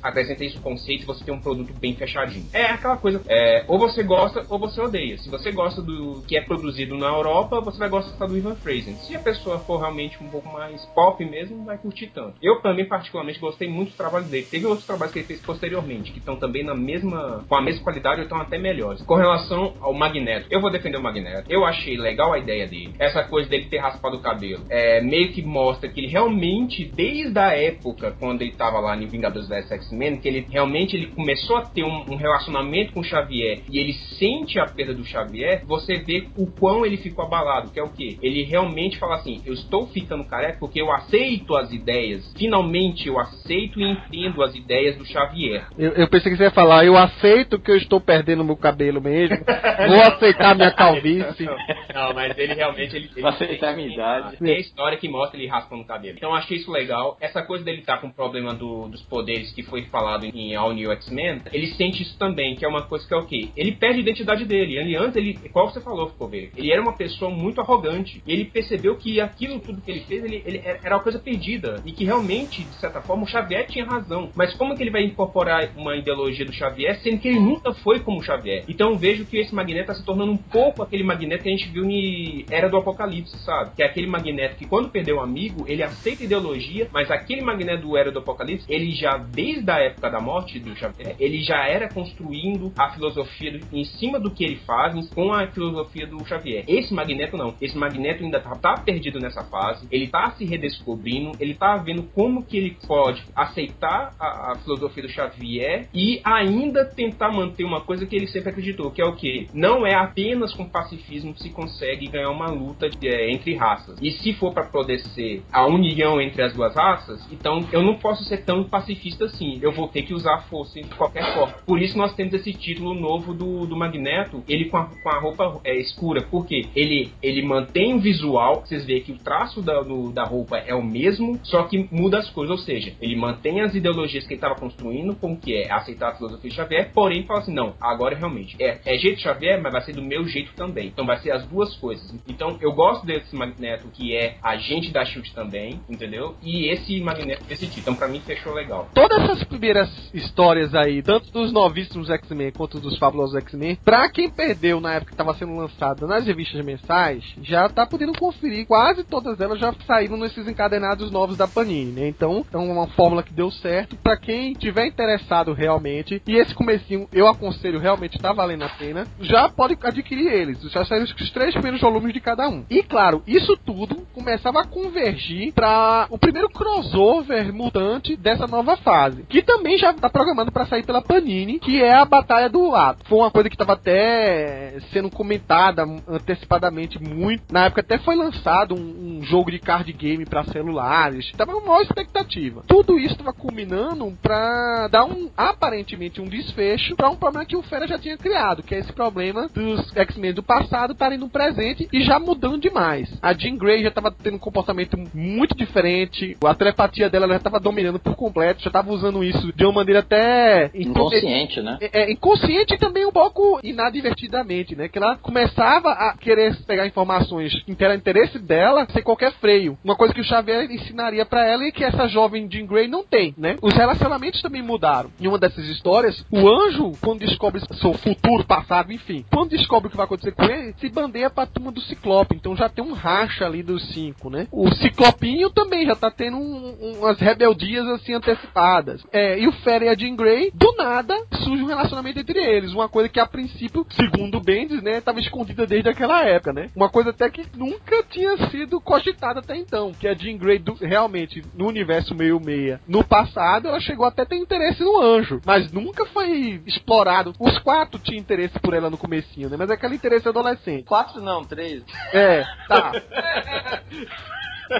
acrescenta 0.02 0.44
isso 0.44 0.60
conceito 0.62 1.06
você 1.06 1.24
tem 1.24 1.34
um 1.34 1.40
produto 1.40 1.74
bem 1.74 1.96
fechadinho. 1.96 2.46
É 2.54 2.66
aquela 2.66 2.98
coisa, 2.98 3.22
é, 3.28 3.64
ou 3.68 3.80
você 3.80 4.04
gosta 4.04 4.46
ou 4.50 4.60
você 4.60 4.80
odeia. 4.82 5.18
Se 5.18 5.30
você 5.30 5.52
gosta 5.52 5.82
do 5.82 6.22
que 6.28 6.38
é 6.38 6.42
produzido 6.42 6.98
na 6.98 7.08
Europa, 7.08 7.60
você 7.62 7.78
vai 7.78 7.90
gostar 7.90 8.26
do 8.26 8.38
Ivan 8.38 8.56
Fraser. 8.56 8.94
Se 8.96 9.16
a 9.16 9.20
pessoa 9.20 9.60
for 9.60 9.78
realmente 9.80 10.18
um 10.22 10.28
pouco 10.28 10.52
mais 10.52 10.86
pop 10.88 11.24
mesmo, 11.24 11.64
vai 11.66 11.78
curtir 11.78 12.08
tanto. 12.08 12.36
Eu 12.42 12.62
também 12.62 12.86
particularmente 12.86 13.40
gostei 13.40 13.68
muito 13.68 13.92
do 13.92 13.98
trabalho 13.98 14.26
dele. 14.26 14.48
Teve 14.50 14.66
outros 14.66 14.86
trabalhos 14.86 15.14
que 15.14 15.20
ele 15.20 15.28
fez 15.28 15.42
posteriormente 15.42 16.12
que 16.12 16.20
estão 16.20 16.36
também 16.36 16.64
na 16.64 16.76
mesma 16.76 17.46
com 17.48 17.56
a 17.56 17.62
mesma 17.62 17.84
qualidade 17.84 18.18
ou 18.18 18.24
estão 18.24 18.40
até 18.40 18.58
melhores. 18.58 19.02
Com 19.04 19.16
relação 19.16 19.74
ao 19.80 19.94
Magneto, 19.94 20.48
eu 20.50 20.62
vou 20.62 20.70
defender 20.72 20.98
o 20.98 21.02
Magneto. 21.04 21.46
Eu 21.50 21.66
achei 21.66 21.98
legal 21.98 22.34
a 22.34 22.40
ideia 22.40 22.68
dele. 22.68 22.94
Essa 23.00 23.24
coisa 23.24 23.50
dele 23.50 23.66
ter 23.66 23.78
raspado 23.78 24.18
o 24.18 24.22
cabelo. 24.22 24.64
É, 24.70 25.02
meio 25.02 25.27
que 25.30 25.42
mostra 25.42 25.90
que 25.90 26.00
ele 26.00 26.08
realmente, 26.08 26.86
desde 26.86 27.38
a 27.38 27.54
época 27.54 28.16
quando 28.20 28.42
ele 28.42 28.52
tava 28.52 28.80
lá 28.80 28.96
em 28.96 29.08
Vingadores 29.08 29.48
vs 29.48 29.72
X-Men, 29.72 30.18
que 30.18 30.28
ele 30.28 30.46
realmente 30.50 30.96
ele 30.96 31.08
começou 31.08 31.58
a 31.58 31.62
ter 31.62 31.84
um, 31.84 32.06
um 32.12 32.16
relacionamento 32.16 32.94
com 32.94 33.02
o 33.02 33.04
Xavier 33.04 33.62
e 33.70 33.80
ele 33.80 33.94
sente 33.94 34.60
a 34.60 34.66
perda 34.66 34.94
do 34.94 35.06
Xavier, 35.06 35.64
você 35.66 35.96
vê 35.98 36.28
o 36.38 36.48
quão 36.48 36.86
ele 36.86 36.98
ficou 36.98 37.26
abalado, 37.26 37.72
que 37.72 37.80
é 37.80 37.84
o 37.84 37.90
quê? 37.90 38.18
Ele 38.22 38.44
realmente 38.44 38.98
fala 38.98 39.16
assim, 39.16 39.42
eu 39.46 39.54
estou 39.54 39.88
ficando 39.88 40.24
careca 40.26 40.58
porque 40.60 40.82
eu 40.82 40.92
aceito 40.92 41.56
as 41.56 41.72
ideias, 41.72 42.34
finalmente 42.38 43.08
eu 43.08 43.20
aceito 43.20 43.80
e 43.80 43.92
entendo 43.92 44.44
as 44.44 44.56
ideias 44.56 44.98
do 44.98 45.06
Xavier. 45.06 45.68
Eu, 45.78 45.92
eu 45.92 46.08
pensei 46.10 46.32
que 46.32 46.38
você 46.38 46.44
ia 46.44 46.52
falar, 46.52 46.86
eu 46.86 46.98
aceito 46.98 47.60
que 47.60 47.72
eu 47.72 47.78
estou 47.78 48.00
perdendo 48.00 48.44
meu 48.44 48.58
cabelo 48.58 49.02
mesmo, 49.02 49.38
vou 49.88 50.02
aceitar 50.02 50.56
minha 50.56 50.72
calvície. 50.72 51.46
Não, 51.94 52.14
mas 52.14 52.38
ele 52.38 52.54
realmente 52.54 52.96
ele, 52.96 53.10
ele 53.16 53.28
aceitar 53.28 53.74
a 53.74 53.76
minha 53.76 53.94
idade. 53.94 54.38
Tem 54.38 54.56
a 54.56 54.60
história 54.60 54.98
que 54.98 55.10
mostra 55.18 55.38
ele 55.40 55.48
raspando 55.48 55.82
o 55.82 55.86
cabelo. 55.86 56.16
Então 56.18 56.34
achei 56.34 56.58
isso 56.58 56.72
legal. 56.72 57.18
Essa 57.20 57.42
coisa 57.42 57.64
dele 57.64 57.80
estar 57.80 57.98
com 58.00 58.08
o 58.08 58.14
problema 58.14 58.54
do- 58.54 58.88
dos 58.88 59.02
poderes 59.04 59.52
que 59.54 59.64
foi 59.64 59.84
falado 59.86 60.26
em 60.26 60.56
All 60.56 60.74
New 60.74 60.92
X-Men, 60.92 61.42
ele 61.52 61.68
sente 61.68 62.04
isso 62.04 62.18
também, 62.18 62.56
que 62.56 62.66
é 62.66 62.68
uma 62.68 62.84
coisa 62.84 63.08
que 63.08 63.14
é 63.14 63.18
o 63.18 63.26
quê? 63.26 63.50
Ele 63.56 63.72
perde 63.72 64.00
a 64.00 64.02
identidade 64.02 64.46
dele. 64.46 64.78
Ele 64.78 64.96
antes, 64.96 65.16
ele, 65.16 65.34
qual 65.52 65.70
você 65.70 65.82
falou, 65.82 66.10
ficou 66.10 66.28
ver? 66.28 66.52
Ele 66.56 66.72
era 66.72 66.82
uma 66.82 66.94
pessoa 66.94 67.32
muito 67.32 67.60
arrogante. 67.62 68.22
E 68.26 68.32
ele 68.32 68.46
percebeu 68.46 68.96
que 68.96 69.20
aquilo 69.20 69.60
tudo 69.60 69.82
que 69.82 69.92
ele 69.92 70.02
fez, 70.02 70.24
ele, 70.24 70.42
ele 70.46 70.62
era 70.64 70.96
uma 70.96 71.04
coisa 71.04 71.20
perdida. 71.20 71.82
E 71.86 71.92
que 71.92 72.04
realmente, 72.06 72.64
de 72.64 72.76
certa 72.76 73.02
forma, 73.02 73.24
o 73.24 73.28
Xavier 73.28 73.66
tinha 73.68 73.86
razão. 73.86 74.30
Mas 74.36 74.54
como 74.54 74.76
que 74.76 74.84
ele 74.84 74.92
vai 74.92 75.04
incorporar 75.04 75.70
uma 75.76 75.96
ideologia 75.96 76.46
do 76.46 76.54
Xavier, 76.54 77.00
sendo 77.02 77.20
que 77.20 77.28
ele 77.28 77.40
nunca 77.40 77.74
foi 77.74 78.00
como 78.00 78.20
o 78.20 78.24
Xavier? 78.24 78.64
Então 78.68 78.98
vejo 78.98 79.26
que 79.26 79.38
esse 79.38 79.54
Magneto 79.54 79.88
tá 79.88 79.96
se 79.96 80.06
tornando 80.06 80.32
um 80.32 80.38
pouco 80.38 80.84
aquele 80.84 81.04
Magneto 81.04 81.44
que 81.44 81.50
a 81.50 81.52
gente 81.52 81.70
viu 81.70 81.86
em 81.90 82.46
Era 82.50 82.70
do 82.70 82.78
Apocalipse, 82.78 83.38
sabe? 83.40 83.72
Que 83.76 83.84
é 83.84 83.86
aquele 83.86 84.08
Magneto 84.08 84.56
que 84.58 84.66
quando 84.68 84.90
perdeu 84.90 85.07
um 85.14 85.22
amigo, 85.22 85.66
ele 85.68 85.84
aceita 85.84 86.24
ideologia, 86.24 86.88
mas 86.92 87.10
aquele 87.12 87.42
Magneto 87.42 87.88
do 87.88 87.98
Era 87.98 88.12
do 88.12 88.20
Apocalipse, 88.20 88.66
ele 88.70 88.92
já, 88.92 89.18
desde 89.18 89.70
a 89.70 89.78
época 89.80 90.10
da 90.10 90.20
morte 90.20 90.60
do 90.60 90.76
Xavier, 90.76 91.16
ele 91.20 91.42
já 91.44 91.68
era 91.68 91.88
construindo 91.90 92.72
a 92.78 92.90
filosofia 92.92 93.52
do- 93.58 93.66
em 93.72 93.84
cima 93.86 94.20
do 94.20 94.32
que 94.32 94.44
ele 94.44 94.58
faz, 94.58 94.88
com 95.10 95.34
a 95.34 95.48
filosofia 95.48 96.08
do 96.08 96.24
Xavier. 96.26 96.64
Esse 96.68 96.94
Magneto 96.94 97.38
não. 97.38 97.54
Esse 97.62 97.78
Magneto 97.78 98.24
ainda 98.24 98.40
tá, 98.40 98.52
tá 98.56 98.76
perdido 98.78 99.20
nessa 99.20 99.44
fase, 99.44 99.88
ele 99.92 100.08
tá 100.08 100.32
se 100.32 100.46
redescobrindo, 100.46 101.32
ele 101.40 101.54
tá 101.54 101.78
vendo 101.78 102.04
como 102.04 102.44
que 102.44 102.58
ele 102.58 102.78
pode 102.88 103.24
aceitar 103.36 104.14
a, 104.20 104.52
a 104.52 104.56
filosofia 104.64 105.04
do 105.04 105.10
Xavier 105.10 105.88
e 105.94 106.22
ainda 106.24 106.86
tentar 106.86 107.32
manter 107.32 107.64
uma 107.64 107.82
coisa 107.82 108.06
que 108.06 108.16
ele 108.16 108.28
sempre 108.28 108.50
acreditou, 108.50 108.92
que 108.92 109.02
é 109.02 109.06
o 109.06 109.16
que? 109.16 109.48
Não 109.54 109.86
é 109.86 109.94
apenas 109.96 110.54
com 110.54 110.68
pacifismo 110.68 111.34
que 111.34 111.44
se 111.44 111.50
consegue 111.50 112.08
ganhar 112.08 112.30
uma 112.30 112.48
luta 112.50 112.90
é, 113.04 113.32
entre 113.32 113.56
raças. 113.56 113.98
E 114.02 114.12
se 114.12 114.34
for 114.34 114.54
para 114.54 114.66
poder 114.66 114.97
ser 115.00 115.44
a 115.52 115.66
união 115.66 116.22
entre 116.22 116.42
as 116.44 116.54
duas 116.54 116.76
raças, 116.76 117.26
então 117.32 117.66
eu 117.72 117.82
não 117.82 117.96
posso 117.96 118.24
ser 118.24 118.44
tão 118.44 118.64
pacifista 118.64 119.26
assim. 119.26 119.60
Eu 119.62 119.72
vou 119.72 119.88
ter 119.88 120.04
que 120.04 120.14
usar 120.14 120.36
a 120.36 120.42
força 120.42 120.82
de 120.82 120.90
qualquer 120.96 121.34
forma. 121.34 121.54
Por 121.66 121.82
isso 121.82 121.98
nós 121.98 122.14
temos 122.16 122.34
esse 122.34 122.54
título 122.54 122.94
novo 122.94 123.34
do, 123.34 123.66
do 123.66 123.76
Magneto, 123.76 124.44
ele 124.48 124.66
com 124.66 124.78
a, 124.78 124.86
com 124.86 125.10
a 125.10 125.20
roupa 125.20 125.60
é, 125.64 125.76
escura. 125.76 126.26
Porque 126.30 126.64
ele, 126.76 127.12
ele 127.22 127.42
mantém 127.42 127.94
o 127.94 128.00
visual, 128.00 128.62
vocês 128.62 128.86
veem 128.86 129.02
que 129.02 129.12
o 129.12 129.18
traço 129.18 129.62
da, 129.62 129.82
do, 129.82 130.12
da 130.12 130.24
roupa 130.24 130.58
é 130.58 130.74
o 130.74 130.84
mesmo, 130.84 131.40
só 131.44 131.64
que 131.64 131.88
muda 131.92 132.20
as 132.20 132.30
coisas. 132.30 132.60
Ou 132.60 132.64
seja, 132.64 132.94
ele 133.02 133.16
mantém 133.16 133.62
as 133.62 133.74
ideologias 133.74 134.26
que 134.26 134.34
ele 134.34 134.38
estava 134.38 134.56
construindo, 134.56 135.16
como 135.16 135.38
que 135.38 135.56
é 135.56 135.72
aceitar 135.72 136.10
a 136.10 136.16
filosofia 136.16 136.50
de 136.50 136.56
Xavier, 136.56 136.92
porém 136.94 137.24
fala 137.24 137.40
assim, 137.40 137.54
não, 137.54 137.74
agora 137.80 138.16
realmente 138.16 138.56
é, 138.60 138.80
é 138.86 138.98
jeito 138.98 139.22
Xavier, 139.22 139.62
mas 139.62 139.72
vai 139.72 139.82
ser 139.82 139.94
do 139.94 140.02
meu 140.02 140.26
jeito 140.28 140.54
também. 140.54 140.88
Então 140.88 141.06
vai 141.06 141.18
ser 141.20 141.32
as 141.32 141.46
duas 141.48 141.76
coisas. 141.78 142.14
Então 142.28 142.58
eu 142.62 142.72
gosto 142.74 143.06
desse 143.06 143.36
Magneto 143.36 143.88
que 143.90 144.16
é 144.16 144.38
agente 144.42 144.77
da 144.92 145.06
Shield 145.06 145.34
também, 145.34 145.80
entendeu? 145.90 146.36
E 146.42 146.70
esse 146.70 147.00
Magneto 147.02 147.44
desse 147.46 147.68
tipo. 147.68 147.80
Então 147.80 147.96
pra 147.96 148.08
mim 148.08 148.20
fechou 148.20 148.54
legal. 148.54 148.90
Todas 148.94 149.24
essas 149.24 149.44
primeiras 149.44 149.90
histórias 150.14 150.74
aí, 150.76 151.02
tanto 151.02 151.32
dos 151.32 151.52
novíssimos 151.52 152.10
X-Men 152.10 152.52
quanto 152.52 152.80
dos 152.80 152.98
fabulosos 152.98 153.36
X-Men, 153.36 153.78
pra 153.84 154.10
quem 154.10 154.30
perdeu 154.30 154.80
na 154.80 154.96
época 154.96 155.12
que 155.12 155.18
tava 155.18 155.34
sendo 155.36 155.56
lançada 155.56 156.06
nas 156.06 156.26
revistas 156.26 156.64
mensais, 156.64 157.24
já 157.42 157.70
tá 157.70 157.86
podendo 157.86 158.14
conferir. 158.14 158.66
Quase 158.68 159.04
todas 159.04 159.40
elas 159.40 159.60
já 159.60 159.74
saíram 159.86 160.18
nesses 160.18 160.48
encadenados 160.48 161.12
novos 161.12 161.38
da 161.38 161.48
Panini, 161.48 161.92
né? 161.92 162.08
Então 162.08 162.46
é 162.52 162.58
uma 162.58 162.88
fórmula 162.88 163.24
que 163.24 163.34
deu 163.34 163.50
certo. 163.52 163.96
Pra 163.98 164.18
quem 164.18 164.54
tiver 164.54 164.86
interessado 164.86 165.54
realmente, 165.54 166.22
e 166.28 166.36
esse 166.36 166.54
comecinho 166.54 167.08
eu 167.12 167.28
aconselho 167.28 167.80
realmente 167.80 168.20
tá 168.20 168.34
valendo 168.34 168.64
a 168.64 168.70
pena, 168.70 169.08
já 169.20 169.50
pode 169.50 169.78
adquirir 169.82 170.28
eles. 170.28 170.62
Já 170.72 170.84
saíram 170.86 171.06
os 171.06 171.32
três 171.32 171.54
primeiros 171.54 171.82
volumes 171.82 172.14
de 172.14 172.20
cada 172.20 172.50
um. 172.50 172.66
E 172.70 172.84
claro, 172.84 173.24
isso 173.28 173.56
tudo 173.58 174.08
começava 174.14 174.62
convergir 174.68 175.54
para 175.54 176.08
o 176.10 176.18
primeiro 176.18 176.50
crossover 176.50 177.54
mutante 177.54 178.16
dessa 178.16 178.48
nova 178.48 178.78
fase, 178.78 179.24
que 179.24 179.42
também 179.42 179.78
já 179.78 179.94
tá 179.94 180.10
programado 180.10 180.52
para 180.52 180.66
sair 180.66 180.86
pela 180.86 181.02
Panini, 181.02 181.60
que 181.60 181.82
é 181.82 181.94
a 181.94 182.06
Batalha 182.06 182.50
do 182.50 182.76
Ato. 182.76 183.06
Foi 183.08 183.18
uma 183.20 183.32
coisa 183.32 183.50
que 183.50 183.56
estava 183.56 183.74
até 183.74 184.78
sendo 184.92 185.10
comentada 185.10 185.84
antecipadamente 186.08 187.02
muito. 187.02 187.44
Na 187.52 187.66
época 187.66 187.82
até 187.82 187.98
foi 187.98 188.16
lançado 188.16 188.76
um, 188.76 189.20
um 189.20 189.24
jogo 189.24 189.52
de 189.52 189.60
card 189.60 189.92
game 189.94 190.26
para 190.26 190.44
celulares. 190.46 191.32
Tava 191.36 191.54
uma 191.54 191.66
maior 191.66 191.82
expectativa. 191.82 192.64
Tudo 192.68 193.00
isso 193.00 193.14
estava 193.14 193.34
culminando 193.34 194.18
para 194.22 194.88
dar 194.88 195.06
um 195.06 195.30
aparentemente 195.36 196.22
um 196.22 196.26
desfecho 196.26 196.96
para 196.96 197.10
um 197.10 197.16
problema 197.16 197.46
que 197.46 197.56
o 197.56 197.62
Fera 197.64 197.88
já 197.88 197.98
tinha 197.98 198.18
criado, 198.18 198.64
que 198.64 198.76
é 198.76 198.80
esse 198.80 198.94
problema 198.94 199.48
dos 199.54 199.96
X-Men 199.96 200.34
do 200.34 200.44
passado 200.44 200.94
estarem 200.94 201.18
no 201.18 201.30
presente 201.30 201.88
e 201.92 202.02
já 202.04 202.20
mudando 202.20 202.62
demais. 202.62 203.10
A 203.22 203.34
Jean 203.34 203.58
Grey 203.58 203.82
já 203.82 203.90
estava 203.90 204.12
tendo 204.12 204.40
comportamento 204.58 204.98
muito 205.14 205.56
diferente, 205.56 206.36
a 206.44 206.56
telepatia 206.56 207.10
dela 207.10 207.28
já 207.28 207.36
estava 207.36 207.60
dominando 207.60 208.00
por 208.00 208.16
completo, 208.16 208.64
já 208.64 208.70
estava 208.70 208.92
usando 208.92 209.24
isso 209.24 209.54
de 209.54 209.64
uma 209.64 209.74
maneira 209.74 210.00
até 210.00 210.72
inconsciente, 210.74 211.62
né? 211.62 211.78
É, 211.80 212.02
é, 212.02 212.12
inconsciente 212.12 212.74
e 212.74 212.78
também 212.78 213.06
um 213.06 213.12
pouco 213.12 213.60
inadvertidamente, 213.64 214.76
né? 214.76 214.88
Que 214.88 214.98
ela 214.98 215.16
começava 215.18 215.92
a 215.92 216.18
querer 216.18 216.56
pegar 216.66 216.88
informações 216.88 217.54
que 217.64 217.84
era 217.84 217.96
interesse 217.96 218.40
dela 218.40 218.88
sem 218.92 219.04
qualquer 219.04 219.34
freio. 219.34 219.78
Uma 219.84 219.96
coisa 219.96 220.14
que 220.14 220.22
o 220.22 220.24
Xavier 220.24 220.72
ensinaria 220.72 221.26
para 221.26 221.46
ela 221.46 221.64
e 221.64 221.72
que 221.72 221.84
essa 221.84 222.08
jovem 222.08 222.50
Jean 222.50 222.66
Grey 222.66 222.88
não 222.88 223.04
tem, 223.04 223.36
né? 223.38 223.58
Os 223.62 223.74
relacionamentos 223.76 224.42
também 224.42 224.64
mudaram. 224.64 225.12
Em 225.20 225.28
uma 225.28 225.38
dessas 225.38 225.66
histórias, 225.66 226.26
o 226.32 226.50
anjo, 226.50 226.94
quando 227.02 227.20
descobre 227.20 227.62
seu 227.76 227.94
futuro, 227.94 228.44
passado, 228.46 228.92
enfim, 228.92 229.24
quando 229.32 229.52
descobre 229.52 229.88
o 229.88 229.92
que 229.92 229.98
vai 229.98 230.06
acontecer 230.06 230.32
com 230.32 230.44
ele, 230.44 230.74
se 230.80 230.90
bandeia 230.90 231.30
pra 231.30 231.46
turma 231.46 231.72
do 231.72 231.82
Ciclope. 231.82 232.36
Então 232.36 232.56
já 232.56 232.68
tem 232.68 232.84
um 232.84 232.94
racha 232.94 233.46
ali 233.46 233.62
dos 233.62 233.88
cinco, 233.94 234.30
né? 234.30 234.47
O 234.52 234.72
Ciclopinho 234.76 235.50
também 235.50 235.86
já 235.86 235.96
tá 235.96 236.10
tendo 236.10 236.38
um, 236.38 236.98
umas 237.00 237.20
rebeldias 237.20 237.86
assim 237.88 238.14
antecipadas. 238.14 239.04
É, 239.12 239.40
e 239.40 239.48
o 239.48 239.52
Fera 239.52 239.86
e 239.86 239.90
a 239.90 239.96
Jean 239.96 240.16
Grey, 240.16 240.52
do 240.54 240.74
nada, 240.78 241.16
surge 241.44 241.64
um 241.64 241.68
relacionamento 241.68 242.20
entre 242.20 242.40
eles. 242.40 242.74
Uma 242.74 242.90
coisa 242.90 243.10
que 243.10 243.20
a 243.20 243.26
princípio, 243.26 243.86
segundo 243.92 244.38
o 244.38 244.42
Bendis, 244.42 244.82
né, 244.82 245.02
tava 245.02 245.20
escondida 245.20 245.66
desde 245.66 245.90
aquela 245.90 246.24
época, 246.24 246.54
né? 246.54 246.70
Uma 246.76 246.90
coisa 246.90 247.10
até 247.10 247.30
que 247.30 247.46
nunca 247.56 248.04
tinha 248.04 248.38
sido 248.50 248.80
cogitada 248.80 249.40
até 249.40 249.56
então. 249.56 249.92
Que 249.94 250.08
a 250.08 250.14
Jean 250.14 250.38
Grey, 250.38 250.60
do, 250.60 250.74
realmente, 250.74 251.44
no 251.54 251.68
universo 251.68 252.16
meio-meia, 252.16 252.80
no 252.88 253.04
passado, 253.04 253.68
ela 253.68 253.80
chegou 253.80 254.06
até 254.06 254.24
a 254.24 254.26
ter 254.26 254.38
interesse 254.38 254.84
no 254.84 255.02
anjo. 255.02 255.42
Mas 255.46 255.72
nunca 255.72 256.06
foi 256.06 256.62
explorado. 256.66 257.34
Os 257.40 257.58
quatro 257.60 258.00
tinham 258.00 258.20
interesse 258.20 258.58
por 258.60 258.74
ela 258.74 258.90
no 258.90 258.98
comecinho, 258.98 259.50
né? 259.50 259.58
Mas 259.58 259.70
é 259.70 259.74
aquele 259.74 259.96
interesse 259.96 260.28
adolescente. 260.28 260.84
Quatro 260.84 261.22
não, 261.22 261.44
três. 261.44 261.84
É, 262.14 262.44
tá. 262.68 262.92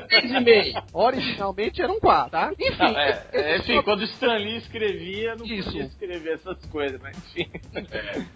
Três 0.10 0.32
e 0.32 0.40
meio. 0.40 0.74
Originalmente 0.94 1.82
eram 1.82 2.00
quatro, 2.00 2.32
tá? 2.32 2.52
Enfim. 2.60 2.78
Não, 2.80 3.00
é, 3.00 3.24
é, 3.34 3.58
enfim, 3.58 3.76
só- 3.76 3.84
quando 3.84 4.02
o 4.02 4.04
Stan 4.06 4.38
Lee 4.38 4.58
escrevia, 4.58 5.36
não 5.36 5.46
Isso. 5.46 5.66
podia 5.70 5.84
escrever 5.86 6.34
essas 6.34 6.66
coisas, 6.68 7.00
mas 7.02 7.18
enfim. 7.18 7.50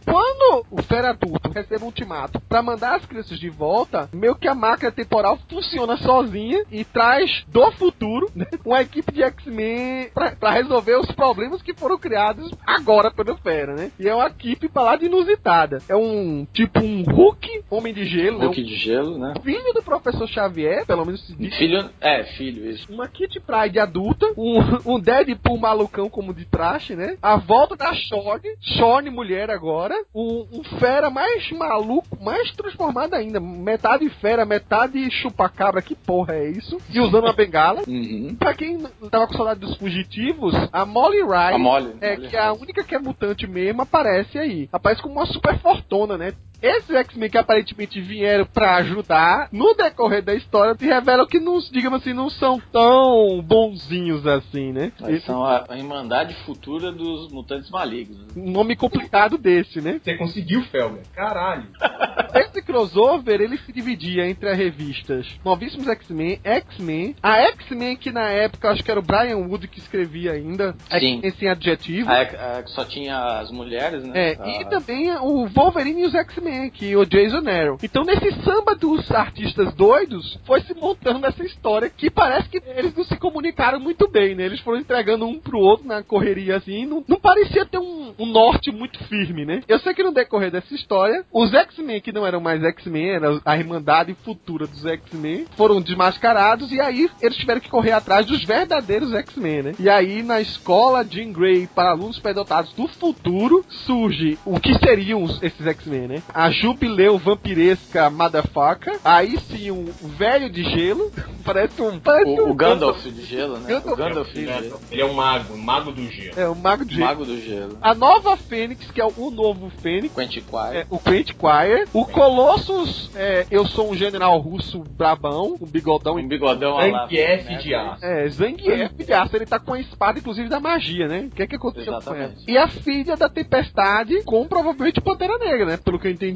Quando 0.05 0.65
o 0.71 0.81
Fera 0.81 1.09
adulto 1.11 1.49
recebe 1.51 1.83
um 1.83 1.87
ultimato 1.87 2.39
pra 2.41 2.61
mandar 2.61 2.95
as 2.95 3.05
crianças 3.05 3.39
de 3.39 3.49
volta, 3.49 4.09
meio 4.13 4.35
que 4.35 4.47
a 4.47 4.55
máquina 4.55 4.91
temporal 4.91 5.37
funciona 5.49 5.97
sozinha 5.97 6.63
e 6.71 6.83
traz 6.83 7.43
do 7.47 7.71
futuro 7.73 8.29
né, 8.35 8.45
uma 8.65 8.81
equipe 8.81 9.11
de 9.11 9.23
X-Men 9.23 10.09
pra, 10.13 10.31
pra 10.31 10.51
resolver 10.51 10.95
os 10.97 11.11
problemas 11.11 11.61
que 11.61 11.73
foram 11.73 11.97
criados 11.97 12.51
agora 12.65 13.11
pelo 13.11 13.35
Fera, 13.37 13.75
né? 13.75 13.91
E 13.99 14.07
é 14.07 14.15
uma 14.15 14.27
equipe 14.27 14.67
pra 14.69 14.81
lá 14.83 14.95
de 14.95 15.05
inusitada. 15.05 15.79
É 15.87 15.95
um 15.95 16.45
tipo 16.53 16.79
um 16.79 17.03
Hulk, 17.03 17.63
homem 17.69 17.93
de 17.93 18.05
gelo, 18.05 18.39
né? 18.39 18.45
Hulk 18.45 18.63
de 18.63 18.75
gelo, 18.75 19.17
né? 19.17 19.33
Filho 19.43 19.73
do 19.73 19.83
professor 19.83 20.27
Xavier, 20.27 20.85
pelo 20.85 21.05
menos 21.05 21.25
se 21.25 21.35
diz. 21.35 21.40
Filho, 21.49 21.89
é, 21.99 22.23
filho, 22.35 22.69
isso. 22.69 22.91
Uma 22.91 23.07
Kit 23.07 23.39
Pride 23.39 23.79
adulta, 23.79 24.25
um, 24.37 24.93
um 24.95 24.99
Deadpool 24.99 25.57
malucão 25.57 26.09
como 26.09 26.33
de 26.33 26.45
traje, 26.45 26.95
né? 26.95 27.17
A 27.21 27.37
volta 27.37 27.75
da 27.75 27.93
Shone, 27.93 28.55
Shone 28.77 29.09
mulher 29.09 29.49
agora, 29.49 29.95
um, 30.13 30.47
um 30.51 30.63
fera 30.79 31.09
mais 31.09 31.49
maluco, 31.51 32.17
mais 32.21 32.51
transformado 32.51 33.13
ainda, 33.13 33.39
metade 33.39 34.07
fera, 34.21 34.45
metade 34.45 35.09
chupacabra, 35.11 35.81
que 35.81 35.95
porra 35.95 36.35
é 36.35 36.49
isso? 36.49 36.77
E 36.89 36.99
usando 36.99 37.23
uma 37.25 37.33
bengala. 37.33 37.81
Uhum. 37.87 38.35
Pra 38.37 38.53
quem 38.53 38.79
tava 39.09 39.27
com 39.27 39.33
saudade 39.33 39.59
dos 39.59 39.75
fugitivos, 39.77 40.53
a 40.71 40.85
Molly 40.85 41.21
Riley, 41.21 41.55
A 41.55 41.57
Molly. 41.57 41.93
é 42.01 42.15
Molly 42.15 42.29
que 42.29 42.35
é 42.35 42.39
a 42.39 42.53
única 42.53 42.83
que 42.83 42.95
é 42.95 42.99
mutante 42.99 43.47
mesmo, 43.47 43.81
aparece 43.81 44.37
aí. 44.37 44.69
Aparece 44.71 45.01
como 45.01 45.15
uma 45.15 45.25
super 45.25 45.57
fortuna, 45.59 46.17
né? 46.17 46.33
Esses 46.61 46.89
X-Men 46.95 47.29
que 47.29 47.37
aparentemente 47.37 47.99
vieram 47.99 48.45
pra 48.45 48.75
ajudar, 48.77 49.49
no 49.51 49.73
decorrer 49.73 50.21
da 50.23 50.33
história, 50.35 50.75
se 50.77 50.85
revelam 50.85 51.25
que, 51.25 51.39
não, 51.39 51.57
digamos 51.71 52.01
assim, 52.01 52.13
não 52.13 52.29
são 52.29 52.59
tão 52.71 53.41
bonzinhos 53.41 54.25
assim, 54.27 54.71
né? 54.71 54.91
Mas 54.99 55.15
Esse- 55.15 55.25
são 55.25 55.43
a, 55.43 55.65
a 55.67 55.77
Irmandade 55.77 56.33
Futura 56.45 56.91
dos 56.91 57.31
Mutantes 57.31 57.69
Malignos. 57.69 58.27
um 58.35 58.51
nome 58.51 58.75
complicado 58.75 59.37
desse, 59.37 59.81
né? 59.81 59.99
Você 60.03 60.15
conseguiu, 60.17 60.61
Felga? 60.65 61.01
Caralho. 61.15 61.65
Esse 62.35 62.61
crossover, 62.61 63.41
ele 63.41 63.57
se 63.57 63.71
dividia 63.73 64.27
entre 64.29 64.49
as 64.49 64.57
revistas 64.57 65.27
Novíssimos 65.43 65.87
X-Men, 65.87 66.39
X-Men, 66.43 67.15
a 67.21 67.37
X-Men 67.49 67.95
que 67.97 68.11
na 68.11 68.29
época, 68.29 68.69
acho 68.69 68.83
que 68.83 68.89
era 68.91 68.99
o 68.99 69.03
Brian 69.03 69.37
Wood 69.37 69.67
que 69.67 69.79
escrevia 69.79 70.33
ainda, 70.33 70.73
Sim. 70.89 71.15
X-Men 71.17 71.31
sem 71.31 71.49
adjetivo. 71.49 72.09
A, 72.09 72.21
a, 72.21 72.63
que 72.63 72.69
só 72.71 72.85
tinha 72.85 73.39
as 73.39 73.51
mulheres, 73.51 74.03
né? 74.03 74.31
É, 74.31 74.33
e 74.33 74.61
A- 74.63 74.65
também 74.65 75.11
o 75.17 75.45
Wolverine 75.47 76.01
e 76.03 76.05
os 76.05 76.13
X-Men, 76.15 76.50
que 76.69 76.95
o 76.95 77.05
Jason 77.05 77.47
Aaron. 77.47 77.77
Então, 77.83 78.03
nesse 78.03 78.31
samba 78.43 78.75
dos 78.75 79.09
artistas 79.11 79.73
doidos, 79.73 80.39
foi 80.45 80.61
se 80.61 80.73
montando 80.73 81.25
essa 81.25 81.43
história 81.43 81.89
que 81.89 82.09
parece 82.09 82.49
que 82.49 82.61
eles 82.75 82.95
não 82.95 83.03
se 83.03 83.15
comunicaram 83.17 83.79
muito 83.79 84.07
bem, 84.07 84.35
né? 84.35 84.45
Eles 84.45 84.59
foram 84.59 84.79
entregando 84.79 85.25
um 85.25 85.39
pro 85.39 85.59
outro 85.59 85.87
na 85.87 86.03
correria 86.03 86.57
assim, 86.57 86.85
não, 86.85 87.03
não 87.07 87.19
parecia 87.19 87.65
ter 87.65 87.77
um, 87.77 88.13
um 88.17 88.25
norte 88.25 88.71
muito 88.71 89.01
firme, 89.05 89.45
né? 89.45 89.61
Eu 89.67 89.79
sei 89.79 89.93
que 89.93 90.03
no 90.03 90.13
decorrer 90.13 90.51
dessa 90.51 90.73
história, 90.73 91.25
os 91.31 91.53
X-Men 91.53 92.01
que 92.01 92.11
não 92.11 92.25
eram 92.25 92.39
mais 92.39 92.63
X-Men, 92.63 93.09
era 93.09 93.41
a 93.45 93.57
Irmandade 93.57 94.15
futura 94.23 94.67
dos 94.67 94.85
X-Men, 94.85 95.45
foram 95.55 95.81
desmascarados 95.81 96.71
e 96.71 96.79
aí 96.79 97.09
eles 97.21 97.37
tiveram 97.37 97.61
que 97.61 97.69
correr 97.69 97.91
atrás 97.91 98.25
dos 98.25 98.43
verdadeiros 98.43 99.13
X-Men, 99.13 99.63
né? 99.63 99.71
E 99.79 99.89
aí 99.89 100.23
na 100.23 100.41
escola 100.41 101.05
Jean 101.05 101.31
Grey 101.31 101.67
para 101.67 101.91
alunos 101.91 102.19
pedotados 102.19 102.73
do 102.73 102.87
futuro 102.87 103.65
surge 103.67 104.37
o 104.45 104.59
que 104.59 104.77
seriam 104.79 105.23
esses 105.41 105.65
X-Men, 105.65 106.07
né? 106.07 106.23
A 106.41 106.49
Jubileu 106.49 107.19
vampiresca 107.19 108.09
motherfucker, 108.09 108.99
aí 109.05 109.37
sim 109.41 109.69
um 109.69 109.85
velho 110.17 110.49
de 110.49 110.63
gelo, 110.63 111.11
parece 111.45 111.79
um 111.79 111.99
parece 111.99 112.31
O, 112.31 112.47
um 112.47 112.49
o 112.49 112.55
Gandalf 112.55 113.03
de 113.03 113.23
gelo, 113.23 113.57
né? 113.59 113.67
Gandalf. 113.67 113.93
O 113.93 113.95
Gandalf 113.95 114.33
de 114.33 114.45
gelo. 114.45 114.79
Ele 114.89 115.01
é 115.03 115.05
um 115.05 115.13
mago, 115.13 115.53
um 115.53 115.57
mago 115.57 115.91
do 115.91 116.01
gelo. 116.09 116.39
É, 116.39 116.47
o 116.47 116.55
mago 116.55 116.83
de 116.83 116.95
gelo. 116.95 117.05
Mago 117.05 117.25
do 117.25 117.39
gelo. 117.39 117.77
A 117.79 117.93
nova 117.93 118.35
Fênix, 118.35 118.89
que 118.89 118.99
é 118.99 119.05
o 119.05 119.29
novo 119.29 119.69
Fênix, 119.83 120.15
Quentin 120.15 120.41
Quire. 120.41 120.77
é, 120.77 120.85
o 120.89 120.97
Quent 120.97 121.27
Quire, 121.27 121.87
o 121.93 122.05
Colossus, 122.05 123.11
é, 123.15 123.45
eu 123.51 123.67
sou 123.67 123.91
um 123.91 123.95
general 123.95 124.39
russo 124.39 124.79
brabão, 124.79 125.55
um 125.61 125.67
bigodão. 125.67 126.15
Um 126.15 126.27
bigodão. 126.27 126.77
Zangief 126.79 127.45
né? 127.45 127.57
de 127.59 127.75
aço. 127.75 128.03
É, 128.03 128.29
Zangief 128.29 128.93
de 128.95 129.13
aço, 129.13 129.35
ele 129.35 129.45
tá 129.45 129.59
com 129.59 129.73
a 129.73 129.79
espada, 129.79 130.17
inclusive, 130.17 130.49
da 130.49 130.59
magia, 130.59 131.07
né? 131.07 131.29
O 131.31 131.35
que 131.35 131.43
é 131.43 131.45
que 131.45 131.55
aconteceu 131.55 131.93
com 131.93 131.99
Exatamente. 131.99 132.33
ela? 132.47 132.51
E 132.51 132.57
a 132.57 132.67
filha 132.67 133.15
da 133.15 133.29
Tempestade 133.29 134.23
com 134.23 134.47
provavelmente 134.47 134.97
o 134.97 135.03
Pantera 135.03 135.37
Negra, 135.37 135.65
né? 135.67 135.77
Pelo 135.77 135.99
que 135.99 136.07
eu 136.07 136.11
entendi. 136.11 136.30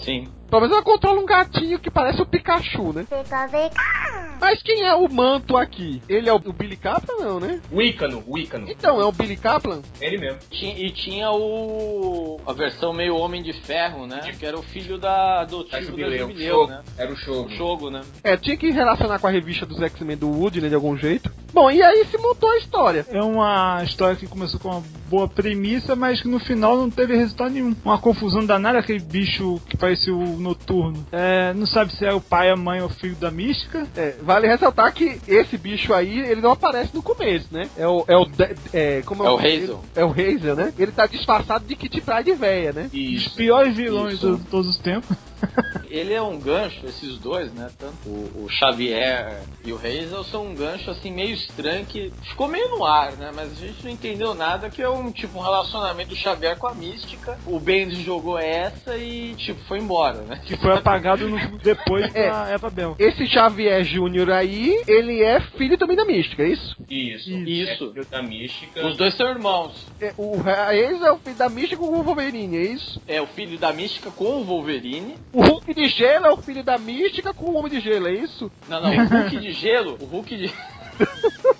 Sim. 0.00 0.28
Pelo 0.48 0.62
menos 0.62 0.74
ela 0.76 0.84
controla 0.84 1.20
um 1.20 1.26
gatinho 1.26 1.78
que 1.78 1.90
parece 1.90 2.20
o 2.22 2.26
Pikachu, 2.26 2.92
né? 2.92 3.06
Mas 4.40 4.62
quem 4.62 4.84
é 4.84 4.94
o 4.94 5.08
manto 5.12 5.56
aqui? 5.56 6.00
Ele 6.08 6.28
é 6.28 6.32
o, 6.32 6.38
Billy 6.38 6.76
Kaplan, 6.76 7.16
não, 7.24 7.40
né? 7.40 7.60
O 7.70 7.82
Ícano, 7.82 8.22
o 8.26 8.38
Ícano. 8.38 8.66
Então, 8.70 9.00
é 9.00 9.04
o 9.04 9.12
Billy 9.12 9.36
Kaplan? 9.36 9.82
Ele 10.00 10.16
mesmo. 10.18 10.38
Ti- 10.50 10.74
E 10.78 10.90
tinha 10.92 11.30
o. 11.30 12.40
a 12.46 12.52
versão 12.52 12.92
meio 12.92 13.16
Homem 13.16 13.42
de 13.42 13.52
Ferro, 13.52 14.06
né? 14.06 14.20
Que 14.38 14.46
era 14.46 14.58
o 14.58 14.62
filho 14.62 14.96
da, 14.98 15.44
do 15.44 15.64
Da 15.64 15.78
tio 15.78 15.80
da 15.80 15.80
Jubileu. 15.82 16.18
Jubileu, 16.28 16.66
né? 16.68 16.82
Era 16.96 17.12
o 17.12 17.16
Shogo. 17.16 17.48
O 17.48 17.50
Shogo, 17.50 17.90
né? 17.90 18.00
É, 18.22 18.36
tinha 18.36 18.56
que 18.56 18.70
relacionar 18.70 19.18
com 19.18 19.26
a 19.26 19.30
revista 19.30 19.66
dos 19.66 19.80
X-Men 19.82 20.16
do 20.16 20.28
Woody, 20.30 20.60
né? 20.60 20.68
De 20.68 20.74
algum 20.74 20.96
jeito. 20.96 21.30
Bom, 21.52 21.70
e 21.70 21.82
aí 21.82 22.04
se 22.06 22.16
montou 22.18 22.48
a 22.50 22.58
história. 22.58 23.06
É 23.10 23.20
uma 23.22 23.82
história 23.82 24.14
que 24.16 24.26
começou 24.26 24.60
com 24.60 24.68
uma 24.68 24.82
boa 25.08 25.26
premissa, 25.26 25.96
mas 25.96 26.20
que 26.22 26.28
no 26.28 26.38
final 26.38 26.76
não 26.76 26.90
teve 26.90 27.16
resultado 27.16 27.50
nenhum. 27.50 27.74
Uma 27.84 27.98
confusão 27.98 28.44
danada, 28.44 28.78
aquele 28.78 29.00
bicho 29.00 29.60
que 29.68 29.76
parecia 29.76 30.14
o 30.14 30.37
noturno. 30.38 31.06
É, 31.12 31.52
não 31.54 31.66
sabe 31.66 31.92
se 31.94 32.04
é 32.04 32.12
o 32.12 32.20
pai, 32.20 32.50
a 32.50 32.56
mãe 32.56 32.80
ou 32.80 32.86
o 32.86 32.90
filho 32.90 33.16
da 33.16 33.30
mística. 33.30 33.86
É, 33.96 34.14
vale 34.22 34.46
ressaltar 34.46 34.92
que 34.92 35.20
esse 35.26 35.56
bicho 35.58 35.92
aí, 35.94 36.18
ele 36.20 36.40
não 36.40 36.52
aparece 36.52 36.94
no 36.94 37.02
começo, 37.02 37.46
né? 37.50 37.68
É 37.76 37.86
o. 37.86 38.04
É 38.08 38.16
o. 38.16 38.24
de- 38.24 38.54
É, 38.72 39.02
como 39.04 39.24
É 39.24 39.28
o 39.28 39.32
nome 39.32 39.42
dele? 39.42 39.62
Hazel. 39.64 39.84
É 39.96 40.04
o 40.04 40.10
Hazel, 40.10 40.56
né? 40.56 40.72
Ele 40.78 40.92
tá 40.92 41.06
disfarçado 41.06 41.64
de 41.66 41.74
Kit 41.76 42.00
Pride 42.00 42.32
véia, 42.32 42.72
né? 42.72 42.84
Os 42.86 42.94
Isso. 42.94 43.34
piores 43.36 43.76
vilões 43.76 44.14
Isso. 44.14 44.36
de 44.36 44.44
todos 44.44 44.68
os 44.70 44.78
tempos. 44.78 45.16
Ele 45.90 46.12
é 46.12 46.20
um 46.20 46.38
gancho, 46.38 46.84
esses 46.86 47.16
dois, 47.18 47.52
né? 47.54 47.70
Tanto 47.78 47.96
o, 48.08 48.44
o 48.44 48.48
Xavier 48.50 49.42
e 49.64 49.72
o 49.72 49.76
Hazel 49.76 50.22
são 50.24 50.46
um 50.46 50.54
gancho 50.54 50.90
assim 50.90 51.10
meio 51.10 51.32
estranho 51.34 51.86
que 51.86 52.12
ficou 52.28 52.46
meio 52.46 52.68
no 52.68 52.84
ar, 52.84 53.12
né? 53.12 53.30
Mas 53.34 53.52
a 53.52 53.54
gente 53.54 53.82
não 53.84 53.90
entendeu 53.90 54.34
nada 54.34 54.68
que 54.68 54.82
é 54.82 54.88
um 54.88 55.10
tipo 55.10 55.38
um 55.38 55.42
relacionamento 55.42 56.10
do 56.10 56.16
Xavier 56.16 56.56
com 56.58 56.66
a 56.66 56.74
mística. 56.74 57.38
O 57.46 57.58
Bendis 57.58 57.98
jogou 58.00 58.38
essa 58.38 58.96
e 58.98 59.34
tipo 59.36 59.60
foi 59.64 59.78
embora, 59.78 60.20
né? 60.22 60.40
Que 60.44 60.56
foi 60.58 60.72
apagado 60.74 61.26
no- 61.28 61.58
depois 61.58 62.14
É. 62.14 62.30
da 62.30 62.48
Eva 62.50 62.68
Bell. 62.70 62.94
Esse 62.98 63.26
Xavier 63.26 63.82
Júnior 63.82 64.30
aí, 64.30 64.82
ele 64.86 65.22
é 65.22 65.40
filho 65.40 65.78
também 65.78 65.96
da 65.96 66.04
Mística, 66.04 66.42
é 66.42 66.48
isso? 66.48 66.76
Isso. 66.88 67.30
Isso. 67.30 67.70
É 67.70 67.76
filho 67.76 68.06
da 68.10 68.22
mística. 68.22 68.86
Os 68.86 68.96
dois 68.96 69.14
são 69.14 69.28
irmãos. 69.28 69.86
É, 70.00 70.12
o 70.18 70.34
Hazel 70.40 71.04
é 71.06 71.12
o 71.12 71.18
filho 71.18 71.36
da 71.36 71.48
Mística 71.48 71.76
com 71.78 71.98
o 71.98 72.02
Wolverine, 72.02 72.56
é 72.56 72.62
isso? 72.62 73.00
É 73.08 73.20
o 73.22 73.26
filho 73.26 73.58
da 73.58 73.72
mística 73.72 74.10
com 74.10 74.40
o 74.40 74.44
Wolverine. 74.44 75.14
O 75.32 75.42
Hulk 75.42 75.74
de 75.74 75.88
Gelo 75.88 76.26
é 76.26 76.32
o 76.32 76.36
filho 76.38 76.64
da 76.64 76.78
Mística 76.78 77.34
com 77.34 77.46
o 77.46 77.56
Homem 77.56 77.70
de 77.70 77.80
Gelo, 77.80 78.08
é 78.08 78.12
isso? 78.12 78.50
Não, 78.68 78.80
não, 78.80 78.90
o 78.90 79.06
Hulk 79.06 79.38
de 79.38 79.52
gelo, 79.52 79.98
o 80.00 80.04
Hulk 80.04 80.36
de. 80.36 80.52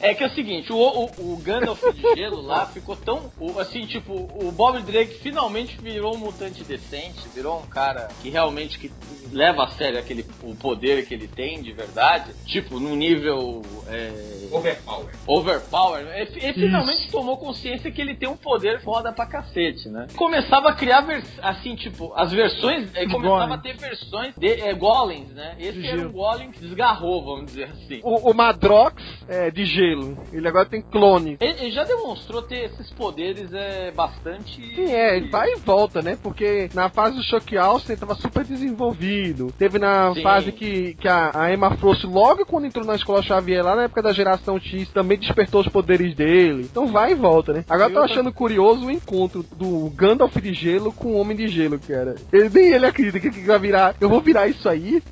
É 0.00 0.14
que 0.14 0.22
é 0.22 0.26
o 0.28 0.30
seguinte, 0.30 0.72
o, 0.72 0.76
o, 0.76 1.04
o 1.34 1.36
Gandalf 1.42 1.82
de 1.92 2.14
gelo 2.16 2.40
lá 2.40 2.66
ficou 2.66 2.94
tão. 2.96 3.32
o- 3.38 3.58
Assim, 3.58 3.84
tipo, 3.86 4.12
o 4.14 4.52
Bob 4.52 4.80
Drake 4.82 5.14
finalmente 5.20 5.76
virou 5.80 6.14
um 6.14 6.18
mutante 6.18 6.62
decente, 6.62 7.18
virou 7.34 7.58
um 7.58 7.66
cara 7.66 8.08
que 8.22 8.30
realmente 8.30 8.78
que 8.78 8.92
leva 9.32 9.64
a 9.64 9.68
sério 9.68 9.98
aquele, 9.98 10.24
o 10.42 10.54
poder 10.54 11.04
que 11.06 11.14
ele 11.14 11.26
tem 11.26 11.60
de 11.60 11.72
verdade. 11.72 12.32
Tipo, 12.46 12.78
num 12.78 12.94
nível. 12.94 13.62
É, 13.88 14.38
Overpower. 14.52 15.08
overpower. 15.26 16.06
Ele, 16.16 16.30
ele 16.44 16.52
finalmente 16.54 17.10
tomou 17.10 17.36
consciência 17.36 17.90
que 17.90 18.00
ele 18.00 18.14
tem 18.14 18.28
um 18.28 18.36
poder 18.36 18.80
foda 18.82 19.12
pra 19.12 19.26
cacete, 19.26 19.88
né? 19.88 20.06
Começava 20.16 20.68
a 20.70 20.74
criar, 20.74 21.00
vers- 21.02 21.38
assim, 21.42 21.74
tipo, 21.74 22.12
as 22.14 22.30
versões. 22.32 22.88
Ele 22.94 23.10
começava 23.12 23.46
Golem. 23.46 23.54
a 23.54 23.58
ter 23.58 23.76
versões 23.76 24.34
de 24.36 24.46
é, 24.48 24.72
golems, 24.74 25.28
né? 25.34 25.56
Esse 25.58 25.80
De 25.80 25.86
era 25.88 26.08
um 26.08 26.12
golem 26.12 26.50
que 26.52 26.60
desgarrou, 26.60 27.24
vamos 27.24 27.46
dizer 27.46 27.64
assim. 27.64 28.00
O, 28.04 28.30
o 28.30 28.34
Madrox 28.34 29.02
é 29.28 29.50
de 29.50 29.64
gelo. 29.64 30.16
Ele 30.32 30.48
agora 30.48 30.66
tem 30.66 30.80
clone. 30.80 31.36
Ele, 31.40 31.60
ele 31.60 31.70
já 31.70 31.84
demonstrou 31.84 32.42
ter 32.42 32.64
esses 32.66 32.90
poderes 32.90 33.52
é, 33.52 33.90
bastante. 33.90 34.54
Sim, 34.74 34.92
é, 34.92 35.16
ele 35.16 35.28
vai 35.28 35.52
e 35.52 35.56
volta, 35.56 36.00
né? 36.02 36.16
Porque 36.22 36.70
na 36.74 36.88
fase 36.88 37.16
do 37.16 37.22
Shock 37.22 37.56
Alcen 37.56 37.96
tava 37.96 38.14
super 38.14 38.44
desenvolvido. 38.44 39.52
Teve 39.58 39.78
na 39.78 40.14
Sim. 40.14 40.22
fase 40.22 40.52
que, 40.52 40.94
que 40.94 41.06
a, 41.06 41.30
a 41.34 41.52
Emma 41.52 41.76
Frost, 41.76 42.04
logo 42.04 42.46
quando 42.46 42.66
entrou 42.66 42.84
na 42.84 42.94
escola 42.94 43.22
Xavier, 43.22 43.64
lá 43.64 43.76
na 43.76 43.84
época 43.84 44.02
da 44.02 44.12
geração 44.12 44.58
X, 44.58 44.88
também 44.90 45.18
despertou 45.18 45.60
os 45.60 45.68
poderes 45.68 46.14
dele. 46.14 46.62
Então 46.62 46.86
vai 46.86 47.12
e 47.12 47.14
volta, 47.14 47.52
né? 47.52 47.64
Agora 47.68 47.90
eu 47.90 47.94
tô 47.94 48.00
achando 48.00 48.32
curioso 48.32 48.86
o 48.86 48.90
encontro 48.90 49.44
do 49.52 49.90
Gandalf 49.90 50.36
de 50.36 50.54
gelo 50.54 50.92
com 50.92 51.08
o 51.08 51.18
Homem 51.18 51.36
de 51.36 51.48
Gelo, 51.48 51.78
cara. 51.78 52.14
Ele, 52.32 52.48
nem 52.48 52.72
ele 52.72 52.86
acredita 52.86 53.20
que, 53.20 53.30
que 53.30 53.40
vai 53.40 53.58
virar. 53.58 53.94
Eu 54.00 54.08
vou 54.08 54.20
virar 54.20 54.48
isso 54.48 54.68
aí. 54.68 55.02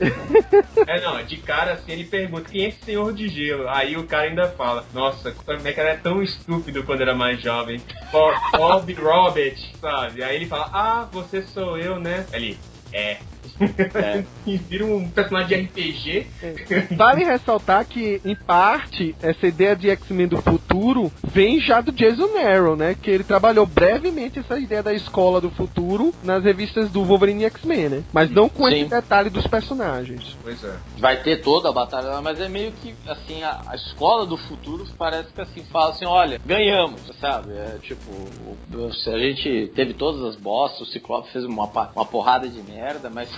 É, 0.86 1.00
não, 1.00 1.22
de 1.24 1.36
cara 1.38 1.72
assim 1.72 1.92
ele 1.92 2.04
pergunta 2.04 2.50
quem 2.50 2.64
é 2.64 2.68
esse 2.68 2.84
senhor 2.84 3.12
de 3.12 3.28
gelo? 3.28 3.68
Aí 3.68 3.96
o 3.96 4.05
cara 4.06 4.28
ainda 4.28 4.48
fala, 4.50 4.84
nossa, 4.92 5.32
como 5.32 5.66
é 5.66 5.72
que 5.72 5.80
era 5.80 5.96
tão 5.98 6.22
estúpido 6.22 6.84
quando 6.84 7.00
era 7.02 7.14
mais 7.14 7.40
jovem? 7.40 7.82
Bo- 8.12 8.34
Bob 8.56 8.92
Robert, 8.94 9.56
sabe? 9.80 10.22
Aí 10.22 10.36
ele 10.36 10.46
fala, 10.46 10.70
ah, 10.72 11.08
você 11.12 11.42
sou 11.42 11.76
eu, 11.78 11.98
né? 11.98 12.26
Ele, 12.32 12.58
é. 12.92 13.18
É. 13.94 14.24
e 14.46 14.56
vira 14.56 14.84
um 14.84 15.08
personagem 15.10 15.64
de 15.74 15.90
RPG. 15.90 16.26
Vale 16.96 17.24
ressaltar 17.24 17.84
que, 17.86 18.20
em 18.24 18.34
parte, 18.34 19.14
essa 19.22 19.46
ideia 19.46 19.74
de 19.76 19.90
X-Men 19.90 20.28
do 20.28 20.42
futuro 20.42 21.12
vem 21.24 21.60
já 21.60 21.80
do 21.80 21.92
Jason 21.92 22.36
Aaron, 22.38 22.76
né? 22.76 22.94
Que 23.00 23.10
ele 23.10 23.24
trabalhou 23.24 23.66
brevemente 23.66 24.38
essa 24.38 24.58
ideia 24.58 24.82
da 24.82 24.92
escola 24.92 25.40
do 25.40 25.50
futuro 25.50 26.14
nas 26.22 26.44
revistas 26.44 26.90
do 26.90 27.04
Wolverine 27.04 27.42
e 27.42 27.46
X-Men, 27.46 27.88
né? 27.88 28.04
Mas 28.12 28.30
não 28.30 28.48
com 28.48 28.68
Sim. 28.68 28.80
esse 28.80 28.90
detalhe 28.90 29.30
dos 29.30 29.46
personagens. 29.46 30.36
Pois 30.42 30.62
é. 30.62 30.76
Vai 30.98 31.22
ter 31.22 31.42
toda 31.42 31.68
a 31.68 31.72
batalha 31.72 32.08
lá, 32.08 32.22
mas 32.22 32.40
é 32.40 32.48
meio 32.48 32.72
que 32.72 32.94
assim, 33.06 33.42
a, 33.42 33.62
a 33.66 33.74
escola 33.74 34.26
do 34.26 34.36
futuro 34.36 34.86
parece 34.98 35.32
que 35.32 35.40
assim 35.40 35.64
fala 35.64 35.90
assim, 35.90 36.04
olha, 36.04 36.40
ganhamos, 36.44 37.00
sabe? 37.20 37.52
É 37.52 37.78
tipo, 37.82 38.10
o- 38.10 38.92
se 38.92 39.10
a 39.10 39.18
gente 39.18 39.70
teve 39.74 39.94
todas 39.94 40.22
as 40.22 40.36
bostas, 40.36 40.82
o 40.88 40.90
Ciclope 40.90 41.30
fez 41.30 41.44
uma, 41.44 41.64
uma 41.94 42.04
porrada 42.04 42.48
de 42.48 42.62
merda, 42.62 43.10
mas 43.10 43.28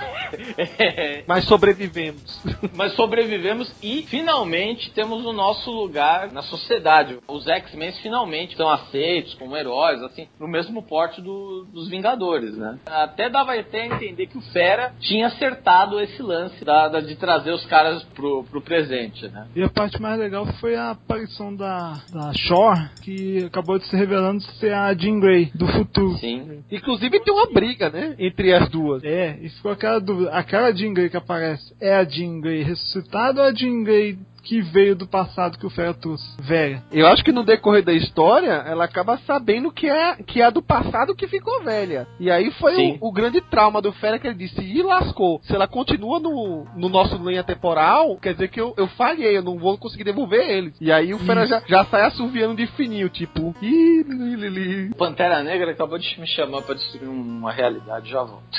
é, 0.78 1.24
Mas 1.28 1.44
sobrevivemos. 1.44 2.42
mas 2.74 2.92
sobrevivemos 2.94 3.72
e 3.82 4.02
finalmente 4.08 4.90
temos 4.92 5.24
o 5.24 5.32
nosso 5.32 5.70
lugar 5.70 6.32
na 6.32 6.42
sociedade. 6.42 7.18
Os 7.28 7.46
X-Men 7.46 7.92
finalmente 8.02 8.56
são 8.56 8.68
aceitos 8.68 9.34
como 9.34 9.56
heróis, 9.56 10.02
assim, 10.02 10.28
no 10.38 10.48
mesmo 10.48 10.82
porte 10.82 11.20
do- 11.20 11.64
dos 11.72 11.88
Vingadores, 11.88 12.56
né? 12.56 12.78
Até 12.86 13.28
dava 13.28 13.54
até 13.54 13.82
a 13.82 13.86
entender 13.86 14.26
que 14.26 14.38
o 14.38 14.42
Fera 14.52 14.92
tinha 15.00 15.26
acertado 15.28 16.00
esse 16.00 16.22
lance 16.22 16.64
da- 16.64 16.88
da- 16.88 17.00
de 17.00 17.16
trazer 17.16 17.52
os 17.52 17.64
caras 17.66 18.02
pro, 18.14 18.44
pro 18.44 18.60
presente, 18.60 19.26
né? 19.28 19.46
E 19.56 19.62
a 19.62 19.68
parte 19.68 20.00
mais 20.00 20.18
legal 20.18 20.46
foi 20.60 20.74
a 20.76 20.90
aparição 20.90 21.54
da, 21.54 22.02
da 22.10 22.32
Shore, 22.34 22.88
que 23.02 23.44
acabou 23.44 23.78
de 23.78 23.86
se 23.86 23.96
revelando 23.96 24.42
ser 24.58 24.72
a 24.72 24.92
Jean 24.94 25.18
Grey 25.20 25.50
do 25.54 25.66
futuro. 25.66 26.16
Sim. 26.18 26.62
Inclusive 26.70 27.20
tem 27.20 27.32
uma 27.32 27.46
briga, 27.52 27.88
né? 27.90 28.14
Entre 28.18 28.52
as 28.52 28.68
duas. 28.68 29.02
É, 29.04 29.38
e 29.40 29.48
ficou 29.50 29.72
aquela 29.78 30.00
dúvida. 30.00 30.30
Aquela 30.32 30.72
Jean 30.72 30.92
Grey 30.92 31.08
que 31.08 31.16
aparece 31.16 31.74
é 31.80 31.94
a 31.94 32.04
Jean 32.04 32.40
Grey 32.40 32.62
ressuscitada 32.62 33.40
ou 33.40 33.48
a 33.48 33.54
Jean 33.54 33.84
Grey 33.84 34.18
que 34.48 34.62
veio 34.62 34.96
do 34.96 35.06
passado 35.06 35.58
que 35.58 35.66
o 35.66 35.70
Fera 35.70 35.92
trouxe? 35.92 36.24
Velha. 36.40 36.82
Eu 36.90 37.06
acho 37.06 37.22
que 37.22 37.32
no 37.32 37.44
decorrer 37.44 37.84
da 37.84 37.92
história, 37.92 38.64
ela 38.66 38.84
acaba 38.84 39.18
sabendo 39.18 39.70
que 39.70 39.86
é, 39.86 40.16
que 40.22 40.40
é 40.40 40.46
a 40.46 40.50
do 40.50 40.62
passado 40.62 41.14
que 41.14 41.28
ficou 41.28 41.62
velha. 41.62 42.06
E 42.18 42.30
aí 42.30 42.50
foi 42.52 42.96
o, 43.00 43.08
o 43.08 43.12
grande 43.12 43.42
trauma 43.42 43.82
do 43.82 43.92
Fera 43.92 44.18
que 44.18 44.26
ele 44.26 44.36
disse, 44.36 44.60
e 44.62 44.82
lascou. 44.82 45.38
Se 45.42 45.54
ela 45.54 45.68
continua 45.68 46.18
no, 46.18 46.64
no 46.74 46.88
nosso 46.88 47.16
linha 47.16 47.44
temporal, 47.44 48.16
quer 48.16 48.32
dizer 48.32 48.48
que 48.48 48.58
eu, 48.58 48.72
eu 48.78 48.86
falhei, 48.88 49.36
eu 49.36 49.42
não 49.42 49.58
vou 49.58 49.76
conseguir 49.76 50.04
devolver 50.04 50.48
eles. 50.48 50.74
E 50.80 50.90
aí 50.90 51.12
o 51.12 51.18
Fera 51.18 51.46
já, 51.46 51.62
já 51.66 51.84
sai 51.84 52.06
assoviando 52.06 52.56
de 52.56 52.66
fininho, 52.68 53.10
tipo, 53.10 53.54
ih, 53.60 54.02
li, 54.02 54.36
li, 54.36 54.48
li. 54.48 54.90
O 54.92 54.96
Pantera 54.96 55.42
Negra 55.42 55.72
acabou 55.72 55.98
de 55.98 56.18
me 56.18 56.26
chamar 56.26 56.62
pra 56.62 56.74
destruir 56.74 57.08
uma 57.08 57.52
realidade, 57.52 58.08
já 58.08 58.22
volto. 58.22 58.58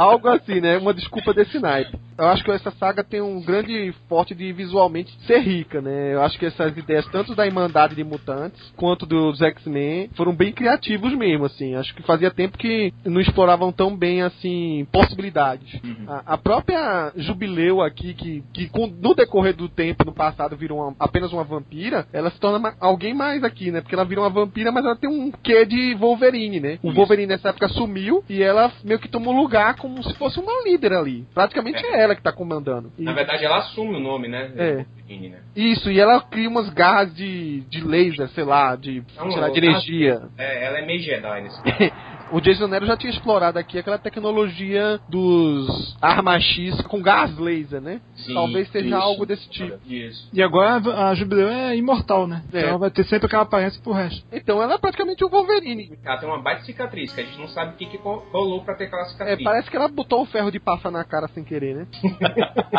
Algo 0.00 0.28
assim, 0.28 0.60
né? 0.60 0.78
Uma 0.78 0.94
desculpa 0.94 1.34
desse 1.34 1.58
naipe. 1.58 1.98
Eu 2.16 2.26
acho 2.28 2.44
que 2.44 2.50
essa 2.50 2.70
saga 2.72 3.02
tem 3.02 3.20
um 3.22 3.40
grande 3.40 3.94
forte 4.08 4.34
de 4.34 4.52
visualmente 4.52 5.10
ser 5.26 5.38
rica, 5.40 5.80
né? 5.80 6.12
Eu 6.14 6.22
acho 6.22 6.38
que 6.38 6.44
essas 6.46 6.76
ideias, 6.76 7.06
tanto 7.06 7.34
da 7.34 7.46
Irmandade 7.46 7.94
de 7.94 8.04
Mutantes, 8.04 8.60
quanto 8.76 9.06
dos 9.06 9.40
X-Men, 9.40 10.10
foram 10.14 10.34
bem 10.34 10.52
criativos 10.52 11.14
mesmo, 11.14 11.46
assim. 11.46 11.74
Acho 11.76 11.94
que 11.94 12.02
fazia 12.02 12.30
tempo 12.30 12.58
que 12.58 12.92
não 13.06 13.20
exploravam 13.20 13.72
tão 13.72 13.96
bem, 13.96 14.20
assim, 14.22 14.86
possibilidades. 14.92 15.80
A, 16.06 16.34
a 16.34 16.38
própria 16.38 17.12
Jubileu 17.16 17.80
aqui, 17.82 18.12
que, 18.14 18.42
que 18.52 18.68
com- 18.68 18.86
no 18.86 19.14
decorrer 19.14 19.54
do 19.56 19.68
tempo, 19.68 20.04
no 20.04 20.12
passado, 20.12 20.56
virou 20.56 20.78
uma- 20.78 20.94
apenas 20.98 21.32
uma 21.32 21.44
vampira, 21.44 22.06
ela 22.12 22.30
se 22.30 22.38
torna 22.40 22.74
alguém 22.80 23.14
mais 23.14 23.42
aqui, 23.44 23.70
né? 23.70 23.80
Porque 23.80 23.94
ela 23.94 24.04
vira 24.04 24.20
uma 24.20 24.30
vampira, 24.30 24.70
mas 24.70 24.84
ela 24.84 24.96
tem 24.96 25.08
um 25.08 25.30
quê 25.30 25.64
de 25.64 25.94
Wolverine, 25.94 26.60
né? 26.60 26.78
O 26.82 26.92
Wolverine 26.92 27.28
nessa 27.28 27.48
época 27.48 27.68
sumiu 27.68 28.22
e 28.28 28.42
ela 28.42 28.70
meio 28.84 28.98
que 29.00 29.08
tomou 29.08 29.34
lugar 29.34 29.74
como 29.90 30.02
se 30.04 30.14
fosse 30.16 30.38
uma 30.38 30.52
líder 30.64 30.92
ali. 30.92 31.26
Praticamente 31.34 31.84
é, 31.84 32.02
ela 32.02 32.14
que 32.14 32.22
tá 32.22 32.32
comandando. 32.32 32.92
E- 32.98 33.02
Na 33.02 33.12
verdade, 33.12 33.44
ela 33.44 33.58
assume 33.58 33.96
o 33.96 34.00
nome, 34.00 34.28
né? 34.28 34.50
É. 34.56 34.86
Isso, 35.56 35.90
e 35.90 35.98
ela 35.98 36.20
cria 36.20 36.48
umas 36.48 36.70
garras 36.70 37.12
de, 37.14 37.62
de 37.62 37.82
laser, 37.82 38.28
sei 38.28 38.44
lá, 38.44 38.76
de, 38.76 39.02
É 39.18 39.30
sei 39.30 39.40
lá, 39.40 39.48
de 39.48 39.58
energia. 39.58 40.22
É, 40.38 40.66
ela 40.66 40.78
é 40.78 40.86
meio 40.86 41.00
Jedi 41.00 41.42
nesse 41.42 41.60
O 42.32 42.40
Jason 42.40 42.66
Nero 42.68 42.86
já 42.86 42.96
tinha 42.96 43.10
explorado 43.12 43.58
aqui 43.58 43.78
aquela 43.78 43.98
tecnologia 43.98 45.00
dos 45.08 45.96
armas 46.00 46.42
X 46.42 46.80
com 46.82 47.02
gás 47.02 47.36
laser, 47.38 47.80
né? 47.80 48.00
Sim, 48.16 48.34
Talvez 48.34 48.68
seja 48.70 48.86
isso. 48.86 48.96
algo 48.96 49.26
desse 49.26 49.48
tipo. 49.50 49.78
Isso. 49.86 50.28
E 50.32 50.42
agora 50.42 50.80
a 51.08 51.14
Jubileu 51.14 51.48
é 51.48 51.76
imortal, 51.76 52.26
né? 52.26 52.42
É. 52.52 52.58
Então 52.58 52.68
ela 52.70 52.78
vai 52.78 52.90
ter 52.90 53.04
sempre 53.04 53.26
aquela 53.26 53.42
aparência 53.42 53.80
pro 53.82 53.92
resto. 53.92 54.24
Então 54.32 54.62
ela 54.62 54.74
é 54.74 54.78
praticamente 54.78 55.24
o 55.24 55.28
Wolverine. 55.28 55.98
Ela 56.04 56.18
tem 56.18 56.28
uma 56.28 56.40
baita 56.40 56.62
cicatriz, 56.64 57.12
que 57.12 57.20
a 57.20 57.24
gente 57.24 57.38
não 57.38 57.48
sabe 57.48 57.74
o 57.74 57.76
que, 57.76 57.86
que 57.86 57.96
rolou 57.96 58.62
pra 58.62 58.74
ter 58.74 58.84
aquela 58.84 59.02
É, 59.02 59.06
cicatriz. 59.08 59.42
parece 59.42 59.70
que 59.70 59.76
ela 59.76 59.88
botou 59.88 60.22
o 60.22 60.26
ferro 60.26 60.50
de 60.50 60.60
passar 60.60 60.90
na 60.90 61.04
cara 61.04 61.28
sem 61.28 61.42
querer, 61.42 61.74
né? 61.74 61.86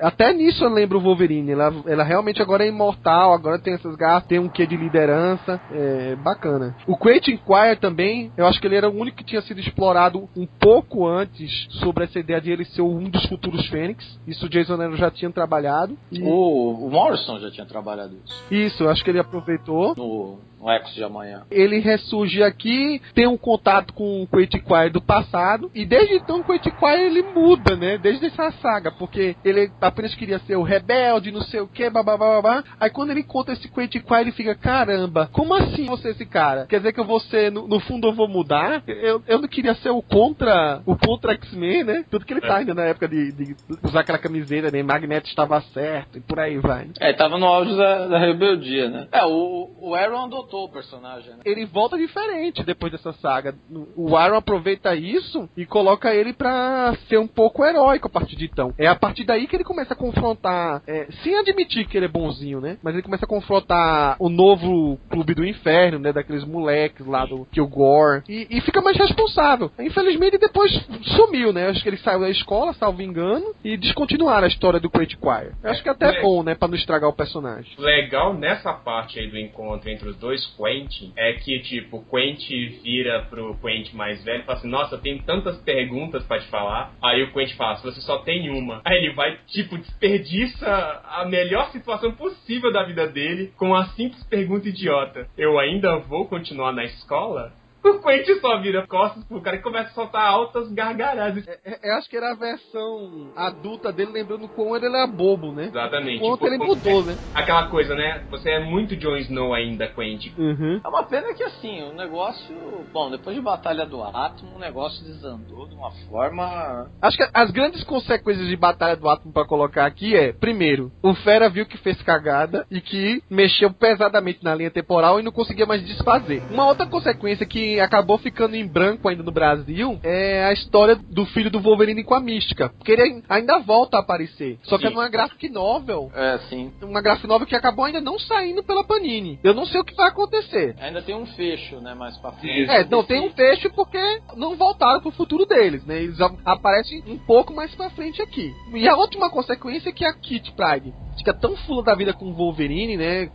Até 0.00 0.32
nisso 0.32 0.64
eu 0.64 0.70
lembro 0.70 0.98
o 0.98 1.02
Wolverine. 1.02 1.52
Ela, 1.52 1.72
ela 1.86 2.04
realmente 2.04 2.42
agora 2.42 2.64
é 2.64 2.68
imortal, 2.68 3.32
agora 3.32 3.58
tem 3.58 3.74
essas 3.74 3.94
garras, 3.96 4.24
tem 4.26 4.38
um 4.38 4.48
quê 4.48 4.66
de 4.66 4.76
liderança. 4.76 5.60
É 5.70 6.16
bacana. 6.16 6.74
O 6.86 6.96
Quentin 6.96 7.36
Quire 7.36 7.76
também, 8.02 8.32
eu 8.36 8.46
acho 8.46 8.60
que 8.60 8.66
ele 8.66 8.76
era 8.76 8.88
o 8.88 8.94
único 9.00 9.16
que 9.18 9.24
tinha 9.24 9.40
sido 9.42 9.60
explorado 9.60 10.28
um 10.36 10.46
pouco 10.46 11.06
antes 11.06 11.66
sobre 11.80 12.04
essa 12.04 12.18
ideia 12.18 12.40
de 12.40 12.50
ele 12.50 12.64
ser 12.64 12.82
um 12.82 13.04
dos 13.08 13.24
futuros 13.26 13.66
Fênix. 13.68 14.18
Isso 14.26 14.46
o 14.46 14.48
Jason 14.48 14.74
Aaron 14.80 14.96
já 14.96 15.10
tinha 15.10 15.30
trabalhado. 15.30 15.96
E- 16.10 16.22
O, 16.22 16.86
o 16.86 16.90
Morrison 16.90 17.38
já 17.38 17.50
tinha 17.50 17.66
trabalhado 17.66 18.16
isso 18.24 18.44
Isso, 18.50 18.82
eu 18.82 18.90
acho 18.90 19.04
que 19.04 19.10
ele 19.10 19.18
aproveitou. 19.20 19.94
no, 19.96 20.38
no 20.62 20.70
Ecos 20.70 20.94
de 20.94 21.02
Amanhã. 21.02 21.42
Ele 21.50 21.80
ressurge 21.80 22.42
aqui, 22.42 23.02
tem 23.14 23.26
um 23.26 23.36
contato 23.36 23.92
com 23.92 24.22
o 24.22 24.26
Quentin 24.28 24.60
Quire 24.60 24.90
do 24.90 25.02
passado, 25.02 25.70
e 25.74 25.84
desde 25.84 26.14
então 26.14 26.40
o 26.40 26.44
Quentin 26.44 26.70
Quire 26.70 27.02
ele 27.02 27.22
muda, 27.34 27.74
né? 27.74 27.98
Desde 27.98 28.26
essa 28.26 28.52
saga, 28.52 28.92
porque 28.92 29.34
ele 29.44 29.70
apenas 29.80 30.14
queria 30.14 30.38
ser 30.40 30.56
o 30.56 30.62
rebelde, 30.62 31.32
não 31.32 31.42
sei 31.42 31.60
o 31.60 31.66
que, 31.66 31.90
babá, 31.90 32.16
babá. 32.16 32.62
Aí 32.78 32.90
quando 32.90 33.10
ele 33.10 33.20
encontra 33.20 33.54
esse 33.54 33.68
Quentin 33.68 34.00
Quire, 34.00 34.20
ele 34.20 34.32
fica, 34.32 34.54
caramba, 34.54 35.28
como 35.32 35.54
assim 35.54 35.84
você 35.86 36.10
esse 36.10 36.24
cara? 36.24 36.66
Quer 36.66 36.76
dizer 36.78 36.92
que 36.92 37.00
eu 37.00 37.04
vou 37.04 37.18
ser, 37.20 37.50
no, 37.50 37.66
no 37.66 37.80
fundo 37.80 38.06
eu 38.06 38.12
vou 38.12 38.28
mudar? 38.28 38.82
Eu, 38.86 39.22
eu 39.26 39.40
não 39.40 39.48
queria 39.48 39.74
ser 39.76 39.90
o 39.90 40.00
contra, 40.02 40.80
o 40.86 40.96
contra 40.96 41.32
X-Men, 41.32 41.84
né? 41.84 42.04
Tudo 42.10 42.24
que 42.24 42.32
ele 42.32 42.40
tá 42.40 42.56
ainda 42.56 42.74
na 42.74 42.84
época 42.84 43.08
de, 43.08 43.32
de 43.32 43.56
usar 43.82 44.00
aquela 44.00 44.18
camiseta, 44.18 44.70
né? 44.70 44.82
Magneto 44.82 45.28
estava 45.28 45.60
certo, 45.72 46.18
e 46.18 46.20
por 46.20 46.38
aí 46.38 46.58
vai. 46.58 46.84
né? 46.84 46.92
É, 47.00 47.12
tava 47.12 47.38
no 47.38 47.46
auge 47.46 47.76
da, 47.76 48.06
da 48.08 48.18
rebeldia, 48.18 48.88
né? 48.88 49.08
É, 49.10 49.24
o, 49.24 49.70
o 49.80 49.94
Aaron 49.94 50.26
adotou 50.26 50.51
o 50.60 50.68
personagem, 50.68 51.30
né? 51.30 51.38
ele 51.44 51.64
volta 51.64 51.96
diferente 51.96 52.62
depois 52.62 52.92
dessa 52.92 53.12
saga. 53.14 53.54
O 53.96 54.16
Aaron 54.16 54.36
aproveita 54.36 54.94
isso 54.94 55.48
e 55.56 55.66
coloca 55.66 56.14
ele 56.14 56.32
pra 56.32 56.94
ser 57.08 57.18
um 57.18 57.26
pouco 57.26 57.64
heróico 57.64 58.06
a 58.06 58.10
partir 58.10 58.36
de 58.36 58.44
então. 58.44 58.74
É 58.78 58.86
a 58.86 58.94
partir 58.94 59.24
daí 59.24 59.46
que 59.46 59.56
ele 59.56 59.64
começa 59.64 59.94
a 59.94 59.96
confrontar, 59.96 60.82
é, 60.86 61.06
sem 61.22 61.36
admitir 61.38 61.86
que 61.86 61.96
ele 61.96 62.06
é 62.06 62.08
bonzinho, 62.08 62.60
né? 62.60 62.78
Mas 62.82 62.94
ele 62.94 63.02
começa 63.02 63.24
a 63.24 63.28
confrontar 63.28 64.16
o 64.18 64.28
novo 64.28 64.98
clube 65.08 65.34
do 65.34 65.44
inferno, 65.44 65.98
né? 65.98 66.12
Daqueles 66.12 66.44
moleques 66.44 67.06
lá 67.06 67.24
do 67.24 67.46
Kilgore. 67.46 68.22
E, 68.28 68.46
e 68.50 68.60
fica 68.60 68.80
mais 68.80 68.96
responsável. 68.96 69.70
Infelizmente 69.78 70.38
depois 70.38 70.72
sumiu, 71.16 71.52
né? 71.52 71.68
Acho 71.68 71.82
que 71.82 71.88
ele 71.88 71.98
saiu 71.98 72.20
da 72.20 72.30
escola, 72.30 72.74
salvo 72.74 73.02
engano, 73.02 73.54
e 73.64 73.76
descontinuaram 73.76 74.44
a 74.44 74.48
história 74.48 74.80
do 74.80 74.90
Quentin 74.90 75.16
Quire. 75.16 75.52
Eu 75.62 75.70
acho 75.70 75.82
que 75.82 75.88
até 75.88 76.18
é 76.18 76.22
bom, 76.22 76.42
né? 76.42 76.54
Pra 76.54 76.68
não 76.68 76.74
estragar 76.74 77.08
o 77.08 77.12
personagem. 77.12 77.72
legal 77.78 78.34
nessa 78.34 78.72
parte 78.72 79.18
aí 79.18 79.28
do 79.28 79.38
encontro 79.38 79.88
entre 79.88 80.08
os 80.08 80.16
dois 80.16 80.41
Quentin 80.56 81.12
é 81.16 81.34
que, 81.34 81.58
tipo, 81.60 82.04
Quentin 82.10 82.80
vira 82.82 83.22
pro 83.28 83.56
Quentin 83.58 83.96
mais 83.96 84.22
velho 84.24 84.42
e 84.42 84.44
fala 84.44 84.58
assim: 84.58 84.68
Nossa, 84.68 84.94
eu 84.94 85.00
tenho 85.00 85.22
tantas 85.22 85.58
perguntas 85.62 86.24
pra 86.24 86.38
te 86.38 86.48
falar. 86.48 86.92
Aí 87.02 87.22
o 87.22 87.32
Quentin 87.32 87.56
fala: 87.56 87.76
você 87.76 88.00
só 88.00 88.18
tem 88.18 88.50
uma. 88.50 88.80
Aí 88.84 88.96
ele 88.96 89.14
vai, 89.14 89.38
tipo, 89.46 89.78
desperdiça 89.78 91.02
a 91.04 91.24
melhor 91.24 91.70
situação 91.70 92.12
possível 92.12 92.72
da 92.72 92.84
vida 92.84 93.06
dele 93.06 93.52
com 93.56 93.74
a 93.74 93.86
simples 93.90 94.22
pergunta 94.24 94.68
idiota: 94.68 95.28
Eu 95.36 95.58
ainda 95.58 95.98
vou 95.98 96.26
continuar 96.26 96.72
na 96.72 96.84
escola? 96.84 97.52
O 97.84 97.98
Quentin 97.98 98.38
só 98.40 98.58
vira 98.58 98.86
costas 98.86 99.24
pro 99.24 99.40
cara 99.40 99.56
e 99.56 99.60
começa 99.62 99.90
a 99.90 99.92
soltar 99.92 100.24
altas 100.24 100.70
gargalhadas. 100.72 101.46
É, 101.48 101.90
Eu 101.90 101.94
acho 101.96 102.08
que 102.08 102.16
era 102.16 102.30
a 102.30 102.34
versão 102.34 103.32
adulta 103.36 103.92
dele, 103.92 104.12
lembrando 104.12 104.44
o 104.44 104.48
quão 104.48 104.76
ele 104.76 104.86
era 104.86 105.06
bobo, 105.06 105.50
né? 105.52 105.64
Exatamente. 105.64 106.20
Quanto 106.20 106.46
ele 106.46 106.58
Como- 106.58 106.74
mudou, 106.76 107.04
né? 107.04 107.16
Aquela 107.34 107.66
coisa, 107.68 107.94
né? 107.94 108.22
Você 108.30 108.50
é 108.50 108.60
muito 108.60 108.96
Jon 108.96 109.16
Snow 109.16 109.52
ainda, 109.52 109.88
Quentin. 109.88 110.32
Uhum. 110.38 110.80
É 110.84 110.88
uma 110.88 111.02
pena 111.02 111.34
que 111.34 111.42
assim, 111.42 111.82
o 111.82 111.92
negócio. 111.94 112.54
Bom, 112.92 113.10
depois 113.10 113.34
de 113.34 113.42
Batalha 113.42 113.84
do 113.84 114.02
Átomo, 114.02 114.56
o 114.56 114.58
negócio 114.60 115.04
desandou 115.04 115.66
de 115.68 115.74
uma 115.74 115.90
forma. 116.08 116.88
Acho 117.00 117.16
que 117.16 117.28
as 117.34 117.50
grandes 117.50 117.82
consequências 117.84 118.46
de 118.46 118.56
Batalha 118.56 118.96
do 118.96 119.08
Átomo 119.08 119.32
pra 119.32 119.44
colocar 119.44 119.86
aqui 119.86 120.14
é, 120.16 120.32
primeiro, 120.32 120.92
o 121.02 121.14
Fera 121.14 121.48
viu 121.50 121.66
que 121.66 121.78
fez 121.78 122.00
cagada 122.02 122.66
e 122.70 122.80
que 122.80 123.22
mexeu 123.28 123.72
pesadamente 123.72 124.42
na 124.44 124.54
linha 124.54 124.70
temporal 124.70 125.18
e 125.18 125.22
não 125.22 125.32
conseguia 125.32 125.66
mais 125.66 125.84
desfazer. 125.84 126.42
Uma 126.50 126.66
outra 126.66 126.86
consequência 126.86 127.44
que 127.46 127.71
acabou 127.80 128.18
ficando 128.18 128.54
em 128.56 128.66
branco 128.66 129.08
ainda 129.08 129.22
no 129.22 129.32
Brasil 129.32 129.98
é 130.02 130.44
a 130.44 130.52
história 130.52 130.96
do 130.96 131.24
filho 131.26 131.50
do 131.50 131.60
Wolverine 131.60 132.04
com 132.04 132.14
a 132.14 132.20
Mística, 132.20 132.68
porque 132.70 132.92
ele 132.92 133.22
ainda 133.28 133.58
volta 133.60 133.96
a 133.96 134.00
aparecer, 134.00 134.58
só 134.64 134.78
que 134.78 134.86
é 134.86 134.88
Sim. 134.88 134.94
numa 134.94 135.08
graphic 135.08 135.48
novel, 135.48 136.10
É, 136.14 136.38
sim. 136.48 136.72
uma 136.82 137.00
graphic 137.00 137.26
novel 137.26 137.46
que 137.46 137.56
acabou 137.56 137.84
ainda 137.84 138.00
não 138.00 138.18
saindo 138.18 138.62
pela 138.62 138.84
Panini. 138.84 139.38
Eu 139.42 139.54
não 139.54 139.64
sei 139.66 139.80
o 139.80 139.84
que 139.84 139.94
vai 139.94 140.08
acontecer. 140.08 140.74
Ainda 140.80 141.02
tem 141.02 141.14
um 141.14 141.26
fecho, 141.26 141.80
né, 141.80 141.94
mais 141.94 142.16
pra 142.18 142.32
frente. 142.32 142.70
É, 142.70 142.84
não, 142.84 143.02
tem 143.04 143.20
um 143.20 143.30
fecho 143.30 143.70
porque 143.70 143.98
não 144.36 144.56
voltaram 144.56 145.00
pro 145.00 145.10
futuro 145.10 145.46
deles, 145.46 145.84
né? 145.84 146.02
Eles 146.02 146.18
aparecem 146.44 147.02
um 147.06 147.18
pouco 147.18 147.52
mais 147.54 147.74
pra 147.74 147.90
frente 147.90 148.20
aqui. 148.22 148.52
E 148.72 148.88
a 148.88 148.96
última 148.96 149.30
consequência 149.30 149.88
é 149.88 149.92
que 149.92 150.04
a 150.04 150.12
Kit 150.12 150.52
Pride 150.52 150.92
fica 151.16 151.32
tão 151.34 151.56
fula 151.56 151.82
da 151.82 151.94
vida 151.94 152.12
com 152.12 152.26
o 152.26 152.32
Wolverine, 152.34 152.96
né? 152.96 153.28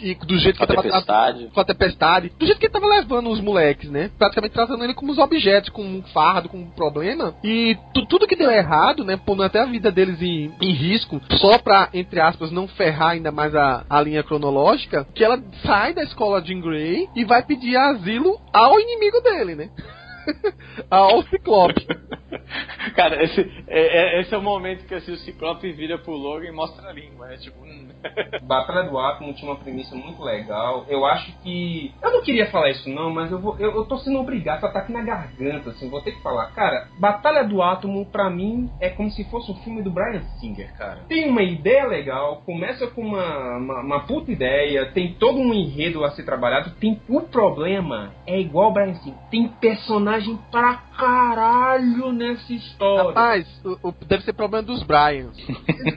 E 0.00 0.14
do 0.14 0.38
jeito 0.38 0.56
Com 0.56 0.64
a 0.64 0.66
que 0.66 0.74
tava 0.74 0.82
tempestade. 0.82 1.48
com 1.52 1.60
a 1.60 1.64
tempestade, 1.64 2.32
do 2.38 2.46
jeito 2.46 2.58
que 2.58 2.66
ele 2.66 2.72
tava 2.72 2.86
levando 2.86 3.28
os 3.30 3.38
moleques, 3.40 3.90
né? 3.90 4.10
Praticamente 4.18 4.54
tratando 4.54 4.82
ele 4.82 4.94
como 4.94 5.12
os 5.12 5.18
objetos, 5.18 5.68
como 5.68 5.86
um 5.88 6.02
fardo, 6.04 6.48
como 6.48 6.62
um 6.64 6.70
problema. 6.70 7.34
E 7.44 7.76
tu- 7.92 8.06
tudo 8.06 8.26
que 8.26 8.34
deu 8.36 8.50
errado, 8.50 9.04
né? 9.04 9.18
Pondo 9.18 9.42
até 9.42 9.60
a 9.60 9.66
vida 9.66 9.90
deles 9.92 10.22
em, 10.22 10.50
em 10.60 10.72
risco, 10.72 11.20
só 11.32 11.58
pra, 11.58 11.90
entre 11.92 12.18
aspas, 12.18 12.50
não 12.50 12.66
ferrar 12.66 13.10
ainda 13.10 13.30
mais 13.30 13.54
a, 13.54 13.84
a 13.90 14.00
linha 14.00 14.22
cronológica, 14.22 15.06
que 15.14 15.22
ela 15.22 15.38
sai 15.66 15.92
da 15.92 16.02
escola 16.02 16.40
de 16.40 16.54
Grey 16.54 17.06
e 17.14 17.24
vai 17.24 17.42
pedir 17.44 17.76
asilo 17.76 18.40
ao 18.52 18.80
inimigo 18.80 19.20
dele, 19.20 19.54
né? 19.54 19.68
ao 20.90 21.22
Ciclope. 21.24 21.86
Cara, 22.94 23.22
esse 23.22 23.40
é, 23.66 24.16
é- 24.16 24.20
esse 24.20 24.34
é 24.34 24.38
o 24.38 24.42
momento 24.42 24.86
que 24.86 24.94
assim, 24.94 25.12
o 25.12 25.16
Ciclope 25.18 25.70
vira 25.72 25.98
pro 25.98 26.12
Logan 26.12 26.48
e 26.48 26.52
mostra 26.52 26.88
a 26.88 26.92
língua. 26.92 27.32
É 27.32 27.36
tipo. 27.36 27.60
hum. 27.62 27.88
Batalha 28.42 28.88
do 28.88 28.98
Átomo 28.98 29.34
tinha 29.34 29.50
uma 29.50 29.58
premissa 29.58 29.94
muito 29.94 30.22
legal. 30.22 30.86
Eu 30.88 31.04
acho 31.04 31.32
que. 31.42 31.92
Eu 32.02 32.12
não 32.12 32.22
queria 32.22 32.50
falar 32.50 32.70
isso, 32.70 32.88
não, 32.88 33.10
mas 33.12 33.30
eu, 33.30 33.38
vou, 33.38 33.56
eu, 33.58 33.74
eu 33.74 33.84
tô 33.84 33.98
sendo 33.98 34.18
obrigado, 34.18 34.60
só 34.60 34.68
tá 34.68 34.80
aqui 34.80 34.92
na 34.92 35.02
garganta, 35.02 35.70
assim, 35.70 35.88
vou 35.88 36.00
ter 36.00 36.12
que 36.12 36.22
falar. 36.22 36.46
Cara, 36.52 36.88
Batalha 36.98 37.44
do 37.44 37.62
Átomo, 37.62 38.06
pra 38.06 38.30
mim, 38.30 38.70
é 38.80 38.88
como 38.90 39.10
se 39.10 39.24
fosse 39.30 39.50
um 39.50 39.56
filme 39.56 39.82
do 39.82 39.90
Brian 39.90 40.22
Singer, 40.40 40.72
cara. 40.76 41.00
Tem 41.08 41.28
uma 41.28 41.42
ideia 41.42 41.86
legal, 41.86 42.42
começa 42.44 42.86
com 42.86 43.02
uma, 43.02 43.56
uma, 43.56 43.80
uma 43.80 44.00
puta 44.00 44.30
ideia, 44.30 44.86
tem 44.92 45.14
todo 45.14 45.38
um 45.38 45.52
enredo 45.52 46.04
a 46.04 46.10
ser 46.12 46.24
trabalhado. 46.24 46.70
Tem 46.78 47.00
O 47.08 47.22
problema 47.22 48.12
é 48.26 48.38
igual 48.38 48.70
o 48.70 48.72
Brian 48.72 48.94
Singer. 48.94 49.18
Tem 49.30 49.48
personagem 49.48 50.17
pra 50.50 50.74
caralho 50.98 52.12
nessa 52.12 52.52
história. 52.52 53.08
Rapaz, 53.08 53.46
o- 53.64 53.88
o- 53.88 53.94
deve 54.06 54.24
ser 54.24 54.32
problema 54.32 54.64
dos 54.66 54.82
Bryans. 54.82 55.36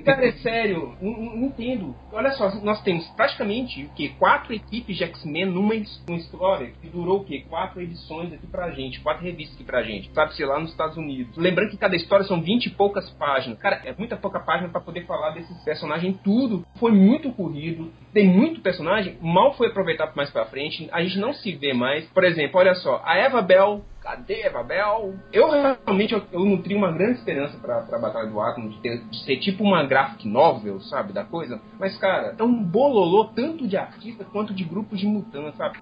Cara, 0.05 0.25
é 0.25 0.31
sério, 0.33 0.95
entendo. 1.01 1.95
Olha 2.11 2.31
só, 2.31 2.49
nós 2.61 2.81
temos 2.81 3.07
praticamente 3.09 3.83
o 3.85 3.89
quê? 3.95 4.11
Quatro 4.19 4.53
equipes 4.53 4.97
de 4.97 5.03
X-Men 5.03 5.45
numa 5.45 5.75
his- 5.75 6.03
uma 6.07 6.17
história 6.17 6.71
que 6.81 6.87
durou 6.87 7.21
o 7.21 7.23
quê? 7.23 7.45
Quatro 7.49 7.81
edições 7.81 8.33
aqui 8.33 8.47
pra 8.47 8.71
gente, 8.71 8.99
quatro 9.01 9.23
revistas 9.23 9.55
aqui 9.55 9.63
pra 9.63 9.83
gente, 9.83 10.11
sabe-se 10.13 10.43
lá 10.45 10.59
nos 10.59 10.71
Estados 10.71 10.97
Unidos. 10.97 11.35
Lembrando 11.37 11.71
que 11.71 11.77
cada 11.77 11.95
história 11.95 12.25
são 12.25 12.41
vinte 12.41 12.67
e 12.67 12.69
poucas 12.69 13.09
páginas. 13.11 13.57
Cara, 13.59 13.81
é 13.85 13.93
muita 13.97 14.15
pouca 14.17 14.39
página 14.39 14.69
pra 14.69 14.81
poder 14.81 15.05
falar 15.05 15.31
desses 15.31 15.57
personagens 15.63 16.15
tudo. 16.23 16.65
Foi 16.79 16.91
muito 16.91 17.31
corrido, 17.31 17.91
tem 18.13 18.27
muito 18.27 18.61
personagem, 18.61 19.17
mal 19.21 19.53
foi 19.53 19.67
aproveitado 19.67 20.15
mais 20.15 20.29
pra 20.29 20.45
frente, 20.45 20.87
a 20.91 21.01
gente 21.03 21.17
não 21.17 21.33
se 21.33 21.51
vê 21.53 21.73
mais. 21.73 22.05
Por 22.09 22.23
exemplo, 22.23 22.59
olha 22.59 22.75
só, 22.75 23.01
a 23.05 23.17
Eva 23.17 23.41
Bell 23.41 23.83
Cadê 24.11 24.41
Eva 24.41 24.61
Bell? 24.61 25.15
Eu 25.31 25.49
realmente 25.49 26.13
eu, 26.13 26.21
eu 26.33 26.43
nutri 26.43 26.75
uma 26.75 26.91
grande 26.91 27.19
esperança 27.19 27.57
pra, 27.59 27.81
pra 27.83 27.97
Batalha 27.97 28.27
do 28.29 28.41
Átomo 28.41 28.67
de, 28.69 28.77
ter- 28.81 29.01
de 29.09 29.23
ser 29.23 29.37
tipo 29.37 29.63
uma 29.63 29.83
graphic 29.85 30.27
novel, 30.27 30.81
sabe, 30.81 31.13
da 31.13 31.23
coisa. 31.23 31.61
Mas, 31.79 31.97
cara, 31.97 32.35
é 32.37 32.43
um 32.43 32.61
bololô 32.61 33.25
tanto 33.33 33.65
de 33.65 33.77
artista 33.77 34.25
quanto 34.25 34.53
de 34.53 34.65
grupos 34.65 34.99
de 34.99 35.07
mutantes, 35.07 35.55
sabe? 35.55 35.77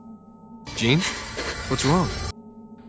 Jean? 0.77 0.99
What's 1.71 1.83
wrong? 1.85 2.07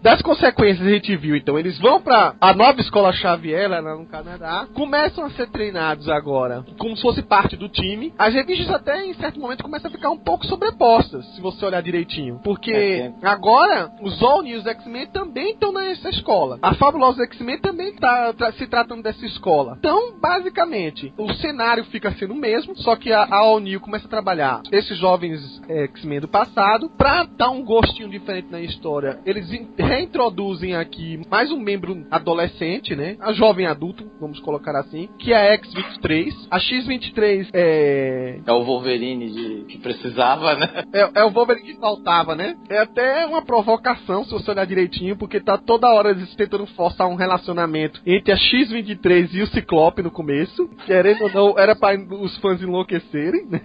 Das 0.02 0.22
consequências 0.22 0.86
a 0.86 0.90
gente 0.90 1.14
viu, 1.16 1.36
então, 1.36 1.58
eles 1.58 1.78
vão 1.78 2.00
pra 2.00 2.34
a 2.40 2.54
nova 2.54 2.80
escola 2.80 3.12
Xavier, 3.12 3.68
lá 3.70 3.82
no 3.82 4.06
Canadá, 4.06 4.66
começam 4.74 5.24
a 5.24 5.30
ser 5.30 5.48
treinados 5.50 6.08
agora 6.08 6.64
como 6.78 6.96
se 6.96 7.02
fosse 7.02 7.22
parte 7.22 7.56
do 7.56 7.68
time. 7.68 8.12
As 8.18 8.32
revistas 8.34 8.70
até 8.70 9.04
em 9.04 9.14
certo 9.14 9.38
momento 9.38 9.62
começam 9.62 9.88
a 9.90 9.92
ficar 9.92 10.10
um 10.10 10.18
pouco 10.18 10.46
sobrepostas, 10.46 11.24
se 11.34 11.40
você 11.40 11.64
olhar 11.64 11.82
direitinho. 11.82 12.40
Porque 12.42 12.72
É, 12.72 13.12
agora 13.22 13.90
os 14.00 14.22
All 14.22 14.42
News 14.42 14.66
X-Men 14.66 15.06
também 15.08 15.52
estão 15.52 15.72
nessa 15.72 16.08
escola. 16.10 16.58
A 16.62 16.74
Fabulosa 16.74 17.22
X-Men 17.24 17.58
também 17.60 17.94
tá 17.96 18.32
tra- 18.32 18.52
se 18.52 18.66
tratando 18.66 19.02
dessa 19.02 19.24
escola. 19.26 19.76
Então, 19.78 20.18
basicamente, 20.20 21.12
o 21.18 21.32
cenário 21.34 21.84
fica 21.86 22.10
sendo 22.12 22.34
o 22.34 22.36
mesmo, 22.36 22.76
só 22.76 22.96
que 22.96 23.12
a, 23.12 23.22
a 23.24 23.36
All 23.36 23.60
New 23.60 23.80
começa 23.80 24.06
a 24.06 24.10
trabalhar 24.10 24.62
esses 24.72 24.96
jovens 24.98 25.40
é, 25.68 25.84
X-Men 25.84 26.20
do 26.20 26.28
passado 26.28 26.90
pra 26.96 27.24
dar 27.24 27.50
um 27.50 27.62
gostinho 27.64 28.08
diferente 28.08 28.48
na 28.50 28.60
história. 28.60 29.18
Eles 29.26 29.50
reintroduzem 29.90 30.74
aqui 30.76 31.20
mais 31.28 31.50
um 31.50 31.58
membro 31.58 32.06
adolescente, 32.10 32.94
né? 32.94 33.16
A 33.20 33.32
jovem 33.32 33.66
adulto, 33.66 34.08
vamos 34.20 34.38
colocar 34.40 34.76
assim, 34.78 35.08
que 35.18 35.32
é 35.32 35.36
a 35.36 35.52
X-23. 35.54 36.32
A 36.50 36.58
X-23 36.60 37.48
é 37.52 38.38
É 38.46 38.52
o 38.52 38.62
Wolverine 38.64 39.30
de, 39.30 39.64
que 39.64 39.78
precisava, 39.78 40.54
né? 40.54 40.84
é, 40.92 41.20
é 41.20 41.24
o 41.24 41.30
Wolverine 41.30 41.66
que 41.66 41.80
faltava, 41.80 42.34
né? 42.36 42.56
É 42.68 42.78
até 42.78 43.26
uma 43.26 43.42
provocação, 43.42 44.24
se 44.24 44.30
você 44.30 44.50
olhar 44.52 44.64
direitinho, 44.64 45.16
porque 45.16 45.40
tá 45.40 45.58
toda 45.58 45.92
hora 45.92 46.10
eles 46.10 46.34
tentando 46.36 46.66
forçar 46.68 47.08
um 47.08 47.16
relacionamento 47.16 48.00
entre 48.06 48.32
a 48.32 48.36
X-23 48.36 49.34
e 49.34 49.42
o 49.42 49.46
Ciclope 49.48 50.02
no 50.02 50.10
começo. 50.10 50.68
Querendo 50.86 51.22
ou 51.24 51.32
não, 51.32 51.58
era 51.58 51.74
pra 51.74 51.90
os 51.98 52.36
fãs 52.38 52.62
enlouquecerem, 52.62 53.46
né? 53.46 53.60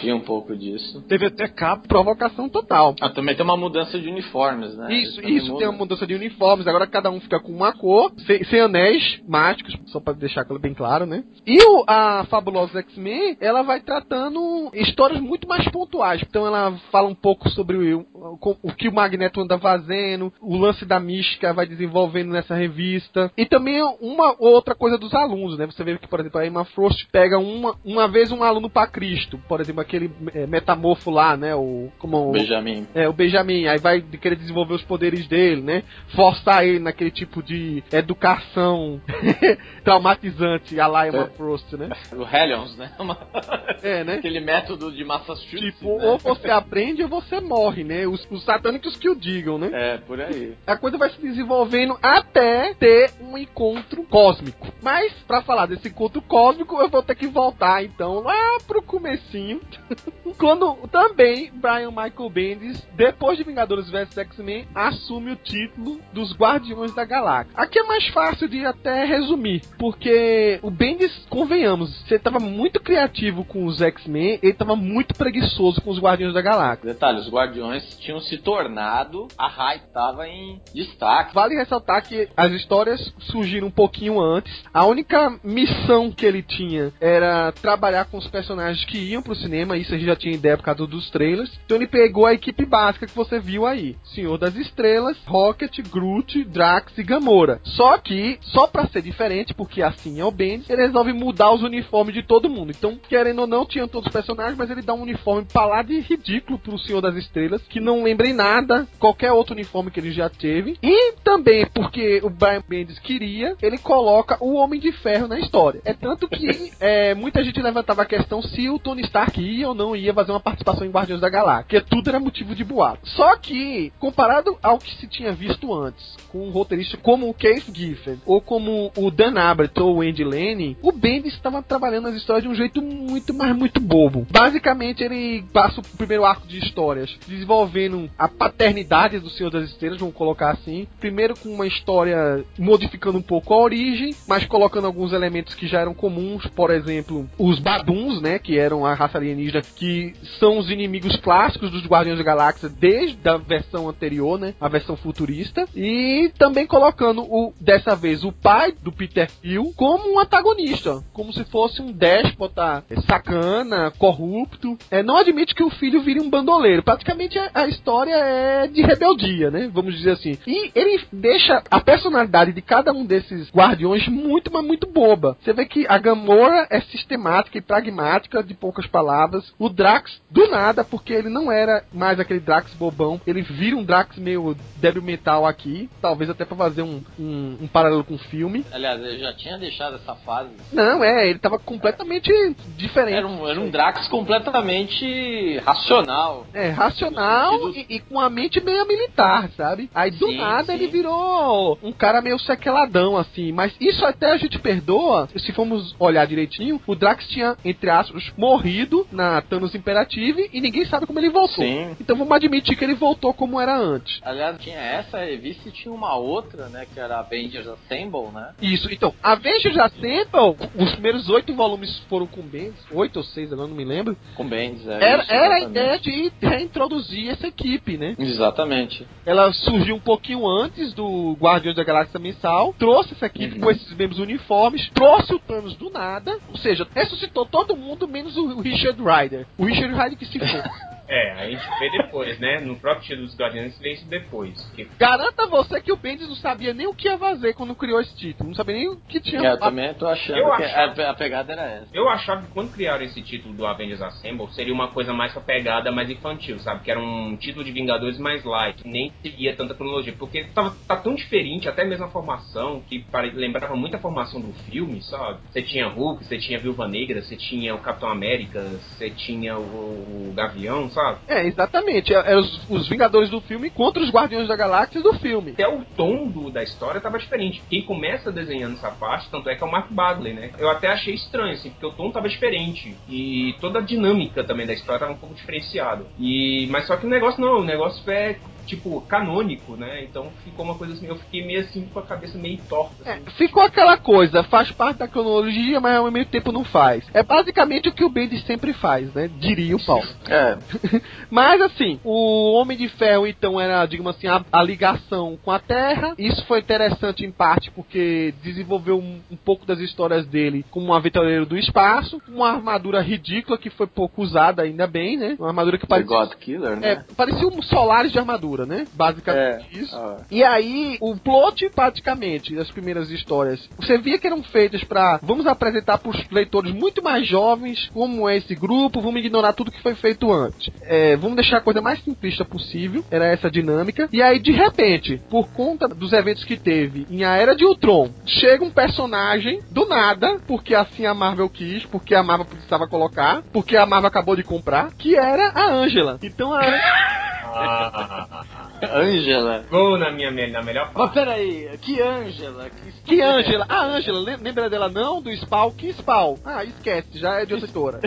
Tinha 0.00 0.14
um 0.14 0.20
pouco 0.20 0.56
disso. 0.56 1.02
Teve 1.08 1.26
até 1.26 1.48
capa. 1.48 1.86
Provocação 1.86 2.48
total. 2.48 2.94
Ah, 3.00 3.08
também 3.08 3.34
tem 3.34 3.44
uma 3.44 3.56
mudança 3.56 3.98
de 3.98 4.08
uniformes, 4.08 4.76
né? 4.76 4.92
Isso, 4.94 5.20
isso 5.36 5.56
tem 5.56 5.66
uma 5.68 5.76
mudança 5.78 6.06
de 6.06 6.14
uniformes, 6.14 6.66
agora 6.66 6.86
cada 6.86 7.10
um 7.10 7.20
fica 7.20 7.38
com 7.40 7.52
uma 7.52 7.72
cor, 7.72 8.12
sem, 8.26 8.42
sem 8.44 8.60
anéis 8.60 9.20
mágicos, 9.28 9.76
só 9.86 10.00
pra 10.00 10.12
deixar 10.12 10.42
aquilo 10.42 10.58
bem 10.58 10.74
claro, 10.74 11.06
né? 11.06 11.24
E 11.46 11.58
o, 11.62 11.84
a 11.86 12.24
Fabulosa 12.28 12.78
X-Men, 12.80 13.36
ela 13.40 13.62
vai 13.62 13.80
tratando 13.80 14.70
histórias 14.74 15.20
muito 15.20 15.48
mais 15.48 15.66
pontuais. 15.68 16.22
Então 16.28 16.46
ela 16.46 16.72
fala 16.90 17.08
um 17.08 17.14
pouco 17.14 17.48
sobre 17.50 17.76
o, 17.94 18.06
o, 18.14 18.56
o 18.62 18.72
que 18.72 18.88
o 18.88 18.92
Magneto 18.94 19.40
anda 19.40 19.58
fazendo, 19.58 20.32
o 20.40 20.56
lance 20.56 20.84
da 20.84 20.98
mística 21.00 21.52
vai 21.52 21.66
desenvolvendo 21.66 22.30
nessa 22.32 22.54
revista. 22.54 23.30
E 23.36 23.44
também 23.46 23.80
uma 24.00 24.34
outra 24.38 24.74
coisa 24.74 24.98
dos 24.98 25.14
alunos, 25.14 25.58
né? 25.58 25.66
Você 25.66 25.82
vê 25.84 25.96
que, 25.98 26.08
por 26.08 26.20
exemplo, 26.20 26.40
a 26.40 26.46
Emma 26.46 26.64
Frost 26.64 27.06
pega 27.12 27.38
uma, 27.38 27.74
uma 27.84 28.08
vez 28.08 28.30
um 28.32 28.42
aluno 28.42 28.68
pra 28.70 28.86
Cristo, 28.86 29.38
por 29.48 29.60
exemplo, 29.60 29.80
aquele 29.80 30.10
é, 30.34 30.46
metamorfo 30.46 31.10
lá, 31.10 31.36
né? 31.36 31.54
O, 31.54 31.88
como 31.98 32.28
o- 32.28 32.32
Benjamin. 32.32 32.86
é, 32.94 33.08
o 33.08 33.12
Benjamin, 33.12 33.66
aí 33.66 33.78
vai 33.78 34.00
querer 34.00 34.36
desenvolver 34.36 34.74
os 34.74 34.82
poderes 34.82 35.17
dele, 35.26 35.60
né? 35.62 35.82
Forçar 36.14 36.64
ele 36.64 36.78
naquele 36.78 37.10
tipo 37.10 37.42
de 37.42 37.82
educação 37.92 39.00
traumatizante, 39.84 40.78
a 40.78 40.86
lá 40.86 41.08
Emma 41.08 41.24
É. 41.24 41.36
Frost, 41.36 41.72
né? 41.74 41.88
O 42.12 42.22
Hellions, 42.24 42.76
né? 42.76 42.92
Uma- 42.98 43.18
É, 43.82 44.02
né? 44.02 44.14
Aquele 44.14 44.40
método 44.40 44.90
de 44.90 45.04
Massachusetts. 45.04 45.60
Tipo, 45.78 45.98
né? 45.98 46.06
ou 46.06 46.18
você 46.18 46.50
aprende 46.50 47.02
ou 47.02 47.08
você 47.08 47.40
morre, 47.40 47.84
né? 47.84 48.06
Os, 48.06 48.26
os 48.30 48.44
satânicos 48.44 48.96
que 48.96 49.08
o 49.08 49.14
digam, 49.14 49.56
né? 49.56 49.70
É, 49.72 49.98
por 49.98 50.20
aí. 50.20 50.54
A 50.66 50.76
coisa 50.76 50.98
vai 50.98 51.10
se 51.10 51.20
desenvolvendo 51.20 51.96
até 52.02 52.74
ter 52.74 53.12
um 53.20 53.38
encontro 53.38 54.02
cósmico. 54.04 54.66
Mas, 54.82 55.12
pra 55.28 55.42
falar 55.42 55.66
desse 55.66 55.88
encontro 55.88 56.20
cósmico, 56.22 56.80
eu 56.80 56.88
vou 56.88 57.02
ter 57.02 57.14
que 57.14 57.28
voltar, 57.28 57.84
então, 57.84 58.20
lá 58.20 58.58
pro 58.66 58.82
comecinho. 58.82 59.60
Quando 60.38 60.74
também 60.90 61.50
Brian 61.52 61.90
Michael 61.90 62.30
Bendis, 62.30 62.86
depois 62.94 63.38
de 63.38 63.44
Vingadores 63.44 63.88
vs 63.90 64.16
X-Men, 64.18 64.66
assume 64.74 65.07
o 65.16 65.36
título 65.36 66.00
dos 66.12 66.34
Guardiões 66.34 66.94
da 66.94 67.04
Galáxia. 67.04 67.52
Aqui 67.56 67.78
é 67.78 67.82
mais 67.82 68.06
fácil 68.08 68.48
de 68.48 68.64
até 68.64 69.04
resumir, 69.04 69.62
porque 69.78 70.58
o 70.62 70.70
Bendis, 70.70 71.12
convenhamos, 71.28 71.90
você 72.02 72.18
tava 72.18 72.38
muito 72.38 72.80
criativo 72.80 73.44
com 73.44 73.66
os 73.66 73.80
X-Men, 73.80 74.38
ele 74.42 74.52
tava 74.52 74.76
muito 74.76 75.14
preguiçoso 75.14 75.80
com 75.80 75.90
os 75.90 75.98
Guardiões 75.98 76.34
da 76.34 76.42
Galáxia. 76.42 76.92
Detalhe, 76.92 77.20
os 77.20 77.30
Guardiões 77.30 77.96
tinham 77.98 78.20
se 78.20 78.38
tornado, 78.38 79.28
a 79.36 79.48
hype 79.48 79.92
tava 79.92 80.28
em 80.28 80.60
destaque. 80.74 81.34
Vale 81.34 81.54
ressaltar 81.54 82.06
que 82.06 82.28
as 82.36 82.52
histórias 82.52 83.12
surgiram 83.18 83.68
um 83.68 83.70
pouquinho 83.70 84.20
antes. 84.20 84.64
A 84.72 84.84
única 84.84 85.38
missão 85.42 86.10
que 86.10 86.26
ele 86.26 86.42
tinha 86.42 86.92
era 87.00 87.52
trabalhar 87.52 88.06
com 88.06 88.18
os 88.18 88.26
personagens 88.26 88.84
que 88.84 88.98
iam 88.98 89.22
pro 89.22 89.34
cinema. 89.34 89.76
Isso 89.76 89.94
a 89.94 89.98
gente 89.98 90.06
já 90.06 90.16
tinha 90.16 90.34
ideia 90.34 90.56
por 90.56 90.64
causa 90.64 90.86
dos 90.86 91.10
trailers. 91.10 91.50
Então 91.64 91.76
ele 91.76 91.86
pegou 91.86 92.26
a 92.26 92.34
equipe 92.34 92.64
básica 92.64 93.06
que 93.06 93.14
você 93.14 93.38
viu 93.38 93.66
aí: 93.66 93.96
Senhor 94.14 94.38
das 94.38 94.54
Estrelas, 94.56 94.97
Rocket, 95.26 95.80
Groot, 95.88 96.44
Drax 96.44 96.96
e 96.98 97.02
Gamora. 97.02 97.60
Só 97.64 97.98
que, 97.98 98.38
só 98.42 98.66
pra 98.66 98.86
ser 98.88 99.02
diferente, 99.02 99.54
porque 99.54 99.82
assim 99.82 100.20
é 100.20 100.24
o 100.24 100.30
Bendis, 100.30 100.68
ele 100.68 100.82
resolve 100.82 101.12
mudar 101.12 101.52
os 101.52 101.62
uniformes 101.62 102.14
de 102.14 102.22
todo 102.22 102.48
mundo. 102.48 102.72
Então, 102.76 102.98
querendo 103.08 103.40
ou 103.40 103.46
não, 103.46 103.66
tinham 103.66 103.88
todos 103.88 104.06
os 104.08 104.12
personagens, 104.12 104.56
mas 104.56 104.70
ele 104.70 104.82
dá 104.82 104.94
um 104.94 105.02
uniforme 105.02 105.46
pra 105.50 105.66
lá 105.66 105.82
de 105.82 106.00
ridículo 106.00 106.58
pro 106.58 106.78
Senhor 106.78 107.00
das 107.00 107.16
Estrelas, 107.16 107.62
que 107.68 107.80
não 107.80 108.02
lembra 108.02 108.28
em 108.28 108.32
nada 108.32 108.86
qualquer 108.98 109.32
outro 109.32 109.54
uniforme 109.54 109.90
que 109.90 110.00
ele 110.00 110.10
já 110.10 110.28
teve. 110.28 110.78
E 110.82 111.12
também 111.24 111.66
porque 111.66 112.20
o 112.22 112.30
Brian 112.30 112.62
Bendis 112.66 112.98
queria, 112.98 113.56
ele 113.62 113.78
coloca 113.78 114.36
o 114.40 114.54
Homem 114.54 114.80
de 114.80 114.92
Ferro 114.92 115.28
na 115.28 115.38
história. 115.38 115.80
É 115.84 115.92
tanto 115.92 116.28
que 116.28 116.72
é, 116.80 117.14
muita 117.14 117.42
gente 117.42 117.60
levantava 117.60 118.02
a 118.02 118.06
questão 118.06 118.42
se 118.42 118.68
o 118.68 118.78
Tony 118.78 119.02
Stark 119.02 119.40
ia 119.40 119.68
ou 119.68 119.74
não 119.74 119.94
ia 119.94 120.12
fazer 120.12 120.32
uma 120.32 120.40
participação 120.40 120.86
em 120.86 120.90
Guardiões 120.90 121.20
da 121.20 121.28
Galáxia, 121.28 121.64
porque 121.64 121.80
tudo 121.80 122.08
era 122.08 122.20
motivo 122.20 122.54
de 122.54 122.64
boato. 122.64 123.08
Só 123.08 123.36
que, 123.36 123.92
comparado 123.98 124.58
ao 124.62 124.77
que 124.78 124.94
se 124.96 125.06
tinha 125.06 125.32
visto 125.32 125.72
antes, 125.74 126.16
com 126.30 126.46
um 126.46 126.50
roteirista 126.50 126.96
como 126.96 127.28
o 127.28 127.34
Keith 127.34 127.66
Giffen, 127.72 128.20
ou 128.26 128.40
como 128.40 128.92
o 128.96 129.10
Dan 129.10 129.38
Abnett 129.38 129.78
ou 129.80 129.96
o 129.96 130.00
Andy 130.02 130.24
Lanning, 130.24 130.76
o 130.82 130.92
Bendis 130.92 131.34
estava 131.34 131.62
trabalhando 131.62 132.08
as 132.08 132.16
histórias 132.16 132.44
de 132.44 132.48
um 132.48 132.54
jeito 132.54 132.80
muito, 132.82 133.32
mas 133.34 133.54
muito 133.56 133.80
bobo. 133.80 134.26
Basicamente, 134.30 135.02
ele 135.02 135.44
passa 135.52 135.80
o 135.80 135.96
primeiro 135.96 136.24
arco 136.24 136.46
de 136.46 136.58
histórias 136.58 137.16
desenvolvendo 137.26 138.10
a 138.18 138.28
paternidade 138.28 139.18
do 139.18 139.30
Senhor 139.30 139.50
das 139.50 139.70
Estrelas, 139.70 140.00
vamos 140.00 140.14
colocar 140.14 140.50
assim. 140.50 140.86
Primeiro 141.00 141.34
com 141.38 141.48
uma 141.48 141.66
história 141.66 142.44
modificando 142.58 143.18
um 143.18 143.22
pouco 143.22 143.54
a 143.54 143.58
origem, 143.58 144.14
mas 144.26 144.44
colocando 144.46 144.86
alguns 144.86 145.12
elementos 145.12 145.54
que 145.54 145.66
já 145.66 145.80
eram 145.80 145.94
comuns, 145.94 146.46
por 146.46 146.70
exemplo, 146.70 147.28
os 147.38 147.58
Baduns, 147.58 148.20
né, 148.20 148.38
que 148.38 148.58
eram 148.58 148.84
a 148.84 148.94
raça 148.94 149.18
alienígena, 149.18 149.62
que 149.62 150.14
são 150.38 150.58
os 150.58 150.70
inimigos 150.70 151.16
clássicos 151.16 151.70
dos 151.70 151.86
Guardiões 151.86 152.18
da 152.18 152.24
Galáxia 152.24 152.68
desde 152.68 153.28
a 153.28 153.36
versão 153.36 153.88
anterior, 153.88 154.38
né, 154.38 154.54
a 154.60 154.67
versão 154.68 154.96
futurista, 154.96 155.66
e 155.74 156.30
também 156.38 156.66
colocando 156.66 157.22
o 157.22 157.52
dessa 157.60 157.94
vez 157.94 158.24
o 158.24 158.32
pai 158.32 158.72
do 158.82 158.92
Peter 158.92 159.30
Quill 159.40 159.72
como 159.76 160.14
um 160.14 160.18
antagonista, 160.18 161.02
como 161.12 161.32
se 161.32 161.44
fosse 161.44 161.80
um 161.80 161.92
déspota, 161.92 162.84
sacana, 163.06 163.92
corrupto. 163.98 164.78
É, 164.90 165.02
não 165.02 165.16
admite 165.16 165.54
que 165.54 165.62
o 165.62 165.70
filho 165.70 166.02
vire 166.02 166.20
um 166.20 166.30
bandoleiro. 166.30 166.82
Praticamente 166.82 167.38
a, 167.38 167.50
a 167.54 167.66
história 167.66 168.14
é 168.14 168.66
de 168.66 168.82
rebeldia, 168.82 169.50
né? 169.50 169.70
Vamos 169.72 169.96
dizer 169.96 170.12
assim. 170.12 170.38
E 170.46 170.70
ele 170.74 171.00
deixa 171.12 171.62
a 171.70 171.80
personalidade 171.80 172.52
de 172.52 172.62
cada 172.62 172.92
um 172.92 173.04
desses 173.04 173.50
guardiões 173.50 174.06
muito, 174.08 174.52
mas 174.52 174.64
muito 174.64 174.86
boba. 174.86 175.36
Você 175.40 175.52
vê 175.52 175.64
que 175.66 175.86
a 175.88 175.98
Gamora 175.98 176.66
é 176.70 176.80
sistemática 176.80 177.58
e 177.58 177.62
pragmática, 177.62 178.42
de 178.42 178.54
poucas 178.54 178.86
palavras. 178.86 179.52
O 179.58 179.68
Drax, 179.68 180.20
do 180.30 180.48
nada, 180.48 180.84
porque 180.84 181.12
ele 181.12 181.28
não 181.28 181.50
era 181.50 181.84
mais 181.92 182.18
aquele 182.20 182.40
Drax 182.40 182.72
bobão, 182.74 183.20
ele 183.26 183.42
vira 183.42 183.76
um 183.76 183.84
Drax 183.84 184.16
meio 184.18 184.56
débil 184.76 185.02
mental 185.02 185.46
aqui, 185.46 185.88
talvez 186.00 186.30
até 186.30 186.44
pra 186.44 186.56
fazer 186.56 186.82
um, 186.82 187.02
um, 187.18 187.58
um 187.62 187.66
paralelo 187.66 188.04
com 188.04 188.14
o 188.14 188.18
filme. 188.18 188.64
Aliás, 188.72 189.00
eu 189.02 189.18
já 189.18 189.32
tinha 189.34 189.58
deixado 189.58 189.96
essa 189.96 190.14
fase. 190.14 190.50
Não, 190.72 191.02
é, 191.02 191.28
ele 191.28 191.38
tava 191.38 191.58
completamente 191.58 192.32
diferente. 192.76 193.16
Era 193.16 193.26
um, 193.26 193.48
era 193.48 193.60
um 193.60 193.70
Drax 193.70 194.08
completamente 194.08 195.58
racional. 195.58 196.46
É, 196.54 196.68
racional 196.70 197.70
e, 197.70 197.86
e 197.88 198.00
com 198.00 198.20
a 198.20 198.30
mente 198.30 198.60
meio 198.62 198.86
militar, 198.86 199.50
sabe? 199.56 199.90
Aí 199.94 200.10
do 200.10 200.28
Sim, 200.28 200.36
nada 200.36 200.66
sim. 200.66 200.72
ele 200.72 200.86
virou 200.86 201.78
um 201.82 201.92
cara 201.92 202.20
meio 202.20 202.38
sequeladão, 202.38 203.16
assim. 203.16 203.52
Mas 203.52 203.74
isso 203.80 204.04
até 204.04 204.32
a 204.32 204.36
gente 204.36 204.58
perdoa, 204.58 205.28
se 205.36 205.52
formos 205.52 205.94
olhar 205.98 206.26
direitinho. 206.26 206.80
O 206.86 206.94
Drax 206.94 207.26
tinha, 207.28 207.56
entre 207.64 207.90
aspas, 207.90 208.32
morrido 208.36 209.06
na 209.10 209.42
Thanos 209.42 209.74
Imperative 209.74 210.48
e 210.52 210.60
ninguém 210.60 210.84
sabe 210.86 211.06
como 211.06 211.18
ele 211.18 211.30
voltou. 211.30 211.64
Sim. 211.64 211.96
Então 212.00 212.16
vamos 212.16 212.32
admitir 212.32 212.76
que 212.76 212.84
ele 212.84 212.94
voltou 212.94 213.34
como 213.34 213.60
era 213.60 213.76
antes. 213.76 214.20
Aliás, 214.22 214.47
tinha 214.54 214.78
essa 214.78 215.18
revista 215.18 215.68
e 215.68 215.72
tinha 215.72 215.92
uma 215.92 216.14
outra, 216.16 216.68
né? 216.68 216.86
Que 216.92 217.00
era 217.00 217.18
Avengers 217.18 217.66
Assemble, 217.66 218.28
né? 218.32 218.54
Isso, 218.62 218.92
então, 218.92 219.12
Avengers 219.22 219.76
Assemble, 219.78 220.56
os 220.76 220.92
primeiros 220.92 221.28
oito 221.28 221.54
volumes 221.54 221.98
foram 222.08 222.26
com 222.26 222.42
Bendis, 222.42 222.84
oito 222.92 223.16
ou 223.18 223.22
seis, 223.24 223.52
agora 223.52 223.68
não 223.68 223.76
me 223.76 223.84
lembro. 223.84 224.16
Com 224.34 224.46
Bendis. 224.48 224.86
é 224.88 224.94
Era, 225.02 225.22
isso, 225.22 225.32
era 225.32 225.54
a 225.54 225.60
ideia 225.60 225.98
de 225.98 226.32
reintroduzir 226.40 227.30
essa 227.30 227.46
equipe, 227.48 227.96
né? 227.96 228.14
Exatamente. 228.18 229.06
Ela 229.26 229.52
surgiu 229.52 229.96
um 229.96 230.00
pouquinho 230.00 230.46
antes 230.46 230.92
do 230.92 231.32
Guardiões 231.40 231.76
da 231.76 231.84
Galáxia 231.84 232.18
mensal, 232.18 232.74
trouxe 232.78 233.14
essa 233.14 233.26
equipe 233.26 233.54
Uhum. 233.56 233.60
com 233.60 233.70
esses 233.70 233.92
mesmos 233.94 234.18
uniformes, 234.18 234.88
trouxe 234.94 235.34
o 235.34 235.38
Thanos 235.38 235.74
do 235.76 235.90
nada, 235.90 236.38
ou 236.50 236.56
seja, 236.58 236.86
ressuscitou 236.94 237.46
todo 237.46 237.76
mundo 237.76 238.06
menos 238.08 238.36
o 238.36 238.60
Richard 238.60 239.00
Rider. 239.02 239.46
O 239.56 239.64
Richard 239.64 239.92
Rider 239.94 240.16
que 240.18 240.26
se 240.26 240.38
foi. 240.38 240.48
É, 241.08 241.32
a 241.32 241.50
gente 241.50 241.62
vê 241.78 241.90
depois, 242.02 242.38
né? 242.38 242.60
No 242.60 242.76
próprio 242.76 243.02
título 243.06 243.26
dos 243.26 243.36
Guardiões 243.38 243.78
vê 243.78 243.92
isso 243.94 244.08
depois. 244.08 244.60
Que 244.74 244.84
Garanta 244.98 245.46
você 245.46 245.80
que 245.80 245.90
o 245.92 245.96
Bendis 245.96 246.28
não 246.28 246.36
sabia 246.36 246.74
nem 246.74 246.86
o 246.86 246.94
que 246.94 247.08
ia 247.08 247.16
fazer 247.18 247.54
quando 247.54 247.74
criou 247.74 248.00
esse 248.00 248.14
título. 248.16 248.48
Não 248.50 248.54
sabia 248.56 248.74
nem 248.76 248.88
o 248.88 248.96
que 249.08 249.20
tinha. 249.20 249.40
É, 249.48 249.52
eu 249.52 249.58
também 249.58 249.94
tô 249.94 250.06
achando 250.06 250.36
Eu 250.38 250.46
que 250.56 250.62
achava- 250.64 251.02
a, 251.02 251.10
a 251.10 251.14
pegada 251.14 251.52
era 251.52 251.62
essa. 251.62 251.88
Eu 251.94 252.08
achava 252.08 252.42
que 252.42 252.48
quando 252.52 252.70
criaram 252.72 253.02
esse 253.04 253.22
título 253.22 253.54
do 253.54 253.66
Avengers 253.66 254.02
Assemble 254.02 254.48
seria 254.52 254.72
uma 254.74 254.88
coisa 254.88 255.12
mais 255.14 255.32
pra 255.32 255.40
pegada 255.40 255.90
mais 255.90 256.10
infantil, 256.10 256.58
sabe? 256.60 256.82
Que 256.82 256.90
era 256.90 257.00
um 257.00 257.36
título 257.38 257.64
de 257.64 257.72
Vingadores 257.72 258.18
mais 258.18 258.44
light, 258.44 258.82
nem 258.84 259.10
seguia 259.22 259.56
tanta 259.56 259.74
cronologia, 259.74 260.14
porque 260.18 260.44
tava, 260.54 260.76
tá 260.86 260.96
tão 260.96 261.14
diferente, 261.14 261.68
até 261.68 261.84
mesmo 261.84 262.04
a 262.04 262.10
formação, 262.10 262.82
que 262.82 263.00
pare- 263.10 263.30
lembrava 263.30 263.74
muito 263.74 263.96
a 263.96 263.98
formação 263.98 264.40
do 264.42 264.52
filme, 264.70 265.00
sabe? 265.02 265.40
Você 265.50 265.62
tinha 265.62 265.88
Hulk, 265.88 266.24
você 266.24 266.36
tinha 266.38 266.58
Viúva 266.58 266.86
Negra, 266.86 267.22
você 267.22 267.34
tinha 267.36 267.74
o 267.74 267.78
Capitão 267.78 268.10
América, 268.10 268.60
você 268.62 269.08
tinha 269.10 269.56
o, 269.58 270.30
o 270.30 270.32
Gavião, 270.34 270.90
sabe? 270.90 270.97
É, 271.26 271.46
exatamente. 271.46 272.14
É, 272.14 272.32
é 272.32 272.36
os, 272.36 272.70
os 272.70 272.88
Vingadores 272.88 273.30
do 273.30 273.40
filme 273.40 273.70
contra 273.70 274.02
os 274.02 274.10
Guardiões 274.10 274.48
da 274.48 274.56
Galáxia 274.56 275.00
do 275.00 275.14
filme. 275.14 275.52
Até 275.52 275.68
o 275.68 275.84
tom 275.96 276.26
do- 276.28 276.50
da 276.50 276.62
história 276.62 277.00
tava 277.00 277.18
diferente. 277.18 277.62
Quem 277.68 277.82
começa 277.82 278.32
desenhando 278.32 278.74
essa 278.74 278.90
parte, 278.90 279.28
tanto 279.30 279.48
é 279.48 279.54
que 279.54 279.62
é 279.62 279.66
o 279.66 279.70
Mark 279.70 279.90
Bagley, 279.90 280.32
né? 280.34 280.50
Eu 280.58 280.70
até 280.70 280.88
achei 280.88 281.14
estranho, 281.14 281.52
assim, 281.52 281.70
porque 281.70 281.86
o 281.86 281.92
tom 281.92 282.10
tava 282.10 282.28
diferente. 282.28 282.96
E 283.08 283.54
toda 283.60 283.78
a 283.78 283.82
dinâmica 283.82 284.44
também 284.44 284.66
da 284.66 284.72
história 284.72 285.00
tava 285.00 285.12
um 285.12 285.16
pouco 285.18 285.34
diferenciada. 285.34 286.04
E, 286.18 286.66
mas 286.70 286.86
só 286.86 286.96
que 286.96 287.06
o 287.06 287.10
negócio 287.10 287.40
não, 287.40 287.60
o 287.60 287.64
negócio 287.64 288.08
é 288.10 288.36
tipo 288.68 289.00
canônico, 289.02 289.76
né? 289.76 290.04
Então 290.04 290.30
ficou 290.44 290.64
uma 290.64 290.76
coisa 290.76 290.92
assim, 290.92 291.06
eu 291.06 291.16
fiquei 291.16 291.44
meio 291.44 291.60
assim 291.60 291.88
com 291.92 291.98
a 291.98 292.02
cabeça 292.02 292.38
meio 292.38 292.58
torta. 292.68 292.94
É, 293.04 293.14
Assim. 293.14 293.30
ficou 293.36 293.62
aquela 293.62 293.96
coisa, 293.96 294.42
faz 294.44 294.70
parte 294.70 294.98
da 294.98 295.08
cronologia, 295.08 295.80
mas 295.80 295.96
ao 295.96 296.10
mesmo 296.10 296.30
tempo 296.30 296.52
não 296.52 296.64
faz. 296.64 297.04
É 297.14 297.22
basicamente 297.22 297.88
o 297.88 297.92
que 297.92 298.04
o 298.04 298.08
Bendis 298.08 298.44
sempre 298.44 298.72
faz, 298.72 299.12
né? 299.14 299.28
Diria 299.38 299.74
o 299.76 299.84
Paulo. 299.84 300.06
É, 300.28 300.58
Mas 301.30 301.60
assim, 301.60 301.98
o 302.04 302.52
Homem 302.54 302.76
de 302.76 302.88
Ferro 302.88 303.26
então 303.26 303.60
era, 303.60 303.84
digamos 303.86 304.16
assim, 304.16 304.26
a, 304.26 304.44
a 304.52 304.62
ligação 304.62 305.38
com 305.42 305.50
a 305.50 305.58
Terra. 305.58 306.14
Isso 306.18 306.44
foi 306.46 306.60
interessante 306.60 307.24
em 307.24 307.30
parte 307.30 307.70
porque 307.70 308.34
desenvolveu 308.42 308.98
um, 308.98 309.20
um 309.30 309.36
pouco 309.36 309.66
das 309.66 309.78
histórias 309.80 310.26
dele 310.26 310.64
como 310.70 310.88
um 310.88 310.94
aventureiro 310.94 311.46
do 311.46 311.56
espaço, 311.56 312.20
uma 312.28 312.50
armadura 312.50 313.00
ridícula 313.00 313.58
que 313.58 313.70
foi 313.70 313.86
pouco 313.86 314.22
usada 314.22 314.62
ainda 314.62 314.86
bem, 314.86 315.16
né? 315.16 315.36
Uma 315.38 315.48
armadura 315.48 315.78
que 315.78 315.86
parecia 315.86 316.16
God 316.16 316.34
Killer, 316.34 316.76
né? 316.76 316.92
é, 316.92 317.14
parecia 317.14 317.46
um 317.46 317.62
Solaris 317.62 318.12
de 318.12 318.18
armadura, 318.18 318.57
né? 318.66 318.86
Basicamente 318.94 319.66
É. 319.76 319.78
isso. 319.78 319.94
Ah. 319.96 320.18
E 320.30 320.42
aí, 320.42 320.96
o 321.00 321.16
plot, 321.16 321.68
praticamente, 321.70 322.54
das 322.54 322.70
primeiras 322.70 323.10
histórias, 323.10 323.68
você 323.76 323.98
via 323.98 324.18
que 324.18 324.26
eram 324.26 324.42
feitas 324.42 324.82
pra. 324.84 325.18
Vamos 325.22 325.46
apresentar 325.46 325.98
pros 325.98 326.16
leitores 326.30 326.72
muito 326.72 327.02
mais 327.02 327.26
jovens 327.26 327.88
como 327.92 328.28
é 328.28 328.36
esse 328.36 328.54
grupo, 328.54 329.00
vamos 329.00 329.20
ignorar 329.20 329.52
tudo 329.52 329.70
que 329.70 329.82
foi 329.82 329.94
feito 329.94 330.32
antes. 330.32 330.72
É, 330.82 331.16
vamos 331.16 331.36
deixar 331.36 331.58
a 331.58 331.62
coisa 331.62 331.80
mais 331.80 332.02
simplista 332.02 332.44
possível, 332.44 333.04
era 333.10 333.26
essa 333.26 333.50
dinâmica. 333.50 334.08
E 334.12 334.22
aí, 334.22 334.38
de 334.38 334.52
repente, 334.52 335.20
por 335.30 335.48
conta 335.50 335.88
dos 335.88 336.12
eventos 336.12 336.44
que 336.44 336.56
teve 336.56 337.06
em 337.10 337.24
A 337.24 337.36
Era 337.36 337.54
de 337.54 337.64
Ultron, 337.64 338.10
chega 338.26 338.64
um 338.64 338.70
personagem 338.70 339.60
do 339.70 339.86
nada, 339.86 340.38
porque 340.46 340.74
assim 340.74 341.06
a 341.06 341.14
Marvel 341.14 341.48
quis, 341.48 341.84
porque 341.86 342.14
a 342.14 342.22
Marvel 342.22 342.46
precisava 342.46 342.86
colocar, 342.86 343.42
porque 343.52 343.76
a 343.76 343.86
Marvel 343.86 344.08
acabou 344.08 344.36
de 344.36 344.42
comprar, 344.42 344.92
que 344.94 345.16
era 345.16 345.48
a 345.50 345.72
Angela. 345.72 346.18
Então 346.22 346.52
a. 346.52 346.62
Ah, 347.50 348.44
Angela. 348.80 349.64
gol 349.68 349.98
na 349.98 350.10
minha 350.12 350.30
na 350.30 350.62
melhor 350.62 350.84
Mas 350.86 350.94
parte. 350.94 351.14
peraí, 351.14 351.68
que 351.82 352.00
Angela? 352.00 352.70
Que, 352.70 352.92
Que 353.16 353.20
Angela? 353.20 353.66
A 353.68 353.82
Angela, 353.84 354.20
lem- 354.20 354.36
lembra 354.36 354.70
dela 354.70 354.88
não? 354.88 355.20
Do 355.20 355.34
Spawn? 355.36 355.72
Que 355.72 355.92
Spawn? 355.92 356.36
Ah, 356.44 356.62
esquece, 356.64 357.18
já 357.18 357.40
é 357.40 357.44
de 357.46 357.54
outra 357.54 357.66
editora. 357.66 358.00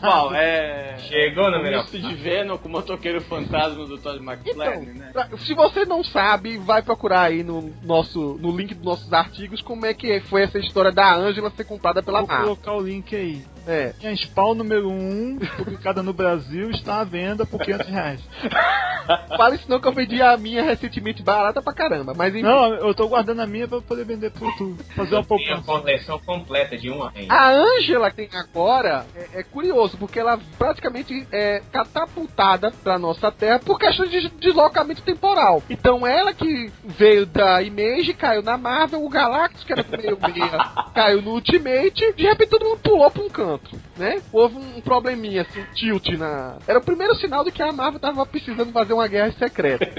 Qual? 0.00 0.34
É. 0.34 0.96
Chegou 1.08 1.50
na 1.50 1.62
melhor 1.62 1.82
misto 1.82 1.98
de 1.98 2.14
Venom 2.14 2.56
com 2.56 2.68
o 2.68 2.72
motoqueiro 2.72 3.20
fantasma 3.22 3.84
do 3.84 3.98
Todd 3.98 4.18
Então, 4.20 4.32
McFarlane, 4.34 4.98
né? 4.98 5.10
pra- 5.12 5.28
se 5.38 5.54
você 5.54 5.84
não 5.84 6.02
sabe, 6.02 6.56
vai 6.58 6.82
procurar 6.82 7.22
aí 7.22 7.42
no 7.42 7.70
nosso 7.82 8.38
no 8.40 8.56
link 8.56 8.74
dos 8.74 8.84
nossos 8.84 9.12
artigos 9.12 9.60
como 9.60 9.84
é 9.84 9.92
que 9.92 10.20
foi 10.22 10.42
essa 10.42 10.58
história 10.58 10.90
da 10.90 11.14
Angela 11.14 11.50
ser 11.50 11.64
comprada 11.64 12.02
pela 12.02 12.20
Vou 12.22 12.28
colocar 12.28 12.72
o 12.72 12.80
link 12.80 13.14
aí. 13.14 13.44
É. 13.66 13.94
Minha 14.00 14.16
Spawn 14.16 14.54
número 14.54 14.88
1, 14.90 15.38
publicada 15.56 16.02
no 16.02 16.12
Brasil, 16.12 16.70
está 16.70 17.00
à 17.00 17.04
venda 17.04 17.46
por 17.46 17.60
500 17.60 17.86
reais. 17.88 18.20
Fala 19.36 19.54
isso 19.54 19.68
não 19.68 19.80
que 19.80 19.86
eu 19.86 19.92
vendi 19.92 20.22
a 20.22 20.36
minha 20.36 20.62
recentemente 20.62 21.22
barata 21.22 21.60
pra 21.60 21.74
caramba, 21.74 22.14
mas 22.16 22.34
enfim. 22.34 22.42
Não, 22.42 22.72
eu 22.74 22.94
tô 22.94 23.06
guardando 23.06 23.40
a 23.40 23.46
minha 23.46 23.68
pra 23.68 23.80
poder 23.80 24.04
vender 24.04 24.30
pro 24.30 24.46
YouTube. 24.46 24.82
Fazer 24.96 25.14
uma 25.14 25.24
Tem 25.24 25.36
a 25.52 25.56
poupança. 25.58 25.62
coleção 25.80 26.18
completa 26.20 26.76
de 26.76 26.90
um 26.90 27.02
a 27.02 27.12
cem. 27.12 27.26
A 27.28 27.50
Angela 27.50 28.10
que 28.10 28.26
tem 28.26 28.28
agora 28.38 29.04
é, 29.14 29.40
é 29.40 29.42
curioso, 29.42 29.98
porque 29.98 30.18
ela 30.18 30.38
praticamente 30.58 31.26
é 31.30 31.60
catapultada 31.70 32.70
pra 32.82 32.98
nossa 32.98 33.30
Terra 33.30 33.58
por 33.58 33.78
questão 33.78 34.06
de 34.06 34.28
deslocamento 34.40 35.02
temporal. 35.02 35.62
Então 35.68 36.06
ela 36.06 36.32
que 36.32 36.72
veio 36.84 37.26
da 37.26 37.62
Image, 37.62 38.14
caiu 38.14 38.42
na 38.42 38.56
Marvel, 38.56 39.04
o 39.04 39.08
Galactus, 39.08 39.64
que 39.64 39.72
era 39.72 39.82
do 39.82 39.96
meio 39.98 40.18
meia, 40.18 40.58
caiu 40.94 41.20
no 41.20 41.32
Ultimate, 41.32 42.12
de 42.14 42.22
repente 42.22 42.50
todo 42.50 42.64
mundo 42.64 42.78
pulou 42.78 43.10
pra 43.10 43.22
um 43.22 43.28
canto, 43.28 43.53
né? 43.96 44.20
Houve 44.32 44.56
um 44.56 44.80
probleminha, 44.80 45.42
assim, 45.42 45.60
um 45.60 45.74
tilt 45.74 46.08
na... 46.18 46.58
Era 46.66 46.78
o 46.78 46.84
primeiro 46.84 47.14
sinal 47.16 47.44
de 47.44 47.50
que 47.52 47.62
a 47.62 47.72
Marvel 47.72 48.00
tava 48.00 48.24
precisando 48.26 48.72
fazer 48.72 48.92
uma 48.92 49.06
guerra 49.08 49.32
secreta. 49.32 49.86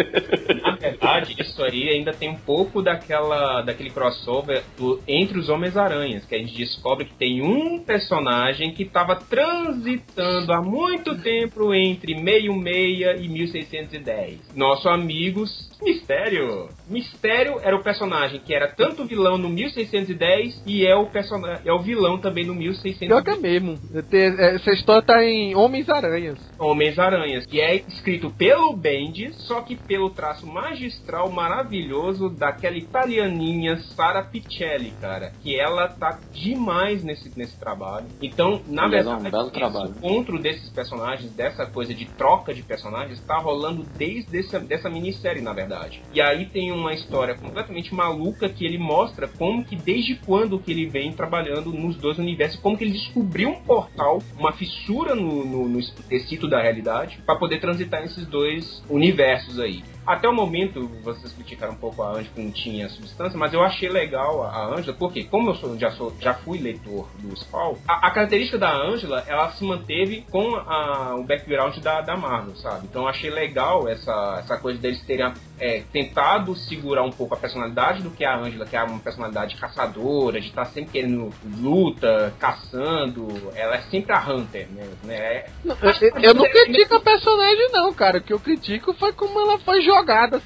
Na 0.66 0.76
verdade, 0.76 1.36
isso 1.40 1.64
aí 1.64 1.90
ainda 1.90 2.12
tem 2.14 2.30
um 2.30 2.36
pouco 2.38 2.82
daquela, 2.82 3.62
daquele 3.62 3.90
crossover 3.90 4.64
do- 4.78 5.00
entre 5.08 5.40
os 5.40 5.50
Homens-Aranhas, 5.50 6.26
que 6.26 6.36
a 6.36 6.38
gente 6.38 6.56
descobre 6.56 7.06
que 7.06 7.14
tem 7.16 7.42
um 7.42 7.80
personagem 7.84 8.72
que 8.74 8.84
estava 8.84 9.16
transitando 9.16 10.52
há 10.54 10.62
muito 10.62 11.18
tempo 11.20 11.74
entre 11.74 12.14
66 12.16 13.22
e 13.24 13.28
1610. 13.30 14.40
Nosso 14.56 14.88
amigo 14.90 15.46
Mistério. 15.82 16.70
Mistério 16.90 17.60
era 17.62 17.76
o 17.76 17.84
personagem 17.84 18.40
que 18.40 18.54
era 18.54 18.68
tanto 18.68 19.06
vilão 19.06 19.38
no 19.38 19.50
1610 19.50 20.64
e 20.66 20.86
é 20.86 20.96
o, 20.96 21.06
persona- 21.08 21.62
é 21.66 21.72
o 21.72 21.80
vilão 21.80 22.18
também 22.18 22.46
no 22.46 22.54
Pior 22.56 22.74
que 22.82 22.90
1610. 22.92 23.10
É 23.46 23.60
mesmo. 23.60 23.78
Tem- 24.10 24.36
Essa 24.40 24.72
história 24.72 25.02
tá 25.02 25.24
em 25.24 25.56
Homens-Aranhas. 25.56 26.38
Homens-Aranhas, 26.60 27.46
que 27.46 27.60
é 27.62 27.76
escrito 27.76 28.30
pelo 28.32 28.76
Bendis, 28.76 29.36
só 29.48 29.62
que 29.62 29.76
pelo 29.76 30.10
traço 30.10 30.46
magistral 30.48 31.30
maravilhoso 31.32 32.30
daquela 32.30 32.76
italianinha 32.78 33.78
Sara 33.96 34.24
Pichelli, 34.24 34.92
cara. 35.02 35.32
Que 35.42 35.60
ela 35.60 35.88
tá 35.88 36.20
demais 36.34 37.04
nesse, 37.04 37.32
nesse 37.38 37.58
trabalho. 37.60 38.08
Então, 38.22 38.62
na 38.68 38.84
é 38.84 38.88
um 38.88 38.90
verdade, 38.90 39.30
belo 39.30 39.44
esse 39.44 39.52
trabalho. 39.54 39.94
encontro 39.98 40.40
desses 40.40 40.70
personagens, 40.70 41.32
dessa 41.34 41.66
coisa 41.66 41.94
de 41.94 42.06
troca 42.06 42.54
de 42.54 42.62
personagens, 42.64 43.20
tá 43.26 43.38
rolando 43.38 43.84
desde 43.98 44.40
essa, 44.40 44.60
dessa 44.60 44.90
minissérie, 44.90 45.42
na 45.42 45.54
verdade. 45.54 46.02
E 46.14 46.22
aí 46.22 46.46
tem 46.48 46.72
uma 46.72 46.94
história 46.94 47.36
completamente 47.36 47.94
maluca 47.94 48.50
que 48.50 48.66
ele 48.66 48.78
mostra 48.78 49.28
como 49.28 49.64
que 49.64 49.76
desde 49.76 50.16
quando 50.16 50.60
que 50.60 50.72
ele 50.72 50.88
vem 50.88 51.12
trabalhando 51.12 51.72
nos 51.72 51.96
dois 51.98 52.18
universos, 52.18 52.60
como 52.60 52.78
que 52.78 52.84
ele 52.84 52.94
descobriu 52.94 53.35
um 53.44 53.56
portal, 53.56 54.22
uma 54.38 54.54
fissura 54.54 55.16
no, 55.16 55.44
no, 55.44 55.68
no 55.68 55.80
tecido 56.08 56.48
da 56.48 56.62
realidade, 56.62 57.22
para 57.26 57.36
poder 57.36 57.60
transitar 57.60 58.02
nesses 58.02 58.26
dois 58.28 58.84
universos 58.90 59.60
aí. 59.60 59.84
Até 60.06 60.28
o 60.30 60.34
momento, 60.34 60.88
vocês 61.04 61.34
criticaram 61.34 61.74
um 61.74 61.78
pouco 61.78 62.04
a 62.04 62.16
que 62.24 62.42
não 62.42 62.52
tinha 62.52 62.88
substância, 62.90 63.38
mas 63.38 63.54
eu 63.54 63.62
achei 63.62 63.90
legal 63.90 64.44
a 64.44 64.66
Ângela, 64.68 64.96
porque 64.98 65.24
como 65.24 65.50
eu 65.50 65.56
sou, 65.56 65.78
já, 65.78 65.92
sou, 65.92 66.14
já 66.20 66.34
fui 66.34 66.60
leitor 66.60 67.08
do 67.20 67.36
Spawn, 67.36 67.76
a, 67.88 68.08
a 68.08 68.12
característica 68.12 68.58
da 68.58 68.72
Ângela, 68.72 69.24
ela 69.28 69.50
se 69.52 69.64
manteve 69.64 70.22
com 70.32 70.56
a- 70.56 71.16
o 71.16 71.24
background 71.24 71.78
da, 71.80 72.02
da 72.02 72.16
Marvel, 72.16 72.56
sabe? 72.56 72.88
Então 72.90 73.04
eu 73.04 73.08
achei 73.08 73.30
legal 73.30 73.88
essa, 73.88 74.38
essa 74.40 74.58
coisa 74.58 74.80
deles 74.80 75.04
terem 75.06 75.32
é, 75.60 75.84
tentado 75.92 76.56
segurar 76.56 77.04
um 77.04 77.12
pouco 77.12 77.34
a 77.34 77.38
personalidade 77.38 78.02
do 78.04 78.12
que 78.12 78.24
a 78.26 78.38
Ângela, 78.38 78.66
que 78.66 78.76
é 78.76 78.84
uma 78.84 79.00
personalidade 79.00 79.56
caçadora, 79.56 80.40
de 80.40 80.48
estar 80.48 80.66
sempre 80.66 80.92
querendo 80.92 81.30
luta, 81.60 82.34
caçando, 82.40 83.28
ela 83.56 83.76
é 83.76 83.82
sempre 83.84 84.14
a 84.14 84.20
Hunter 84.30 84.68
mesmo, 84.72 84.98
né? 85.04 85.16
É- 85.16 85.50
Não, 85.64 85.76
eu, 85.82 85.92
eu 86.24 86.34
não 86.34 86.44
critico 86.66 86.96
a 86.96 87.00
personagem, 87.00 87.70
não, 87.72 87.94
cara. 87.94 88.18
O 88.20 88.22
que 88.22 88.34
eu 88.34 88.40
critico 88.40 88.94
foi 88.94 89.14
como 89.14 89.40
ela 89.40 89.58
foi 89.60 89.82
jogada 89.82 89.95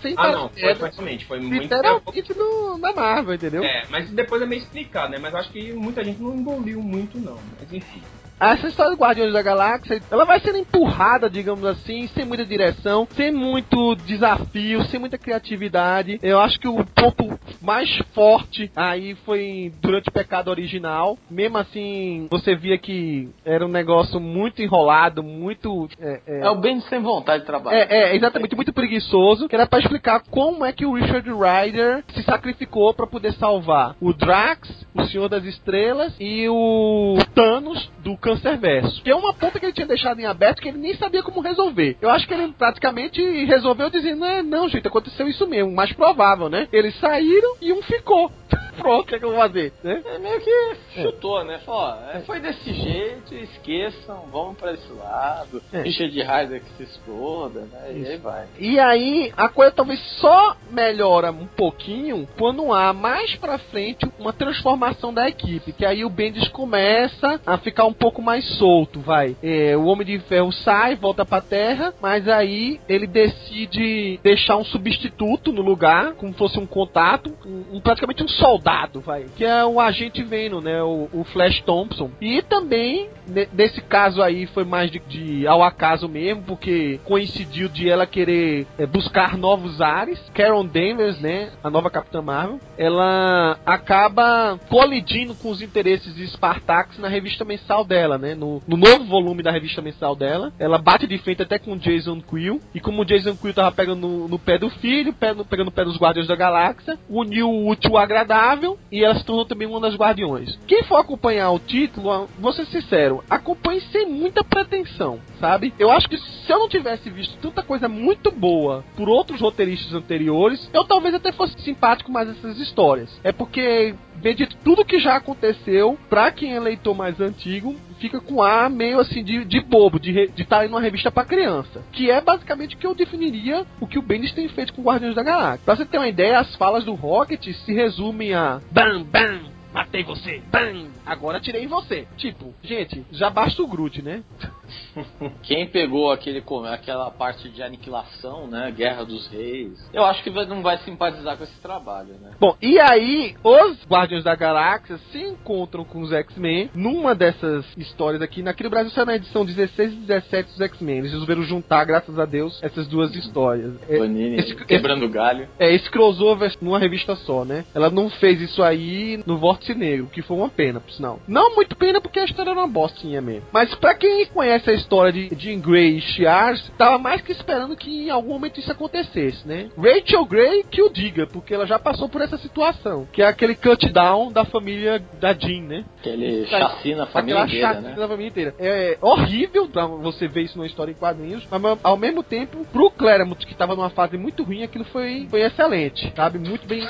sem 0.01 0.13
Ah, 0.17 0.31
não, 0.31 0.49
foi, 0.49 0.75
foi, 0.75 0.89
realmente, 0.89 1.25
foi 1.25 1.39
muito 1.39 1.61
literalmente 1.61 2.37
no, 2.37 2.77
na 2.77 2.93
Marvel, 2.93 3.33
entendeu? 3.35 3.63
É, 3.63 3.85
mas 3.89 4.09
depois 4.11 4.41
é 4.41 4.45
meio 4.45 4.61
explicado, 4.61 5.11
né? 5.11 5.17
Mas 5.19 5.33
acho 5.33 5.51
que 5.51 5.71
muita 5.73 6.03
gente 6.03 6.21
não 6.21 6.35
engoliu 6.35 6.81
muito, 6.81 7.17
não. 7.19 7.39
Mas 7.59 7.71
enfim. 7.71 8.01
Essa 8.39 8.67
história 8.67 8.95
do 8.95 9.01
Guardiões 9.01 9.33
da 9.33 9.41
Galáxia, 9.41 10.01
ela 10.09 10.23
vai 10.23 10.39
sendo 10.39 10.57
empurrada, 10.57 11.29
digamos 11.29 11.65
assim, 11.65 12.07
sem 12.07 12.25
muita 12.25 12.45
direção, 12.45 13.07
sem 13.11 13.31
muito 13.31 13.95
desafio, 13.95 14.83
sem 14.85 14.99
muita 14.99 15.17
criatividade. 15.17 16.19
Eu 16.23 16.39
acho 16.39 16.59
que 16.59 16.67
o 16.67 16.85
ponto 16.85 17.37
mais 17.61 17.89
forte 18.13 18.71
aí 18.75 19.15
foi 19.25 19.73
durante 19.81 20.09
o 20.09 20.11
Pecado 20.11 20.49
Original. 20.49 21.17
Mesmo 21.29 21.57
assim, 21.57 22.27
você 22.31 22.55
via 22.55 22.77
que 22.77 23.29
era 23.43 23.65
um 23.65 23.69
negócio 23.69 24.19
muito 24.19 24.61
enrolado, 24.61 25.21
muito... 25.21 25.89
É, 25.99 26.21
é, 26.25 26.39
É 26.41 26.49
o 26.49 26.55
bem 26.55 26.79
sem 26.81 27.01
vontade 27.01 27.41
de 27.41 27.45
trabalhar. 27.45 27.77
É, 27.77 28.11
é, 28.11 28.15
exatamente, 28.15 28.55
muito 28.55 28.71
preguiçoso, 28.71 29.49
que 29.49 29.55
era 29.55 29.67
pra 29.67 29.79
explicar 29.79 30.21
como 30.31 30.63
é 30.63 30.71
que 30.71 30.85
o 30.85 30.93
Richard 30.93 31.29
Rider 31.29 32.03
se 32.13 32.23
sacrificou 32.23 32.93
pra 32.93 33.05
poder 33.05 33.33
salvar 33.33 33.95
o 33.99 34.13
Drax, 34.13 34.87
o 34.93 35.03
Senhor 35.03 35.27
das 35.27 35.43
Estrelas 35.43 36.15
e 36.19 36.47
o 36.47 37.17
Thanos 37.35 37.91
do 37.99 38.15
câncer 38.29 38.57
verso. 38.57 39.01
Que 39.01 39.09
é 39.09 39.15
uma 39.15 39.33
ponta 39.33 39.59
que 39.59 39.65
ele 39.65 39.73
tinha 39.73 39.87
deixado 39.87 40.19
em 40.19 40.25
aberto 40.25 40.61
que 40.61 40.67
ele 40.67 40.77
nem 40.77 40.95
sabia 40.95 41.23
como 41.23 41.41
resolver. 41.41 41.97
Eu 42.01 42.09
acho 42.09 42.27
que 42.27 42.33
ele 42.33 42.53
praticamente 42.57 43.21
resolveu 43.45 43.89
dizendo, 43.89 44.23
é, 44.25 44.43
não, 44.43 44.69
gente, 44.69 44.87
aconteceu 44.87 45.27
isso 45.27 45.47
mesmo, 45.47 45.71
mais 45.71 45.91
provável, 45.93 46.49
né? 46.49 46.67
Eles 46.71 46.97
saíram 46.99 47.55
e 47.61 47.73
um 47.73 47.81
ficou. 47.81 48.31
Pronto, 48.79 49.01
o 49.03 49.05
que, 49.05 49.15
é 49.15 49.19
que 49.19 49.25
eu 49.25 49.31
vou 49.31 49.39
fazer? 49.39 49.73
Né? 49.83 50.01
É 50.05 50.17
meio 50.19 50.39
que 50.41 50.75
chutou, 51.01 51.43
né? 51.43 51.59
Falou, 51.65 51.81
ó, 51.81 52.11
é, 52.11 52.19
foi 52.21 52.39
desse 52.39 52.73
jeito, 52.73 53.35
esqueçam, 53.35 54.25
vamos 54.31 54.57
pra 54.57 54.73
esse 54.73 54.91
lado. 54.93 55.61
É. 55.71 55.81
Richard 55.81 56.13
Rider 56.19 56.61
que 56.63 56.71
se 56.77 56.83
exploda, 56.83 57.61
né? 57.61 57.91
E 57.93 58.07
aí 58.07 58.17
vai. 58.17 58.45
E 58.57 58.79
aí 58.79 59.31
a 59.35 59.49
coisa 59.49 59.71
talvez 59.71 59.99
só 60.19 60.55
melhora 60.71 61.31
um 61.31 61.45
pouquinho 61.47 62.27
quando 62.37 62.73
há 62.73 62.93
mais 62.93 63.35
pra 63.35 63.57
frente 63.57 64.09
uma 64.17 64.33
transformação 64.33 65.13
da 65.13 65.27
equipe, 65.27 65.73
que 65.73 65.85
aí 65.85 66.03
o 66.05 66.09
Bendis 66.09 66.47
começa 66.49 67.39
a 67.45 67.57
ficar 67.57 67.85
um 67.85 67.93
pouco 67.93 68.21
mais 68.21 68.45
solto, 68.57 68.99
vai. 68.99 69.35
É, 69.43 69.75
o 69.75 69.85
Homem 69.85 70.05
de 70.05 70.19
Ferro 70.19 70.51
sai, 70.51 70.95
volta 70.95 71.25
pra 71.25 71.41
Terra, 71.41 71.93
mas 72.01 72.27
aí 72.27 72.79
ele 72.87 73.07
decide 73.07 74.19
deixar 74.23 74.57
um 74.57 74.63
substituto 74.65 75.51
no 75.51 75.61
lugar, 75.61 76.13
como 76.13 76.33
fosse 76.33 76.59
um 76.59 76.65
contato, 76.65 77.33
um, 77.45 77.77
um- 77.77 77.81
praticamente 77.81 78.23
um 78.23 78.27
soldado, 78.27 78.68
vai, 79.01 79.25
que 79.35 79.43
é 79.45 79.63
o 79.65 79.79
agente 79.79 80.23
Venom, 80.23 80.61
né, 80.61 80.81
o, 80.83 81.09
o 81.11 81.23
Flash 81.25 81.61
Thompson. 81.61 82.11
E 82.21 82.41
também 82.41 83.09
ne- 83.27 83.47
nesse 83.53 83.81
caso 83.81 84.21
aí 84.21 84.45
foi 84.47 84.63
mais 84.63 84.91
de, 84.91 84.99
de 85.07 85.47
ao 85.47 85.63
acaso 85.63 86.07
mesmo, 86.07 86.43
porque 86.43 86.99
coincidiu 87.05 87.67
de 87.69 87.89
ela 87.89 88.05
querer 88.05 88.65
é, 88.77 88.85
buscar 88.85 89.37
novos 89.37 89.81
ares. 89.81 90.19
Carol 90.33 90.63
Danvers, 90.63 91.19
né, 91.19 91.49
a 91.63 91.69
nova 91.69 91.89
Capitã 91.89 92.21
Marvel, 92.21 92.59
ela 92.77 93.57
acaba 93.65 94.59
colidindo 94.69 95.33
com 95.35 95.49
os 95.49 95.61
interesses 95.61 96.13
de 96.15 96.25
Spartax 96.27 96.97
na 96.99 97.07
revista 97.07 97.43
mensal 97.45 97.83
dela, 97.83 98.17
né, 98.17 98.35
no, 98.35 98.61
no 98.67 98.77
novo 98.77 99.03
volume 99.05 99.41
da 99.43 99.51
revista 99.51 99.81
mensal 99.81 100.15
dela. 100.15 100.51
Ela 100.59 100.77
bate 100.77 101.07
de 101.07 101.17
frente 101.17 101.41
até 101.41 101.57
com 101.57 101.77
Jason 101.77 102.21
Quill, 102.21 102.61
e 102.73 102.79
como 102.79 103.05
Jason 103.05 103.35
Quill 103.35 103.53
tava 103.53 103.71
pegando 103.71 104.07
no, 104.07 104.27
no 104.27 104.39
pé 104.39 104.57
do 104.57 104.69
filho, 104.69 105.13
pé 105.13 105.33
no- 105.33 105.45
pegando 105.45 105.65
no 105.67 105.71
pé 105.71 105.83
dos 105.83 105.97
Guardiões 105.99 106.27
da 106.27 106.35
Galáxia, 106.35 106.97
uniu 107.09 107.49
o 107.49 107.69
útil 107.69 107.91
ao 107.97 108.03
agradável, 108.03 108.58
e 108.91 109.03
ela 109.03 109.15
se 109.15 109.25
tornou 109.25 109.45
também 109.45 109.67
uma 109.67 109.79
das 109.79 109.95
Guardiões. 109.95 110.57
Quem 110.67 110.83
for 110.83 110.97
acompanhar 110.97 111.51
o 111.51 111.59
título, 111.59 112.27
vou 112.39 112.53
ser 112.53 112.65
sincero, 112.65 113.23
acompanhe 113.29 113.81
sem 113.91 114.05
muita 114.07 114.43
pretensão, 114.43 115.19
sabe? 115.39 115.73
Eu 115.77 115.91
acho 115.91 116.07
que 116.07 116.17
se 116.17 116.51
eu 116.51 116.59
não 116.59 116.69
tivesse 116.69 117.09
visto 117.09 117.37
tanta 117.41 117.61
coisa 117.61 117.87
muito 117.87 118.31
boa 118.31 118.83
por 118.95 119.07
outros 119.09 119.41
roteiristas 119.41 119.93
anteriores, 119.93 120.69
eu 120.73 120.83
talvez 120.83 121.13
até 121.13 121.31
fosse 121.31 121.59
simpático 121.61 122.11
mais 122.11 122.29
essas 122.29 122.59
histórias. 122.59 123.09
É 123.23 123.31
porque, 123.31 123.95
de 124.19 124.47
tudo 124.63 124.85
que 124.85 124.99
já 124.99 125.15
aconteceu, 125.15 125.97
pra 126.09 126.31
quem 126.31 126.55
é 126.55 126.59
leitor 126.59 126.95
mais 126.95 127.19
antigo, 127.19 127.75
fica 127.99 128.19
com 128.19 128.41
ar 128.41 128.69
meio 128.69 128.99
assim 128.99 129.23
de, 129.23 129.45
de 129.45 129.59
bobo, 129.61 129.99
de 129.99 130.29
estar 130.37 130.65
em 130.65 130.69
uma 130.69 130.81
revista 130.81 131.11
pra 131.11 131.25
criança. 131.25 131.83
Que 131.91 132.11
é 132.11 132.21
basicamente 132.21 132.75
o 132.75 132.77
que 132.77 132.87
eu 132.87 132.95
definiria 132.95 133.65
o 133.79 133.87
que 133.87 133.99
o 133.99 134.01
Bendis 134.01 134.33
tem 134.33 134.47
feito 134.49 134.73
com 134.73 134.83
Guardiões 134.83 135.15
da 135.15 135.23
Galáxia. 135.23 135.61
Pra 135.65 135.75
você 135.75 135.85
ter 135.85 135.97
uma 135.97 136.07
ideia, 136.07 136.39
as 136.39 136.55
falas 136.55 136.85
do 136.85 136.93
Rocket 136.93 137.45
se 137.45 137.73
resumem 137.73 138.33
a 138.33 138.61
Bam, 138.71 139.03
bam, 139.03 139.41
matei 139.73 140.03
você, 140.03 140.41
bam, 140.51 140.87
agora 141.05 141.39
tirei 141.39 141.67
você. 141.67 142.07
Tipo, 142.17 142.53
gente, 142.63 143.05
já 143.11 143.29
basta 143.29 143.61
o 143.61 143.67
Groot, 143.67 144.01
né? 144.01 144.23
Quem 145.43 145.67
pegou 145.67 146.11
aquele, 146.11 146.43
aquela 146.71 147.11
parte 147.11 147.49
de 147.49 147.61
aniquilação, 147.61 148.47
né? 148.47 148.71
Guerra 148.75 149.03
dos 149.05 149.27
Reis, 149.27 149.89
eu 149.93 150.03
acho 150.05 150.23
que 150.23 150.29
não 150.29 150.61
vai 150.61 150.77
simpatizar 150.79 151.37
com 151.37 151.43
esse 151.43 151.59
trabalho, 151.61 152.15
né? 152.21 152.31
Bom, 152.39 152.55
e 152.61 152.79
aí 152.79 153.35
os 153.43 153.85
Guardiões 153.87 154.23
da 154.23 154.35
Galáxia 154.35 154.97
se 155.11 155.19
encontram 155.21 155.83
com 155.83 156.01
os 156.01 156.11
X-Men 156.11 156.69
numa 156.73 157.13
dessas 157.15 157.65
histórias 157.77 158.21
aqui. 158.21 158.43
No 158.43 158.69
Brasil 158.69 158.91
saiu 158.91 159.05
na 159.05 159.15
edição 159.15 159.45
16 159.45 159.93
e 159.93 159.95
17 159.97 160.49
dos 160.49 160.61
X-Men. 160.61 160.99
Eles 160.99 161.11
resolveram 161.11 161.43
juntar, 161.43 161.85
graças 161.85 162.17
a 162.19 162.25
Deus, 162.25 162.59
essas 162.61 162.87
duas 162.87 163.13
histórias. 163.15 163.73
É, 163.87 163.97
Panini 163.97 164.37
esse- 164.37 164.55
quebrando 164.65 165.07
galho. 165.09 165.47
é, 165.59 165.73
esse 165.73 165.89
crossover 165.89 166.51
numa 166.61 166.79
revista 166.79 167.15
só, 167.15 167.45
né? 167.45 167.65
Ela 167.73 167.89
não 167.89 168.09
fez 168.09 168.41
isso 168.41 168.61
aí 168.63 169.21
no 169.25 169.37
Vórtice 169.37 169.73
Negro, 169.73 170.07
que 170.07 170.21
foi 170.21 170.37
uma 170.37 170.49
pena, 170.49 170.79
por 170.79 170.91
sinal. 170.91 171.19
Não 171.27 171.55
muito 171.55 171.75
pena, 171.75 172.01
porque 172.01 172.19
a 172.19 172.25
história 172.25 172.51
era 172.51 172.59
uma 172.59 172.67
bostinha 172.67 173.21
mesmo. 173.21 173.47
Mas 173.51 173.73
pra 173.75 173.93
quem 173.95 174.25
conhece 174.27 174.58
a 174.67 174.73
história 174.73 175.11
de 175.11 175.29
Jean 175.35 175.59
Grey 175.59 175.97
e 175.97 176.01
Shiars, 176.01 176.71
tava 176.77 176.97
mais 176.97 177.21
que 177.21 177.31
esperando 177.31 177.75
que 177.75 178.07
em 178.07 178.09
algum 178.09 178.33
momento 178.33 178.59
isso 178.59 178.71
acontecesse, 178.71 179.47
né? 179.47 179.69
Rachel 179.77 180.25
Grey 180.25 180.63
que 180.63 180.81
o 180.81 180.89
diga, 180.89 181.27
porque 181.27 181.53
ela 181.53 181.65
já 181.65 181.77
passou 181.79 182.09
por 182.09 182.21
essa 182.21 182.37
situação. 182.37 183.07
Que 183.11 183.21
é 183.21 183.27
aquele 183.27 183.55
cut 183.55 183.89
down 183.91 184.31
da 184.31 184.45
família 184.45 185.01
da 185.19 185.33
Jean, 185.33 185.61
né? 185.61 185.85
Aquele 185.99 186.45
chacina 186.47 187.03
a 187.03 187.07
família 187.07 187.43
Aquela 187.43 187.71
inteira, 187.71 187.81
né? 187.81 187.95
da 187.95 188.07
família 188.07 188.29
inteira. 188.29 188.55
É 188.59 188.97
horrível 189.01 189.67
pra 189.67 189.85
você 189.85 190.27
ver 190.27 190.43
isso 190.43 190.57
numa 190.57 190.67
história 190.67 190.91
em 190.91 190.95
quadrinhos, 190.95 191.47
mas 191.49 191.61
ao 191.83 191.97
mesmo 191.97 192.23
tempo, 192.23 192.65
pro 192.71 192.91
Claremont, 192.91 193.45
que 193.45 193.55
tava 193.55 193.75
numa 193.75 193.89
fase 193.89 194.17
muito 194.17 194.43
ruim, 194.43 194.63
aquilo 194.63 194.85
foi, 194.85 195.27
foi 195.29 195.41
excelente, 195.41 196.11
sabe? 196.15 196.39
Muito 196.39 196.67
bem. 196.67 196.87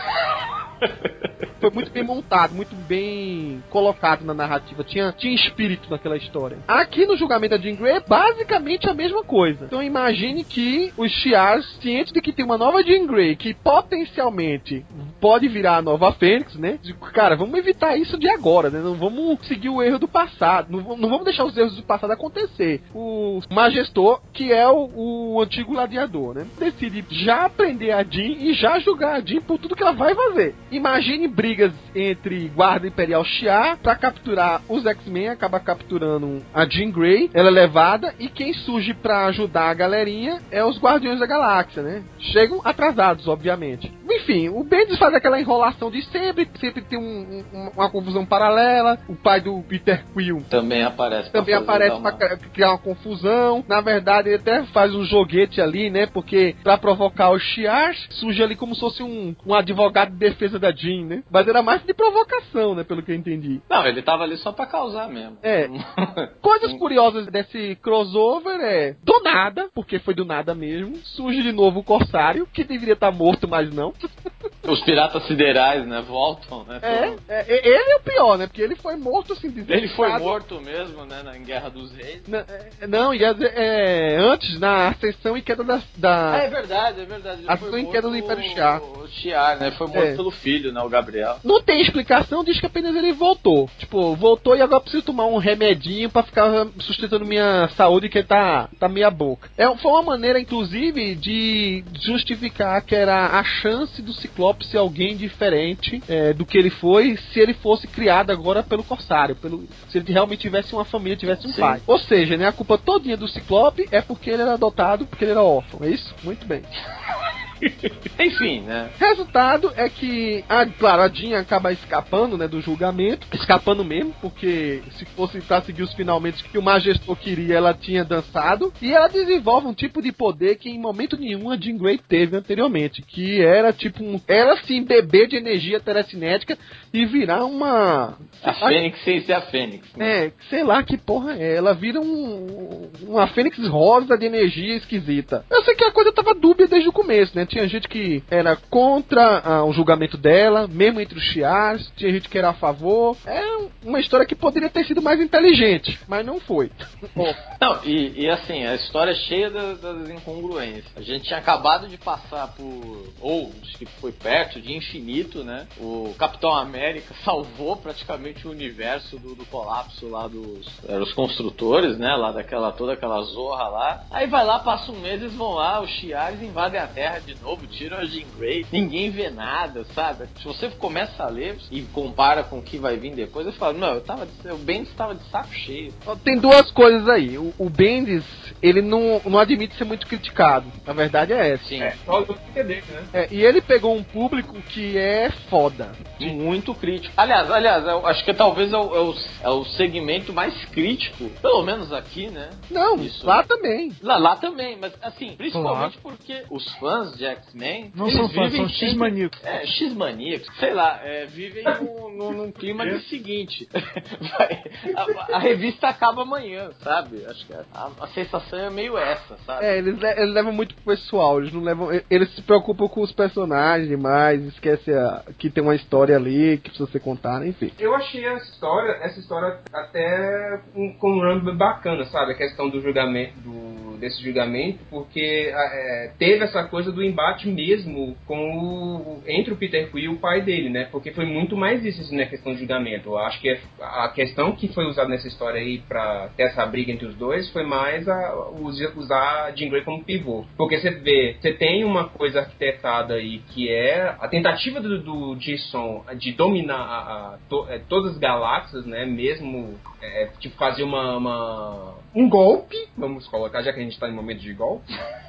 Foi 1.59 1.69
muito 1.71 1.91
bem 1.91 2.03
montado, 2.03 2.53
muito 2.55 2.73
bem 2.73 3.61
colocado 3.69 4.23
na 4.23 4.33
narrativa. 4.33 4.81
Tinha, 4.81 5.11
tinha 5.11 5.35
espírito 5.35 5.89
naquela 5.91 6.15
história. 6.15 6.57
Aqui 6.65 7.05
no 7.05 7.17
julgamento 7.17 7.57
da 7.57 7.61
Jean 7.61 7.75
Grey 7.75 7.97
é 7.97 7.99
basicamente 7.99 8.89
a 8.89 8.93
mesma 8.93 9.25
coisa. 9.25 9.65
Então 9.65 9.83
imagine 9.83 10.45
que 10.45 10.93
os 10.95 11.11
Shi'ars, 11.11 11.65
cientes 11.81 12.13
de 12.13 12.21
que 12.21 12.31
tem 12.31 12.45
uma 12.45 12.57
nova 12.57 12.81
Jean 12.81 13.05
Grey 13.05 13.35
que 13.35 13.53
potencialmente 13.53 14.85
pode 15.19 15.49
virar 15.49 15.77
a 15.77 15.81
nova 15.81 16.13
Fênix, 16.13 16.55
né? 16.55 16.79
Cara, 17.13 17.35
vamos 17.35 17.57
evitar 17.59 17.97
isso 17.97 18.17
de 18.17 18.29
agora, 18.29 18.69
né? 18.69 18.79
Não 18.79 18.95
vamos 18.95 19.45
seguir 19.45 19.67
o 19.67 19.81
erro 19.83 19.99
do 19.99 20.07
passado. 20.07 20.71
Não, 20.71 20.79
vamos- 20.81 20.99
não 21.01 21.09
vamos 21.09 21.25
deixar 21.25 21.43
os 21.43 21.57
erros 21.57 21.75
do 21.75 21.83
passado 21.83 22.11
acontecer. 22.11 22.81
O 22.95 23.41
Majestor, 23.51 24.21
que 24.31 24.53
é 24.53 24.67
o, 24.69 24.89
o 25.35 25.41
antigo 25.41 25.73
gladiador, 25.73 26.35
né? 26.35 26.47
Decide 26.57 27.03
já 27.11 27.45
aprender 27.45 27.91
a 27.91 28.01
Jean 28.03 28.31
e 28.39 28.53
já 28.53 28.79
julgar 28.79 29.15
a 29.17 29.19
Jean 29.19 29.41
por 29.41 29.57
tudo 29.59 29.75
que 29.75 29.83
ela 29.83 29.91
vai 29.91 30.15
fazer. 30.15 30.55
Imagine 30.71 31.27
brigas 31.27 31.71
entre 31.95 32.47
Guarda 32.55 32.87
Imperial 32.87 33.23
Shi'ar 33.25 33.77
pra 33.77 33.95
capturar 33.95 34.61
os 34.69 34.85
X-Men, 34.85 35.29
acaba 35.29 35.59
capturando 35.59 36.41
a 36.53 36.65
Jean 36.65 36.91
Grey, 36.91 37.29
ela 37.33 37.49
é 37.49 37.51
levada 37.51 38.13
e 38.19 38.27
quem 38.27 38.53
surge 38.53 38.93
pra 38.93 39.25
ajudar 39.25 39.69
a 39.69 39.73
galerinha 39.73 40.39
é 40.51 40.63
os 40.63 40.79
Guardiões 40.79 41.19
da 41.19 41.25
Galáxia, 41.25 41.81
né? 41.81 42.03
Chegam 42.19 42.61
atrasados, 42.63 43.27
obviamente. 43.27 43.91
Enfim, 44.11 44.49
o 44.49 44.63
Bendis 44.63 44.97
faz 44.97 45.13
aquela 45.13 45.39
enrolação 45.39 45.89
de 45.91 46.01
sempre, 46.05 46.47
sempre 46.59 46.81
tem 46.81 46.97
um- 46.99 47.43
um- 47.53 47.69
uma 47.75 47.89
confusão 47.89 48.25
paralela. 48.25 48.97
O 49.07 49.15
pai 49.15 49.39
do 49.41 49.61
Peter 49.63 50.03
Quill 50.13 50.43
Também 50.49 50.83
aparece 50.83 51.29
pra 51.29 51.41
também 51.41 51.55
aparece 51.55 51.95
uma- 51.95 52.11
cri- 52.11 52.37
criar 52.53 52.69
uma 52.69 52.77
confusão. 52.77 53.63
Na 53.67 53.81
verdade, 53.81 54.29
ele 54.29 54.37
até 54.37 54.63
faz 54.65 54.93
um 54.95 55.03
joguete 55.03 55.61
ali, 55.61 55.89
né? 55.89 56.05
Porque 56.07 56.55
pra 56.63 56.77
provocar 56.77 57.31
os 57.31 57.41
Shi'ars, 57.41 58.07
surge 58.11 58.41
ali 58.43 58.55
como 58.55 58.73
se 58.73 58.81
fosse 58.81 59.01
um, 59.03 59.35
um 59.45 59.53
advogado 59.53 60.11
de 60.11 60.17
defesa 60.17 60.58
da 60.59 60.71
Jean, 60.71 61.05
né? 61.05 61.23
Mas 61.31 61.47
era 61.47 61.61
mais 61.61 61.83
de 61.83 61.93
provocação, 61.93 62.75
né? 62.75 62.83
Pelo 62.83 63.01
que 63.01 63.11
eu 63.11 63.15
entendi. 63.15 63.61
Não, 63.69 63.85
ele 63.85 64.01
tava 64.01 64.23
ali 64.23 64.37
só 64.37 64.51
pra 64.51 64.65
causar 64.65 65.09
mesmo. 65.09 65.37
É. 65.41 65.67
Coisas 66.41 66.73
curiosas 66.73 67.27
desse 67.27 67.75
crossover 67.81 68.59
é, 68.61 68.95
do 69.03 69.21
nada, 69.21 69.69
porque 69.73 69.99
foi 69.99 70.13
do 70.13 70.25
nada 70.25 70.53
mesmo, 70.53 70.97
surge 70.97 71.41
de 71.41 71.51
novo 71.51 71.79
o 71.79 71.83
Corsário, 71.83 72.47
que 72.53 72.63
deveria 72.63 72.93
estar 72.93 73.11
morto, 73.11 73.47
mas 73.47 73.73
não. 73.73 73.93
Os 74.63 74.81
piratas 74.81 75.25
siderais, 75.27 75.85
né? 75.87 76.01
Voltam, 76.07 76.63
né? 76.63 76.79
É, 76.81 77.33
é, 77.33 77.45
é, 77.47 77.67
ele 77.67 77.91
é 77.91 77.95
o 77.95 77.99
pior, 78.01 78.37
né? 78.37 78.47
Porque 78.47 78.61
ele 78.61 78.75
foi 78.75 78.95
morto 78.95 79.33
assim, 79.33 79.53
Ele 79.67 79.87
foi 79.89 80.09
morto 80.19 80.61
mesmo, 80.61 81.05
né? 81.05 81.21
Na 81.23 81.33
Guerra 81.37 81.69
dos 81.69 81.91
Reis. 81.93 82.21
Na- 82.27 82.45
é, 82.79 82.87
Não, 82.87 83.13
e 83.13 83.21
é, 83.23 84.17
antes, 84.17 84.59
na 84.59 84.89
ascensão 84.89 85.37
e 85.37 85.41
queda 85.41 85.63
da. 85.63 85.81
da- 85.97 86.33
Ah, 86.35 86.37
é 86.43 86.47
verdade, 86.49 87.01
é 87.01 87.05
verdade. 87.05 87.41
Ele 87.41 87.51
A 87.51 87.57
foi 87.57 87.69
sua 87.69 87.79
morto 87.79 87.91
queda 87.91 88.09
do 88.09 88.15
Império 88.15 88.43
Shi'ar. 88.43 88.81
O 88.81 89.07
Shi'ar, 89.07 89.59
né? 89.59 89.71
Foi 89.71 89.87
morto 89.87 89.99
É. 90.07 90.15
pelo 90.15 90.31
filho, 90.31 90.71
né? 90.71 90.81
O 90.81 90.89
Gabriel. 90.89 91.37
Não 91.43 91.61
tem 91.61 91.81
explicação, 91.81 92.43
diz 92.43 92.59
que 92.59 92.65
apenas 92.65 92.95
ele 92.95 93.11
voltou. 93.13 93.69
Tipo, 93.79 94.15
voltou 94.15 94.55
e 94.55 94.61
agora 94.61 94.81
preciso 94.81 95.03
tomar 95.03 95.25
um 95.25 95.37
remedinho 95.37 96.09
pra 96.09 96.23
ficar 96.23 96.67
sustentando 96.79 97.25
minha 97.25 97.67
saúde 97.75 98.09
que 98.09 98.21
tá, 98.23 98.69
tá 98.79 98.87
meia 98.87 99.09
boca. 99.09 99.49
É, 99.57 99.65
foi 99.77 99.91
uma 99.91 100.03
maneira, 100.03 100.39
inclusive, 100.39 101.15
de 101.15 101.83
justificar 102.01 102.81
que 102.83 102.95
era 102.95 103.27
a 103.39 103.43
chance 103.43 104.01
do 104.01 104.13
Ciclope 104.29 104.65
ser 104.65 104.77
alguém 104.77 105.15
diferente 105.15 106.01
é, 106.07 106.33
do 106.33 106.45
que 106.45 106.57
ele 106.57 106.69
foi 106.69 107.17
se 107.31 107.39
ele 107.39 107.53
fosse 107.53 107.87
criado 107.87 108.31
agora 108.31 108.63
pelo 108.63 108.83
Corsário. 108.83 109.35
Pelo, 109.35 109.63
se 109.89 109.97
ele 109.97 110.11
realmente 110.11 110.41
tivesse 110.41 110.73
uma 110.73 110.85
família, 110.85 111.17
tivesse 111.17 111.47
um 111.47 111.51
Sim. 111.51 111.61
pai. 111.61 111.81
Ou 111.87 111.97
seja, 111.99 112.37
né, 112.37 112.47
a 112.47 112.51
culpa 112.51 112.77
todinha 112.77 113.17
do 113.17 113.27
Ciclope 113.27 113.87
é 113.91 114.01
porque 114.01 114.29
ele 114.29 114.41
era 114.41 114.53
adotado, 114.53 115.05
porque 115.05 115.25
ele 115.25 115.31
era 115.31 115.43
órfão. 115.43 115.81
É 115.83 115.89
isso? 115.89 116.13
Muito 116.23 116.45
bem. 116.45 116.61
Enfim, 118.19 118.61
né? 118.61 118.89
Resultado 118.99 119.71
é 119.75 119.89
que, 119.89 120.43
a, 120.47 120.65
claro, 120.65 121.01
a 121.01 121.07
Jean 121.09 121.39
acaba 121.39 121.71
escapando, 121.71 122.37
né, 122.37 122.47
do 122.47 122.61
julgamento. 122.61 123.27
Escapando 123.33 123.83
mesmo, 123.83 124.13
porque 124.21 124.81
se 124.91 125.05
fosse 125.05 125.39
pra 125.41 125.61
seguir 125.61 125.83
os 125.83 125.93
finalmente 125.93 126.43
que 126.43 126.57
o 126.57 126.61
Majestor 126.61 127.15
queria, 127.15 127.55
ela 127.55 127.73
tinha 127.73 128.03
dançado. 128.03 128.73
E 128.81 128.93
ela 128.93 129.07
desenvolve 129.07 129.67
um 129.67 129.73
tipo 129.73 130.01
de 130.01 130.11
poder 130.11 130.55
que 130.55 130.69
em 130.69 130.79
momento 130.79 131.17
nenhum 131.17 131.49
a 131.49 131.57
Jean 131.57 131.77
Grey 131.77 131.97
teve 131.97 132.35
anteriormente. 132.35 133.01
Que 133.01 133.41
era 133.41 133.71
tipo 133.73 134.03
um. 134.03 134.19
Era 134.27 134.57
sim 134.63 134.83
beber 134.83 135.27
de 135.27 135.35
energia 135.35 135.79
telecinética 135.79 136.57
e 136.93 137.05
virar 137.05 137.45
uma. 137.45 138.17
A 138.43 138.53
Fênix 138.53 139.03
sem 139.03 139.21
ser 139.21 139.33
a 139.33 139.41
Fênix. 139.41 139.87
né? 139.95 140.25
É, 140.25 140.31
sei 140.49 140.63
lá 140.63 140.83
que 140.83 140.97
porra 140.97 141.35
é. 141.37 141.55
Ela 141.55 141.73
vira 141.73 141.99
um, 141.99 142.89
uma 143.07 143.27
Fênix 143.27 143.57
rosa 143.67 144.17
de 144.17 144.25
energia 144.25 144.75
esquisita. 144.75 145.45
Eu 145.49 145.63
sei 145.63 145.75
que 145.75 145.83
a 145.83 145.91
coisa 145.91 146.11
tava 146.11 146.33
dúbia 146.33 146.67
desde 146.67 146.89
o 146.89 146.93
começo, 146.93 147.35
né? 147.35 147.45
Tinha 147.49 147.67
gente 147.67 147.87
que 147.87 148.23
era 148.29 148.55
contra 148.55 149.39
ah, 149.43 149.65
o 149.65 149.73
julgamento 149.73 150.17
dela, 150.17 150.67
mesmo 150.67 150.99
entre 151.01 151.17
os 151.17 151.23
Shiars. 151.23 151.91
Tinha 151.97 152.11
gente 152.11 152.29
que 152.29 152.37
era 152.37 152.49
a 152.49 152.53
favor. 152.53 153.17
É 153.25 153.41
uma 153.83 153.99
história 153.99 154.25
que 154.25 154.35
poderia 154.35 154.69
ter 154.69 154.85
sido 154.85 155.01
mais 155.01 155.19
inteligente, 155.19 155.99
mas 156.07 156.25
não 156.25 156.39
foi. 156.39 156.71
Não, 157.59 157.83
e, 157.83 158.21
e 158.21 158.29
assim, 158.29 158.65
a 158.65 158.75
história 158.75 159.11
é 159.11 159.15
cheia 159.15 159.49
da- 159.49 159.73
das 159.73 160.09
incongruências. 160.09 160.85
A 160.95 161.01
gente 161.01 161.25
tinha 161.25 161.39
acabado 161.39 161.87
de 161.87 161.97
passar 161.97 162.47
por, 162.55 163.05
ou 163.19 163.51
acho 163.61 163.77
que 163.77 163.85
foi 163.99 164.11
perto 164.11 164.61
de 164.61 164.73
infinito, 164.75 165.43
né? 165.43 165.67
O 165.77 166.13
Capitão 166.17 166.53
América 166.53 167.13
salvou 167.25 167.75
praticamente 167.75 168.47
o 168.47 168.51
universo 168.51 169.17
do, 169.19 169.35
do 169.35 169.45
colapso 169.45 170.07
lá 170.09 170.27
dos 170.27 170.67
os 170.87 171.13
construtores, 171.13 171.97
né? 171.97 172.15
Lá 172.15 172.31
daquela, 172.31 172.71
toda 172.71 172.93
aquela 172.93 173.21
zorra 173.23 173.67
lá. 173.67 174.03
Aí 174.11 174.27
vai 174.27 174.45
lá, 174.45 174.59
passa 174.59 174.91
um 174.91 174.99
mês, 174.99 175.21
eles 175.21 175.33
vão 175.35 175.53
lá, 175.53 175.81
os 175.81 175.89
Chiares 175.89 176.41
invadem 176.41 176.79
a 176.79 176.87
Terra 176.87 177.19
de 177.19 177.33
novo, 177.41 177.65
tiram 177.67 177.97
a 177.97 178.05
Jean 178.05 178.25
Grey, 178.37 178.65
ninguém 178.71 179.09
vê 179.09 179.29
nada, 179.29 179.83
sabe? 179.95 180.25
Se 180.39 180.45
você 180.45 180.69
começa 180.69 181.23
a 181.23 181.29
ler 181.29 181.57
e 181.71 181.81
compara 181.83 182.43
com 182.43 182.59
o 182.59 182.61
que 182.61 182.77
vai 182.77 182.97
vir 182.97 183.13
depois, 183.15 183.45
eu 183.47 183.53
falo, 183.53 183.77
não, 183.77 183.93
eu 183.95 184.01
tava, 184.01 184.25
de- 184.25 184.51
o 184.51 184.57
Bendis 184.57 184.89
estava 184.89 185.15
de 185.15 185.23
saco 185.29 185.53
cheio. 185.53 185.93
Tem 186.23 186.37
duas 186.37 186.69
coisas 186.71 187.07
aí. 187.07 187.37
O, 187.37 187.53
o 187.57 187.69
Bendis, 187.69 188.23
ele 188.61 188.81
não, 188.81 189.21
não 189.25 189.39
admite 189.39 189.75
ser 189.75 189.83
muito 189.85 190.05
criticado. 190.07 190.65
A 190.85 190.93
verdade 190.93 191.33
é 191.33 191.51
essa. 191.53 191.63
Sim. 191.65 191.81
É, 191.81 191.91
só 192.05 192.21
do 192.21 192.33
entender, 192.49 192.83
né? 192.89 193.03
É, 193.13 193.27
e 193.31 193.43
ele 193.43 193.61
pegou 193.61 193.95
um 193.95 194.03
público 194.03 194.53
que 194.61 194.97
é 194.97 195.29
foda. 195.49 195.91
Muito 196.19 196.73
crítico. 196.75 197.13
Aliás, 197.15 197.49
aliás, 197.51 197.85
eu 197.85 198.05
acho 198.05 198.23
que 198.25 198.33
talvez 198.33 198.71
é 198.73 198.77
o, 198.77 198.95
é 198.95 198.99
o- 198.99 199.15
é 199.43 199.49
o 199.49 199.63
segmento 199.65 200.33
mais 200.33 200.53
crítico, 200.65 201.29
pelo 201.41 201.63
menos 201.63 201.91
aqui, 201.93 202.29
né? 202.29 202.49
Não, 202.69 202.95
Isso. 202.97 203.25
lá 203.25 203.43
também. 203.43 203.91
Lá, 204.01 204.17
lá 204.17 204.35
também, 204.35 204.77
mas 204.79 204.93
assim, 205.01 205.35
principalmente 205.35 205.97
porque 205.99 206.43
os 206.49 206.67
fãs 206.75 207.15
de 207.15 207.25
X-Men. 207.31 207.91
Não 207.95 208.05
eles 208.07 208.17
são 208.17 208.29
fãs, 208.29 208.51
vivem 208.51 208.67
são 208.67 208.69
X-maníacos. 208.69 209.39
É, 209.43 209.65
X-maníacos, 209.65 210.47
sei 210.59 210.73
lá, 210.73 210.99
é, 211.03 211.25
vivem 211.25 211.63
num, 211.63 212.09
num- 212.09 212.31
num 212.33 212.51
clima 212.51 212.85
do 212.85 212.99
seguinte: 213.01 213.67
vai- 214.37 214.61
a, 214.95 215.35
a 215.37 215.39
revista 215.39 215.87
acaba 215.87 216.21
amanhã, 216.23 216.71
sabe? 216.83 217.25
Acho 217.25 217.45
que 217.45 217.53
a, 217.53 217.89
a 218.01 218.07
sensação 218.09 218.59
é 218.59 218.69
meio 218.69 218.97
essa, 218.97 219.37
sabe? 219.45 219.65
É, 219.65 219.77
eles, 219.77 219.99
le- 219.99 220.11
eles 220.21 220.33
levam 220.33 220.51
muito 220.53 220.73
pro 220.75 220.83
pessoal, 220.95 221.39
eles 221.39 221.53
não 221.53 221.61
levam. 221.61 221.89
Eles 222.09 222.33
se 222.35 222.41
preocupam 222.41 222.87
com 222.87 223.01
os 223.01 223.11
personagens 223.11 223.87
demais, 223.89 224.41
esquece 224.45 224.91
a- 224.93 225.23
que 225.37 225.49
tem 225.49 225.63
uma 225.63 225.75
história 225.75 226.15
ali 226.15 226.57
que 226.57 226.69
precisa 226.69 226.89
ser 226.89 226.99
contada, 226.99 227.45
enfim. 227.47 227.71
Eu 227.79 227.93
achei 227.95 228.25
essa 228.25 228.45
história, 228.51 228.91
essa 229.03 229.19
história 229.19 229.59
até 229.73 230.61
um, 230.75 230.93
com 230.93 231.11
um 231.11 231.19
run 231.19 231.55
bacana, 231.57 232.05
sabe? 232.05 232.33
A 232.33 232.35
questão 232.37 232.69
do 232.69 232.81
julgamento, 232.81 233.33
do, 233.39 233.97
desse 233.97 234.21
julgamento, 234.23 234.79
porque 234.89 235.51
é, 235.53 236.11
teve 236.17 236.43
essa 236.43 236.63
coisa 236.65 236.91
do 236.91 237.03
embate 237.03 237.18
mesmo 237.49 238.15
com 238.25 238.37
o, 238.57 239.23
entre 239.27 239.53
o 239.53 239.57
Peter 239.57 239.89
Quill 239.91 240.03
e 240.03 240.09
o 240.09 240.17
pai 240.17 240.41
dele, 240.41 240.69
né? 240.69 240.87
Porque 240.91 241.11
foi 241.11 241.25
muito 241.25 241.55
mais 241.57 241.83
isso, 241.83 242.13
na 242.15 242.25
questão 242.25 242.53
do 242.53 242.59
julgamento. 242.59 243.09
Eu 243.09 243.17
acho 243.17 243.39
que 243.39 243.57
a 243.81 244.09
questão 244.09 244.51
que 244.53 244.67
foi 244.69 244.85
usada 244.85 245.09
nessa 245.09 245.27
história 245.27 245.59
aí 245.61 245.79
pra 245.79 246.29
ter 246.35 246.43
essa 246.43 246.65
briga 246.65 246.91
entre 246.91 247.05
os 247.07 247.15
dois 247.15 247.49
foi 247.51 247.63
mais 247.63 248.07
a, 248.07 248.35
us- 248.59 248.95
usar 248.95 249.51
Jean 249.55 249.69
Grey 249.69 249.83
como 249.83 250.03
pivô. 250.03 250.45
Porque 250.57 250.77
você 250.77 250.91
vê, 250.91 251.35
você 251.39 251.53
tem 251.53 251.83
uma 251.83 252.09
coisa 252.09 252.39
arquitetada 252.41 253.15
aí 253.15 253.39
que 253.49 253.69
é 253.69 254.15
a 254.19 254.27
tentativa 254.27 254.79
do, 254.79 254.99
do 255.01 255.35
Jason 255.35 256.03
de 256.17 256.31
dominar 256.33 256.75
a- 256.79 257.33
a- 257.33 257.37
to- 257.49 257.65
é, 257.69 257.79
todas 257.79 258.11
as 258.13 258.17
galáxias, 258.17 258.85
né? 258.85 259.05
Mesmo 259.05 259.77
é, 260.01 260.29
tipo 260.39 260.55
fazer 260.55 260.83
uma, 260.83 261.17
uma- 261.17 261.93
um 262.15 262.27
golpe, 262.29 262.75
vamos 262.97 263.27
colocar, 263.27 263.61
já 263.61 263.73
que 263.73 263.79
a 263.79 263.83
gente 263.83 263.99
tá 263.99 264.07
em 264.09 264.13
momento 264.13 264.39
de 264.39 264.53
golpe. 264.53 264.85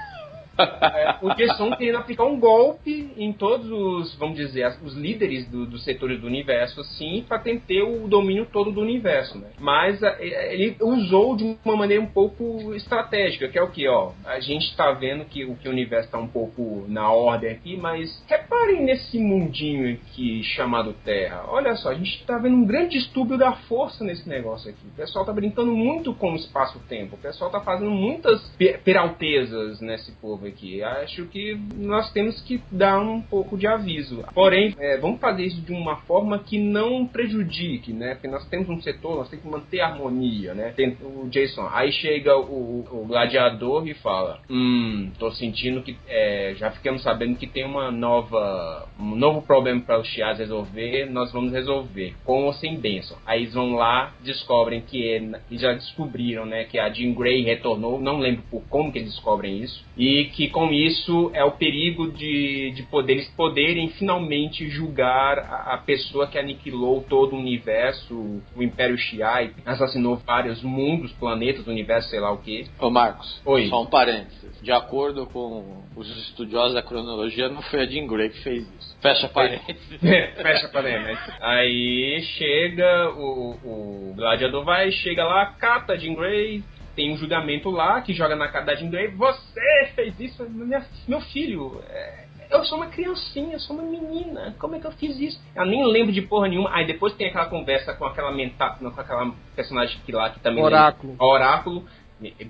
É, 0.60 1.16
o 1.22 1.34
Jason 1.34 1.70
querendo 1.76 1.98
aplicar 1.98 2.24
um 2.24 2.38
golpe 2.38 3.10
em 3.16 3.32
todos 3.32 3.70
os, 3.70 4.14
vamos 4.16 4.36
dizer, 4.36 4.66
os 4.82 4.94
líderes 4.94 5.48
do- 5.48 5.66
dos 5.66 5.84
setores 5.84 6.20
do 6.20 6.26
universo, 6.26 6.80
assim, 6.80 7.24
para 7.28 7.38
ter 7.38 7.82
o 7.82 8.06
domínio 8.08 8.46
todo 8.46 8.70
do 8.70 8.80
universo, 8.80 9.38
né? 9.38 9.48
Mas 9.58 10.02
a- 10.02 10.16
é, 10.20 10.54
ele 10.54 10.76
usou 10.80 11.36
de 11.36 11.56
uma 11.64 11.76
maneira 11.76 12.02
um 12.02 12.06
pouco 12.06 12.74
estratégica, 12.74 13.48
que 13.48 13.58
é 13.58 13.62
o 13.62 13.70
que, 13.70 13.86
ó, 13.88 14.12
a 14.24 14.40
gente 14.40 14.74
tá 14.76 14.92
vendo 14.92 15.24
que 15.24 15.44
o 15.44 15.56
que 15.56 15.68
o 15.68 15.72
universo 15.72 16.10
tá 16.10 16.18
um 16.18 16.26
pouco 16.28 16.84
na 16.88 17.10
ordem 17.10 17.50
aqui, 17.50 17.76
mas 17.76 18.22
reparem 18.28 18.82
nesse 18.84 19.18
mundinho 19.18 19.92
aqui 19.94 20.42
chamado 20.42 20.92
Terra. 21.04 21.44
Olha 21.48 21.74
só, 21.76 21.90
a 21.90 21.94
gente 21.94 22.24
tá 22.24 22.38
vendo 22.38 22.56
um 22.56 22.64
grande 22.64 22.90
distúrbio 22.98 23.36
da 23.38 23.52
força 23.52 24.04
nesse 24.04 24.28
negócio 24.28 24.70
aqui. 24.70 24.86
O 24.86 24.96
pessoal 24.96 25.24
tá 25.24 25.32
brincando 25.32 25.72
muito 25.72 26.14
com 26.14 26.32
o 26.32 26.36
espaço-tempo. 26.36 27.16
O 27.16 27.18
pessoal 27.18 27.50
tá 27.50 27.60
fazendo 27.60 27.90
muitas 27.90 28.40
pe- 28.58 28.78
peraltezas 28.84 29.80
nesse 29.80 30.12
povo 30.12 30.46
aqui. 30.50 30.82
Acho 30.82 31.26
que 31.26 31.58
nós 31.76 32.12
temos 32.12 32.40
que 32.42 32.60
dar 32.70 33.00
um 33.00 33.20
pouco 33.20 33.56
de 33.56 33.66
aviso. 33.66 34.24
Porém, 34.34 34.74
é, 34.78 34.98
vamos 34.98 35.20
fazer 35.20 35.44
isso 35.44 35.60
de 35.62 35.72
uma 35.72 35.96
forma 36.02 36.38
que 36.38 36.58
não 36.58 37.06
prejudique, 37.06 37.92
né? 37.92 38.14
Porque 38.14 38.28
nós 38.28 38.46
temos 38.48 38.68
um 38.68 38.80
setor, 38.80 39.16
nós 39.16 39.28
temos 39.28 39.44
que 39.44 39.50
manter 39.50 39.80
a 39.80 39.88
harmonia, 39.88 40.54
né? 40.54 40.72
Tem 40.76 40.96
o 41.02 41.28
Jason. 41.28 41.68
Aí 41.72 41.92
chega 41.92 42.36
o, 42.36 42.84
o 42.90 43.04
gladiador 43.06 43.86
e 43.86 43.94
fala: 43.94 44.40
Hum, 44.48 45.10
tô 45.18 45.30
sentindo 45.32 45.82
que. 45.82 45.96
é, 46.08 46.54
já 46.56 46.70
ficamos 46.70 47.02
sabendo 47.02 47.38
que 47.38 47.46
tem 47.46 47.64
uma 47.64 47.90
nova. 47.90 48.88
um 48.98 49.16
novo 49.16 49.42
problema 49.42 49.80
para 49.80 50.00
os 50.00 50.08
Chiás 50.08 50.38
resolver. 50.38 51.06
Nós 51.06 51.32
vamos 51.32 51.52
resolver. 51.52 52.14
Com 52.24 52.44
ou 52.44 52.52
sem 52.54 52.76
bênção. 52.76 53.16
Aí 53.26 53.42
eles 53.42 53.54
vão 53.54 53.74
lá, 53.74 54.12
descobrem 54.22 54.80
que. 54.80 55.14
é- 55.14 55.40
já 55.52 55.72
descobriram, 55.72 56.46
né? 56.46 56.64
Que 56.64 56.78
a 56.78 56.90
Jean 56.90 57.14
Grey 57.14 57.42
retornou. 57.42 58.00
Não 58.00 58.18
lembro 58.18 58.42
por 58.50 58.62
como 58.68 58.92
que 58.92 58.98
eles 58.98 59.10
descobrem 59.10 59.58
isso. 59.62 59.84
E 59.96 60.29
que 60.30 60.48
com 60.48 60.72
isso 60.72 61.30
é 61.34 61.44
o 61.44 61.52
perigo 61.52 62.10
de, 62.10 62.72
de 62.72 62.82
poder, 62.84 63.14
eles 63.14 63.28
poderem 63.30 63.88
finalmente 63.90 64.68
julgar 64.68 65.38
a, 65.38 65.74
a 65.74 65.78
pessoa 65.78 66.26
que 66.26 66.38
aniquilou 66.38 67.04
todo 67.08 67.34
o 67.34 67.38
universo, 67.38 68.42
o 68.56 68.62
Império 68.62 68.96
Shiai, 68.96 69.52
assassinou 69.64 70.16
vários 70.16 70.62
mundos, 70.62 71.12
planetas, 71.12 71.66
universo, 71.66 72.08
sei 72.08 72.20
lá 72.20 72.32
o 72.32 72.38
que. 72.38 72.66
Ô 72.78 72.90
Marcos, 72.90 73.40
Oi. 73.44 73.66
só 73.68 73.82
um 73.82 73.86
parênteses. 73.86 74.60
De 74.62 74.72
acordo 74.72 75.26
com 75.26 75.82
os 75.96 76.08
estudiosos 76.28 76.74
da 76.74 76.82
cronologia, 76.82 77.48
não 77.48 77.62
foi 77.62 77.80
a 77.80 77.86
Jean 77.86 78.06
Grey 78.06 78.30
que 78.30 78.42
fez 78.42 78.62
isso. 78.62 78.96
Fecha 79.00 79.28
parênteses. 79.28 80.00
Fecha 80.00 80.68
parênteses. 80.68 81.34
Aí 81.40 82.22
chega 82.38 83.10
o, 83.10 83.56
o 83.64 84.14
gladiador 84.14 84.64
vai, 84.64 84.90
chega 84.92 85.24
lá, 85.24 85.46
cata 85.46 85.94
a 85.94 85.96
Jean 85.96 86.14
Grey, 86.14 86.62
tem 87.00 87.10
um 87.10 87.16
julgamento 87.16 87.70
lá 87.70 88.02
que 88.02 88.12
joga 88.12 88.36
na 88.36 88.48
cara 88.48 88.66
da 88.66 88.74
Jean 88.74 88.90
Grey, 88.90 89.08
você 89.08 89.90
fez 89.94 90.20
isso, 90.20 90.44
minha- 90.50 90.84
meu 91.08 91.18
filho. 91.22 91.80
é, 91.88 92.26
eu 92.50 92.62
sou 92.64 92.76
uma 92.76 92.88
criancinha, 92.88 93.54
eu 93.54 93.58
sou 93.60 93.74
uma 93.74 93.84
menina. 93.86 94.54
Como 94.58 94.74
é 94.74 94.78
que 94.80 94.86
eu 94.86 94.92
fiz 94.92 95.18
isso? 95.18 95.40
Eu 95.56 95.64
nem 95.64 95.82
lembro 95.86 96.12
de 96.12 96.20
porra 96.20 96.46
nenhuma. 96.48 96.70
Aí 96.74 96.86
depois 96.86 97.14
tem 97.14 97.28
aquela 97.28 97.46
conversa 97.46 97.94
com 97.94 98.04
aquela 98.04 98.30
mental, 98.32 98.76
com 98.78 98.88
aquela 98.88 99.32
personagem 99.56 99.98
que 100.04 100.12
lá 100.12 100.28
que 100.28 100.40
também 100.40 100.62
Oráculo. 100.62 101.16
a 101.18 101.26
Oráculo, 101.26 101.86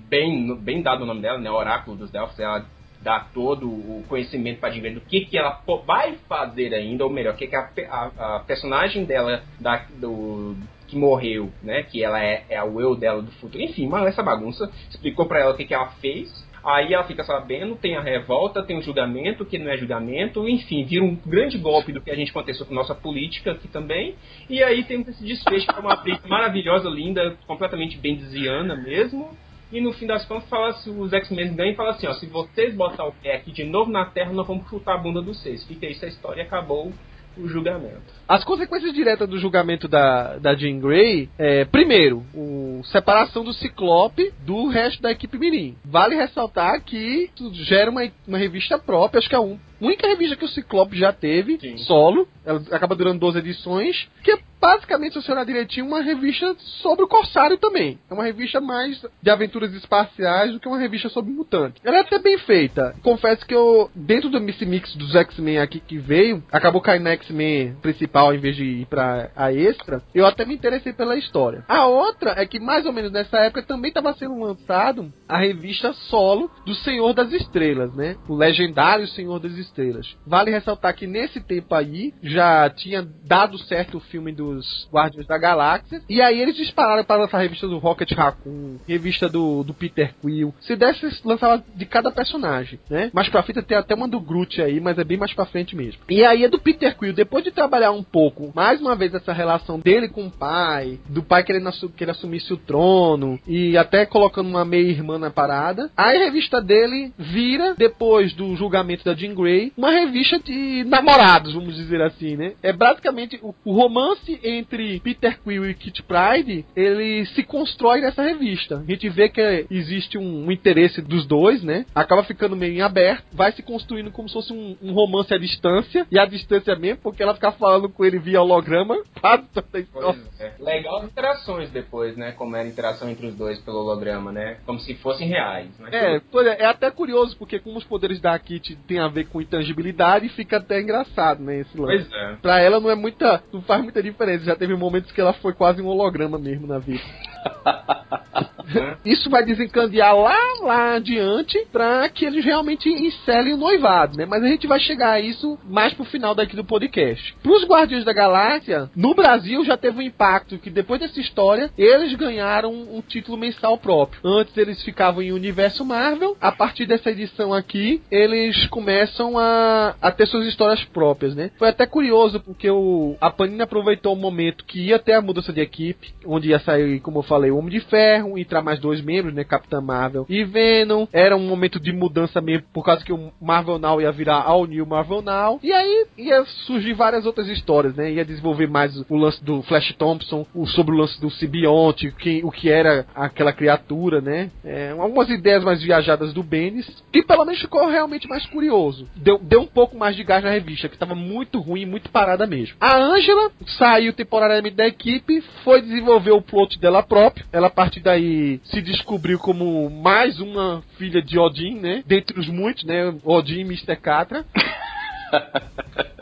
bem, 0.09 0.53
bem 0.57 0.81
dado 0.81 1.03
o 1.03 1.05
nome 1.05 1.21
dela, 1.21 1.37
né? 1.37 1.49
Oráculo 1.49 1.95
dos 1.95 2.11
Delfos, 2.11 2.37
ela 2.37 2.65
dá 3.01 3.21
todo 3.33 3.67
o 3.69 4.03
conhecimento 4.09 4.59
para 4.59 4.71
Jean 4.71 4.81
Grey 4.81 4.93
do 4.95 5.01
que, 5.01 5.21
que 5.21 5.37
ela 5.37 5.61
vai 5.87 6.17
fazer 6.27 6.73
ainda, 6.73 7.05
ou 7.05 7.09
melhor, 7.09 7.35
o 7.35 7.37
que, 7.37 7.47
que 7.47 7.55
a, 7.55 7.69
a- 7.89 8.35
a 8.35 8.39
personagem 8.41 9.05
dela 9.05 9.43
da, 9.61 9.85
do, 9.97 10.57
que 10.91 10.97
morreu, 10.97 11.49
né? 11.63 11.83
Que 11.83 12.03
ela 12.03 12.21
é, 12.21 12.43
é 12.49 12.61
o 12.61 12.79
eu 12.81 12.95
dela 12.95 13.21
do 13.21 13.31
futuro. 13.31 13.63
Enfim, 13.63 13.87
mas 13.87 14.07
essa 14.07 14.21
bagunça 14.21 14.69
explicou 14.89 15.25
para 15.25 15.39
ela 15.39 15.53
o 15.53 15.57
que, 15.57 15.65
que 15.65 15.73
ela 15.73 15.87
fez. 16.01 16.29
Aí 16.63 16.93
ela 16.93 17.05
fica 17.05 17.23
sabendo, 17.23 17.75
tem 17.75 17.95
a 17.95 18.01
revolta, 18.01 18.61
tem 18.61 18.77
o 18.77 18.83
julgamento, 18.83 19.45
que 19.45 19.57
não 19.57 19.71
é 19.71 19.77
julgamento, 19.77 20.47
enfim, 20.47 20.83
vira 20.83 21.03
um 21.03 21.15
grande 21.15 21.57
golpe 21.57 21.91
do 21.91 21.99
que 21.99 22.11
a 22.11 22.15
gente 22.15 22.29
aconteceu 22.29 22.67
com 22.67 22.75
nossa 22.75 22.93
política 22.93 23.53
aqui 23.53 23.67
também. 23.67 24.13
E 24.47 24.61
aí 24.61 24.83
temos 24.83 25.07
esse 25.07 25.23
desfecho, 25.23 25.65
que 25.65 25.75
é 25.75 25.79
uma 25.79 25.95
briga 25.95 26.19
maravilhosa, 26.27 26.87
linda, 26.87 27.35
completamente 27.47 27.97
bendiziana 27.97 28.75
mesmo. 28.75 29.35
E 29.71 29.81
no 29.81 29.91
fim 29.93 30.05
das 30.05 30.23
contas, 30.25 30.49
fala 30.49 30.73
se 30.73 30.89
os 30.89 31.11
X-Men 31.11 31.55
ganham 31.55 31.71
e 31.71 31.75
fala 31.75 31.91
assim, 31.91 32.05
ó, 32.05 32.13
se 32.13 32.27
vocês 32.27 32.75
botar 32.75 33.05
o 33.05 33.13
pé 33.13 33.37
aqui 33.37 33.51
de 33.51 33.63
novo 33.63 33.89
na 33.89 34.05
Terra, 34.05 34.31
nós 34.31 34.45
vamos 34.45 34.69
chutar 34.69 34.95
a 34.95 34.97
bunda 34.97 35.21
dos 35.21 35.41
seis. 35.41 35.63
Fica 35.63 35.87
isso 35.87 36.05
a 36.05 36.09
história 36.09 36.43
acabou 36.43 36.91
o 37.37 37.47
julgamento. 37.47 38.01
As 38.27 38.43
consequências 38.43 38.93
diretas 38.93 39.27
do 39.27 39.37
julgamento 39.37 39.87
da, 39.87 40.37
da 40.37 40.55
Jean 40.55 40.79
Grey 40.79 41.29
é, 41.37 41.65
primeiro, 41.65 42.23
o 42.33 42.81
separação 42.85 43.43
do 43.43 43.53
Ciclope 43.53 44.31
do 44.45 44.67
resto 44.67 45.01
da 45.01 45.11
equipe 45.11 45.37
Mirim. 45.37 45.75
Vale 45.83 46.15
ressaltar 46.15 46.81
que 46.83 46.97
isso 46.97 47.53
gera 47.53 47.91
uma, 47.91 48.09
uma 48.27 48.37
revista 48.37 48.77
própria, 48.77 49.19
acho 49.19 49.29
que 49.29 49.35
é 49.35 49.37
a 49.37 49.57
única 49.81 50.07
revista 50.07 50.35
que 50.35 50.45
o 50.45 50.49
Ciclope 50.49 50.97
já 50.97 51.11
teve, 51.11 51.59
Sim. 51.59 51.77
solo. 51.77 52.27
Ela 52.45 52.61
acaba 52.71 52.95
durando 52.95 53.19
12 53.19 53.39
edições, 53.39 54.07
que 54.23 54.31
é 54.31 54.37
basicamente, 54.61 55.13
se 55.13 55.25
você 55.25 55.45
direitinho, 55.45 55.87
uma 55.87 56.01
revista 56.01 56.55
sobre 56.81 57.03
o 57.03 57.07
Corsário 57.07 57.57
também. 57.57 57.99
É 58.09 58.13
uma 58.13 58.23
revista 58.23 58.61
mais 58.61 59.03
de 59.21 59.29
aventuras 59.29 59.73
espaciais 59.73 60.53
do 60.53 60.59
que 60.59 60.67
uma 60.67 60.77
revista 60.77 61.09
sobre 61.09 61.31
mutantes. 61.31 61.81
Ela 61.83 61.97
é 61.97 62.01
até 62.01 62.19
bem 62.19 62.37
feita. 62.37 62.95
Confesso 63.01 63.45
que 63.45 63.55
eu, 63.55 63.89
dentro 63.95 64.29
do 64.29 64.39
Mix 64.39 64.61
Mix 64.61 64.95
dos 64.95 65.15
X-Men 65.15 65.57
aqui 65.57 65.79
que 65.79 65.97
veio, 65.97 66.43
acabou 66.51 66.79
caindo 66.79 67.03
na 67.03 67.11
X-Men 67.11 67.75
principal 67.81 68.33
em 68.33 68.39
vez 68.39 68.55
de 68.55 68.63
ir 68.63 68.85
pra 68.85 69.31
a 69.35 69.51
extra, 69.51 70.03
eu 70.13 70.25
até 70.25 70.45
me 70.45 70.53
interessei 70.53 70.93
pela 70.93 71.15
história. 71.15 71.65
A 71.67 71.87
outra 71.87 72.35
é 72.37 72.45
que 72.45 72.59
mais 72.59 72.85
ou 72.85 72.93
menos 72.93 73.11
nessa 73.11 73.37
época 73.39 73.63
também 73.63 73.89
estava 73.89 74.13
sendo 74.13 74.39
lançado 74.39 75.11
a 75.27 75.37
revista 75.37 75.93
solo 75.93 76.51
do 76.65 76.75
Senhor 76.75 77.13
das 77.13 77.31
Estrelas, 77.31 77.95
né? 77.95 78.15
O 78.27 78.35
legendário 78.35 79.07
Senhor 79.07 79.39
das 79.39 79.53
Estrelas. 79.53 80.15
Vale 80.25 80.51
ressaltar 80.51 80.95
que 80.95 81.07
nesse 81.07 81.41
tempo 81.41 81.73
aí 81.73 82.13
já 82.21 82.69
tinha 82.69 83.01
dado 83.25 83.57
certo 83.57 83.97
o 83.97 84.01
filme 84.01 84.31
dos 84.51 84.87
Guardiões 84.91 85.27
da 85.27 85.37
Galáxia. 85.37 86.01
E 86.09 86.21
aí 86.21 86.39
eles 86.39 86.55
dispararam 86.55 87.03
para 87.03 87.21
lançar 87.21 87.37
a 87.37 87.41
revista 87.41 87.67
do 87.67 87.77
Rocket 87.77 88.11
Raccoon, 88.11 88.77
revista 88.87 89.29
do, 89.29 89.63
do 89.63 89.73
Peter 89.73 90.13
Quill. 90.21 90.53
Se 90.61 90.75
desse, 90.75 91.07
lançava 91.25 91.63
de 91.75 91.85
cada 91.85 92.11
personagem, 92.11 92.79
né? 92.89 93.09
Mais 93.13 93.29
pra 93.29 93.43
frente 93.43 93.61
tem 93.61 93.77
até 93.77 93.95
uma 93.95 94.07
do 94.07 94.19
Groot 94.19 94.61
aí, 94.61 94.79
mas 94.79 94.97
é 94.97 95.03
bem 95.03 95.17
mais 95.17 95.33
pra 95.33 95.45
frente 95.45 95.75
mesmo. 95.75 96.01
E 96.09 96.23
aí 96.23 96.43
é 96.43 96.49
do 96.49 96.59
Peter 96.59 96.97
Quill, 96.97 97.13
depois 97.13 97.43
de 97.43 97.51
trabalhar 97.51 97.91
um 97.91 98.03
pouco, 98.03 98.51
mais 98.55 98.81
uma 98.81 98.95
vez 98.95 99.13
essa 99.13 99.33
relação 99.33 99.79
dele 99.79 100.09
com 100.09 100.25
o 100.25 100.31
pai, 100.31 100.99
do 101.07 101.23
pai 101.23 101.43
querendo 101.43 101.71
que 101.95 102.03
ele 102.03 102.11
assumisse 102.11 102.51
o 102.53 102.57
trono, 102.57 103.39
e 103.47 103.77
até 103.77 104.05
colocando 104.05 104.49
uma 104.49 104.65
meia-irmã 104.65 105.17
na 105.17 105.29
parada. 105.29 105.89
Aí 105.95 106.17
a 106.17 106.25
revista 106.25 106.61
dele 106.61 107.13
vira, 107.17 107.75
depois 107.77 108.33
do 108.33 108.55
julgamento 108.55 109.05
da 109.05 109.13
Jean 109.13 109.33
Grey, 109.33 109.71
uma 109.77 109.91
revista 109.91 110.39
de 110.39 110.83
namorados, 110.85 111.53
vamos 111.53 111.75
dizer 111.75 112.01
assim, 112.01 112.35
né? 112.35 112.53
É 112.61 112.73
basicamente 112.73 113.39
o 113.41 113.73
romance 113.73 114.39
entre 114.43 114.99
Peter 114.99 115.39
Quill 115.41 115.69
e 115.69 115.73
Kit 115.73 116.03
Pride, 116.03 116.65
ele 116.75 117.25
se 117.27 117.43
constrói 117.43 118.01
nessa 118.01 118.21
revista. 118.21 118.77
A 118.77 118.91
gente 118.91 119.09
vê 119.09 119.29
que 119.29 119.65
existe 119.69 120.17
um, 120.17 120.45
um 120.45 120.51
interesse 120.51 121.01
dos 121.01 121.25
dois, 121.25 121.63
né? 121.63 121.85
Acaba 121.93 122.23
ficando 122.23 122.55
meio 122.55 122.73
em 122.73 122.81
aberto, 122.81 123.25
vai 123.33 123.51
se 123.51 123.61
construindo 123.61 124.11
como 124.11 124.27
se 124.27 124.33
fosse 124.33 124.53
um, 124.53 124.77
um 124.81 124.93
romance 124.93 125.33
à 125.33 125.37
distância, 125.37 126.05
e 126.11 126.19
à 126.19 126.25
distância 126.25 126.75
mesmo, 126.75 127.01
porque 127.01 127.23
ela 127.23 127.33
fica 127.33 127.51
falando 127.51 127.89
com 127.89 128.05
ele 128.05 128.19
via 128.19 128.41
holograma, 128.41 128.95
quase 129.19 129.43
toda 129.53 129.67
a 129.73 129.79
história. 129.79 130.21
É. 130.39 130.51
Legal 130.59 130.97
as 130.99 131.05
interações 131.05 131.69
depois, 131.71 132.15
né? 132.17 132.31
Como 132.31 132.55
era 132.55 132.65
a 132.65 132.71
interação 132.71 133.09
entre 133.09 133.27
os 133.27 133.35
dois 133.35 133.59
pelo 133.59 133.79
holograma, 133.79 134.31
né? 134.31 134.57
Como 134.65 134.79
se 134.79 134.95
fossem 134.95 135.27
reais. 135.27 135.69
Mas 135.79 135.93
É, 135.93 136.21
pois 136.31 136.47
é, 136.47 136.61
é 136.61 136.65
até 136.65 136.89
curioso, 136.89 137.37
porque 137.37 137.59
como 137.59 137.77
os 137.77 137.83
poderes 137.83 138.19
da 138.19 138.37
Kit 138.37 138.75
tem 138.87 138.99
a 138.99 139.07
ver 139.07 139.27
com 139.27 139.41
intangibilidade, 139.41 140.29
fica 140.29 140.57
até 140.57 140.81
engraçado, 140.81 141.43
né, 141.43 141.59
esse 141.59 141.77
lance. 141.77 142.07
Pois 142.09 142.13
é. 142.13 142.35
Pra 142.41 142.59
ela 142.59 142.79
não 142.79 142.89
é 142.89 142.95
muita. 142.95 143.43
não 143.51 143.61
faz 143.61 143.81
muita 143.81 144.01
diferença. 144.01 144.30
Já 144.39 144.55
teve 144.55 144.75
momentos 144.75 145.11
que 145.11 145.21
ela 145.21 145.33
foi 145.33 145.53
quase 145.53 145.81
um 145.81 145.87
holograma 145.87 146.37
mesmo 146.37 146.67
na 146.67 146.79
vida. 146.79 147.03
Isso 149.05 149.29
vai 149.29 149.43
desencadear 149.43 150.15
lá, 150.15 150.37
lá 150.61 150.95
adiante 150.95 151.65
pra 151.71 152.09
que 152.09 152.25
eles 152.25 152.43
realmente 152.43 152.89
encelem 152.89 153.53
o 153.53 153.57
noivado, 153.57 154.17
né? 154.17 154.25
Mas 154.25 154.43
a 154.43 154.47
gente 154.47 154.67
vai 154.67 154.79
chegar 154.79 155.11
a 155.11 155.19
isso 155.19 155.57
mais 155.63 155.93
pro 155.93 156.05
final 156.05 156.35
daqui 156.35 156.55
do 156.55 156.63
podcast. 156.63 157.35
Pros 157.41 157.65
Guardiões 157.65 158.03
da 158.03 158.13
Galáxia, 158.13 158.89
no 158.95 159.13
Brasil 159.13 159.63
já 159.65 159.77
teve 159.77 159.99
um 159.99 160.01
impacto 160.01 160.57
que 160.57 160.69
depois 160.69 160.99
dessa 160.99 161.19
história, 161.19 161.71
eles 161.77 162.13
ganharam 162.15 162.71
um 162.71 163.01
título 163.01 163.37
mensal 163.37 163.77
próprio. 163.77 164.21
Antes 164.23 164.55
eles 164.57 164.83
ficavam 164.83 165.21
em 165.21 165.31
Universo 165.31 165.83
Marvel, 165.83 166.37
a 166.39 166.51
partir 166.51 166.85
dessa 166.85 167.11
edição 167.11 167.53
aqui, 167.53 168.01
eles 168.11 168.65
começam 168.67 169.37
a, 169.37 169.95
a 170.01 170.11
ter 170.11 170.27
suas 170.27 170.45
histórias 170.45 170.83
próprias, 170.85 171.35
né? 171.35 171.51
Foi 171.57 171.69
até 171.69 171.85
curioso 171.85 172.39
porque 172.39 172.69
o, 172.69 173.15
a 173.19 173.29
Panini 173.29 173.61
aproveitou 173.61 174.13
o 174.13 174.19
momento 174.19 174.65
que 174.65 174.87
ia 174.87 174.99
ter 174.99 175.13
a 175.13 175.21
mudança 175.21 175.51
de 175.51 175.61
equipe, 175.61 176.13
onde 176.25 176.49
ia 176.49 176.59
sair, 176.59 176.99
como 176.99 177.19
eu 177.19 177.23
falei, 177.23 177.51
o 177.51 177.57
Homem 177.57 177.71
de 177.71 177.79
Ferro, 177.81 178.37
entrar 178.37 178.60
mais 178.61 178.79
dois 178.79 179.01
membros, 179.01 179.33
né? 179.33 179.43
Capitã 179.43 179.81
Marvel 179.81 180.25
e 180.29 180.43
Venom. 180.43 181.07
Era 181.11 181.35
um 181.35 181.47
momento 181.47 181.79
de 181.79 181.91
mudança 181.91 182.41
mesmo, 182.41 182.65
por 182.73 182.83
causa 182.83 183.03
que 183.03 183.13
o 183.13 183.31
Marvel 183.41 183.79
Now 183.79 184.01
ia 184.01 184.11
virar 184.11 184.43
All 184.43 184.65
New 184.65 184.85
Marvel 184.85 185.21
Now. 185.21 185.59
E 185.63 185.71
aí 185.71 186.05
ia 186.17 186.43
surgir 186.65 186.93
várias 186.93 187.25
outras 187.25 187.47
histórias, 187.47 187.95
né? 187.95 188.11
Ia 188.11 188.25
desenvolver 188.25 188.67
mais 188.67 188.95
o 189.09 189.15
lance 189.15 189.43
do 189.43 189.61
Flash 189.63 189.93
Thompson, 189.93 190.45
o, 190.53 190.65
sobre 190.67 190.93
o 190.93 190.97
lance 190.97 191.19
do 191.19 191.29
simbionte, 191.29 192.13
quem, 192.17 192.43
o 192.43 192.51
que 192.51 192.69
era 192.69 193.05
aquela 193.15 193.53
criatura, 193.53 194.21
né? 194.21 194.49
É, 194.63 194.91
algumas 194.97 195.29
ideias 195.29 195.63
mais 195.63 195.81
viajadas 195.81 196.33
do 196.33 196.43
Bendis, 196.43 197.03
que 197.11 197.23
pelo 197.23 197.45
menos 197.45 197.61
ficou 197.61 197.87
realmente 197.87 198.27
mais 198.27 198.45
curioso. 198.45 199.07
Deu, 199.15 199.39
deu 199.39 199.61
um 199.61 199.67
pouco 199.67 199.97
mais 199.97 200.15
de 200.15 200.23
gás 200.23 200.43
na 200.43 200.49
revista, 200.49 200.87
que 200.87 200.95
estava 200.95 201.15
muito 201.15 201.59
ruim, 201.59 201.85
muito 201.85 202.09
parada 202.09 202.45
mesmo. 202.47 202.75
A 202.79 202.97
Angela 202.97 203.51
saiu 203.77 204.13
temporariamente 204.13 204.75
da 204.75 204.87
equipe, 204.87 205.41
foi 205.63 205.81
desenvolver 205.81 206.31
o 206.31 206.41
plot 206.41 206.79
dela 206.79 207.03
própria. 207.03 207.45
Ela 207.51 207.67
a 207.67 207.71
partir 207.71 208.01
daí 208.01 208.40
se 208.65 208.81
descobriu 208.81 209.37
como 209.39 209.89
mais 209.89 210.39
uma 210.39 210.83
filha 210.97 211.21
de 211.21 211.37
Odin, 211.37 211.79
né? 211.79 212.03
Dentre 212.05 212.39
os 212.39 212.47
muitos, 212.47 212.83
né? 212.83 213.13
Odin 213.23 213.59
e 213.59 213.61
Mr. 213.61 213.95
Catra. 213.95 214.45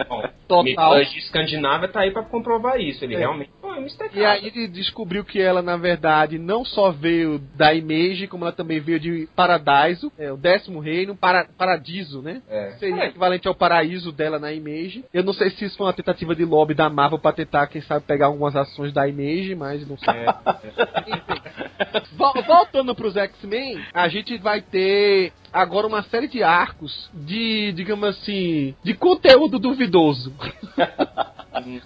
Bom, 0.08 0.22
Total. 0.48 0.64
mitologia 0.64 1.20
escandinava 1.20 1.88
tá 1.88 2.02
aí 2.02 2.12
pra 2.12 2.24
comprovar 2.24 2.80
isso. 2.80 3.04
Ele 3.04 3.16
É. 3.16 3.20
realmente 3.20 3.52
Mr. 3.78 4.10
E 4.14 4.26
aí 4.26 4.48
ele 4.48 4.68
descobriu 4.68 5.24
que 5.24 5.40
ela, 5.42 5.62
na 5.62 5.78
verdade, 5.78 6.38
não 6.38 6.64
só 6.66 6.92
veio 6.92 7.40
da 7.56 7.74
Image, 7.74 8.28
como 8.28 8.44
ela 8.46 8.52
também 8.52 8.80
veio 8.80 9.00
de 9.00 9.28
Paradiso, 9.36 10.12
é, 10.18 10.32
o 10.32 10.38
décimo 10.38 10.80
reino, 10.80 11.16
para, 11.16 11.46
Paradiso, 11.58 12.22
né? 12.22 12.42
É. 12.50 12.72
Seria 12.80 13.06
equivalente 13.06 13.48
ao 13.48 13.56
paraíso 13.56 14.12
dela 14.12 14.40
na 14.40 14.52
Image. 14.52 15.04
Eu 15.14 15.24
não 15.24 15.34
sei 15.34 15.50
se 15.52 15.66
isso 15.66 15.78
foi 15.78 15.88
uma 15.88 15.94
tentativa 15.94 16.36
de 16.36 16.46
lobby 16.46 16.74
da 16.74 16.90
Marvel 16.90 17.20
pra 17.20 17.32
tentar, 17.32 17.68
quem 17.68 17.82
sabe, 17.82 18.06
pegar 18.06 18.28
algumas 18.28 18.56
ações 18.56 18.92
da 18.94 19.08
Image, 19.08 19.56
mas 19.56 19.88
não 19.88 19.98
sei. 19.98 20.14
É, 20.14 20.26
é. 20.28 22.02
Vol- 22.16 22.34
Voltando 22.46 22.96
pros 22.96 23.16
X-Men, 23.16 23.80
a 23.94 24.08
gente 24.08 24.38
vai 24.38 24.62
ter 24.62 25.32
agora 25.52 25.88
uma 25.88 26.04
série 26.04 26.28
de 26.28 26.44
arcos 26.44 27.10
de, 27.14 27.72
digamos 27.74 28.08
assim, 28.10 28.76
de 28.84 28.94
conteúdo 28.94 29.58
duvidoso. 29.60 30.34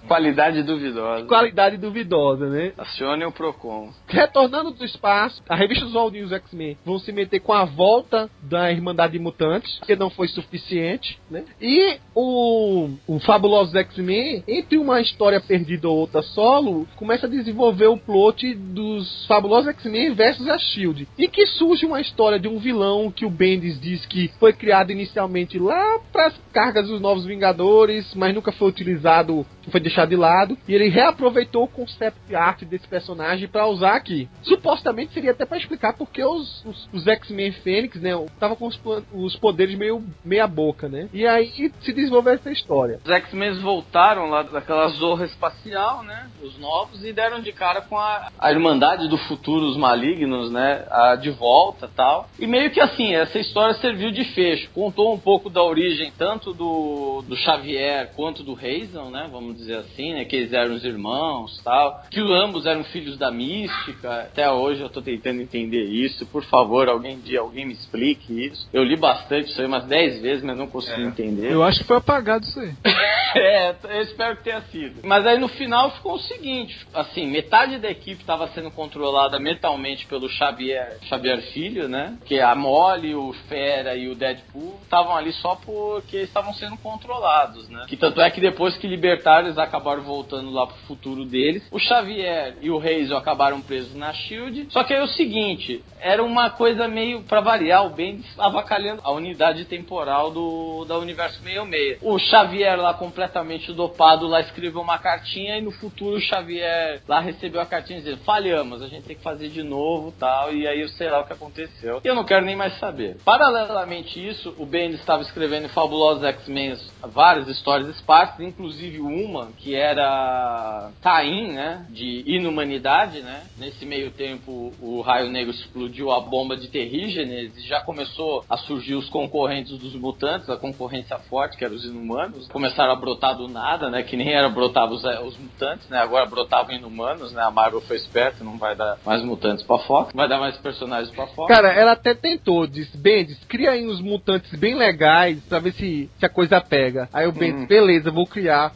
Qualidade 0.07 0.63
duvidosa. 0.63 1.25
Qualidade 1.25 1.77
duvidosa, 1.77 2.49
né? 2.49 2.73
Acione 2.77 3.25
o 3.25 3.31
Procon. 3.31 3.91
Retornando 4.07 4.71
do 4.71 4.85
espaço, 4.85 5.41
a 5.47 5.55
revista 5.55 5.85
dos 5.85 5.95
All 5.95 6.11
News 6.11 6.31
X-Men 6.31 6.77
vão 6.85 6.99
se 6.99 7.11
meter 7.11 7.39
com 7.39 7.53
a 7.53 7.65
volta 7.65 8.29
da 8.41 8.71
Irmandade 8.71 9.13
de 9.13 9.19
Mutantes, 9.19 9.79
que 9.85 9.95
não 9.95 10.09
foi 10.09 10.27
suficiente, 10.27 11.19
né? 11.29 11.43
E 11.61 11.97
o, 12.15 12.89
o 13.07 13.19
Fabulosos 13.19 13.75
X-Men, 13.75 14.43
entre 14.47 14.77
uma 14.77 15.01
história 15.01 15.39
perdida 15.39 15.87
ou 15.87 15.97
outra 15.97 16.21
solo, 16.21 16.87
começa 16.95 17.25
a 17.25 17.29
desenvolver 17.29 17.87
o 17.87 17.97
plot 17.97 18.53
dos 18.55 19.25
Fabulosos 19.27 19.69
X-Men 19.69 20.13
versus 20.13 20.47
a 20.47 20.57
SHIELD. 20.57 21.07
E 21.17 21.27
que 21.27 21.45
surge 21.47 21.85
uma 21.85 22.01
história 22.01 22.39
de 22.39 22.47
um 22.47 22.57
vilão 22.57 23.11
que 23.11 23.25
o 23.25 23.29
Bendis 23.29 23.79
diz 23.79 24.05
que 24.05 24.29
foi 24.39 24.53
criado 24.53 24.91
inicialmente 24.91 25.57
lá 25.59 25.99
para 26.11 26.27
as 26.27 26.37
cargas 26.51 26.87
dos 26.87 27.01
Novos 27.01 27.25
Vingadores, 27.25 28.13
mas 28.15 28.33
nunca 28.33 28.51
foi 28.51 28.69
utilizado, 28.69 29.45
foi 29.69 29.79
deixado 29.79 30.09
de 30.09 30.15
lado. 30.15 30.57
E 30.67 30.73
ele 30.73 30.89
reaproveitou 30.89 31.63
o 31.63 31.67
concept 31.67 32.35
art 32.35 32.63
desse 32.63 32.87
personagem 32.87 33.47
para 33.47 33.67
usar 33.67 33.95
aqui. 33.95 34.29
Supostamente 34.41 35.13
seria 35.13 35.31
até 35.31 35.45
para 35.45 35.57
explicar 35.57 35.93
porque 35.93 36.23
os, 36.23 36.63
os, 36.65 36.89
os 36.93 37.07
X-Men 37.07 37.51
Fênix, 37.51 38.01
né, 38.01 38.11
estavam 38.25 38.55
com 38.55 38.67
os, 38.67 38.79
os 39.13 39.35
poderes 39.35 39.77
meio 39.77 40.03
meia 40.23 40.47
boca, 40.47 40.87
né? 40.87 41.09
E 41.13 41.25
aí 41.25 41.71
se 41.81 41.93
desenvolveu 41.93 42.33
essa 42.33 42.51
história. 42.51 42.99
Os 43.03 43.11
X-Men 43.11 43.59
voltaram 43.59 44.29
lá 44.29 44.43
daquela 44.43 44.87
zorra 44.89 45.25
espacial, 45.25 46.03
né? 46.03 46.29
Os 46.41 46.57
novos, 46.59 47.03
e 47.03 47.13
deram 47.13 47.41
de 47.41 47.51
cara 47.51 47.81
com 47.81 47.97
a, 47.97 48.29
a 48.37 48.51
Irmandade 48.51 49.07
do 49.07 49.17
Futuro, 49.17 49.65
os 49.65 49.77
Malignos, 49.77 50.51
né? 50.51 50.85
A, 50.89 51.15
de 51.15 51.29
volta 51.31 51.89
tal. 51.95 52.29
E 52.39 52.47
meio 52.47 52.71
que 52.71 52.79
assim, 52.79 53.15
essa 53.15 53.39
história 53.39 53.73
serviu 53.75 54.11
de 54.11 54.23
fecho. 54.25 54.69
Contou 54.71 55.13
um 55.13 55.19
pouco 55.19 55.49
da 55.49 55.63
origem 55.63 56.11
tanto 56.17 56.53
do, 56.53 57.23
do 57.27 57.35
Xavier 57.35 58.11
quanto 58.15 58.43
do 58.43 58.53
Hazel, 58.53 59.09
né? 59.09 59.29
Vamos 59.31 59.52
vamos 59.53 59.57
dizer 59.57 59.77
assim, 59.77 60.13
né? 60.13 60.25
Que 60.25 60.35
eles 60.35 60.53
eram 60.53 60.73
os 60.73 60.83
irmãos 60.83 61.61
tal. 61.63 62.03
Que 62.09 62.19
ambos 62.19 62.65
eram 62.65 62.83
filhos 62.85 63.17
da 63.17 63.31
mística. 63.31 64.21
Até 64.23 64.51
hoje 64.51 64.81
eu 64.81 64.89
tô 64.89 65.01
tentando 65.01 65.41
entender 65.41 65.83
isso. 65.83 66.25
Por 66.27 66.43
favor, 66.45 66.89
alguém 66.89 67.19
dia 67.19 67.39
alguém 67.39 67.65
me 67.65 67.73
explique 67.73 68.45
isso. 68.47 68.67
Eu 68.73 68.83
li 68.83 68.95
bastante 68.95 69.49
isso 69.49 69.61
aí 69.61 69.67
umas 69.67 69.85
10 69.85 70.21
vezes, 70.21 70.43
mas 70.43 70.57
não 70.57 70.67
consegui 70.67 71.03
É. 71.03 71.05
entender. 71.05 71.51
Eu 71.51 71.63
acho 71.63 71.79
que 71.79 71.85
foi 71.85 71.97
apagado 71.97 72.43
isso 72.45 72.59
aí. 72.59 72.73
É, 73.35 73.73
eu 73.85 74.01
espero 74.03 74.37
que 74.37 74.43
tenha 74.43 74.61
sido. 74.61 75.01
Mas 75.03 75.25
aí 75.25 75.39
no 75.39 75.47
final 75.47 75.89
ficou 75.89 76.13
o 76.13 76.19
seguinte: 76.19 76.85
assim, 76.93 77.25
metade 77.25 77.79
da 77.79 77.89
equipe 77.89 78.21
estava 78.21 78.47
sendo 78.49 78.69
controlada 78.69 79.39
mentalmente 79.39 80.05
pelo 80.05 80.29
Xavier, 80.29 80.99
Xavier 81.09 81.41
Filho, 81.51 81.87
né? 81.89 82.15
Que 82.25 82.39
a 82.39 82.53
Molly, 82.53 83.15
o 83.15 83.33
Fera 83.49 83.95
e 83.95 84.07
o 84.07 84.13
Deadpool 84.13 84.77
estavam 84.83 85.15
ali 85.15 85.31
só 85.33 85.55
porque 85.55 86.17
estavam 86.17 86.53
sendo 86.53 86.77
controlados, 86.77 87.67
né? 87.69 87.85
Que 87.87 87.97
tanto 87.97 88.21
é 88.21 88.29
que 88.29 88.39
depois 88.39 88.77
que 88.77 88.85
libertaram, 88.85 89.42
acabaram 89.57 90.03
voltando 90.03 90.51
lá 90.51 90.67
pro 90.67 90.75
futuro 90.87 91.25
deles. 91.25 91.63
O 91.71 91.79
Xavier 91.79 92.55
e 92.61 92.69
o 92.69 92.77
Hazel 92.77 93.17
acabaram 93.17 93.61
presos 93.61 93.95
na 93.95 94.13
Shield. 94.13 94.67
Só 94.69 94.83
que 94.83 94.93
aí 94.93 94.99
é 94.99 95.03
o 95.03 95.07
seguinte: 95.07 95.83
era 95.99 96.23
uma 96.23 96.49
coisa 96.49 96.87
meio 96.87 97.23
pra 97.23 97.41
variar, 97.41 97.85
o 97.85 97.89
Bendis 97.89 98.25
avacalhando 98.37 99.01
a 99.03 99.11
unidade 99.11 99.65
temporal 99.65 100.31
do 100.31 100.85
da 100.85 100.97
Universo 100.97 101.41
66. 101.41 101.99
O 102.01 102.19
Xavier 102.19 102.79
lá 102.79 102.93
completamente 102.93 103.71
dopado 103.73 104.27
lá 104.27 104.41
escreveu 104.41 104.81
uma 104.81 104.97
cartinha 104.97 105.57
e 105.57 105.61
no 105.61 105.71
futuro 105.71 106.17
o 106.17 106.21
Xavier 106.21 107.01
lá 107.07 107.19
recebeu 107.19 107.61
a 107.61 107.65
cartinha 107.65 107.99
dizendo: 107.99 108.23
"Falhamos, 108.23 108.81
a 108.81 108.87
gente 108.87 109.03
tem 109.03 109.15
que 109.15 109.23
fazer 109.23 109.49
de 109.49 109.63
novo", 109.63 110.13
tal, 110.19 110.53
e 110.53 110.67
aí 110.67 110.81
eu 110.81 110.89
sei 110.89 111.09
lá 111.09 111.21
o 111.21 111.25
que 111.25 111.33
aconteceu. 111.33 112.01
E 112.03 112.07
eu 112.07 112.15
não 112.15 112.23
quero 112.23 112.45
nem 112.45 112.55
mais 112.55 112.77
saber. 112.79 113.17
Paralelamente 113.23 114.25
isso, 114.25 114.53
o 114.57 114.65
Bendis 114.65 114.99
estava 114.99 115.21
escrevendo 115.21 115.65
em 115.65 115.69
Fabulosos 115.69 116.23
X-Men 116.23 116.77
várias 117.01 117.47
histórias 117.47 117.87
esparsas, 117.89 118.39
inclusive 118.39 118.99
uma 118.99 119.32
que 119.57 119.75
era 119.75 120.89
Caim, 121.01 121.51
né, 121.53 121.85
de 121.89 122.23
inumanidade, 122.25 123.21
né? 123.21 123.41
Nesse 123.57 123.85
meio 123.85 124.11
tempo 124.11 124.71
o 124.81 125.01
Raio 125.01 125.29
Negro 125.29 125.51
explodiu 125.53 126.11
a 126.11 126.19
bomba 126.19 126.55
de 126.55 126.67
Terrígenes 126.67 127.55
e 127.57 127.67
já 127.67 127.81
começou 127.81 128.43
a 128.49 128.57
surgir 128.57 128.95
os 128.95 129.09
concorrentes 129.09 129.77
dos 129.77 129.93
mutantes, 129.95 130.49
a 130.49 130.57
concorrência 130.57 131.17
forte, 131.29 131.57
que 131.57 131.65
eram 131.65 131.75
os 131.75 131.83
inumanos. 131.85 132.47
Começaram 132.47 132.93
a 132.93 132.95
brotar 132.95 133.35
do 133.37 133.47
nada, 133.47 133.89
né? 133.89 134.03
Que 134.03 134.15
nem 134.15 134.31
era 134.33 134.49
brotavam 134.49 134.95
os, 134.95 135.03
os 135.03 135.37
mutantes, 135.37 135.87
né? 135.89 135.97
Agora 135.99 136.25
brotavam 136.25 136.73
inumanos, 136.75 137.31
né? 137.33 137.41
A 137.43 137.51
Marvel 137.51 137.81
foi 137.81 137.97
esperta, 137.97 138.43
não 138.43 138.57
vai 138.57 138.75
dar 138.75 138.97
mais 139.05 139.23
mutantes 139.23 139.63
pra 139.65 139.77
Fox, 139.79 140.13
vai 140.13 140.27
dar 140.27 140.39
mais 140.39 140.57
personagens 140.57 141.09
pra 141.15 141.27
Fox. 141.27 141.47
Cara, 141.47 141.71
ela 141.73 141.91
até 141.93 142.13
tentou, 142.13 142.65
disse, 142.67 142.97
Bendis, 142.97 143.43
cria 143.45 143.71
aí 143.71 143.87
uns 143.87 144.01
mutantes 144.01 144.53
bem 144.59 144.75
legais 144.75 145.39
pra 145.47 145.59
ver 145.59 145.73
se, 145.73 146.09
se 146.17 146.25
a 146.25 146.29
coisa 146.29 146.59
pega. 146.61 147.09
Aí 147.13 147.27
o 147.27 147.31
Bendis, 147.31 147.63
Hum. 147.63 147.67
beleza, 147.67 148.09
vou 148.11 148.25
criar 148.25 148.73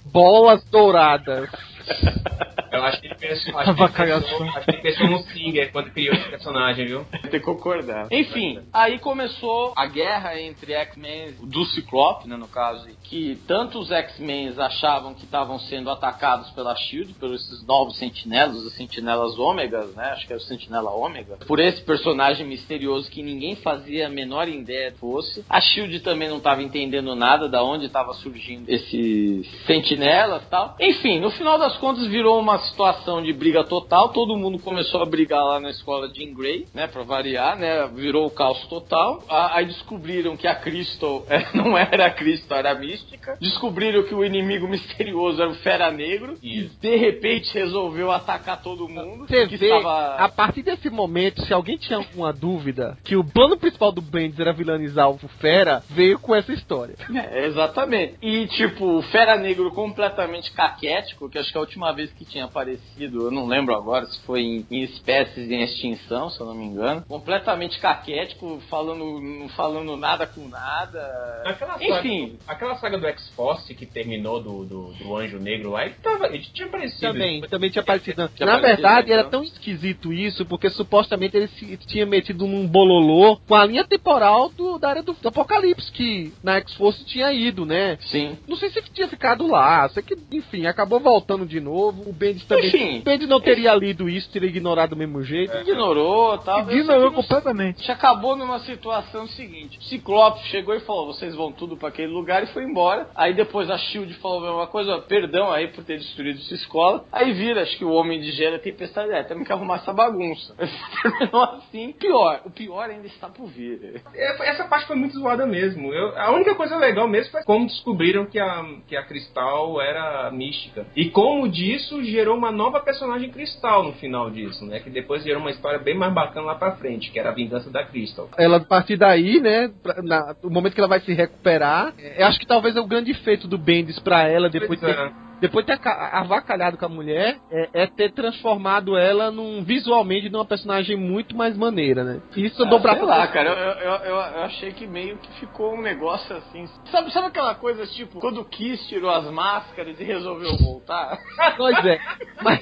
bolas 0.47 0.63
douradas. 0.71 1.49
Eu 2.71 2.83
acho 2.83 2.99
que 3.01 3.07
ele 3.07 3.15
pensou, 3.15 3.57
acho 3.57 3.75
que 3.75 3.81
ele 3.81 4.11
pensou, 4.13 4.43
acho 4.43 4.65
que 4.65 4.71
ele 4.71 4.81
pensou 4.81 5.07
no 5.07 5.19
Singer 5.19 5.71
quando 5.71 5.91
criou 5.91 6.13
esse 6.13 6.29
personagem, 6.29 6.85
viu? 6.85 7.05
Tem 7.21 7.31
que 7.31 7.39
concordar. 7.39 8.07
Enfim, 8.11 8.59
aí 8.73 8.99
começou 8.99 9.73
a 9.75 9.85
guerra 9.85 10.39
entre 10.39 10.73
X-Men 10.73 11.35
do 11.43 11.65
Ciclope, 11.65 12.27
né, 12.27 12.35
no 12.35 12.47
caso, 12.47 12.87
que 13.03 13.39
tanto 13.47 13.79
os 13.79 13.91
X-Men 13.91 14.53
achavam 14.57 15.13
que 15.13 15.23
estavam 15.23 15.59
sendo 15.59 15.89
atacados 15.89 16.49
pela 16.51 16.75
SHIELD, 16.75 17.13
pelos 17.13 17.41
esses 17.41 17.65
novos 17.65 17.97
sentinelas, 17.97 18.57
os 18.57 18.73
sentinelas 18.73 19.37
ômegas, 19.37 19.93
né, 19.95 20.11
acho 20.11 20.27
que 20.27 20.33
é 20.33 20.35
o 20.35 20.39
sentinela 20.39 20.91
ômega, 20.91 21.37
por 21.47 21.59
esse 21.59 21.81
personagem 21.83 22.45
misterioso 22.45 23.09
que 23.09 23.23
ninguém 23.23 23.55
fazia 23.55 24.07
a 24.07 24.09
menor 24.09 24.47
ideia 24.47 24.91
que 24.91 24.99
fosse. 24.99 25.45
A 25.49 25.61
SHIELD 25.61 25.99
também 26.01 26.27
não 26.27 26.37
estava 26.37 26.61
entendendo 26.61 27.15
nada 27.15 27.47
da 27.47 27.63
onde 27.63 27.85
estava 27.85 28.13
surgindo 28.13 28.69
esses 28.69 29.47
sentinelas 29.65 30.43
e 30.43 30.47
tal. 30.47 30.75
Enfim, 30.79 31.19
no 31.19 31.29
final 31.31 31.57
das 31.57 31.77
contas 31.77 32.07
virou 32.07 32.39
uma 32.39 32.56
situação 32.59 33.21
de 33.21 33.33
briga 33.33 33.63
total, 33.63 34.09
todo 34.09 34.37
mundo 34.37 34.59
começou 34.59 35.01
a 35.01 35.05
brigar 35.05 35.43
lá 35.43 35.59
na 35.59 35.69
escola 35.69 36.09
de 36.09 36.25
Grey, 36.25 36.67
né, 36.73 36.87
pra 36.87 37.03
variar, 37.03 37.57
né, 37.57 37.87
virou 37.93 38.27
o 38.27 38.31
caos 38.31 38.65
total. 38.67 39.23
Aí 39.29 39.65
descobriram 39.65 40.35
que 40.35 40.47
a 40.47 40.55
Crystal 40.55 41.25
eh, 41.29 41.45
não 41.53 41.77
era 41.77 42.07
a 42.07 42.11
Crystal, 42.11 42.57
era 42.57 42.71
a 42.71 42.75
Mística. 42.75 43.37
Descobriram 43.39 44.03
que 44.03 44.13
o 44.13 44.23
inimigo 44.23 44.67
misterioso 44.69 45.41
era 45.41 45.51
o 45.51 45.55
Fera 45.55 45.91
Negro 45.91 46.37
e 46.41 46.65
Isso. 46.65 46.79
de 46.79 46.95
repente 46.95 47.53
resolveu 47.53 48.11
atacar 48.11 48.61
todo 48.61 48.87
mundo. 48.87 49.27
Você 49.27 49.45
vê, 49.45 49.65
estava... 49.65 50.15
a 50.15 50.29
partir 50.29 50.63
desse 50.63 50.89
momento, 50.89 51.45
se 51.45 51.53
alguém 51.53 51.77
tinha 51.77 51.97
alguma 51.97 52.31
dúvida 52.33 52.97
que 53.03 53.15
o 53.15 53.23
plano 53.23 53.57
principal 53.57 53.91
do 53.91 54.01
Bendis 54.01 54.39
era 54.39 54.53
vilanizar 54.53 55.09
o 55.09 55.17
Fera, 55.39 55.83
veio 55.89 56.19
com 56.19 56.35
essa 56.35 56.53
história. 56.53 56.95
É, 57.17 57.47
exatamente. 57.47 58.15
E, 58.21 58.45
tipo, 58.47 58.97
o 58.97 59.01
Fera 59.01 59.35
Negro 59.37 59.71
completamente 59.71 60.51
caquético, 60.51 61.29
que 61.29 61.39
acho 61.39 61.51
que 61.51 61.57
a 61.57 61.61
última 61.61 61.91
vez 61.91 62.11
que 62.13 62.23
tinha 62.25 62.46
aparecido, 62.47 63.25
eu 63.25 63.31
não 63.31 63.45
lembro 63.45 63.75
agora 63.75 64.05
se 64.05 64.19
foi 64.21 64.41
em, 64.41 64.65
em 64.69 64.83
espécies 64.83 65.49
em 65.49 65.61
extinção, 65.63 66.29
se 66.29 66.39
eu 66.39 66.45
não 66.45 66.53
me 66.55 66.65
engano. 66.65 67.03
Completamente 67.07 67.79
caquético, 67.79 68.61
falando, 68.69 69.19
não 69.21 69.49
falando 69.49 69.95
nada 69.95 70.25
com 70.27 70.47
nada. 70.47 71.43
Aquela 71.45 71.75
Enfim. 71.75 72.37
saga, 72.39 72.51
aquela 72.53 72.75
saga 72.77 72.97
do 72.97 73.07
X-Force 73.07 73.73
que 73.73 73.85
terminou 73.85 74.41
do, 74.41 74.65
do, 74.65 74.93
do 74.93 75.15
Anjo 75.15 75.39
Negro 75.39 75.71
lá, 75.71 75.85
ele, 75.85 75.95
tava, 76.01 76.27
ele 76.27 76.45
tinha 76.53 76.67
aparecido. 76.67 77.13
Também, 77.13 77.41
também 77.41 77.69
tinha 77.69 77.81
aparecido. 77.81 78.29
Tinha 78.35 78.45
Na 78.45 78.55
aparecido, 78.55 78.81
verdade, 78.81 79.07
então. 79.07 79.19
era 79.19 79.29
tão 79.29 79.43
esquisito 79.43 80.11
isso, 80.11 80.45
porque 80.45 80.69
supostamente 80.69 81.35
ele 81.37 81.47
se 81.47 81.77
tinha 81.87 82.05
metido 82.05 82.47
num 82.47 82.67
bololô 82.67 83.37
com 83.47 83.55
a 83.55 83.65
linha 83.65 83.85
temporal 83.85 84.49
do, 84.49 84.77
da 84.77 84.91
era 84.91 85.03
do, 85.03 85.13
do 85.13 85.27
Apocalipse, 85.27 85.91
que 85.91 86.33
na 86.43 86.57
X-Force 86.57 87.05
tinha 87.05 87.31
ido, 87.33 87.65
né? 87.65 87.97
Sim. 88.01 88.37
Não 88.47 88.55
sei 88.55 88.69
se 88.69 88.79
ele 88.79 88.87
tinha 88.93 89.07
ficado 89.07 89.47
lá, 89.47 89.87
sei 89.89 90.03
que, 90.03 90.17
enfim, 90.31 90.65
acabou 90.65 90.99
voltando 90.99 91.45
de 91.45 91.59
novo. 91.59 92.09
O 92.09 92.13
Bendis 92.45 92.47
também. 92.47 92.67
Enfim. 92.67 92.99
O 92.99 93.03
Bendis 93.03 93.27
não 93.29 93.39
teria 93.39 93.73
lido 93.75 94.09
isso, 94.09 94.29
teria 94.31 94.49
ignorado 94.49 94.91
do 94.91 94.95
mesmo 94.95 95.23
jeito. 95.23 95.55
Ignorou 95.57 96.37
tal. 96.39 96.69
Ignorou 96.71 97.11
completamente. 97.11 97.75
A 97.75 97.79
gente 97.79 97.91
acabou 97.91 98.35
numa 98.35 98.59
situação 98.59 99.27
seguinte: 99.27 99.77
o 99.79 99.83
Ciclope 99.83 100.39
chegou 100.47 100.75
e 100.75 100.79
falou: 100.81 101.07
vocês 101.07 101.35
vão 101.35 101.51
tudo 101.51 101.77
pra 101.77 101.89
aquele 101.89 102.11
lugar 102.11 102.43
e 102.43 102.47
foi 102.47 102.63
embora. 102.63 103.09
Aí 103.15 103.33
depois 103.33 103.69
a 103.69 103.77
Shield 103.77 104.13
falou 104.15 104.39
a 104.39 104.47
mesma 104.49 104.67
coisa: 104.67 104.95
ó, 104.95 104.99
perdão 105.01 105.51
aí 105.51 105.67
por 105.69 105.83
ter 105.83 105.97
destruído 105.97 106.39
sua 106.41 106.55
escola. 106.55 107.05
Aí 107.11 107.31
vira, 107.33 107.61
acho 107.61 107.77
que 107.77 107.85
o 107.85 107.91
Homem 107.91 108.19
de 108.19 108.31
Gelo 108.31 108.55
e 108.55 108.57
a 108.57 108.59
Tempestade, 108.59 109.11
é, 109.11 109.23
temos 109.23 109.45
que 109.45 109.53
arrumar 109.53 109.75
essa 109.75 109.93
bagunça. 109.93 110.55
Terminou 111.01 111.43
assim. 111.43 111.93
Pior, 111.93 112.41
o 112.45 112.49
pior 112.49 112.89
ainda 112.89 113.07
está 113.07 113.29
por 113.29 113.47
vir. 113.47 114.01
É, 114.13 114.49
Essa 114.49 114.65
parte 114.65 114.87
foi 114.87 114.95
muito 114.95 115.17
zoada 115.19 115.45
mesmo. 115.45 115.93
Eu- 115.93 116.17
a 116.17 116.31
única 116.31 116.55
coisa 116.55 116.75
legal 116.77 117.07
mesmo 117.07 117.31
foi 117.31 117.43
como 117.43 117.65
descobriram 117.67 118.25
que 118.25 118.39
a, 118.39 118.65
que 118.87 118.95
a 118.95 119.03
Cristal 119.03 119.79
era 119.81 120.29
mística. 120.31 120.85
E 120.95 121.09
como 121.09 121.47
disso 121.47 122.03
gerou 122.03 122.26
uma 122.35 122.51
nova 122.51 122.79
personagem 122.79 123.29
Cristal 123.31 123.83
no 123.83 123.93
final 123.93 124.29
disso, 124.29 124.65
né? 124.65 124.79
Que 124.79 124.89
depois 124.89 125.23
gerou 125.23 125.41
uma 125.41 125.51
história 125.51 125.79
bem 125.79 125.95
mais 125.95 126.13
bacana 126.13 126.47
lá 126.47 126.55
pra 126.55 126.71
frente, 126.75 127.11
que 127.11 127.19
era 127.19 127.29
a 127.29 127.33
vingança 127.33 127.69
da 127.69 127.83
Crystal. 127.85 128.29
Ela, 128.37 128.57
a 128.57 128.65
partir 128.65 128.97
daí, 128.97 129.39
né, 129.39 129.71
pra- 129.81 130.01
na- 130.01 130.35
no 130.43 130.49
momento 130.49 130.73
que 130.73 130.79
ela 130.81 130.87
vai 130.87 130.99
se 131.01 131.13
recuperar, 131.13 131.93
é, 131.97 132.23
eu 132.23 132.27
acho 132.27 132.39
que 132.39 132.47
talvez 132.47 132.75
é 132.75 132.79
o 132.81 132.87
grande 132.87 133.13
feito 133.13 133.47
do 133.47 133.57
Bendis 133.57 133.99
pra 133.99 134.27
ela, 134.27 134.49
depois 134.49 134.79
de 134.79 134.85
Pois 134.85 134.97
é. 134.97 135.26
Depois 135.39 135.65
de 135.65 135.67
ter 135.67 135.73
aca- 135.73 136.09
avacalhado 136.19 136.77
com 136.77 136.85
a 136.85 136.89
mulher, 136.89 137.37
é, 137.49 137.69
é 137.73 137.87
ter 137.87 138.11
transformado 138.11 138.97
ela 138.97 139.31
num 139.31 139.63
visualmente 139.63 140.29
numa 140.29 140.45
personagem 140.45 140.95
muito 140.95 141.35
mais 141.35 141.55
maneira, 141.57 142.03
né? 142.03 142.21
Isso 142.35 142.61
eu 142.61 142.65
dou 142.67 142.79
Ah, 142.79 142.81
pra 142.81 142.95
sei 142.95 143.05
lá, 143.05 143.27
cara, 143.27 143.49
eu, 143.49 143.55
eu, 143.55 143.95
eu, 144.05 144.15
eu 144.15 144.41
achei 144.43 144.71
que 144.71 144.85
meio 144.87 145.17
que 145.17 145.31
ficou 145.39 145.73
um 145.75 145.81
negócio 145.81 146.35
assim. 146.35 146.65
Sabe, 146.91 147.11
sabe 147.11 147.27
aquela 147.27 147.55
coisa 147.55 147.85
tipo, 147.87 148.19
quando 148.19 148.41
o 148.41 148.45
Kiss 148.45 148.87
tirou 148.87 149.09
as 149.09 149.25
máscaras 149.31 149.99
e 149.99 150.03
resolveu 150.03 150.55
voltar? 150.57 151.17
Pois 151.57 151.85
é. 151.85 151.99
Mas, 152.41 152.59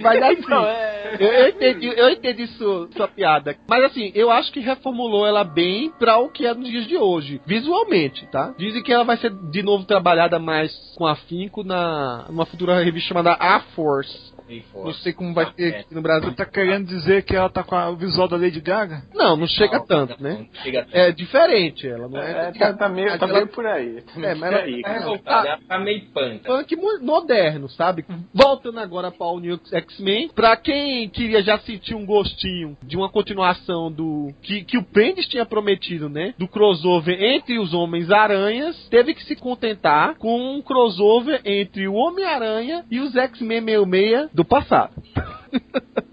mas 0.00 0.22
assim, 0.22 0.40
Então, 0.40 0.64
é- 0.66 1.16
eu, 1.18 1.28
eu 1.32 1.48
entendi, 1.48 1.86
eu 1.96 2.10
entendi 2.10 2.46
sua, 2.48 2.88
sua 2.96 3.08
piada. 3.08 3.56
Mas 3.68 3.84
assim, 3.84 4.12
eu 4.14 4.30
acho 4.30 4.52
que 4.52 4.60
reformulou 4.60 5.26
ela 5.26 5.44
bem 5.44 5.90
pra 5.98 6.18
o 6.18 6.28
que 6.28 6.46
é 6.46 6.52
nos 6.54 6.68
dias 6.68 6.86
de 6.86 6.96
hoje. 6.96 7.40
Visualmente, 7.46 8.26
tá? 8.30 8.54
Dizem 8.58 8.82
que 8.82 8.92
ela 8.92 9.04
vai 9.04 9.16
ser 9.16 9.30
de 9.50 9.62
novo 9.62 9.84
trabalhada 9.84 10.38
mais 10.38 10.72
com 10.96 11.06
afinco 11.06 11.62
na 11.64 12.05
numa 12.28 12.46
futura 12.46 12.82
revista 12.82 13.08
chamada 13.08 13.36
A 13.38 13.60
Force. 13.74 14.32
Não 14.74 14.92
sei 14.94 15.12
como 15.12 15.34
vai 15.34 15.52
ser 15.54 15.74
aqui 15.76 15.94
no 15.94 16.02
Brasil. 16.02 16.32
Tá 16.34 16.44
querendo 16.44 16.86
dizer 16.86 17.24
que 17.24 17.34
ela 17.34 17.48
tá 17.48 17.62
com 17.62 17.74
a- 17.74 17.90
o 17.90 17.96
visual 17.96 18.28
da 18.28 18.36
Lady 18.36 18.60
Gaga? 18.60 19.02
Não, 19.14 19.36
não 19.36 19.46
chega 19.46 19.78
Não, 19.78 19.86
tanto, 19.86 20.22
não, 20.22 20.30
né? 20.30 20.46
não 20.52 20.62
chega 20.62 20.82
tanto. 20.84 20.96
É 20.96 21.12
diferente 21.12 21.86
ela, 21.88 22.08
não 22.08 22.20
é? 22.20 22.48
É, 22.48 22.52
tá, 22.52 22.72
tá 22.74 22.88
meio, 22.88 23.08
tá 23.18 23.26
Ela- 23.26 23.34
meio 23.34 23.48
por 23.48 23.66
aí. 23.66 24.02
Tá 24.02 24.12
meio 24.20 24.26
É, 24.30 24.34
mas 24.34 24.50
por 24.50 24.58
ela- 24.58 24.62
aí. 24.64 24.82
Tá 25.22 25.44
ela 25.46 25.58
tá 25.66 25.78
meio 25.78 26.02
funk 26.44 26.76
mu- 26.76 27.00
moderno, 27.02 27.68
sabe? 27.70 28.04
Voltando 28.32 28.78
agora 28.80 29.10
para 29.10 29.26
o 29.26 29.40
New 29.40 29.58
X-Men, 29.72 30.28
pra 30.28 30.56
quem 30.56 31.08
queria 31.08 31.42
já 31.42 31.58
sentir 31.58 31.94
um 31.94 32.06
gostinho 32.06 32.76
de 32.82 32.96
uma 32.96 33.10
continuação 33.10 33.90
do 33.90 34.32
que, 34.42 34.62
que 34.64 34.78
o 34.78 34.82
Bendis 34.92 35.26
tinha 35.28 35.44
prometido, 35.44 36.08
né? 36.08 36.34
Do 36.38 36.46
crossover 36.46 37.20
entre 37.22 37.58
os 37.58 37.74
Homens-Aranhas, 37.74 38.88
teve 38.88 39.14
que 39.14 39.24
se 39.24 39.34
contentar 39.36 40.14
com 40.16 40.56
um 40.56 40.62
crossover 40.62 41.40
entre 41.44 41.88
o 41.88 41.94
Homem-Aranha 41.94 42.84
e 42.90 43.00
os 43.00 43.14
X-Men 43.16 43.64
66 43.64 44.30
do 44.36 44.44
passado. 44.44 45.02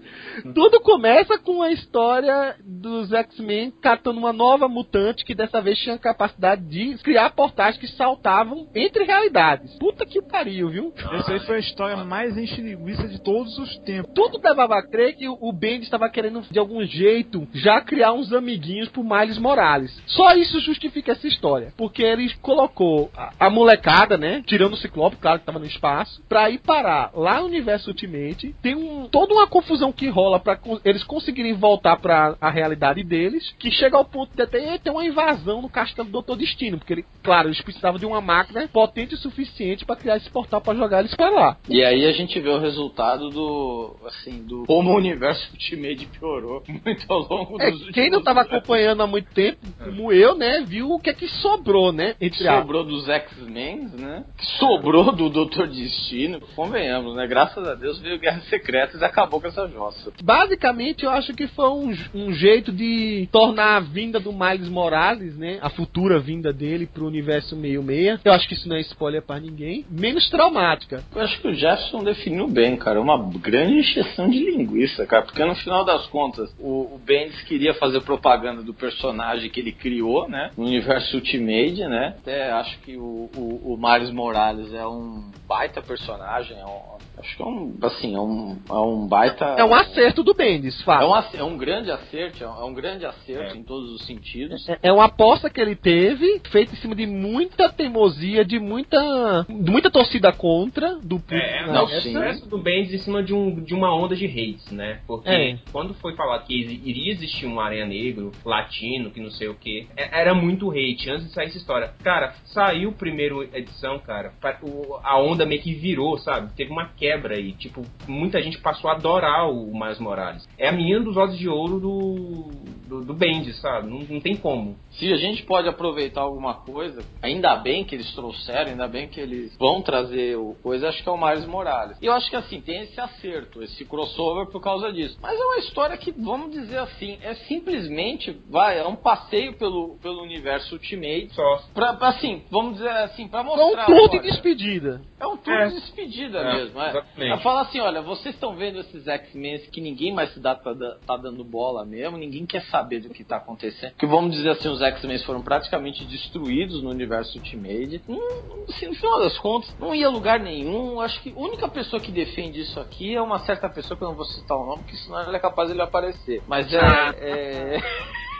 Tudo 0.54 0.80
começa 0.80 1.38
com 1.38 1.62
a 1.62 1.70
história 1.70 2.56
dos 2.64 3.12
X-Men 3.12 3.72
catando 3.82 4.18
uma 4.18 4.32
nova 4.32 4.68
mutante 4.68 5.24
que 5.24 5.34
dessa 5.34 5.60
vez 5.60 5.78
tinha 5.78 5.94
a 5.94 5.98
capacidade 5.98 6.62
de 6.62 6.96
criar 7.02 7.30
portais 7.30 7.76
que 7.76 7.86
saltavam 7.88 8.68
entre 8.74 9.04
realidades. 9.04 9.74
Puta 9.78 10.04
que 10.06 10.20
pariu, 10.22 10.68
viu? 10.68 10.92
Essa 11.12 11.32
aí 11.32 11.40
foi 11.40 11.56
a 11.56 11.60
história 11.60 11.96
mais 12.04 12.36
enxeriguiça 12.36 13.08
de 13.08 13.20
todos 13.20 13.58
os 13.58 13.76
tempos. 13.78 14.12
Tudo 14.14 14.40
levava 14.42 14.78
a 14.78 14.86
crer 14.86 15.16
que 15.16 15.28
o 15.28 15.52
Bendis 15.52 15.84
estava 15.84 16.08
querendo, 16.08 16.42
de 16.50 16.58
algum 16.58 16.84
jeito, 16.84 17.46
já 17.52 17.80
criar 17.80 18.12
uns 18.12 18.32
amiguinhos 18.32 18.88
pro 18.88 19.04
Miles 19.04 19.38
Morales. 19.38 20.02
Só 20.06 20.34
isso 20.34 20.60
justifica 20.60 21.12
essa 21.12 21.26
história. 21.26 21.72
Porque 21.76 22.02
ele 22.02 22.32
colocou 22.42 23.10
a, 23.16 23.32
a 23.38 23.50
molecada, 23.50 24.16
né? 24.16 24.42
Tirando 24.46 24.74
o 24.74 24.76
Ciclope, 24.76 25.16
claro 25.16 25.38
que 25.38 25.46
tava 25.46 25.58
no 25.58 25.66
espaço, 25.66 26.22
pra 26.28 26.50
ir 26.50 26.58
parar 26.58 27.10
lá 27.14 27.40
no 27.40 27.46
universo 27.46 27.90
Ultimate. 27.90 28.54
Tem 28.62 28.74
um, 28.74 29.08
toda 29.08 29.34
uma 29.34 29.46
confusão 29.46 29.92
que 29.92 30.08
rola 30.08 30.23
para 30.40 30.58
eles 30.84 31.04
conseguirem 31.04 31.54
voltar 31.54 31.96
para 31.96 32.36
a 32.40 32.50
realidade 32.50 33.02
deles, 33.02 33.54
que 33.58 33.70
chega 33.70 33.96
ao 33.96 34.04
ponto 34.04 34.34
de 34.34 34.42
até 34.42 34.78
ter 34.78 34.90
uma 34.90 35.04
invasão 35.04 35.62
no 35.62 35.68
castelo 35.68 36.08
do 36.08 36.12
Doutor 36.12 36.36
Destino, 36.36 36.78
porque 36.78 36.92
ele, 36.92 37.04
claro, 37.22 37.48
eles 37.48 37.60
precisavam 37.60 37.98
de 37.98 38.06
uma 38.06 38.20
máquina 38.20 38.68
potente 38.68 39.14
o 39.14 39.18
suficiente 39.18 39.84
para 39.84 39.96
criar 39.96 40.16
esse 40.16 40.30
portal 40.30 40.60
para 40.60 40.74
jogar 40.74 41.00
eles 41.00 41.14
para 41.14 41.30
lá. 41.30 41.56
E 41.68 41.84
aí 41.84 42.06
a 42.06 42.12
gente 42.12 42.38
vê 42.40 42.48
o 42.48 42.58
resultado 42.58 43.30
do, 43.30 43.96
assim, 44.06 44.42
do 44.44 44.64
como 44.66 44.90
o 44.90 44.96
universo 44.96 45.50
Ultimate 45.52 46.06
piorou 46.06 46.62
muito 46.68 47.04
ao 47.08 47.20
longo 47.20 47.60
É, 47.60 47.70
dos 47.70 47.90
quem 47.90 48.10
não 48.10 48.22
tava 48.22 48.42
acompanhando 48.42 49.02
há 49.02 49.06
muito 49.06 49.32
tempo, 49.32 49.58
como 49.82 50.12
eu, 50.12 50.34
né, 50.34 50.62
viu 50.66 50.90
o 50.90 50.98
que 50.98 51.10
é 51.10 51.14
que 51.14 51.28
sobrou, 51.28 51.92
né? 51.92 52.14
Entre. 52.20 52.44
Sobrou 52.44 52.84
dos 52.84 53.08
X-Men, 53.08 53.88
né? 53.94 54.24
Sobrou 54.58 55.12
do 55.12 55.28
Doutor 55.28 55.68
Destino. 55.68 56.40
Convenhamos, 56.54 57.14
né? 57.16 57.26
Graças 57.26 57.66
a 57.66 57.74
Deus 57.74 57.98
veio 58.00 58.18
Guerra 58.18 58.40
Secretas 58.42 59.00
e 59.00 59.04
acabou 59.04 59.40
com 59.40 59.46
essa 59.46 59.66
jossa. 59.68 60.12
Basicamente, 60.22 61.04
eu 61.04 61.10
acho 61.10 61.34
que 61.34 61.46
foi 61.48 61.68
um, 61.68 61.94
um 62.14 62.32
jeito 62.32 62.72
de 62.72 63.28
tornar 63.30 63.76
a 63.76 63.80
vinda 63.80 64.20
do 64.20 64.32
Miles 64.32 64.68
Morales, 64.68 65.36
né? 65.36 65.58
A 65.60 65.68
futura 65.68 66.18
vinda 66.18 66.52
dele 66.52 66.86
pro 66.86 67.06
universo 67.06 67.56
meio-meia. 67.56 68.20
Eu 68.24 68.32
acho 68.32 68.48
que 68.48 68.54
isso 68.54 68.68
não 68.68 68.76
é 68.76 68.80
spoiler 68.80 69.22
pra 69.22 69.40
ninguém. 69.40 69.84
Menos 69.90 70.28
traumática. 70.30 71.02
Eu 71.14 71.22
acho 71.22 71.40
que 71.40 71.48
o 71.48 71.54
Jefferson 71.54 72.04
definiu 72.04 72.48
bem, 72.48 72.76
cara. 72.76 73.00
Uma 73.00 73.18
grande 73.38 73.78
encheção 73.78 74.30
de 74.30 74.38
linguiça, 74.38 75.04
cara. 75.06 75.22
Porque 75.22 75.44
no 75.44 75.54
final 75.56 75.84
das 75.84 76.06
contas, 76.06 76.54
o, 76.58 76.94
o 76.94 77.00
Bendis 77.04 77.42
queria 77.42 77.74
fazer 77.74 78.00
propaganda 78.02 78.62
do 78.62 78.72
personagem 78.72 79.50
que 79.50 79.60
ele 79.60 79.72
criou, 79.72 80.28
né? 80.28 80.50
No 80.56 80.64
universo 80.64 81.16
Ultimate, 81.16 81.86
né? 81.86 82.14
Até 82.18 82.52
acho 82.52 82.78
que 82.80 82.96
o, 82.96 83.28
o, 83.36 83.74
o 83.74 83.78
Miles 83.78 84.10
Morales 84.10 84.72
é 84.72 84.86
um 84.86 85.30
baita 85.48 85.82
personagem. 85.82 86.56
É 86.58 86.64
um, 86.64 86.94
acho 87.18 87.36
que 87.36 87.42
é 87.42 87.46
um, 87.46 87.76
assim, 87.82 88.14
é 88.14 88.20
um, 88.20 88.58
é 88.68 88.78
um 88.78 89.06
baita... 89.06 89.44
É 89.58 89.64
um 89.64 89.74
acerto 89.74 90.03
do 90.12 90.34
Bendis, 90.34 90.78
É 90.80 90.84
fato. 90.84 91.36
um, 91.36 91.38
é 91.40 91.44
um 91.44 91.56
grande 91.56 91.90
acerto, 91.90 92.42
é 92.44 92.48
um, 92.48 92.60
é 92.60 92.64
um 92.64 92.74
grande 92.74 93.06
acerto 93.06 93.56
em 93.56 93.62
todos 93.62 93.90
os 93.92 94.06
sentidos. 94.06 94.68
É- 94.68 94.78
É 94.82 94.92
uma 94.92 95.04
aposta 95.06 95.48
que 95.48 95.60
ele 95.60 95.74
teve, 95.76 96.40
feita 96.50 96.72
em 96.72 96.76
cima 96.76 96.94
de 96.94 97.06
muita 97.06 97.68
teimosia, 97.72 98.44
de 98.44 98.58
muita, 98.58 99.46
de 99.48 99.70
muita 99.70 99.90
torcida 99.90 100.32
contra 100.32 100.94
do 100.96 101.18
público. 101.18 101.34
É, 101.34 101.62
é 101.62 101.66
não, 101.66 101.84
o 101.84 101.88
época. 101.88 102.00
sim. 102.00 102.12
sucesso 102.12 102.48
do 102.48 102.58
Bendis 102.58 102.92
em 102.94 102.98
cima 102.98 103.22
de, 103.22 103.32
um, 103.34 103.60
de 103.62 103.74
uma 103.74 103.94
onda 103.94 104.14
de 104.16 104.26
hates, 104.26 104.70
né? 104.70 105.00
Porque 105.06 105.28
É. 105.28 105.58
quando 105.72 105.94
foi 105.94 106.14
falado 106.14 106.46
que 106.46 106.54
iria 106.54 107.12
existir 107.12 107.46
um 107.46 107.60
Aranha 107.60 107.86
Negro, 107.86 108.32
latino, 108.44 109.10
que 109.10 109.20
não 109.20 109.30
sei 109.30 109.48
o 109.48 109.54
que, 109.54 109.86
era 109.96 110.34
muito 110.34 110.70
hate 110.70 111.10
antes 111.10 111.26
de 111.26 111.32
sair 111.32 111.46
essa 111.46 111.58
história. 111.58 111.92
Cara, 112.02 112.34
saiu 112.46 112.90
a 112.90 112.92
primeira 112.92 113.34
edição, 113.54 113.98
cara, 113.98 114.32
o- 114.62 114.98
a 115.02 115.18
onda 115.20 115.44
meio 115.46 115.60
que 115.62 115.72
virou, 115.74 116.18
sabe? 116.18 116.52
Teve 116.54 116.70
uma 116.70 116.88
quebra 116.96 117.36
aí. 117.36 117.52
Tipo, 117.52 117.82
muita 118.06 118.40
gente 118.42 118.58
passou 118.58 118.90
a 118.90 118.94
adorar 118.94 119.48
o 119.50 119.72
Miles 119.72 119.93
Morales. 119.98 120.46
É 120.58 120.68
a 120.68 120.72
menina 120.72 121.00
dos 121.00 121.16
olhos 121.16 121.38
de 121.38 121.48
ouro 121.48 121.78
do, 121.80 122.50
do, 122.88 123.04
do 123.04 123.14
Bendis, 123.14 123.60
sabe? 123.60 123.88
Não, 123.88 123.98
não 124.00 124.20
tem 124.20 124.36
como. 124.36 124.76
Se 124.92 125.12
a 125.12 125.16
gente 125.16 125.42
pode 125.44 125.68
aproveitar 125.68 126.20
alguma 126.22 126.54
coisa, 126.54 127.02
ainda 127.22 127.56
bem 127.56 127.84
que 127.84 127.94
eles 127.94 128.12
trouxeram, 128.14 128.70
ainda 128.70 128.86
bem 128.88 129.08
que 129.08 129.20
eles 129.20 129.56
vão 129.58 129.82
trazer 129.82 130.36
o 130.36 130.54
coisa, 130.62 130.88
acho 130.88 131.02
que 131.02 131.08
é 131.08 131.12
o 131.12 131.16
Miles 131.18 131.44
Morales. 131.46 131.96
E 132.00 132.06
eu 132.06 132.12
acho 132.12 132.30
que 132.30 132.36
assim, 132.36 132.60
tem 132.60 132.82
esse 132.82 133.00
acerto, 133.00 133.62
esse 133.62 133.84
crossover 133.84 134.46
por 134.46 134.60
causa 134.60 134.92
disso. 134.92 135.18
Mas 135.20 135.38
é 135.38 135.44
uma 135.44 135.58
história 135.58 135.96
que, 135.96 136.10
vamos 136.12 136.50
dizer 136.52 136.78
assim, 136.78 137.18
é 137.22 137.34
simplesmente, 137.34 138.36
vai, 138.48 138.78
é 138.78 138.86
um 138.86 138.96
passeio 138.96 139.54
pelo, 139.54 139.96
pelo 140.02 140.22
universo 140.22 140.74
Ultimate. 140.74 141.30
Só. 141.34 141.62
Pra, 141.74 141.94
pra, 141.94 142.08
assim, 142.08 142.42
vamos 142.50 142.74
dizer 142.74 142.88
assim, 142.90 143.26
pra 143.28 143.40
É 143.40 143.42
mostrar. 143.42 143.82
um 143.84 143.86
tour 143.86 144.10
de 144.10 144.20
despedida. 144.20 145.00
É 145.18 145.26
um 145.26 145.36
tour 145.36 145.54
É. 145.54 145.68
de 145.68 145.74
despedida 145.74 146.38
É, 146.38 146.54
mesmo, 146.56 146.80
é. 146.80 146.90
exatamente. 146.90 147.32
É 147.32 147.38
falar 147.38 147.62
assim, 147.62 147.80
olha, 147.80 148.02
vocês 148.02 148.34
estão 148.34 148.54
vendo 148.54 148.80
esses 148.80 149.06
X-Men 149.06 149.54
que 149.72 149.80
ninguém 149.84 150.12
mais 150.12 150.32
se 150.32 150.40
dá, 150.40 150.54
tá, 150.54 150.74
tá 151.06 151.16
dando 151.16 151.44
bola 151.44 151.84
mesmo, 151.84 152.16
ninguém 152.16 152.46
quer 152.46 152.62
saber 152.64 153.00
do 153.00 153.10
que 153.10 153.22
tá 153.22 153.36
acontecendo. 153.36 153.94
Que 153.96 154.06
vamos 154.06 154.34
dizer 154.34 154.50
assim, 154.50 154.68
os 154.68 154.80
X-Men 154.80 155.18
foram 155.20 155.42
praticamente 155.42 156.04
destruídos 156.04 156.82
no 156.82 156.90
universo 156.90 157.38
Ultimate. 157.38 158.02
Hum, 158.08 158.64
assim, 158.68 158.86
no 158.86 158.94
final 158.94 159.20
das 159.20 159.38
contas, 159.38 159.74
não 159.78 159.94
ia 159.94 160.08
lugar 160.08 160.40
nenhum. 160.40 161.00
Acho 161.00 161.22
que 161.22 161.30
a 161.30 161.38
única 161.38 161.68
pessoa 161.68 162.00
que 162.00 162.10
defende 162.10 162.60
isso 162.60 162.80
aqui 162.80 163.14
é 163.14 163.20
uma 163.20 163.40
certa 163.40 163.68
pessoa 163.68 163.96
que 163.96 164.02
eu 164.02 164.08
não 164.08 164.16
vou 164.16 164.24
citar 164.24 164.56
o 164.56 164.66
nome, 164.66 164.82
porque 164.82 164.96
senão 164.96 165.26
ele 165.26 165.36
é 165.36 165.40
capaz 165.40 165.68
de 165.68 165.74
ele 165.74 165.82
aparecer. 165.82 166.42
Mas 166.48 166.72
é. 166.72 166.78
é... 167.16 167.78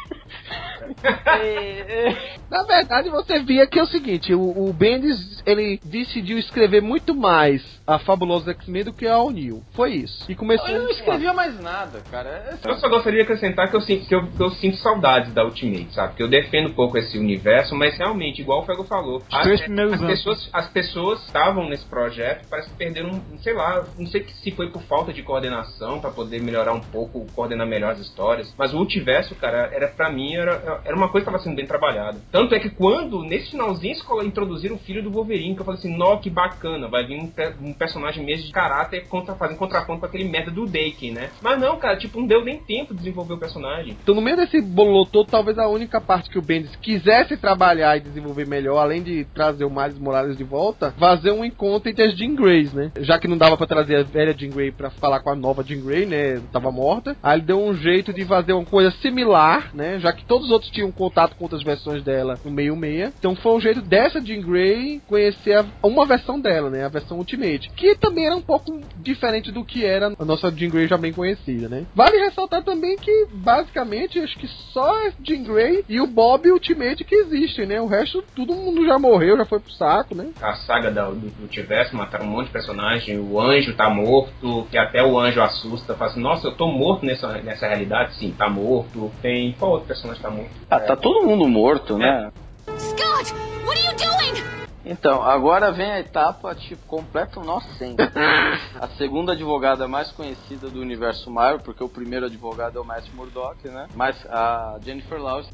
Na 2.51 2.63
verdade, 2.65 3.09
você 3.09 3.43
via 3.43 3.67
que 3.67 3.79
é 3.79 3.83
o 3.83 3.87
seguinte, 3.87 4.35
o, 4.35 4.69
o 4.69 4.73
Bendis, 4.73 5.43
ele 5.47 5.81
decidiu 5.85 6.39
escrever 6.39 6.83
muito 6.83 7.15
mais 7.15 7.63
a 7.87 7.99
Fabulosa 7.99 8.53
X-Men 8.53 8.85
do 8.85 8.93
que 8.93 9.07
a 9.07 9.15
All 9.15 9.31
New. 9.31 9.63
Foi 9.73 9.93
isso. 9.93 10.31
E 10.31 10.35
começou 10.35 10.69
Eu 10.69 10.83
não 10.85 10.91
escrevia 10.91 11.33
mais 11.33 11.59
nada, 11.61 12.01
cara. 12.11 12.29
É- 12.29 12.71
Eu 12.71 12.77
só 12.77 12.89
gostaria 12.89 13.19
de 13.19 13.25
acrescentar 13.25 13.69
que 13.71 13.77
eu 13.77 13.81
sinto, 13.81 14.07
que 14.07 14.15
eu, 14.15 14.27
que 14.27 14.43
eu 14.43 14.51
sinto 14.53 14.77
saudades 14.79 15.33
da 15.35 15.45
Ultimate, 15.45 15.93
sabe? 15.95 16.15
Que 16.15 16.23
eu 16.23 16.29
defendo 16.29 16.71
um 16.71 16.75
pouco 16.75 16.97
esse 16.99 17.19
universo, 17.19 17.75
mas 17.75 17.97
realmente, 17.99 18.41
igual 18.41 18.63
o 18.63 18.67
Fego 18.67 18.85
falou, 18.85 19.23
as, 19.31 19.47
as 19.95 20.01
pessoas, 20.07 20.49
as 20.53 20.69
pessoas 20.69 21.23
estavam 21.27 21.69
nesse 21.69 21.85
projeto, 21.87 22.47
parece 22.49 22.71
que 22.71 22.77
perderam, 22.77 23.21
sei 23.43 23.55
lá, 23.55 23.85
não 23.99 24.07
sei 24.07 24.25
se 24.43 24.51
foi 24.53 24.71
por 24.71 24.83
falta 24.83 25.13
de 25.13 25.23
coordenação 25.23 26.01
pra 26.01 26.11
poder 26.11 26.41
melhorar 26.43 26.73
um 26.73 26.81
pouco, 26.81 27.27
coordenar 27.35 27.67
melhor 27.67 27.93
as 27.93 28.01
histórias, 28.01 28.55
mas 28.57 28.73
o 28.73 28.77
multiverso, 28.77 29.35
cara, 29.35 29.71
era 29.73 29.89
para 29.89 30.11
mim 30.11 30.34
era, 30.43 30.81
era 30.85 30.97
uma 30.97 31.09
coisa 31.09 31.25
que 31.25 31.31
estava 31.31 31.39
sendo 31.43 31.57
bem 31.57 31.67
trabalhada. 31.67 32.19
Tanto 32.31 32.55
é 32.55 32.61
que 32.61 32.71
quando 32.71 33.23
nesse 33.23 33.51
finalzinho 33.53 33.93
eles 33.93 34.03
colo- 34.03 34.23
introduziram 34.25 34.77
o 34.77 34.79
filho 34.79 35.03
do 35.03 35.11
Wolverine, 35.11 35.55
que 35.55 35.61
eu 35.61 35.65
falei 35.65 35.79
assim, 35.79 35.97
nó, 35.97 36.17
que 36.17 36.31
bacana, 36.31 36.89
vai 36.89 37.07
vir 37.07 37.19
um, 37.21 37.69
um 37.69 37.73
personagem 37.73 38.25
mesmo 38.25 38.47
de 38.47 38.53
caráter 38.53 39.07
contra, 39.09 39.35
fazendo 39.35 39.59
contraponto 39.59 40.01
com 40.01 40.07
aquele 40.07 40.25
merda 40.25 40.51
do 40.51 40.67
Daken, 40.67 41.13
né? 41.13 41.31
Mas 41.43 41.59
não, 41.61 41.77
cara, 41.79 41.97
tipo, 41.97 42.19
não 42.21 42.27
deu 42.27 42.45
nem 42.45 42.59
tempo 42.59 42.93
de 42.93 42.99
desenvolver 42.99 43.35
o 43.35 43.39
personagem. 43.39 43.97
Então, 44.03 44.15
no 44.15 44.21
meio 44.23 44.37
desse 44.37 44.61
bololô 44.61 45.05
talvez 45.25 45.59
a 45.59 45.69
única 45.69 46.01
parte 46.01 46.31
que 46.31 46.39
o 46.39 46.43
Bendis 46.43 46.75
quisesse 46.77 47.37
trabalhar 47.37 47.97
e 47.97 48.01
desenvolver 48.01 48.47
melhor, 48.47 48.79
além 48.79 49.03
de 49.03 49.25
trazer 49.35 49.65
o 49.65 49.71
Miles 49.71 49.99
Morales 49.99 50.37
de 50.37 50.45
volta, 50.45 50.93
fazer 50.99 51.31
um 51.31 51.45
encontro 51.45 51.89
entre 51.91 52.05
as 52.05 52.17
Jean 52.17 52.35
Greys, 52.35 52.73
né? 52.73 52.91
Já 53.01 53.19
que 53.19 53.29
não 53.29 53.37
dava 53.39 53.57
pra 53.57 53.67
trazer 53.67 53.97
a 53.97 54.03
velha 54.03 54.35
Jean 54.37 54.51
Grey 54.51 54.71
pra 54.73 54.91
falar 54.91 55.21
com 55.21 55.31
a 55.31 55.35
nova 55.35 55.63
Jean 55.63 55.81
Grey, 55.85 56.07
né? 56.07 56.41
Tava 56.53 56.71
morta. 56.71 57.17
Aí 57.23 57.39
ele 57.39 57.47
deu 57.47 57.61
um 57.61 57.75
jeito 57.75 58.13
de 58.13 58.25
fazer 58.25 58.53
uma 58.53 58.65
coisa 58.65 58.91
similar, 59.03 59.71
né? 59.75 59.99
Já 59.99 60.13
que 60.13 60.24
todos 60.27 60.47
os 60.47 60.53
outros 60.53 60.71
tinham 60.71 60.91
contato 60.93 61.37
com 61.37 61.45
outras 61.45 61.63
versões 61.63 62.03
dela 62.03 62.39
no 62.45 62.51
meio-meia. 62.51 63.13
Então 63.19 63.35
foi 63.37 63.53
um 63.53 63.61
jeito 63.61 63.81
dessa 63.83 64.21
Jean 64.21 64.41
Grey 64.41 65.01
conhecer 65.07 65.55
a- 65.59 65.65
uma 65.83 66.07
versão 66.07 66.41
dela, 66.41 66.71
né? 66.71 66.85
A 66.85 66.89
versão 66.89 67.19
Ultimate. 67.19 67.71
Que 67.77 67.95
também 67.95 68.27
era 68.27 68.37
um 68.37 68.43
pouco 68.43 68.81
diferente 68.97 69.51
do 69.53 69.65
que 69.65 69.85
era 69.85 70.13
a 70.19 70.25
nossa 70.25 70.51
Jean 70.51 70.69
Grey 70.71 70.87
já 70.87 70.97
bem 70.97 71.13
conhecida, 71.13 71.69
né? 71.69 71.85
Vale 71.95 72.17
ressaltar 72.19 72.63
também 72.63 72.97
que, 72.97 73.27
basicamente, 73.33 74.19
acho 74.19 74.39
que 74.39 74.49
só 74.73 74.91
a 75.07 75.13
Jean 75.23 75.43
Grey 75.43 75.85
e 75.89 76.01
o 76.01 76.07
Bob 76.07 76.51
Ultimate 76.51 77.05
que 77.05 77.15
existem, 77.15 77.67
né? 77.67 77.81
O 77.81 77.87
resto, 77.87 78.23
todo 78.35 78.55
mundo 78.55 78.85
já 78.87 78.99
morreu, 78.99 79.37
já 79.37 79.45
foi 79.45 79.61
pro 79.61 79.73
saco, 79.73 80.15
né? 80.15 80.31
a 80.41 80.55
saga 80.57 80.91
da- 80.91 81.09
do, 81.11 81.17
do 81.17 81.41
Multiverso, 81.41 81.97
mataram 81.97 82.27
um 82.27 82.31
monte 82.31 82.47
de 82.47 82.53
personagem, 82.53 83.19
o 83.19 83.41
anjo 83.41 83.75
tá 83.75 83.89
morto, 83.91 84.67
que 84.71 84.77
até 84.79 85.03
o 85.03 85.19
anjo 85.19 85.41
assusta, 85.41 85.95
fala 85.95 86.11
assim, 86.11 86.21
nossa, 86.21 86.47
eu 86.49 86.53
tô 86.57 86.67
morto 86.69 87.05
nessa, 87.07 87.29
nessa 87.43 87.67
realidade, 87.67 88.15
sim, 88.17 88.35
tá 88.37 88.49
morto. 88.49 89.11
Tem. 89.23 89.53
Qual 89.59 89.73
outro 89.73 89.87
personagem 89.87 90.14
tá 90.21 90.31
morto? 90.31 90.51
Ah, 90.71 90.81
tá 90.81 90.97
todo 90.97 91.27
mundo 91.27 91.49
morto, 91.49 91.99
né? 91.99 92.33
Scott, 92.79 93.33
what 93.67 93.79
are 93.79 93.87
you 93.87 93.97
doing? 93.97 94.65
Então, 94.85 95.23
agora 95.23 95.73
vem 95.73 95.91
a 95.91 96.01
etapa, 96.01 96.55
tipo, 96.55 96.87
completo 96.87 97.41
nonsense. 97.41 97.97
a 98.79 98.89
segunda 98.99 99.33
advogada 99.33 99.89
mais 99.89 100.13
conhecida 100.13 100.69
do 100.69 100.81
universo 100.81 101.31
Marvel, 101.31 101.61
porque 101.61 101.83
o 101.83 101.89
primeiro 101.89 102.27
advogado 102.27 102.79
é 102.79 102.81
o 102.81 102.85
Matt 102.85 103.09
Murdock, 103.15 103.67
né? 103.69 103.89
Mas 103.95 104.17
a 104.27 104.79
Jennifer 104.83 105.21
Lawrence... 105.21 105.51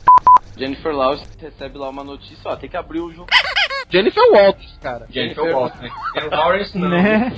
Jennifer 0.56 0.92
Lawrence 0.92 1.24
recebe 1.38 1.78
lá 1.78 1.88
uma 1.88 2.02
notícia, 2.02 2.50
ó, 2.50 2.56
tem 2.56 2.68
que 2.68 2.76
abrir 2.76 3.00
o 3.00 3.12
jogo... 3.12 3.28
Jennifer 3.90 4.22
Walters, 4.32 4.78
cara. 4.80 5.06
Jennifer 5.10 5.44
Walters. 5.44 5.92
Jennifer 6.14 6.38
Lawrence 6.38 6.78
não. 6.78 6.88
Né? 6.88 7.32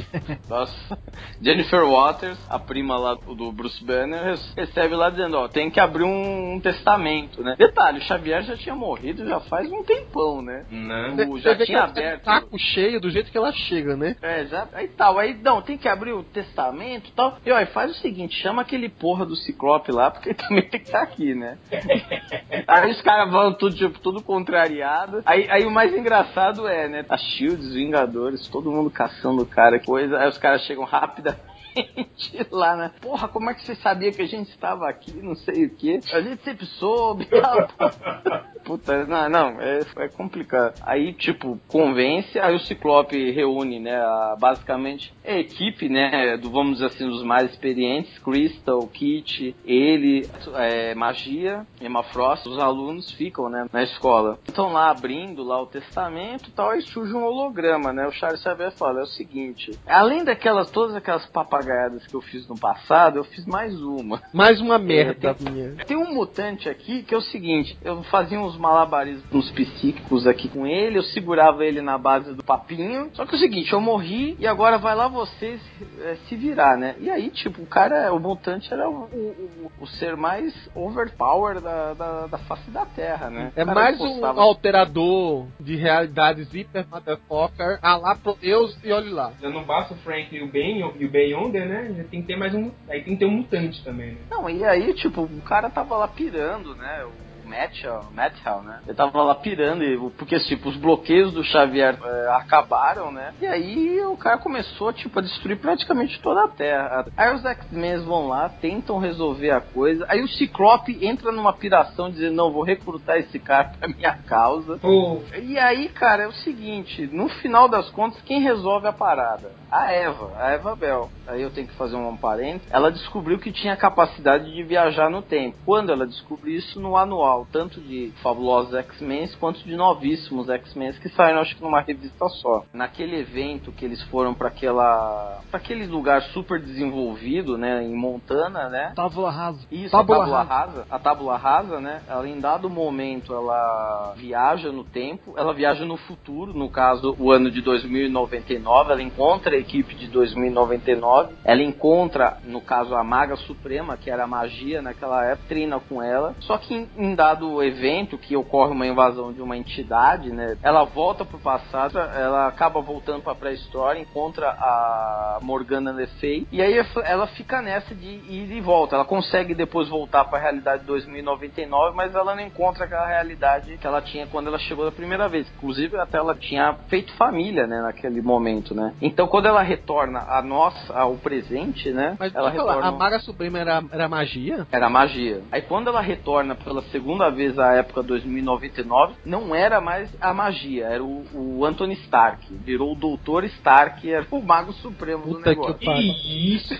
Nossa. 0.48 0.98
Jennifer 1.40 1.84
Waters, 1.84 2.38
a 2.48 2.58
prima 2.58 2.96
lá 2.96 3.14
do 3.14 3.50
Bruce 3.50 3.82
Banner, 3.84 4.38
recebe 4.56 4.94
lá 4.94 5.10
dizendo, 5.10 5.38
ó, 5.38 5.48
tem 5.48 5.70
que 5.70 5.80
abrir 5.80 6.04
um, 6.04 6.54
um 6.54 6.60
testamento, 6.60 7.42
né? 7.42 7.56
Detalhe, 7.58 7.98
o 7.98 8.02
Xavier 8.02 8.42
já 8.42 8.56
tinha 8.56 8.74
morrido 8.74 9.26
já 9.26 9.40
faz 9.40 9.70
um 9.70 9.82
tempão, 9.82 10.42
né? 10.42 10.64
Não. 10.70 11.30
O, 11.30 11.38
já 11.38 11.56
tinha 11.56 11.78
tá 11.78 11.84
aberto. 11.84 12.24
saco 12.24 12.58
cheio 12.58 13.00
do 13.00 13.10
jeito 13.10 13.30
que 13.30 13.38
ela 13.38 13.52
chega, 13.52 13.96
né? 13.96 14.16
É, 14.20 14.44
já, 14.46 14.68
aí 14.72 14.88
tal, 14.88 15.18
aí 15.18 15.34
não, 15.34 15.62
tem 15.62 15.78
que 15.78 15.88
abrir 15.88 16.12
o 16.12 16.22
testamento 16.22 17.08
e 17.08 17.12
tal. 17.12 17.38
E 17.44 17.50
ó, 17.50 17.66
faz 17.66 17.90
o 17.90 17.94
seguinte, 17.94 18.36
chama 18.40 18.62
aquele 18.62 18.88
porra 18.88 19.24
do 19.24 19.34
Ciclope 19.34 19.90
lá, 19.90 20.10
porque 20.10 20.30
ele 20.30 20.38
também 20.48 20.68
tem 20.68 20.80
que 20.80 20.86
estar 20.86 21.02
aqui, 21.02 21.34
né? 21.34 21.56
aí 22.68 22.90
os 22.90 23.00
caras 23.00 23.30
vão 23.30 23.52
tudo, 23.54 23.74
tipo, 23.74 23.98
tudo 23.98 24.22
contrariado. 24.22 25.22
Aí, 25.24 25.48
aí 25.50 25.64
o 25.64 25.70
mais 25.70 25.94
engraçado 25.94 26.41
é, 26.69 26.89
né? 26.89 27.05
A 27.09 27.16
Shield, 27.16 27.62
os 27.62 27.74
Vingadores, 27.74 28.48
todo 28.48 28.70
mundo 28.70 28.90
caçando 28.90 29.43
o 29.43 29.47
cara, 29.47 29.78
coisa. 29.78 30.19
Aí 30.19 30.28
os 30.28 30.39
caras 30.39 30.62
chegam 30.62 30.85
rapidamente 30.85 31.40
lá, 32.51 32.77
né? 32.77 32.93
Porra, 33.01 33.28
como 33.28 33.51
é 33.51 33.55
que 33.55 33.64
você 33.64 33.74
sabia 33.77 34.12
que 34.12 34.23
a 34.23 34.27
gente 34.27 34.51
estava 34.51 34.89
aqui? 34.89 35.12
Não 35.23 35.35
sei 35.35 35.66
o 35.66 35.70
que. 35.70 36.01
A 36.12 36.20
gente 36.20 36.43
sempre 36.43 36.66
soube. 36.66 37.28
Puta, 38.64 39.05
não, 39.06 39.28
não, 39.28 39.60
é, 39.60 39.80
é 39.98 40.09
complicado. 40.09 40.74
Aí, 40.82 41.12
tipo, 41.12 41.59
convence, 41.68 42.39
aí 42.39 42.55
o 42.55 42.60
Ciclope 42.60 43.30
reúne, 43.32 43.78
né, 43.80 43.97
a- 43.97 44.36
basicamente 44.39 45.12
a 45.24 45.32
equipe, 45.39 45.89
né, 45.89 46.36
do, 46.36 46.51
vamos 46.51 46.74
dizer 46.74 46.86
assim, 46.86 47.09
dos 47.09 47.22
mais 47.22 47.51
experientes, 47.51 48.18
Crystal, 48.20 48.86
Kit, 48.89 49.55
ele, 49.64 50.28
é, 50.55 50.94
Magia, 50.94 51.66
Emma 51.80 52.02
Frost, 52.02 52.47
os 52.48 52.59
alunos 52.59 53.10
ficam, 53.12 53.48
né, 53.48 53.66
na 53.72 53.82
escola. 53.82 54.39
Estão 54.47 54.72
lá 54.72 54.90
abrindo 54.90 55.43
lá 55.43 55.60
o 55.60 55.66
testamento 55.66 56.48
e 56.48 56.52
tal, 56.52 56.70
aí 56.70 56.82
surge 56.82 57.12
um 57.14 57.24
holograma, 57.24 57.93
né, 57.93 58.06
o 58.06 58.12
Charles 58.12 58.40
Xavier 58.43 58.72
fala, 58.72 59.01
é 59.01 59.02
o 59.02 59.06
seguinte, 59.06 59.72
além 59.86 60.24
daquelas, 60.24 60.70
todas 60.70 60.94
aquelas 60.94 61.26
papagaiadas 61.26 62.06
que 62.06 62.14
eu 62.14 62.20
fiz 62.20 62.47
no 62.48 62.59
passado, 62.59 63.18
eu 63.18 63.24
fiz 63.24 63.44
mais 63.47 63.80
uma. 63.82 64.22
Mais 64.32 64.60
uma 64.60 64.78
merda 64.78 65.34
tem- 65.34 65.52
minha. 65.52 65.74
Tem 65.84 65.97
um 65.97 66.12
mutante 66.14 66.68
aqui 66.68 67.02
que 67.02 67.14
é 67.14 67.16
o 67.16 67.22
seguinte: 67.22 67.76
eu 67.82 68.02
fazia 68.05 68.39
uns 68.40 68.51
malabarismos 68.56 69.50
psíquicos 69.50 70.26
aqui 70.26 70.48
com 70.48 70.66
ele, 70.66 70.98
eu 70.98 71.02
segurava 71.02 71.64
ele 71.64 71.80
na 71.80 71.96
base 71.98 72.34
do 72.34 72.42
papinho. 72.42 73.10
Só 73.14 73.24
que 73.26 73.34
é 73.34 73.36
o 73.36 73.40
seguinte, 73.40 73.72
eu 73.72 73.80
morri 73.80 74.36
e 74.38 74.46
agora 74.46 74.78
vai 74.78 74.94
lá 74.94 75.08
vocês 75.08 75.60
é, 76.00 76.16
se 76.28 76.36
virar, 76.36 76.76
né? 76.76 76.94
E 77.00 77.10
aí, 77.10 77.30
tipo, 77.30 77.62
o 77.62 77.66
cara, 77.66 78.12
o 78.12 78.18
mutante 78.20 78.72
era 78.72 78.88
o, 78.88 79.04
o, 79.04 79.70
o- 79.80 79.86
ser 79.86 80.16
mais 80.16 80.54
overpower 80.74 81.60
da, 81.60 81.94
da, 81.94 82.26
da 82.26 82.38
face 82.38 82.70
da 82.70 82.84
Terra, 82.86 83.28
né? 83.30 83.52
É 83.56 83.64
mais 83.64 84.00
um 84.00 84.08
postava- 84.14 84.40
alterador 84.40 85.46
de 85.60 85.76
realidades 85.76 86.52
hiper 86.54 86.86
motherfucker, 86.90 87.78
a 87.82 87.96
lá 87.96 88.14
pro 88.14 88.34
Deus 88.40 88.76
e 88.82 88.92
olhe 88.92 89.10
lá. 89.10 89.32
Já 89.40 89.50
não 89.50 89.64
basta 89.64 89.94
o 89.94 89.96
Frank 89.98 90.34
e 90.34 90.42
o 90.42 90.48
Ben 90.48 90.80
e 90.98 91.04
o 91.04 91.10
Beyonder, 91.10 91.66
né? 91.68 91.94
Já 91.96 92.04
tem 92.04 92.20
que 92.22 92.26
ter 92.28 92.36
mais 92.36 92.54
um. 92.54 92.70
Aí 92.88 93.02
tem 93.02 93.14
que 93.14 93.20
ter 93.20 93.26
um 93.26 93.30
mutante 93.30 93.82
também, 93.84 94.12
né? 94.12 94.18
Não, 94.30 94.48
e 94.48 94.64
aí, 94.64 94.92
tipo, 94.94 95.22
o 95.22 95.40
cara 95.42 95.68
tava 95.70 95.96
lá 95.96 96.08
pirando, 96.08 96.74
né? 96.74 97.04
O 97.04 97.31
Matchell, 97.52 98.04
Matchell, 98.14 98.62
né? 98.62 98.80
Ele 98.86 98.96
tava 98.96 99.22
lá 99.22 99.34
pirando, 99.34 100.10
porque, 100.16 100.38
tipo, 100.40 100.70
os 100.70 100.76
bloqueios 100.76 101.32
do 101.32 101.44
Xavier 101.44 101.98
é, 102.02 102.28
acabaram, 102.30 103.12
né? 103.12 103.34
E 103.40 103.46
aí 103.46 104.00
o 104.04 104.16
cara 104.16 104.38
começou, 104.38 104.92
tipo, 104.92 105.18
a 105.18 105.22
destruir 105.22 105.58
praticamente 105.58 106.20
toda 106.20 106.44
a 106.44 106.48
Terra. 106.48 107.06
Aí 107.16 107.34
os 107.34 107.44
X-Men 107.44 107.98
vão 108.04 108.28
lá, 108.28 108.48
tentam 108.48 108.98
resolver 108.98 109.50
a 109.50 109.60
coisa. 109.60 110.06
Aí 110.08 110.22
o 110.22 110.28
Ciclope 110.28 111.04
entra 111.04 111.30
numa 111.30 111.52
piração, 111.52 112.10
dizendo, 112.10 112.34
não, 112.34 112.52
vou 112.52 112.62
recrutar 112.62 113.18
esse 113.18 113.38
cara 113.38 113.72
pra 113.78 113.88
minha 113.88 114.14
causa. 114.26 114.78
Pô, 114.78 115.20
E 115.40 115.58
aí, 115.58 115.88
cara, 115.90 116.22
é 116.24 116.26
o 116.26 116.32
seguinte, 116.32 117.06
no 117.12 117.28
final 117.28 117.68
das 117.68 117.90
contas, 117.90 118.20
quem 118.22 118.40
resolve 118.40 118.86
a 118.86 118.92
parada? 118.92 119.61
A 119.72 119.90
Eva, 119.90 120.30
a 120.36 120.50
Eva 120.50 120.76
Bell. 120.76 121.08
Aí 121.26 121.40
eu 121.40 121.50
tenho 121.50 121.66
que 121.66 121.74
fazer 121.76 121.96
um 121.96 122.14
parênteses. 122.14 122.68
Ela 122.70 122.92
descobriu 122.92 123.38
que 123.38 123.50
tinha 123.50 123.74
capacidade 123.74 124.52
de 124.52 124.62
viajar 124.62 125.08
no 125.08 125.22
tempo. 125.22 125.56
Quando 125.64 125.90
ela 125.90 126.06
descobriu 126.06 126.58
isso 126.58 126.78
no 126.78 126.94
anual, 126.94 127.46
tanto 127.50 127.80
de 127.80 128.12
fabulosos 128.22 128.74
X-Men 128.74 129.30
quanto 129.40 129.60
de 129.60 129.74
novíssimos 129.74 130.50
X-Men 130.50 130.92
que 130.94 131.08
saíram 131.10 131.40
acho 131.40 131.56
que 131.56 131.62
numa 131.62 131.80
revista 131.80 132.28
só. 132.28 132.64
Naquele 132.74 133.16
evento 133.16 133.72
que 133.72 133.84
eles 133.84 134.02
foram 134.04 134.34
para 134.34 134.48
aquela 134.48 135.40
para 135.50 135.58
aquele 135.58 135.86
lugar 135.86 136.20
super 136.34 136.60
desenvolvido, 136.60 137.56
né, 137.56 137.82
em 137.82 137.94
Montana, 137.94 138.68
né? 138.68 138.92
Tábula 138.94 139.30
rasa. 139.30 139.60
Isso, 139.70 139.90
Tábula 139.90 140.18
a 140.18 140.20
tábula 140.20 140.42
rasa. 140.42 140.54
rasa. 140.54 140.86
A 140.90 140.98
tábula 140.98 141.36
rasa, 141.36 141.80
né? 141.80 142.02
Ela 142.08 142.28
em 142.28 142.40
dado 142.40 142.68
momento 142.68 143.32
ela 143.32 144.12
viaja 144.16 144.70
no 144.70 144.84
tempo, 144.84 145.32
ela 145.36 145.54
viaja 145.54 145.86
no 145.86 145.96
futuro, 145.96 146.52
no 146.52 146.68
caso 146.68 147.16
o 147.18 147.30
ano 147.30 147.50
de 147.50 147.62
2099, 147.62 148.92
ela 148.92 149.02
encontra 149.02 149.61
equipe 149.62 149.94
de 149.94 150.09
2099, 150.09 151.34
ela 151.44 151.62
encontra, 151.62 152.39
no 152.44 152.60
caso 152.60 152.94
a 152.94 153.02
maga 153.02 153.36
suprema, 153.36 153.97
que 153.97 154.10
era 154.10 154.24
a 154.24 154.26
magia 154.26 154.82
naquela 154.82 155.24
época, 155.24 155.48
treina 155.48 155.80
com 155.80 156.02
ela. 156.02 156.34
Só 156.40 156.59
que 156.59 156.74
em, 156.74 156.89
em 156.97 157.14
dado 157.14 157.62
evento 157.62 158.18
que 158.18 158.36
ocorre 158.36 158.72
uma 158.72 158.86
invasão 158.86 159.32
de 159.32 159.40
uma 159.40 159.56
entidade, 159.56 160.30
né? 160.30 160.56
Ela 160.62 160.84
volta 160.84 161.24
pro 161.24 161.39
passado, 161.39 161.98
ela 161.98 162.47
acaba 162.47 162.80
voltando 162.80 163.22
pra 163.22 163.34
pré-história, 163.34 164.01
encontra 164.01 164.51
a 164.51 165.39
Morgana 165.43 165.93
Le 165.93 166.06
Fay, 166.20 166.47
e 166.51 166.60
aí 166.60 166.74
ela 167.05 167.26
fica 167.28 167.62
nessa 167.62 167.94
de 167.94 168.09
ir 168.09 168.52
e 168.52 168.60
volta. 168.60 168.97
Ela 168.97 169.05
consegue 169.05 169.55
depois 169.55 169.89
voltar 169.89 170.24
pra 170.24 170.39
realidade 170.39 170.82
de 170.82 170.86
2099, 170.89 171.97
mas 171.97 172.14
ela 172.14 172.34
não 172.34 172.43
encontra 172.43 172.84
aquela 172.84 173.06
realidade 173.06 173.78
que 173.78 173.86
ela 173.86 174.01
tinha 174.01 174.26
quando 174.26 174.48
ela 174.48 174.59
chegou 174.59 174.84
da 174.84 174.93
primeira 174.93 175.28
vez. 175.28 175.47
Inclusive, 175.56 175.97
até 175.98 176.18
ela 176.18 176.34
tinha 176.34 176.74
feito 176.89 177.12
família, 177.14 177.66
né, 177.66 177.80
naquele 177.82 178.20
momento, 178.20 178.74
né? 178.74 178.94
Então, 179.01 179.26
quando 179.26 179.47
ela 179.52 179.62
retorna 179.62 180.20
a 180.20 180.42
nós, 180.42 180.74
ao 180.90 181.14
presente, 181.16 181.90
né? 181.90 182.16
Mas 182.18 182.34
ela 182.34 182.50
eu 182.50 182.56
falar, 182.56 182.74
retorna. 182.74 182.88
a 182.88 182.98
Maga 182.98 183.18
Suprema 183.20 183.58
era, 183.58 183.82
era 183.90 184.08
magia? 184.08 184.66
Era 184.70 184.88
magia. 184.88 185.42
Aí 185.50 185.62
quando 185.62 185.88
ela 185.88 186.00
retorna 186.00 186.54
pela 186.54 186.82
segunda 186.84 187.30
vez 187.30 187.58
à 187.58 187.74
época 187.74 188.02
2099, 188.02 189.14
não 189.24 189.54
era 189.54 189.80
mais 189.80 190.10
a 190.20 190.32
magia, 190.34 190.86
era 190.86 191.02
o, 191.02 191.24
o 191.34 191.64
Anthony 191.64 191.94
Stark. 191.94 192.46
Virou 192.64 192.92
o 192.92 192.96
Doutor 192.96 193.44
Stark, 193.44 194.10
era 194.10 194.26
o 194.30 194.42
Mago 194.42 194.72
Supremo 194.74 195.24
do 195.24 195.36
Puta 195.36 195.50
negócio. 195.50 195.74
que 195.74 196.54
isso? 196.54 196.74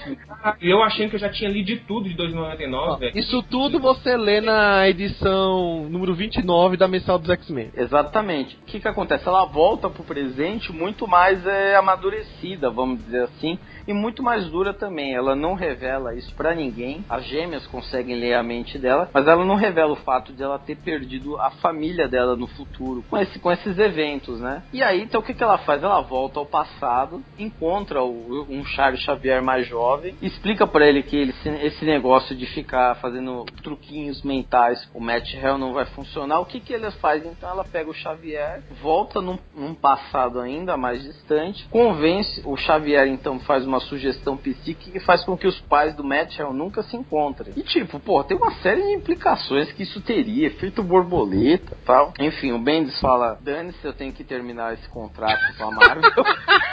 Eu 0.61 0.83
achei 0.83 1.09
que 1.09 1.17
eu 1.17 1.21
já 1.21 1.29
tinha 1.29 1.51
lido 1.51 1.67
de 1.67 1.77
tudo 1.79 2.09
de 2.09 2.15
2099, 2.15 3.01
velho. 3.01 3.19
Isso 3.19 3.43
tudo 3.45 3.79
você 3.79 4.17
lê 4.17 4.41
na 4.41 4.89
edição 4.89 5.87
número 5.89 6.15
29 6.15 6.77
da 6.77 6.89
Mensal 6.89 7.19
dos 7.19 7.31
X-Men. 7.31 7.71
Exatamente. 7.77 8.57
O 8.57 8.65
que 8.67 8.81
que 8.81 8.89
acontece? 8.89 9.27
Ela 9.27 9.45
volta 9.45 9.89
pro 9.89 10.05
presente 10.05 10.73
muito 10.73 11.07
mais 11.07 11.45
é, 11.47 11.77
amadurecida, 11.77 12.62
vamos 12.71 13.05
dizer 13.05 13.25
assim, 13.25 13.59
e 13.87 13.93
muito 13.93 14.23
mais 14.23 14.47
dura 14.47 14.73
também. 14.75 15.15
Ela 15.15 15.35
não 15.35 15.55
revela 15.55 16.15
isso 16.15 16.33
pra 16.35 16.55
ninguém. 16.55 17.05
As 17.09 17.25
gêmeas 17.25 17.67
conseguem 17.67 18.17
ler 18.19 18.35
a 18.35 18.43
mente 18.43 18.79
dela, 18.79 19.09
mas 19.13 19.27
ela 19.27 19.45
não 19.45 19.55
revela 19.55 19.93
o 19.93 19.97
fato 19.97 20.33
de 20.33 20.43
ela 20.43 20.59
ter 20.59 20.77
perdido 20.77 21.39
a 21.41 21.51
família 21.51 22.09
dela 22.09 22.37
no 22.37 22.47
futuro 22.47 23.05
com, 23.09 23.19
esse, 23.19 23.39
com 23.39 23.51
esses 23.51 23.79
eventos, 23.79 24.41
né? 24.41 24.63
E 24.73 24.83
aí, 24.83 25.03
então 25.03 25.21
o 25.21 25.25
que 25.25 25.35
que 25.35 25.43
ela 25.43 25.59
faz? 25.59 25.83
Ela 25.83 26.01
volta 26.01 26.39
ao 26.39 26.47
passado, 26.47 27.23
encontra 27.39 28.03
o- 28.03 28.47
um 28.49 28.65
Charles 28.65 29.01
Xavier 29.01 29.43
mais 29.43 29.67
jovem, 29.67 30.15
explica 30.23 30.67
pra 30.67 30.87
ele 30.87 31.03
que 31.03 31.17
ele, 31.17 31.35
esse 31.63 31.85
negócio 31.85 32.35
de 32.37 32.47
ficar 32.47 32.95
fazendo 32.97 33.45
truquinhos 33.63 34.23
mentais, 34.23 34.89
o 34.95 35.01
Matt 35.01 35.33
Hell 35.35 35.59
não 35.59 35.73
vai 35.73 35.85
funcionar. 35.87 36.41
O 36.41 36.47
que 36.47 36.61
que 36.61 36.73
ele 36.73 36.91
faz? 36.93 37.25
Então 37.25 37.49
ela 37.51 37.65
pega 37.65 37.91
o 37.91 37.95
Xavier, 37.95 38.63
volta 38.81 39.21
num, 39.21 39.39
num 39.55 39.75
passado 39.75 40.41
ainda 40.41 40.77
mais 40.77 41.03
distante, 41.03 41.67
convence 41.71 42.43
o 42.45 42.57
Xavier, 42.57 43.07
então 43.09 43.39
faz 43.41 43.67
uma 43.67 43.72
sugestão 43.81 44.37
psíquica 44.37 44.93
que 44.93 45.01
faz 45.01 45.25
com 45.25 45.37
que 45.37 45.47
os 45.47 45.61
pais 45.61 45.95
do 45.95 46.05
Matt 46.05 46.39
Hell 46.39 46.53
nunca 46.53 46.83
se 46.83 46.97
encontrem. 46.97 47.53
E 47.57 47.63
tipo, 47.63 47.99
pô, 48.01 48.23
tem 48.25 48.37
uma 48.37 48.53
série 48.57 48.83
de 48.83 48.95
implicações 48.95 49.73
que 49.73 49.83
isso 49.83 50.01
teria, 50.01 50.47
efeito 50.47 50.83
borboleta 50.83 51.77
tal. 51.85 52.13
Enfim, 52.19 52.53
o 52.53 52.59
Bendis 52.59 52.99
fala, 53.01 53.39
dane-se, 53.41 53.85
eu 53.85 53.93
tenho 53.93 54.13
que 54.13 54.25
terminar 54.25 54.75
esse 54.75 54.89
contrato 54.89 55.57
com 55.57 55.65
a 55.65 55.71
Marvel. 55.71 56.25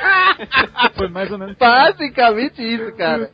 Foi 0.95 1.09
mais 1.09 1.31
ou 1.31 1.37
menos. 1.37 1.55
Basicamente 1.57 2.61
isso, 2.61 2.95
cara. 2.95 3.31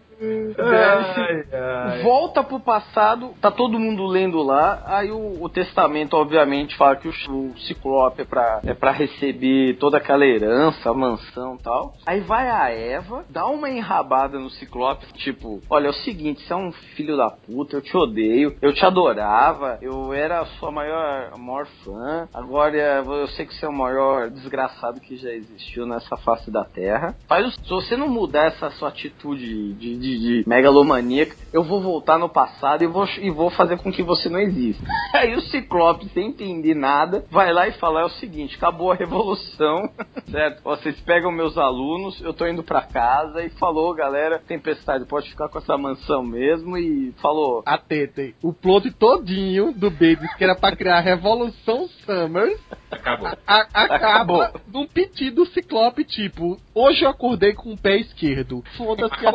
Volta 2.04 2.44
pro 2.44 2.60
passado, 2.60 3.34
tá 3.42 3.52
todo 3.52 3.80
mundo 3.80 4.06
lendo 4.06 4.42
lá. 4.42 4.84
Aí 4.86 5.12
o, 5.12 5.44
o 5.44 5.50
testamento, 5.50 6.16
obviamente, 6.16 6.76
fala 6.78 6.96
que 6.96 7.08
o, 7.08 7.12
o 7.12 7.58
Ciclope 7.60 8.22
é 8.22 8.26
pra, 8.26 8.62
é 8.66 8.74
pra 8.74 8.92
receber 8.92 9.78
toda 9.78 9.98
aquela 9.98 10.26
herança, 10.26 10.90
a 10.90 10.94
mansão 10.94 11.56
e 11.56 11.64
tal. 11.64 11.94
Aí 12.06 12.22
vai 12.22 12.50
a 12.50 12.70
Eva, 12.70 13.26
dá 13.30 13.46
uma 13.48 13.70
enrabada 13.70 14.40
no 14.40 14.50
Ciclope, 14.52 15.06
tipo: 15.14 15.62
Olha, 15.70 15.88
é 15.88 15.90
o 15.90 15.94
seguinte, 15.94 16.42
você 16.42 16.54
é 16.54 16.56
um 16.56 16.72
filho 16.72 17.18
da 17.18 17.30
puta, 17.30 17.76
eu 17.76 17.82
te 17.82 17.96
odeio, 17.96 18.56
eu 18.62 18.74
te 18.74 18.86
adorava, 18.86 19.78
eu 19.82 20.14
era 20.14 20.42
a 20.42 20.46
sua 20.46 20.72
maior, 20.72 21.38
maior 21.38 21.66
fã. 21.84 22.28
Agora 22.34 22.76
eu 22.78 23.28
sei 23.30 23.46
que 23.46 23.54
você 23.54 23.66
é 23.66 23.70
o 23.70 23.74
maior 23.74 24.30
desgraçado 24.30 25.00
que 25.00 25.18
já 25.18 25.32
existiu 25.32 25.86
nessa 25.86 26.16
face 26.18 26.50
da 26.50 26.64
terra. 26.64 27.16
Faz, 27.28 27.54
se 27.56 27.70
você 27.70 27.98
não 27.98 28.08
mudar 28.08 28.46
essa 28.46 28.70
sua 28.72 28.90
atitude 28.90 29.74
de 29.74 30.05
de, 30.06 30.20
de 30.44 30.50
megalomaníaca. 30.50 31.36
Eu 31.52 31.64
vou 31.64 31.82
voltar 31.82 32.18
no 32.20 32.28
passado 32.30 32.84
e 32.84 32.88
vou, 32.88 33.06
e 33.20 33.30
vou 33.30 33.50
fazer 33.50 33.78
com 33.78 33.92
que 33.92 34.04
você 34.04 34.30
não 34.30 34.40
exista. 34.40 34.84
Aí 35.14 35.34
o 35.36 35.42
Ciclope, 35.42 36.08
sem 36.14 36.28
entender 36.28 36.76
nada, 36.76 37.26
vai 37.32 37.52
lá 37.54 37.68
e 37.68 37.72
fala: 37.74 38.02
é 38.02 38.06
o 38.06 38.10
seguinte, 38.10 38.56
acabou 38.58 38.92
a 38.92 38.96
revolução, 38.96 39.90
certo? 40.30 40.62
Vocês 40.64 41.00
pegam 41.02 41.32
meus 41.32 41.58
alunos, 41.58 42.20
eu 42.22 42.34
tô 42.34 42.46
indo 42.48 42.62
pra 42.64 42.82
casa 42.82 43.44
e 43.44 43.50
falou, 43.52 43.94
galera, 43.94 44.40
Tempestade, 44.40 45.06
pode 45.06 45.30
ficar 45.30 45.50
com 45.50 45.58
essa 45.58 45.78
mansão 45.78 46.24
mesmo 46.24 46.78
e 46.78 47.14
falou. 47.22 47.64
Atente, 47.66 48.36
o 48.44 48.54
plot 48.54 48.92
todinho 48.92 49.72
do 49.74 49.90
Bendis, 49.90 50.34
que 50.36 50.44
era 50.44 50.56
pra 50.56 50.76
criar 50.76 50.98
a 50.98 51.02
Revolução 51.02 51.88
Summers, 52.06 52.60
Acabou. 52.92 53.30
a- 53.48 53.68
Acabou. 53.74 54.46
num 54.72 54.86
pedido 54.88 55.36
do 55.36 55.46
Ciclope, 55.48 56.04
tipo, 56.04 56.58
hoje 56.74 57.04
eu 57.04 57.10
acordei 57.10 57.54
com 57.54 57.74
o 57.74 57.78
pé 57.78 57.98
esquerdo. 57.98 58.64
Foda-se 58.78 59.26
a 59.26 59.32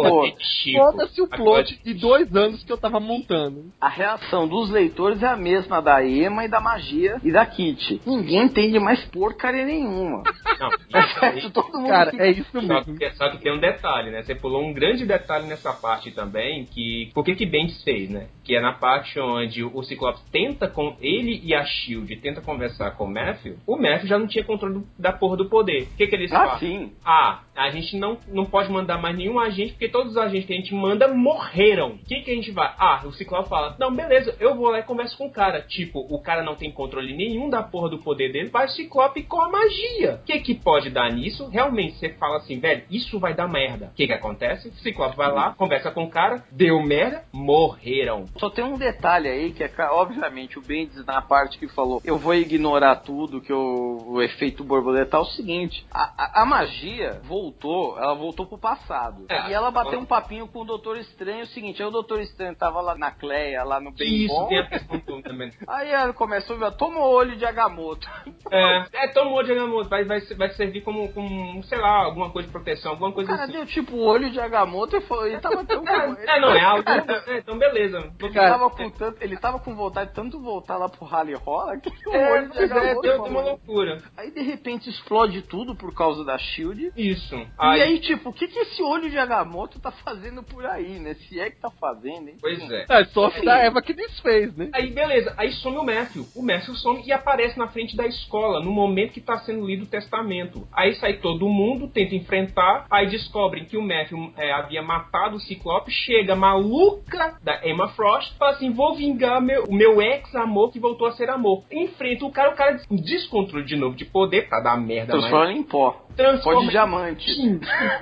Chico. 0.63 0.79
Foda-se 0.79 1.21
o 1.23 1.29
plot 1.29 1.81
de 1.85 1.95
dois 1.95 2.35
anos 2.35 2.63
que 2.65 2.73
eu 2.73 2.79
tava 2.79 3.01
montando. 3.01 3.67
A 3.81 3.89
reação 3.89 4.47
dos 4.49 4.71
leitores 4.71 5.23
é 5.23 5.27
a 5.29 5.37
mesma 5.37 5.81
da 5.81 6.05
Ema 6.05 6.45
e 6.45 6.49
da 6.49 6.61
magia 6.61 7.19
e 7.23 7.31
da 7.33 7.45
Kit. 7.47 8.01
Ninguém 8.07 8.45
entende 8.45 8.79
mais 8.79 9.03
porcaria 9.07 9.65
nenhuma. 9.65 10.23
Não, 10.59 10.71
Certo? 11.21 11.51
Todo 11.51 11.79
mundo 11.79 11.89
Cara, 11.89 12.11
fica- 12.11 12.25
é 12.25 12.31
isso 12.31 12.51
Só 12.53 12.61
mesmo. 12.63 12.97
que, 12.99 13.11
só 13.13 13.31
que 13.31 13.39
tem 13.39 13.53
um 13.53 13.61
detalhe, 13.61 14.11
né? 14.11 14.23
Você 14.23 14.35
pulou 14.35 14.63
um 14.63 14.73
grande 14.73 15.05
detalhe 15.07 15.47
nessa 15.47 15.73
parte 15.73 16.11
também, 16.11 16.65
que... 16.67 17.11
Por 17.15 17.25
que 17.25 17.35
que 17.35 17.47
Bendis 17.47 17.83
fez, 17.83 18.11
né? 18.11 18.29
Que 18.45 18.57
é 18.57 18.61
na 18.61 18.73
parte 18.73 19.19
onde 19.19 19.65
o 19.65 19.83
Ciclope 19.83 20.21
tenta 20.31 20.69
com... 20.69 20.97
Ele 21.01 21.41
e 21.45 21.55
a 21.55 21.65
SHIELD 21.65 22.17
tenta 22.17 22.41
conversar 22.41 22.91
com 22.93 23.05
o 23.05 23.11
Matthew, 23.11 23.57
o 23.67 23.77
Matthew 23.77 24.09
já 24.09 24.19
não 24.19 24.27
tinha 24.27 24.45
controle 24.45 24.83
da 24.99 25.13
porra 25.13 25.37
do 25.37 25.49
poder. 25.49 25.83
O 25.85 25.97
que 25.97 26.07
que 26.07 26.15
eles 26.15 26.33
Ah, 26.33 26.49
fazem? 26.51 26.69
sim. 26.69 26.93
Ah, 27.05 27.41
a 27.67 27.71
gente 27.71 27.97
não, 27.97 28.19
não 28.29 28.45
pode 28.47 28.71
mandar 28.71 28.99
mais 28.99 29.17
nenhum 29.17 29.39
agente, 29.39 29.73
porque 29.73 29.89
todos 29.89 30.13
os 30.13 30.19
agentes 30.19 30.47
que 30.47 30.53
a 30.53 30.57
gente 30.57 30.75
manda 30.75 31.09
morreram. 31.09 31.91
O 31.91 31.99
que, 31.99 32.21
que 32.23 32.31
a 32.31 32.35
gente 32.35 32.51
vai? 32.51 32.73
Ah, 32.79 33.03
o 33.05 33.13
Ciclope 33.13 33.49
fala: 33.49 33.77
Não, 33.79 33.95
beleza, 33.95 34.35
eu 34.41 34.55
vou 34.55 34.71
lá 34.71 34.79
e 34.79 34.83
converso 34.83 35.17
com 35.17 35.27
o 35.27 35.31
cara. 35.33 35.63
Tipo, 35.63 36.01
o 36.09 36.21
cara 36.21 36.43
não 36.43 36.55
tem 36.57 36.71
controle 36.71 37.17
nenhum 37.17 37.49
da 37.51 37.63
porra 37.63 37.89
do 37.89 37.99
poder 37.99 38.33
dele, 38.33 38.49
vai 38.51 38.67
o 38.67 38.71
Ciclope 38.71 39.23
com 39.25 39.41
a 39.43 39.49
magia. 39.49 40.21
O 40.23 40.25
que, 40.25 40.39
que 40.41 40.55
pode 40.55 40.91
dar 40.91 41.11
nisso? 41.13 41.49
Realmente, 41.49 41.97
você 41.97 42.11
fala 42.11 42.37
assim, 42.39 42.59
velho, 42.59 42.83
isso 42.91 43.19
vai 43.19 43.35
dar 43.35 43.49
merda. 43.49 43.87
O 43.87 43.95
que, 43.95 44.07
que 44.07 44.13
acontece? 44.13 44.69
O 44.69 44.73
Ciclope 44.75 45.17
vai 45.17 45.31
lá, 45.33 45.53
conversa 45.55 45.91
com 45.91 46.05
o 46.05 46.11
cara, 46.11 46.43
deu 46.53 46.81
merda, 46.83 47.25
morreram. 47.33 48.27
Só 48.39 48.49
tem 48.51 48.65
um 48.65 48.79
detalhe 48.79 49.29
aí 49.29 49.53
que 49.53 49.63
é, 49.65 49.71
obviamente, 49.91 50.59
o 50.59 50.63
Bendis 50.63 51.05
na 51.05 51.21
parte 51.23 51.59
que 51.59 51.69
falou, 51.69 52.01
eu 52.05 52.17
vou 52.19 52.35
ignorar 52.35 52.97
tudo, 52.97 53.41
que 53.41 53.53
o, 53.53 54.05
o 54.07 54.23
efeito 54.23 54.63
borboleta 54.65 55.17
é 55.17 55.21
o 55.21 55.25
seguinte, 55.27 55.85
a, 55.93 56.13
a- 56.17 56.43
a 56.43 56.47
magia 56.47 57.21
voltou, 57.25 57.50
ela 57.99 58.15
voltou 58.15 58.47
pro 58.47 58.59
passado. 58.59 59.27
É. 59.29 59.51
e 59.51 59.53
ela 59.53 59.71
bateu 59.71 59.99
um 59.99 60.05
papinho 60.05 60.47
com 60.49 60.61
o 60.61 60.65
Doutor 60.65 60.97
Estranho, 60.99 61.41
é 61.41 61.43
o 61.43 61.47
seguinte, 61.49 61.83
aí 61.83 61.89
o 61.89 61.93
Doutor 61.93 62.21
Estranho 62.21 62.55
tava 62.57 62.81
lá 62.81 62.95
na 62.97 63.11
Cleia, 63.11 63.63
lá 63.65 63.81
no 63.81 63.93
bem 63.93 64.25
Isso, 64.25 64.47
tem 64.49 64.59
a 64.59 64.69
questão 64.69 65.23
também. 65.23 65.53
aí 65.67 65.91
ela 65.91 66.13
começou 66.13 66.57
a 66.57 66.59
ver, 66.59 66.77
toma 66.77 66.99
o 66.99 67.11
olho 67.11 67.37
de 67.37 67.45
Agamotto. 67.45 68.09
É, 68.51 68.87
é 68.93 69.09
tomou 69.09 69.43
de 69.43 69.53
Agamotto, 69.53 69.89
vai, 69.89 70.05
vai, 70.05 70.21
vai 70.21 70.51
servir 70.51 70.83
como, 70.83 71.13
como, 71.13 71.63
sei 71.65 71.79
lá, 71.79 72.05
alguma 72.05 72.31
coisa 72.31 72.47
de 72.47 72.53
proteção, 72.53 72.93
alguma 72.93 73.11
O 73.11 73.13
coisa 73.13 73.31
cara 73.31 73.45
assim. 73.45 73.53
deu 73.53 73.67
tipo 73.67 73.97
o 73.97 74.05
olho 74.05 74.31
de 74.31 74.41
Agamotto 74.41 74.97
e 74.97 75.01
foi, 75.03 75.33
ele 75.33 75.41
tava 75.41 75.65
tão... 75.65 75.81
É, 75.91 76.37
é, 76.37 76.41
não, 76.41 76.51
é 76.55 76.61
algo. 76.61 76.89
é, 76.89 77.39
então, 77.39 77.59
beleza. 77.59 78.13
Ele 78.21 78.33
Cara, 78.33 78.51
tava, 78.51 78.71
com 78.71 78.91
tanto, 78.91 79.23
ele 79.23 79.37
tava 79.37 79.59
com 79.59 79.75
vontade 79.75 80.11
de 80.11 80.17
tanto 80.17 80.41
voltar 80.41 80.77
lá 80.77 80.89
pro 80.89 81.05
Rally 81.05 81.35
Rola 81.35 81.79
que 81.79 82.09
o 82.09 82.15
É, 82.15 82.33
olho 82.33 82.49
de 82.49 82.57
pois 82.57 82.71
é, 82.71 82.75
Agamotto 82.75 83.03
deu 83.03 83.23
uma 83.25 83.41
loucura. 83.41 84.03
Aí 84.17 84.31
de 84.31 84.43
repente 84.43 84.89
explode 84.89 85.43
tudo 85.43 85.75
por 85.75 85.95
causa 85.95 86.25
da 86.25 86.39
Shield. 86.39 86.93
Isso. 86.97 87.30
E 87.37 87.47
Aí, 87.59 87.83
aí, 87.83 88.01
tipo, 88.01 88.31
o 88.31 88.33
que, 88.33 88.49
que 88.49 88.59
esse 88.59 88.83
olho 88.83 89.11
de 89.11 89.19
Agamotto 89.19 89.79
tá 89.81 89.91
fazendo 89.91 90.43
por 90.43 90.65
aí, 90.67 90.99
né? 90.99 91.15
Se 91.15 91.39
é 91.41 91.51
que 91.51 91.61
tá 91.61 91.71
fazendo, 91.71 92.29
hein? 92.29 92.37
pois 92.41 92.59
é. 92.71 92.87
É 92.89 93.05
sorte 93.07 93.45
da 93.45 93.59
Eva 93.59 93.81
que 93.83 93.93
desfez, 93.93 94.55
né? 94.57 94.71
Aí, 94.73 94.91
beleza. 94.91 95.35
Aí 95.37 95.53
some 95.53 95.77
o 95.79 95.85
Matthew. 95.85 96.27
O 96.35 96.43
Matthew 96.43 96.75
some 96.77 97.03
e 97.07 97.13
aparece 97.13 97.59
na 97.59 97.69
frente 97.69 97.97
da 97.97 98.07
escola, 98.07 98.61
no 98.63 98.71
momento 98.73 99.13
que 99.13 99.21
tá 99.21 99.39
sendo 99.39 99.67
lido 99.67 99.85
o 99.85 99.89
testamento. 99.89 100.67
Aí 100.73 100.95
sai 100.97 101.15
todo 101.19 101.49
mundo, 101.49 101.89
tenta 101.89 102.15
enfrentar, 102.15 102.87
aí 102.91 103.09
descobrem 103.09 103.65
que 103.65 103.77
o 103.77 103.83
Matthew 103.83 104.33
é, 104.37 104.53
havia 104.53 104.83
matado 104.83 105.37
o 105.37 105.41
Ciclope, 105.41 105.91
chega 105.91 106.33
a 106.33 106.37
maluca 106.37 107.39
da 107.43 107.67
Emma 107.67 107.89
Frost, 107.89 108.33
fala 108.39 108.53
assim, 108.53 108.71
vou 108.73 108.95
vingar 108.95 109.41
meu- 109.41 109.65
o 109.65 109.75
meu 109.75 110.01
ex-amor 110.01 110.71
que 110.73 110.79
voltou 110.79 111.07
a 111.07 111.13
ser 111.13 111.29
amor. 111.31 111.65
Enfrenta 111.71 112.25
o 112.25 112.31
cara, 112.31 112.51
o 112.51 112.55
cara 112.57 112.73
des- 112.73 112.87
descontrole 113.05 113.65
de 113.65 113.77
novo 113.77 113.97
de 113.97 114.05
poder, 114.05 114.49
pra 114.49 114.61
dar 114.61 114.77
merda 114.77 115.13
mais. 115.15 115.25
Transforma 115.31 115.53
em 115.53 115.63
pó. 115.63 116.07
Pó 116.11 116.17
Transforma 116.17 116.61
de 116.61 116.67
em- 116.67 116.71
diamante. 116.71 117.61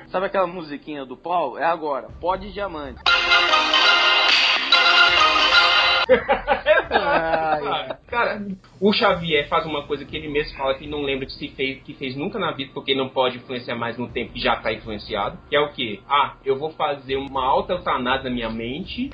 Sabe 0.09 0.25
aquela 0.25 0.47
musiquinha 0.47 1.05
do 1.05 1.15
Paulo? 1.15 1.57
É 1.57 1.65
agora. 1.65 2.07
Pó 2.19 2.35
de 2.35 2.51
diamante. 2.51 2.99
Cara, 8.07 8.41
o 8.81 8.91
Xavier 8.93 9.47
faz 9.47 9.65
uma 9.65 9.85
coisa 9.85 10.03
que 10.05 10.15
ele 10.17 10.27
mesmo 10.27 10.57
fala 10.57 10.73
que 10.75 10.87
não 10.87 11.01
lembra 11.01 11.25
que 11.25 11.33
se 11.33 11.49
fez, 11.49 11.81
que 11.83 11.93
fez 11.93 12.15
nunca 12.15 12.39
na 12.39 12.51
vida, 12.51 12.71
porque 12.73 12.95
não 12.95 13.09
pode 13.09 13.37
influenciar 13.37 13.75
mais 13.75 13.97
no 13.97 14.07
tempo 14.09 14.33
que 14.33 14.39
já 14.39 14.55
tá 14.57 14.73
influenciado. 14.73 15.37
Que 15.49 15.55
é 15.55 15.59
o 15.59 15.71
quê? 15.71 15.99
Ah, 16.09 16.33
eu 16.43 16.57
vou 16.57 16.71
fazer 16.71 17.15
uma 17.17 17.45
alta 17.45 17.73
eutanásia 17.73 18.29
na 18.29 18.35
minha 18.35 18.49
mente 18.49 19.09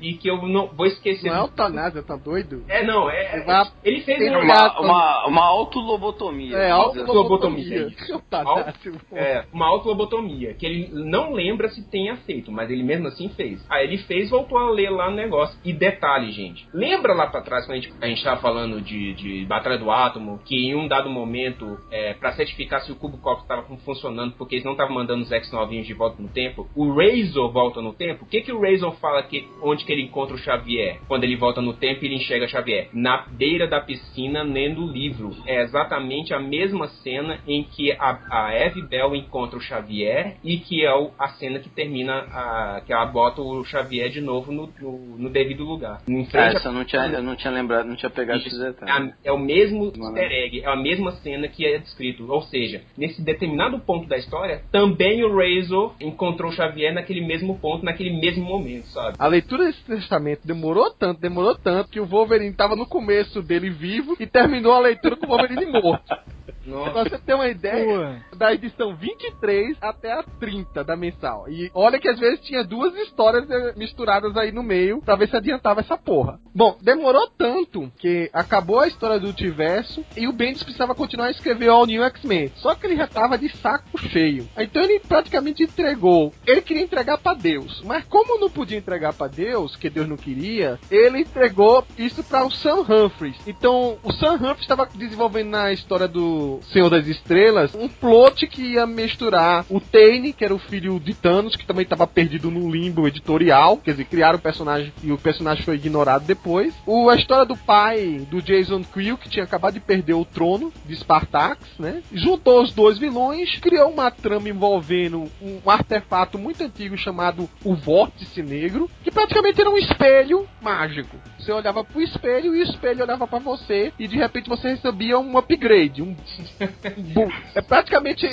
e 0.00 0.14
que 0.14 0.28
eu 0.28 0.42
não 0.48 0.68
vou 0.68 0.86
esquecer. 0.86 1.28
Não 1.30 1.36
é 1.36 1.40
eutanásia, 1.40 2.02
tá 2.02 2.16
doido? 2.16 2.64
É, 2.68 2.84
não, 2.84 3.08
é. 3.10 3.36
Ele 3.36 3.44
vai- 3.44 3.70
Ele 3.84 4.00
fez 4.02 4.20
um. 4.32 4.38
uma- 4.38 4.42
Uma, 4.42 4.80
uma, 4.80 5.26
uma 5.28 5.44
autolobotomia. 5.44 6.56
É, 6.56 6.70
autolobotomia. 6.70 7.88
Eutanásia. 8.08 8.74
É, 9.12 9.44
uma 9.52 9.66
autolobotomia, 9.66 10.54
que 10.54 10.66
ele 10.66 10.88
não 10.92 11.32
lembra 11.32 11.68
se 11.68 11.88
tenha 11.90 12.16
feito, 12.18 12.50
mas 12.50 12.70
ele 12.70 12.82
mesmo 12.82 13.08
assim 13.08 13.28
fez. 13.30 13.64
Aí 13.70 13.84
ele 13.86 13.98
fez, 13.98 14.30
voltou 14.30 14.58
a 14.58 14.70
ler 14.70 14.90
lá 14.90 15.10
no 15.10 15.16
negócio. 15.16 15.58
E 15.64 15.72
detalhe, 15.72 16.32
gente, 16.32 16.66
lembra 16.72 17.14
lá 17.14 17.26
pra 17.26 17.40
trás, 17.42 17.64
quando 17.66 17.78
a 17.78 17.80
gente, 17.80 17.92
a 18.00 18.06
gente 18.06 18.22
tava 18.22 18.40
falando 18.40 18.80
de, 18.80 19.14
de 19.14 19.44
Batalha 19.46 19.78
do 19.78 19.90
Átomo, 19.90 20.40
que 20.44 20.54
em 20.68 20.74
um 20.74 20.88
dado 20.88 21.08
momento, 21.10 21.78
é, 21.90 22.14
pra 22.14 22.32
certificar 22.32 22.80
se 22.82 22.92
o 22.92 22.96
Cubo 22.96 23.18
Cox 23.18 23.44
tava 23.46 23.62
funcionando, 23.84 24.34
porque 24.36 24.56
eles 24.56 24.64
não 24.64 24.72
estavam 24.72 24.94
mandando 24.94 25.22
os 25.22 25.30
ex 25.32 25.50
novinhos 25.52 25.86
de 25.86 25.94
volta 25.94 26.20
no 26.22 26.28
tempo, 26.28 26.68
o 26.74 26.92
Razor 26.94 27.50
volta 27.52 27.80
no 27.80 27.92
tempo. 27.92 28.24
O 28.24 28.28
que 28.28 28.40
que 28.42 28.52
o 28.52 28.60
Razor 28.60 28.92
fala 28.96 29.22
que 29.22 29.48
onde 29.62 29.81
que 29.84 29.92
ele 29.92 30.02
encontra 30.02 30.34
o 30.34 30.38
Xavier? 30.38 31.00
Quando 31.08 31.24
ele 31.24 31.36
volta 31.36 31.60
no 31.60 31.72
tempo 31.74 32.04
e 32.04 32.06
ele 32.08 32.16
enxerga 32.16 32.46
Xavier? 32.48 32.88
Na 32.92 33.26
beira 33.30 33.66
da 33.66 33.80
piscina, 33.80 34.42
lendo 34.42 34.84
o 34.84 34.90
livro. 34.92 35.30
É 35.46 35.62
exatamente 35.62 36.32
a 36.34 36.40
mesma 36.40 36.88
cena 36.88 37.38
em 37.46 37.64
que 37.64 37.92
a, 37.92 38.18
a 38.30 38.54
Eve 38.54 38.82
Bell 38.82 39.14
encontra 39.14 39.58
o 39.58 39.60
Xavier 39.60 40.36
e 40.44 40.58
que 40.58 40.84
é 40.84 40.94
o- 40.94 41.10
a 41.18 41.28
cena 41.28 41.58
que 41.58 41.68
termina, 41.68 42.12
a, 42.30 42.82
que 42.84 42.92
ela 42.92 43.06
bota 43.06 43.40
o 43.42 43.64
Xavier 43.64 44.08
de 44.10 44.20
novo 44.20 44.52
no, 44.52 44.72
no- 44.80 45.18
no 45.18 45.28
devido 45.30 45.64
lugar. 45.64 46.00
Em 46.08 46.22
Ah, 46.22 46.26
frente 46.26 46.56
essa 46.56 46.68
eu 46.68 46.72
não 46.72 46.84
tinha, 46.84 47.02
eu 47.06 47.22
não 47.22 47.36
tinha 47.36 47.52
lembrado, 47.52 47.86
não 47.86 47.96
tinha 47.96 48.10
pegado 48.10 48.40
esses 48.40 48.52
isso. 48.52 48.62
É, 48.62 48.66
detalhes. 48.70 49.12
a- 49.12 49.16
é 49.24 49.32
o 49.32 49.38
mesmo 49.38 49.92
Mano. 49.96 50.16
easter 50.18 50.32
egg, 50.32 50.60
é 50.60 50.68
a 50.68 50.76
mesma 50.76 51.12
cena 51.12 51.48
que 51.48 51.64
é 51.66 51.78
descrito. 51.78 52.30
Ou 52.30 52.42
seja, 52.42 52.82
nesse 52.96 53.22
determinado 53.22 53.78
ponto 53.80 54.06
da 54.08 54.16
história, 54.16 54.62
também 54.70 55.24
o 55.24 55.36
Razor 55.36 55.94
encontrou 56.00 56.50
o 56.50 56.54
Xavier 56.54 56.92
naquele 56.94 57.20
mesmo 57.20 57.58
ponto, 57.58 57.84
naquele 57.84 58.10
mesmo 58.20 58.44
momento, 58.44 58.86
sabe? 58.86 59.16
A 59.18 59.26
leitura 59.26 59.71
desse 59.72 59.84
testamento 59.84 60.46
demorou 60.46 60.90
tanto, 60.90 61.20
demorou 61.20 61.54
tanto, 61.54 61.90
que 61.90 62.00
o 62.00 62.06
Wolverine 62.06 62.54
tava 62.54 62.76
no 62.76 62.86
começo 62.86 63.42
dele 63.42 63.70
vivo 63.70 64.16
e 64.20 64.26
terminou 64.26 64.72
a 64.72 64.80
leitura 64.80 65.16
com 65.16 65.26
o 65.26 65.28
Wolverine 65.28 65.66
morto. 65.66 66.04
Pra 66.64 67.02
você 67.02 67.18
ter 67.18 67.34
uma 67.34 67.48
ideia, 67.48 68.24
da 68.36 68.52
edição 68.52 68.94
23 68.94 69.76
até 69.80 70.12
a 70.12 70.22
30 70.22 70.84
da 70.84 70.96
mensal. 70.96 71.48
E 71.48 71.70
olha 71.74 71.98
que 71.98 72.08
às 72.08 72.20
vezes 72.20 72.40
tinha 72.40 72.62
duas 72.62 72.94
histórias 72.94 73.50
eh, 73.50 73.74
misturadas 73.76 74.36
aí 74.36 74.52
no 74.52 74.62
meio, 74.62 75.00
pra 75.02 75.16
ver 75.16 75.28
se 75.28 75.36
adiantava 75.36 75.80
essa 75.80 75.96
porra. 75.96 76.38
Bom, 76.54 76.78
demorou 76.80 77.28
tanto 77.36 77.90
que 77.98 78.30
acabou 78.32 78.78
a 78.78 78.86
história 78.86 79.18
do 79.18 79.26
multiverso 79.26 80.04
e 80.16 80.28
o 80.28 80.32
Bendis 80.32 80.62
precisava 80.62 80.94
continuar 80.94 81.26
a 81.26 81.30
escrever 81.30 81.68
All 81.68 81.86
New 81.86 82.04
X-Men. 82.04 82.52
Só 82.56 82.74
que 82.74 82.86
ele 82.86 82.96
já 82.96 83.08
tava 83.08 83.36
de 83.36 83.48
saco 83.56 83.98
cheio. 83.98 84.48
Então 84.56 84.82
ele 84.82 85.00
praticamente 85.00 85.64
entregou. 85.64 86.32
Ele 86.46 86.62
queria 86.62 86.82
entregar 86.82 87.18
pra 87.18 87.34
Deus, 87.34 87.82
mas 87.84 88.04
como 88.04 88.38
não 88.38 88.50
podia 88.50 88.78
entregar 88.78 89.12
pra 89.12 89.26
Deus, 89.26 89.61
que 89.76 89.90
Deus 89.90 90.08
não 90.08 90.16
queria, 90.16 90.78
ele 90.90 91.20
entregou 91.20 91.84
isso 91.98 92.22
para 92.22 92.44
o 92.44 92.50
Sam 92.50 92.80
Humphries. 92.80 93.36
Então, 93.46 93.98
o 94.02 94.12
Sam 94.12 94.34
Humphries 94.34 94.62
estava 94.62 94.88
desenvolvendo 94.94 95.50
na 95.50 95.72
história 95.72 96.08
do 96.08 96.60
Senhor 96.72 96.88
das 96.88 97.06
Estrelas 97.06 97.74
um 97.74 97.88
plot 97.88 98.46
que 98.46 98.62
ia 98.62 98.86
misturar 98.86 99.64
o 99.68 99.80
Tane, 99.80 100.32
que 100.32 100.44
era 100.44 100.54
o 100.54 100.58
filho 100.58 100.98
de 100.98 101.14
Thanos, 101.14 101.56
que 101.56 101.66
também 101.66 101.84
estava 101.84 102.06
perdido 102.06 102.50
no 102.50 102.70
limbo 102.70 103.06
editorial, 103.06 103.76
quer 103.76 103.92
dizer, 103.92 104.04
criaram 104.04 104.38
o 104.38 104.42
personagem 104.42 104.92
e 105.02 105.12
o 105.12 105.18
personagem 105.18 105.64
foi 105.64 105.76
ignorado 105.76 106.24
depois. 106.24 106.74
O, 106.86 107.08
a 107.08 107.16
história 107.16 107.44
do 107.44 107.56
pai 107.56 108.26
do 108.30 108.42
Jason 108.42 108.82
Creel, 108.82 109.16
que 109.16 109.28
tinha 109.28 109.44
acabado 109.44 109.74
de 109.74 109.80
perder 109.80 110.14
o 110.14 110.24
trono 110.24 110.72
de 110.86 110.94
Spartax, 110.96 111.58
né? 111.78 112.02
Juntou 112.12 112.62
os 112.62 112.72
dois 112.72 112.98
vilões, 112.98 113.58
criou 113.60 113.90
uma 113.90 114.10
trama 114.10 114.48
envolvendo 114.48 115.30
um 115.40 115.70
artefato 115.70 116.38
muito 116.38 116.62
antigo 116.62 116.96
chamado 116.96 117.48
o 117.64 117.74
Vórtice 117.74 118.42
Negro, 118.42 118.90
que 119.02 119.10
praticamente 119.10 119.51
era 119.60 119.70
um 119.70 119.76
espelho 119.76 120.48
mágico. 120.60 121.16
Você 121.42 121.50
olhava 121.50 121.82
pro 121.82 122.00
espelho 122.00 122.54
e 122.54 122.60
o 122.60 122.62
espelho 122.62 123.02
olhava 123.02 123.26
pra 123.26 123.40
você 123.40 123.92
e 123.98 124.06
de 124.06 124.16
repente 124.16 124.48
você 124.48 124.70
recebia 124.70 125.18
um 125.18 125.36
upgrade. 125.36 126.00
Um... 126.00 126.14
é 127.52 127.60
praticamente. 127.60 128.24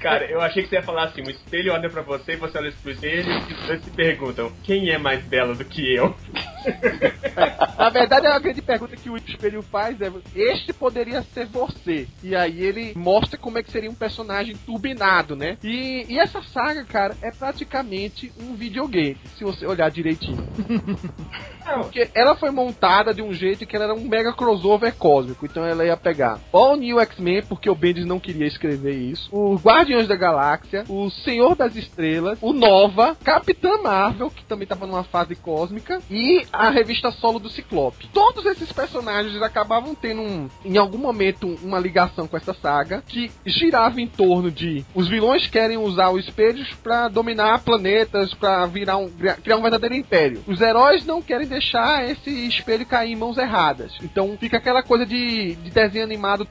Cara, 0.00 0.28
eu 0.28 0.40
achei 0.40 0.64
que 0.64 0.68
você 0.68 0.76
ia 0.76 0.82
falar 0.82 1.04
assim: 1.04 1.22
o 1.22 1.30
espelho 1.30 1.72
olha 1.72 1.88
pra 1.88 2.02
você, 2.02 2.34
você 2.36 2.58
olha 2.58 2.72
pro 2.72 2.90
espelho 2.90 3.30
e 3.48 3.52
os 3.52 3.66
dois 3.66 3.84
se 3.84 3.90
perguntam: 3.92 4.52
quem 4.64 4.90
é 4.90 4.98
mais 4.98 5.22
belo 5.24 5.54
do 5.54 5.64
que 5.64 5.94
eu? 5.94 6.16
Na 7.78 7.88
verdade, 7.90 8.26
a 8.26 8.38
grande 8.40 8.60
pergunta 8.60 8.96
que 8.96 9.08
o 9.08 9.16
espelho 9.16 9.62
faz 9.62 10.00
é: 10.00 10.10
este 10.34 10.72
poderia 10.72 11.22
ser 11.22 11.46
você? 11.46 12.08
E 12.24 12.34
aí 12.34 12.60
ele 12.60 12.92
mostra 12.96 13.38
como 13.38 13.58
é 13.58 13.62
que 13.62 13.70
seria 13.70 13.90
um 13.90 13.94
personagem 13.94 14.56
turbinado, 14.66 15.36
né? 15.36 15.58
E, 15.62 16.06
e 16.08 16.18
essa 16.18 16.42
saga, 16.42 16.84
cara, 16.84 17.16
é 17.22 17.30
praticamente 17.30 18.32
um 18.40 18.54
videogame, 18.56 19.16
se 19.38 19.44
você 19.44 19.64
olhar 19.64 19.88
direitinho. 19.92 20.44
Porque 21.82 22.10
ela 22.14 22.31
foi 22.34 22.50
montada 22.50 23.12
de 23.14 23.22
um 23.22 23.32
jeito 23.32 23.66
que 23.66 23.76
ela 23.76 23.86
era 23.86 23.94
um 23.94 24.08
mega 24.08 24.32
crossover 24.32 24.94
cósmico. 24.94 25.46
Então 25.46 25.64
ela 25.64 25.84
ia 25.84 25.96
pegar 25.96 26.40
All 26.52 26.76
New 26.76 27.00
X-Men, 27.00 27.42
porque 27.42 27.68
o 27.70 27.74
Bendis 27.74 28.06
não 28.06 28.20
queria 28.20 28.46
escrever 28.46 28.94
isso, 28.94 29.28
o 29.32 29.56
Guardiões 29.56 30.08
da 30.08 30.16
Galáxia, 30.16 30.84
o 30.88 31.10
Senhor 31.10 31.54
das 31.54 31.76
Estrelas, 31.76 32.38
o 32.40 32.52
Nova, 32.52 33.16
Capitã 33.22 33.78
Marvel, 33.82 34.30
que 34.30 34.44
também 34.44 34.64
estava 34.64 34.86
numa 34.86 35.04
fase 35.04 35.34
cósmica, 35.34 36.00
e 36.10 36.44
a 36.52 36.70
revista 36.70 37.10
solo 37.10 37.38
do 37.38 37.50
Ciclope. 37.50 38.08
Todos 38.12 38.44
esses 38.46 38.72
personagens 38.72 39.40
acabavam 39.42 39.94
tendo, 39.94 40.22
um, 40.22 40.48
em 40.64 40.76
algum 40.76 40.98
momento, 40.98 41.58
uma 41.62 41.78
ligação 41.78 42.26
com 42.26 42.36
essa 42.36 42.54
saga, 42.54 43.02
que 43.06 43.30
girava 43.44 44.00
em 44.00 44.06
torno 44.06 44.50
de 44.50 44.84
os 44.94 45.08
vilões 45.08 45.46
querem 45.46 45.76
usar 45.76 46.10
os 46.10 46.24
espelhos 46.24 46.72
para 46.82 47.08
dominar 47.08 47.60
planetas, 47.60 48.34
para 48.34 48.66
virar 48.66 48.96
um, 48.96 49.10
criar 49.42 49.56
um 49.56 49.62
verdadeiro 49.62 49.94
império. 49.94 50.42
Os 50.46 50.60
heróis 50.60 51.04
não 51.04 51.20
querem 51.20 51.46
deixar 51.46 52.08
esse 52.08 52.21
espelho 52.30 52.86
cair 52.86 53.12
em 53.12 53.16
mãos 53.16 53.38
erradas. 53.38 53.92
Então 54.02 54.36
fica 54.38 54.56
aquela 54.56 54.82
coisa 54.82 55.06
de, 55.06 55.54
de 55.56 55.70
desenho 55.70 56.04
animado. 56.04 56.46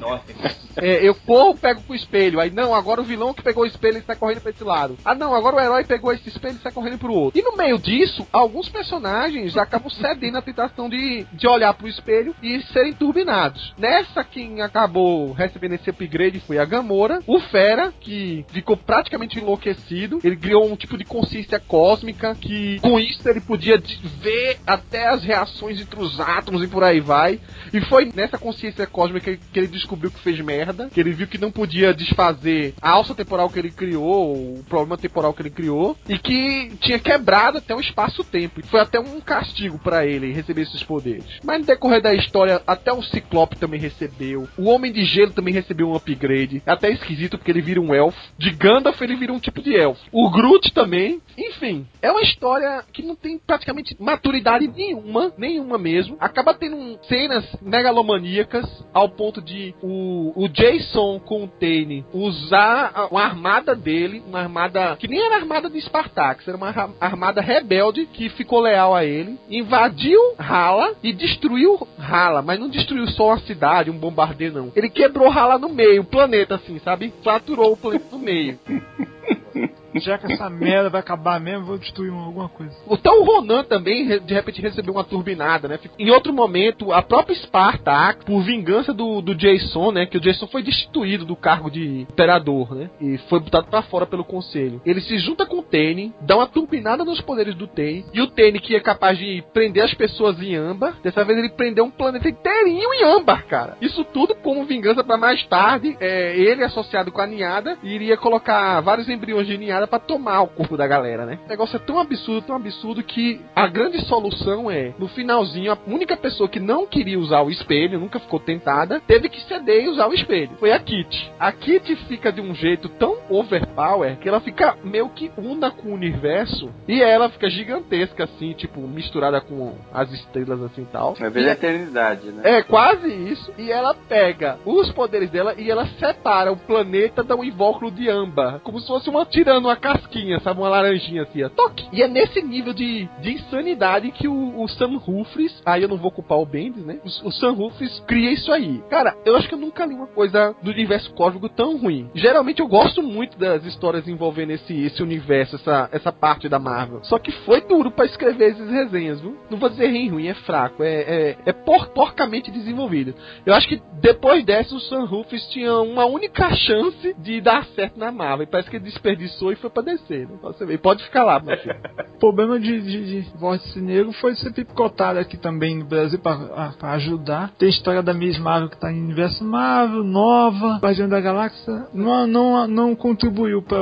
É, 0.78 1.08
eu 1.08 1.14
corro, 1.16 1.58
pego 1.58 1.82
com 1.82 1.94
o 1.94 1.96
espelho. 1.96 2.40
Aí 2.40 2.50
não, 2.50 2.74
agora 2.74 3.02
o 3.02 3.04
vilão 3.04 3.34
que 3.34 3.44
pegou 3.44 3.64
o 3.64 3.68
espelho 3.68 3.98
está 3.98 4.16
correndo 4.16 4.42
para 4.42 4.52
esse 4.52 4.64
lado. 4.64 4.98
Ah 5.04 5.16
não, 5.16 5.36
agora 5.36 5.56
o 5.56 5.60
herói 5.60 5.84
pegou 5.84 6.14
esse 6.14 6.30
espelho 6.30 6.54
e 6.54 6.58
está 6.58 6.72
correndo 6.72 6.98
pro 6.98 7.14
outro. 7.14 7.40
E 7.40 7.44
no 7.44 7.56
meio 7.56 7.78
disso, 7.78 8.28
alguns 8.32 8.70
personagens 8.70 9.58
acabam 9.58 9.90
cedendo 9.90 10.38
à 10.38 10.42
tentação 10.42 10.90
de, 10.90 11.26
de 11.34 11.48
olhar 11.48 11.74
pro 11.74 11.88
espelho 11.88 12.36
e 12.42 12.62
serem 12.74 12.94
turbinados. 12.94 13.74
Nessa, 13.78 14.24
quem 14.24 14.62
acabou 14.62 15.32
recebendo 15.34 15.74
esse 15.74 15.90
upgrade 15.90 16.40
foi 16.40 16.58
a 16.58 16.66
Gamora. 16.66 17.20
O 17.28 17.40
Fera, 17.40 17.94
que 18.00 18.46
ficou 18.50 18.78
praticamente 18.78 19.40
enlouquecido. 19.40 20.20
Ele 20.24 20.38
criou 20.38 20.66
um 20.66 20.76
tipo 20.76 20.98
de 20.98 21.06
consciência 21.06 21.60
cósmica 21.60 22.36
que 22.36 22.80
com 22.80 23.00
isso 23.00 23.28
ele 23.28 23.42
podia 23.42 23.82
ver 24.22 24.60
até 24.66 25.08
as 25.08 25.24
reações 25.24 25.61
entre 25.70 26.00
os 26.00 26.20
átomos 26.20 26.64
e 26.64 26.68
por 26.68 26.84
aí 26.84 27.00
vai. 27.00 27.40
E 27.74 27.82
foi 27.82 28.12
nessa 28.14 28.38
consciência 28.38 28.88
cósmica 28.88 29.36
que 29.36 29.60
ele 29.60 29.68
descobriu 29.68 30.12
que 30.12 30.20
fez 30.20 30.40
merda, 30.40 30.90
que 30.90 31.00
ele 31.00 31.12
viu 31.12 31.28
que 31.28 31.38
não 31.38 31.52
podia 31.52 31.94
desfazer 31.94 32.74
a 32.82 32.92
alça 32.92 33.14
temporal 33.14 33.50
que 33.50 33.60
ele 33.60 33.72
criou, 33.72 34.34
o 34.34 34.64
problema 34.68 34.98
temporal 34.98 35.34
que 35.34 35.42
ele 35.42 35.50
criou, 35.50 35.98
e 36.08 36.18
que 36.18 36.72
tinha 36.80 37.00
quebrado 37.00 37.58
até 37.58 37.76
o 37.76 37.80
espaço-tempo. 37.80 38.66
Foi 38.68 38.80
até 38.80 39.00
um 39.00 39.20
castigo 39.20 39.80
para 39.80 40.06
ele 40.06 40.32
receber 40.32 40.64
esses 40.64 40.84
poderes. 40.84 41.26
Mas 41.44 41.60
no 41.60 41.66
decorrer 41.66 42.02
da 42.02 42.14
história, 42.14 42.62
até 42.66 42.92
o 42.92 43.04
Ciclope 43.04 43.58
também 43.58 43.80
recebeu. 43.80 44.48
O 44.58 44.70
Homem 44.70 44.92
de 44.92 45.04
Gelo 45.06 45.32
também 45.32 45.54
recebeu 45.54 45.90
um 45.90 45.96
upgrade. 45.96 46.62
É 46.66 46.72
até 46.72 46.92
esquisito 46.92 47.38
porque 47.38 47.52
ele 47.52 47.62
vira 47.62 47.82
um 47.82 47.94
elfo. 47.94 48.18
De 48.38 48.52
Gandalf 48.52 49.02
ele 49.02 49.16
vira 49.16 49.34
um 49.34 49.40
tipo 49.40 49.62
de 49.62 49.76
elfo. 49.76 50.02
O 50.12 50.30
Groot 50.30 50.74
também. 50.74 51.22
Enfim, 51.38 51.86
é 52.02 52.12
uma 52.12 52.22
história 52.22 52.84
que 52.92 53.02
não 53.02 53.16
tem 53.16 53.38
praticamente 53.38 53.96
maturidade 54.00 54.68
nenhuma, 54.68 55.34
nenhuma 55.52 55.78
mesmo. 55.78 56.18
Acaba 56.20 56.54
tendo 56.54 57.00
cenas 57.04 57.46
megalomaníacas 57.62 58.66
ao 58.94 59.10
ponto 59.10 59.42
de 59.42 59.74
o, 59.82 60.34
o 60.36 60.48
Jason 60.48 61.20
com 61.20 61.44
o 61.44 61.48
Tane 61.48 62.06
usar 62.14 63.08
uma 63.12 63.24
armada 63.24 63.76
dele, 63.76 64.24
uma 64.28 64.40
armada 64.40 64.96
que 64.98 65.08
nem 65.08 65.20
era 65.20 65.36
armada 65.36 65.70
de 65.70 65.80
Spartax, 65.82 66.48
era 66.48 66.58
uma 66.58 66.94
armada 67.00 67.42
rebelde 67.42 68.06
que 68.06 68.30
ficou 68.30 68.62
leal 68.62 68.96
a 68.96 69.06
ele, 69.06 69.38
invadiu 69.50 70.20
Hala 70.38 70.96
e 71.04 71.12
destruiu 71.14 71.88
Hala, 71.98 72.42
mas 72.42 72.60
não 72.60 72.70
destruiu 72.70 73.08
só 73.08 73.34
a 73.34 73.40
cidade, 73.40 73.92
um 73.92 73.98
bombardeio 73.98 74.54
não. 74.54 74.72
Ele 74.76 74.90
quebrou 74.90 75.30
Hala 75.30 75.58
no 75.58 75.70
meio, 75.70 76.02
o 76.02 76.06
planeta 76.06 76.56
assim, 76.56 76.80
sabe? 76.80 77.14
Fraturou 77.24 77.74
o 77.74 77.78
planeta 77.78 78.06
no 78.12 78.20
meio. 78.20 78.60
Já 79.96 80.18
que 80.18 80.32
essa 80.32 80.50
merda 80.50 80.90
vai 80.90 81.02
acabar 81.02 81.40
mesmo, 81.40 81.66
vou 81.66 81.78
destruir 81.78 82.12
alguma 82.12 82.50
coisa. 82.50 82.74
Então 82.90 83.22
o 83.22 83.26
Ronan 83.26 83.64
também, 83.64 84.20
de 84.20 84.34
repente, 84.34 84.62
recebeu 84.62 84.94
uma 84.94 85.04
turbinada, 85.04 85.68
né? 85.68 85.80
Em 85.98 86.10
outro 86.12 86.34
momento, 86.34 86.92
a 86.92 87.02
própria 87.02 87.36
Sparta, 87.36 88.16
por 88.26 88.42
vingança 88.42 88.94
do, 88.94 89.22
do 89.22 89.36
Jason, 89.36 89.92
né? 89.92 90.06
Que 90.06 90.18
o 90.18 90.22
Jason 90.22 90.48
foi 90.48 90.64
destituído 90.64 91.26
do 91.26 91.36
cargo 91.36 91.70
de 91.70 92.02
imperador, 92.02 92.74
né? 92.76 92.90
E 93.00 93.18
foi 93.30 93.40
botado 93.40 93.68
para 93.68 93.82
fora 93.84 94.06
pelo 94.06 94.24
conselho. 94.24 94.82
Ele 94.86 95.02
se 95.02 95.18
junta 95.18 95.46
com 95.46 95.60
o 95.60 95.64
Tene, 95.64 96.14
dá 96.22 96.36
uma 96.38 96.48
turbinada 96.48 97.04
nos 97.04 97.22
poderes 97.22 97.56
do 97.56 97.68
Tene, 97.68 98.06
e 98.14 98.22
o 98.22 98.28
Tene, 98.28 98.60
que 98.60 98.76
é 98.76 98.80
capaz 98.80 99.18
de 99.18 99.44
prender 99.54 99.84
as 99.84 99.94
pessoas 99.94 100.42
em 100.42 100.56
âmbar, 100.56 100.98
dessa 101.04 101.24
vez 101.24 101.38
ele 101.38 101.50
prendeu 101.50 101.86
um 101.86 101.92
planeta 101.92 102.30
inteirinho 102.30 102.94
em 102.94 103.04
âmbar, 103.04 103.46
cara. 103.48 103.78
Isso 103.82 104.04
tudo 104.06 104.36
como 104.36 104.66
vingança 104.66 105.04
para 105.04 105.18
mais 105.18 105.44
tarde, 105.48 105.98
é, 106.00 106.38
ele 106.38 106.64
associado 106.64 107.12
com 107.12 107.22
a 107.22 107.28
ninhada, 107.28 107.78
iria 107.84 108.18
colocar 108.18 108.80
vários 108.82 109.10
embriões 109.10 109.48
de 109.48 109.58
ninhada 109.58 109.81
para 109.88 110.00
tomar 110.00 110.42
o 110.42 110.48
corpo 110.48 110.78
da 110.78 110.88
galera, 110.88 111.26
né? 111.26 111.40
O 111.46 111.50
negócio 111.50 111.76
é 111.76 111.80
tão 111.80 112.00
absurdo, 112.00 112.48
tão 112.48 112.56
absurdo 112.56 113.04
que 113.04 113.42
a 113.56 113.68
grande 113.68 114.00
solução 114.06 114.70
é, 114.70 114.94
no 114.98 115.08
finalzinho, 115.08 115.72
a 115.72 115.78
única 115.88 116.16
pessoa 116.18 116.50
que 116.50 116.60
não 116.60 116.86
queria 116.86 117.20
usar 117.20 117.42
o 117.42 117.50
espelho, 117.50 118.00
nunca 118.00 118.20
ficou 118.20 118.40
tentada, 118.40 119.02
teve 119.02 119.30
que 119.30 119.42
ceder 119.42 119.86
e 119.86 119.90
usar 119.90 120.08
o 120.08 120.14
espelho. 120.14 120.52
Foi 120.60 120.72
a 120.72 120.80
Kit. 120.80 121.32
A 121.40 121.52
Kit 121.52 121.96
fica 122.08 122.32
de 122.32 122.42
um 122.42 122.54
jeito 122.54 122.90
tão 122.90 123.18
overpower 123.30 124.18
que 124.18 124.28
ela 124.28 124.40
fica 124.42 124.76
meio 124.84 125.10
que 125.10 125.32
una 125.38 125.72
com 125.72 125.90
o 125.90 125.94
universo 125.94 126.70
e 126.88 127.02
ela 127.02 127.30
fica 127.30 127.50
gigantesca 127.50 128.24
assim, 128.24 128.54
tipo, 128.54 128.82
misturada 128.82 129.42
com 129.42 129.76
as 129.94 130.12
estrelas 130.12 130.62
assim 130.64 130.84
e 130.84 130.86
tal. 130.86 131.16
É 131.20 131.30
bem 131.30 131.46
eternidade, 131.46 132.32
né? 132.32 132.42
É, 132.44 132.64
quase 132.64 133.08
isso. 133.08 133.54
E 133.58 133.72
ela 133.72 133.94
pega 133.94 134.60
os 134.66 134.92
poderes 134.92 135.30
dela 135.30 135.56
e 135.58 135.70
ela 135.70 135.86
separa 136.00 136.52
o 136.52 136.58
planeta 136.58 137.24
do 137.24 137.44
invólucro 137.44 137.92
de 137.92 138.10
âmbar, 138.10 138.60
como 138.60 138.80
se 138.80 138.88
fosse 138.88 139.10
uma 139.10 139.26
tirando 139.26 139.70
uma 139.72 139.76
casquinha, 139.76 140.40
sabe? 140.40 140.60
Uma 140.60 140.70
laranjinha 140.70 141.24
assim, 141.24 141.44
ó. 141.44 141.50
Toque! 141.50 141.88
E 141.92 142.02
é 142.02 142.08
nesse 142.08 142.42
nível 142.42 142.74
de, 142.74 143.08
de 143.22 143.34
insanidade 143.34 144.12
que 144.12 144.28
o, 144.28 144.62
o 144.62 144.68
Sam 144.68 145.02
Humphries, 145.08 145.62
aí 145.66 145.82
eu 145.82 145.90
não 145.90 145.98
vou 145.98 146.12
culpar 146.12 146.38
o 146.38 146.46
Bendis, 146.46 146.86
né? 146.86 147.00
O, 147.04 147.28
o 147.28 147.32
Sam 147.32 147.54
Humphries 147.54 148.00
cria 148.08 148.32
isso 148.32 148.52
aí. 148.52 148.84
Cara, 148.90 149.16
eu 149.26 149.36
acho 149.36 149.48
que 149.48 149.54
eu 149.54 149.60
nunca 149.60 149.86
li 149.86 149.94
uma 149.94 150.08
coisa 150.08 150.56
do 150.62 150.72
universo 150.72 151.14
cósmico 151.14 151.50
tão 151.50 151.78
ruim. 151.78 152.10
Geralmente 152.14 152.60
eu 152.60 152.68
gosto 152.68 153.02
muito 153.02 153.38
das 153.38 153.64
histórias 153.66 154.08
envolvendo 154.08 154.52
esse, 154.52 154.74
esse 154.86 155.02
universo, 155.02 155.56
essa, 155.56 155.90
essa 155.92 156.12
parte 156.12 156.50
da 156.50 156.60
Marvel. 156.60 157.04
Só 157.04 157.18
que 157.18 157.32
foi 157.32 157.62
duro 157.62 157.92
para 157.92 158.06
escrever 158.06 158.52
essas 158.52 158.70
resenhas, 158.70 159.22
viu? 159.22 159.38
Não 159.50 159.58
vou 159.58 159.70
dizer 159.70 159.88
ruim, 159.88 160.10
ruim, 160.10 160.28
é 160.28 160.34
fraco. 160.34 160.84
É, 160.84 161.02
é, 161.02 161.38
é 161.46 161.54
por, 161.54 161.88
porcamente 161.90 162.52
desenvolvido. 162.52 163.14
Eu 163.46 163.54
acho 163.54 163.68
que 163.68 163.82
depois 164.02 164.44
dessa 164.44 164.76
o 164.76 164.80
Sam 164.80 165.04
Humphries 165.04 165.48
tinha 165.48 165.76
uma 165.76 166.06
única 166.06 166.54
chance 166.54 167.16
de 167.18 167.40
dar 167.42 167.66
certo 167.68 167.98
na 167.98 168.12
Marvel. 168.12 168.44
E 168.44 168.48
parece 168.48 168.70
que 168.70 168.76
ele 168.76 168.86
desperdiçou 168.86 169.52
e 169.52 169.56
foi 169.62 169.70
pra 169.70 169.84
descer, 169.84 170.28
né? 170.28 170.36
Você 170.42 170.66
vê. 170.66 170.78
Pode 170.78 171.04
ficar 171.04 171.24
lá, 171.24 171.40
meu 171.40 171.58
filho. 171.58 171.76
O 172.16 172.20
problema 172.22 172.60
de, 172.60 172.80
de, 172.82 173.24
de 173.24 173.32
Vórtice 173.36 173.82
Negro 173.82 174.14
foi 174.14 174.36
ser 174.36 174.54
picotado 174.54 175.18
aqui 175.18 175.38
também 175.38 175.80
no 175.80 175.86
Brasil 175.86 176.20
pra, 176.20 176.72
pra 176.78 176.92
ajudar. 176.92 177.52
Tem 177.58 177.68
a 177.68 177.72
história 177.72 178.04
da 178.04 178.14
Miss 178.14 178.38
Marvel 178.38 178.70
que 178.70 178.80
tá 178.80 178.92
em 178.92 179.02
universo 179.02 179.44
Marvel, 179.44 180.04
nova, 180.04 180.78
Guardião 180.80 181.10
da 181.10 181.20
Galáxia. 181.20 181.88
Não, 181.92 182.28
não, 182.28 182.68
não 182.68 182.96
contribuiu 182.96 183.64
pra 183.64 183.80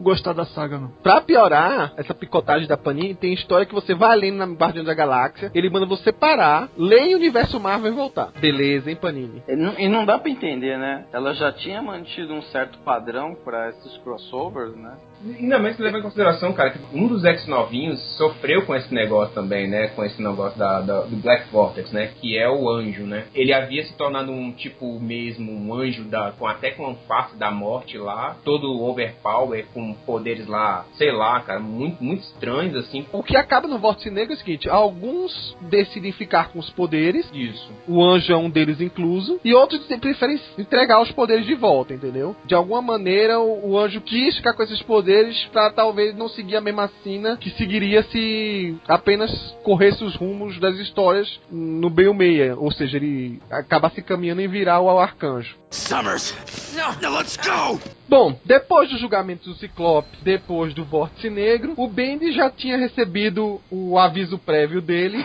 gostar 0.00 0.32
da 0.32 0.44
saga, 0.46 0.78
não. 0.78 0.88
Pra 1.02 1.20
piorar 1.20 1.92
essa 1.96 2.14
picotagem 2.14 2.66
da 2.66 2.76
Panini, 2.76 3.14
tem 3.14 3.32
história 3.32 3.66
que 3.66 3.74
você 3.74 3.94
vai 3.94 4.16
lendo 4.16 4.38
na 4.38 4.46
Guardião 4.46 4.84
da 4.84 4.94
Galáxia, 4.94 5.50
ele 5.54 5.70
manda 5.70 5.86
você 5.86 6.12
parar, 6.12 6.68
ler 6.76 7.14
o 7.14 7.16
universo 7.16 7.60
Marvel 7.60 7.92
e 7.92 7.96
voltar. 7.96 8.30
Beleza, 8.40 8.90
hein, 8.90 8.96
Panini? 8.96 9.42
E 9.48 9.56
não, 9.56 9.78
e 9.78 9.88
não 9.88 10.04
dá 10.04 10.18
pra 10.18 10.30
entender, 10.30 10.78
né? 10.78 11.06
Ela 11.12 11.34
já 11.34 11.52
tinha 11.52 11.82
mantido 11.82 12.32
um 12.32 12.42
certo 12.42 12.78
padrão 12.80 13.36
pra 13.44 13.70
esses 13.70 13.96
crossovers, 13.98 14.74
né? 14.76 14.96
Ainda 15.22 15.58
mais 15.58 15.76
que 15.76 15.82
leva 15.82 15.98
em 15.98 16.02
consideração, 16.02 16.52
cara, 16.54 16.70
que 16.70 16.78
um 16.94 17.06
dos 17.06 17.24
ex 17.24 17.46
novinhos 17.46 18.00
sofreu 18.16 18.64
com 18.64 18.74
esse 18.74 18.92
negócio 18.94 19.34
também, 19.34 19.68
né? 19.68 19.88
Com 19.88 20.02
esse 20.02 20.20
negócio 20.22 20.58
da, 20.58 20.80
da, 20.80 21.02
do 21.02 21.16
Black 21.16 21.50
Vortex, 21.50 21.92
né? 21.92 22.12
Que 22.20 22.38
é 22.38 22.48
o 22.48 22.68
anjo, 22.70 23.02
né? 23.02 23.26
Ele 23.34 23.52
havia 23.52 23.84
se 23.84 23.94
tornado 23.96 24.32
um 24.32 24.50
tipo 24.52 24.98
mesmo, 24.98 25.52
um 25.52 25.74
anjo 25.74 26.04
da, 26.04 26.32
com 26.32 26.46
até 26.46 26.70
com 26.70 26.86
a 26.88 26.94
face 26.94 27.36
da 27.36 27.50
morte 27.50 27.98
lá, 27.98 28.36
todo 28.44 28.82
overpower, 28.82 29.66
com 29.74 29.89
com 29.90 30.04
poderes 30.04 30.46
lá, 30.46 30.84
sei 30.96 31.12
lá, 31.12 31.40
cara, 31.40 31.60
muito, 31.60 32.02
muito 32.02 32.22
estranhos, 32.22 32.76
assim. 32.76 33.06
O 33.12 33.22
que 33.22 33.36
acaba 33.36 33.66
no 33.66 33.78
Vórtice 33.78 34.10
Negro 34.10 34.32
é 34.32 34.36
o 34.36 34.38
seguinte: 34.38 34.68
alguns 34.68 35.56
decidem 35.62 36.12
ficar 36.12 36.52
com 36.52 36.58
os 36.58 36.70
poderes, 36.70 37.28
Isso. 37.32 37.70
o 37.88 38.02
anjo 38.02 38.32
é 38.32 38.36
um 38.36 38.50
deles 38.50 38.80
incluso, 38.80 39.40
e 39.44 39.54
outros 39.54 39.80
preferem 40.00 40.40
entregar 40.58 41.02
os 41.02 41.10
poderes 41.12 41.46
de 41.46 41.54
volta, 41.54 41.92
entendeu? 41.92 42.34
De 42.44 42.54
alguma 42.54 42.80
maneira, 42.80 43.38
o, 43.40 43.70
o 43.70 43.78
anjo 43.78 44.00
quis 44.00 44.36
ficar 44.36 44.54
com 44.54 44.62
esses 44.62 44.82
poderes 44.82 45.36
pra 45.52 45.70
talvez 45.70 46.14
não 46.16 46.28
seguir 46.28 46.56
a 46.56 46.60
mesma 46.60 46.90
sina 47.02 47.36
que 47.36 47.50
seguiria 47.50 48.02
se 48.04 48.76
apenas 48.86 49.30
corresse 49.62 50.02
os 50.04 50.14
rumos 50.14 50.58
das 50.58 50.76
histórias 50.78 51.40
no 51.50 51.90
meio 51.90 52.14
meia, 52.14 52.56
ou 52.56 52.70
seja, 52.70 52.96
ele 52.96 53.40
acabasse 53.50 54.02
caminhando 54.02 54.40
em 54.40 54.48
virar 54.48 54.80
o 54.80 54.98
arcanjo. 54.98 55.56
Summers! 55.70 56.34
Now 56.74 57.16
let's 57.16 57.36
go! 57.36 57.80
Bom, 58.08 58.36
depois 58.44 58.90
do 58.90 58.98
julgamento 58.98 59.48
do 59.48 59.54
Ciclope, 59.80 60.18
depois 60.22 60.74
do 60.74 60.84
Vórtice 60.84 61.30
Negro, 61.30 61.72
o 61.74 61.88
Bendy 61.88 62.32
já 62.32 62.50
tinha 62.50 62.76
recebido 62.76 63.58
o 63.70 63.98
aviso 63.98 64.38
prévio 64.38 64.82
dele 64.82 65.24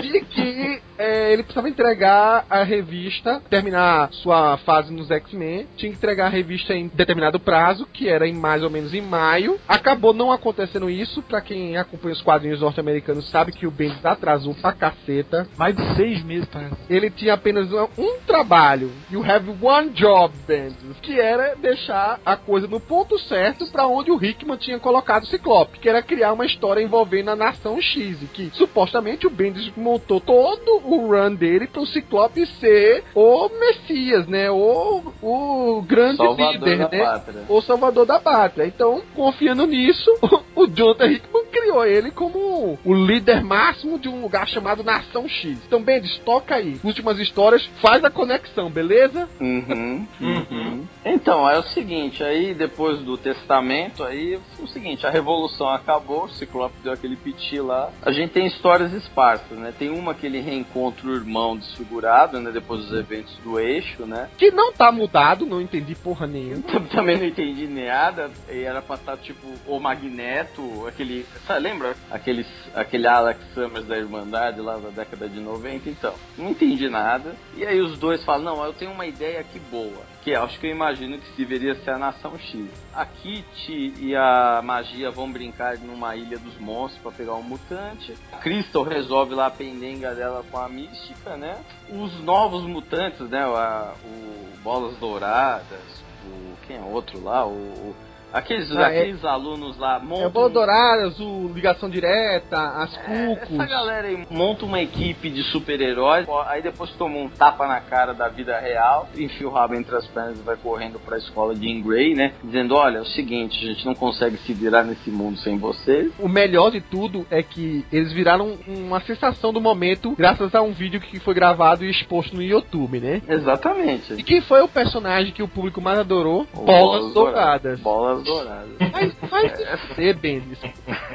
de 0.00 0.20
que 0.20 0.80
é, 1.02 1.32
ele 1.32 1.42
precisava 1.42 1.68
entregar 1.68 2.46
a 2.48 2.62
revista, 2.62 3.42
terminar 3.50 4.08
sua 4.12 4.56
fase 4.58 4.92
nos 4.92 5.10
X-Men, 5.10 5.66
tinha 5.76 5.90
que 5.90 5.98
entregar 5.98 6.26
a 6.26 6.30
revista 6.30 6.72
em 6.72 6.86
determinado 6.86 7.40
prazo, 7.40 7.86
que 7.92 8.08
era 8.08 8.28
em 8.28 8.32
mais 8.32 8.62
ou 8.62 8.70
menos 8.70 8.94
em 8.94 9.00
maio. 9.00 9.58
Acabou 9.66 10.12
não 10.12 10.30
acontecendo 10.30 10.88
isso, 10.88 11.20
pra 11.22 11.40
quem 11.40 11.76
acompanha 11.76 12.14
os 12.14 12.22
quadrinhos 12.22 12.60
norte-americanos 12.60 13.28
sabe 13.30 13.50
que 13.50 13.66
o 13.66 13.70
Bendis 13.70 14.04
atrasou 14.04 14.54
pra 14.54 14.72
caceta. 14.72 15.48
Mais 15.56 15.74
de 15.74 15.96
seis 15.96 16.22
meses, 16.22 16.48
parece. 16.48 16.76
Ele 16.88 17.10
tinha 17.10 17.34
apenas 17.34 17.68
um, 17.72 18.18
trabalho. 18.24 18.92
You 19.10 19.24
have 19.24 19.50
one 19.60 19.90
job, 19.90 20.32
Bendis. 20.46 21.00
Que 21.02 21.18
era 21.18 21.56
deixar 21.56 22.20
a 22.24 22.36
coisa 22.36 22.68
no 22.68 22.78
ponto 22.78 23.18
certo 23.18 23.66
pra 23.72 23.88
onde 23.88 24.10
o 24.12 24.22
Hickman 24.22 24.56
tinha 24.56 24.78
colocado 24.78 25.24
o 25.24 25.26
Ciclope. 25.26 25.80
Que 25.80 25.88
era 25.88 26.02
criar 26.02 26.32
uma 26.32 26.46
história 26.46 26.80
envolvendo 26.80 27.30
a 27.30 27.36
Nação 27.36 27.80
X. 27.80 28.18
Que 28.32 28.50
supostamente 28.54 29.26
o 29.26 29.30
Bendis 29.30 29.72
montou 29.76 30.20
todo 30.20 30.80
o 30.84 30.91
run 30.96 31.34
dele 31.34 31.66
pro 31.66 31.86
Ciclope 31.86 32.46
ser 32.58 33.04
o 33.14 33.48
Messias, 33.48 34.26
né? 34.26 34.50
O, 34.50 35.12
o 35.22 35.82
grande 35.82 36.16
Salvador 36.16 36.52
líder, 36.52 36.78
da 36.78 36.88
né? 36.88 37.04
pátria. 37.04 37.42
O 37.48 37.60
salvador 37.60 38.06
da 38.06 38.20
pátria. 38.20 38.66
Então, 38.66 39.02
confiando 39.14 39.66
nisso, 39.66 40.10
o 40.54 40.66
Jonathan 40.66 41.06
Hickman 41.06 41.46
criou 41.46 41.84
ele 41.84 42.10
como 42.10 42.78
o 42.84 42.94
líder 42.94 43.42
máximo 43.42 43.98
de 43.98 44.08
um 44.08 44.22
lugar 44.22 44.48
chamado 44.48 44.82
Nação 44.82 45.28
X. 45.28 45.58
Então, 45.66 45.82
Bendis, 45.82 46.18
toca 46.18 46.56
aí. 46.56 46.78
Últimas 46.82 47.18
histórias, 47.18 47.64
faz 47.80 48.04
a 48.04 48.10
conexão, 48.10 48.70
beleza? 48.70 49.28
Uhum, 49.40 50.06
uhum. 50.20 50.84
Então, 51.04 51.48
é 51.48 51.58
o 51.58 51.62
seguinte, 51.64 52.22
aí 52.22 52.54
depois 52.54 53.00
do 53.00 53.16
testamento, 53.16 54.04
aí 54.04 54.38
foi 54.56 54.64
o 54.64 54.68
seguinte, 54.68 55.06
a 55.06 55.10
revolução 55.10 55.68
acabou, 55.68 56.24
o 56.24 56.30
Ciclope 56.30 56.74
deu 56.82 56.92
aquele 56.92 57.16
piti 57.16 57.58
lá. 57.58 57.90
A 58.02 58.12
gente 58.12 58.32
tem 58.32 58.46
histórias 58.46 58.92
esparsas, 58.92 59.58
né? 59.58 59.72
Tem 59.76 59.90
uma 59.90 60.14
que 60.14 60.26
ele 60.26 60.40
reencontra 60.40 60.81
o 60.88 61.14
irmão 61.14 61.56
desfigurado, 61.56 62.40
né? 62.40 62.50
Depois 62.50 62.84
dos 62.84 62.98
eventos 62.98 63.34
do 63.38 63.58
eixo, 63.58 64.06
né? 64.06 64.28
Que 64.36 64.50
não 64.50 64.72
tá 64.72 64.90
mudado, 64.90 65.46
não 65.46 65.60
entendi 65.60 65.94
porra 65.94 66.26
nenhuma. 66.26 66.62
Também 66.90 67.18
não 67.18 67.26
entendi 67.26 67.66
nada. 67.66 68.30
E 68.50 68.60
era 68.62 68.82
pra 68.82 68.96
estar 68.96 69.16
tipo 69.18 69.46
o 69.66 69.78
Magneto, 69.78 70.86
aquele. 70.86 71.26
Sabe, 71.46 71.60
lembra? 71.60 71.94
Aqueles, 72.10 72.46
aquele 72.74 73.06
Alex 73.06 73.40
Summers 73.54 73.86
da 73.86 73.98
Irmandade 73.98 74.60
lá 74.60 74.76
da 74.76 74.90
década 74.90 75.28
de 75.28 75.40
90? 75.40 75.88
Então, 75.88 76.14
não 76.36 76.50
entendi 76.50 76.88
nada. 76.88 77.34
E 77.56 77.64
aí 77.64 77.80
os 77.80 77.98
dois 77.98 78.24
falam: 78.24 78.44
Não, 78.44 78.64
eu 78.64 78.72
tenho 78.72 78.92
uma 78.92 79.06
ideia 79.06 79.40
aqui 79.40 79.60
boa. 79.70 80.11
Que 80.22 80.34
acho 80.36 80.58
que 80.60 80.68
eu 80.68 80.70
imagino 80.70 81.18
que 81.18 81.32
deveria 81.36 81.74
ser 81.82 81.90
a 81.90 81.98
Nação 81.98 82.38
X. 82.38 82.68
A 82.94 83.04
Kitty 83.04 83.94
e 83.98 84.14
a 84.14 84.60
Magia 84.62 85.10
vão 85.10 85.30
brincar 85.30 85.76
numa 85.78 86.14
ilha 86.14 86.38
dos 86.38 86.56
monstros 86.60 87.02
pra 87.02 87.10
pegar 87.10 87.34
um 87.34 87.42
mutante. 87.42 88.16
A 88.32 88.36
Crystal 88.36 88.84
resolve 88.84 89.34
lá 89.34 89.46
a 89.46 89.50
pendenga 89.50 90.14
dela 90.14 90.44
com 90.48 90.58
a 90.58 90.68
Mística, 90.68 91.36
né? 91.36 91.58
Os 91.90 92.20
novos 92.22 92.62
mutantes, 92.62 93.28
né? 93.28 93.44
O, 93.46 93.56
a- 93.56 93.94
o 94.04 94.56
Bolas 94.62 94.96
Douradas, 94.98 96.04
o. 96.24 96.52
Quem 96.68 96.76
é 96.76 96.80
outro 96.82 97.20
lá? 97.22 97.44
O. 97.44 97.50
o- 97.50 97.96
aqueles, 98.32 98.70
Ah, 98.76 98.92
é- 98.92 99.00
aqueles 99.00 99.24
alunos 99.24 99.76
lá 99.78 99.96
É 99.96 99.98
o 99.98 100.04
montam. 100.04 100.50
Douradas, 100.50 101.18
o 101.20 101.50
Ligação 101.54 101.88
Direta, 101.88 102.58
as 102.58 102.96
É, 102.96 103.26
Cucos. 103.26 103.52
essa 103.52 103.66
galera 103.66 104.08
aí 104.08 104.26
monta 104.30 104.64
uma 104.64 104.80
equipe 104.80 105.30
de 105.30 105.42
super-heróis, 105.44 106.26
aí 106.46 106.62
depois 106.62 106.90
toma 106.92 107.16
um 107.18 107.28
tapa 107.28 107.66
na 107.66 107.80
cara 107.80 108.12
da 108.12 108.28
vida 108.28 108.58
real, 108.58 109.08
enfia 109.16 109.48
o 109.48 109.52
rabo 109.52 109.74
entre 109.74 109.94
as 109.96 110.06
pernas 110.08 110.38
e 110.38 110.42
vai 110.42 110.56
correndo 110.56 110.98
pra 110.98 111.16
escola 111.18 111.54
de 111.54 111.80
Grey, 111.80 112.14
né? 112.14 112.32
Dizendo: 112.42 112.74
Olha, 112.74 112.98
é 112.98 113.00
o 113.00 113.06
seguinte, 113.06 113.58
a 113.64 113.72
gente 113.72 113.84
não 113.86 113.94
consegue 113.94 114.36
se 114.38 114.52
virar 114.52 114.82
nesse 114.84 115.10
mundo 115.10 115.38
sem 115.38 115.58
vocês. 115.58 116.12
O 116.18 116.28
melhor 116.28 116.70
de 116.70 116.80
tudo 116.80 117.26
é 117.30 117.42
que 117.42 117.84
eles 117.92 118.12
viraram 118.12 118.58
uma 118.66 119.00
sensação 119.00 119.52
do 119.52 119.60
momento 119.60 120.14
graças 120.16 120.54
a 120.54 120.62
um 120.62 120.72
vídeo 120.72 121.00
que 121.00 121.18
foi 121.20 121.34
gravado 121.34 121.84
e 121.84 121.90
exposto 121.90 122.34
no 122.36 122.42
YouTube, 122.42 123.00
né? 123.00 123.22
Exatamente. 123.28 124.14
E 124.14 124.22
quem 124.22 124.40
foi 124.40 124.60
o 124.62 124.68
personagem 124.68 125.32
que 125.32 125.42
o 125.42 125.48
público 125.48 125.80
mais 125.80 125.98
adorou? 125.98 126.46
O 126.54 126.60
Bolas 126.64 127.12
Douradas. 127.14 127.80
Bolas 127.80 128.21
douradas. 128.22 128.70
Mas 128.92 129.14
faz 129.28 129.52
ser, 129.94 130.14
Bendis. 130.16 130.58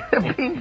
É 0.09 0.19
bem 0.19 0.55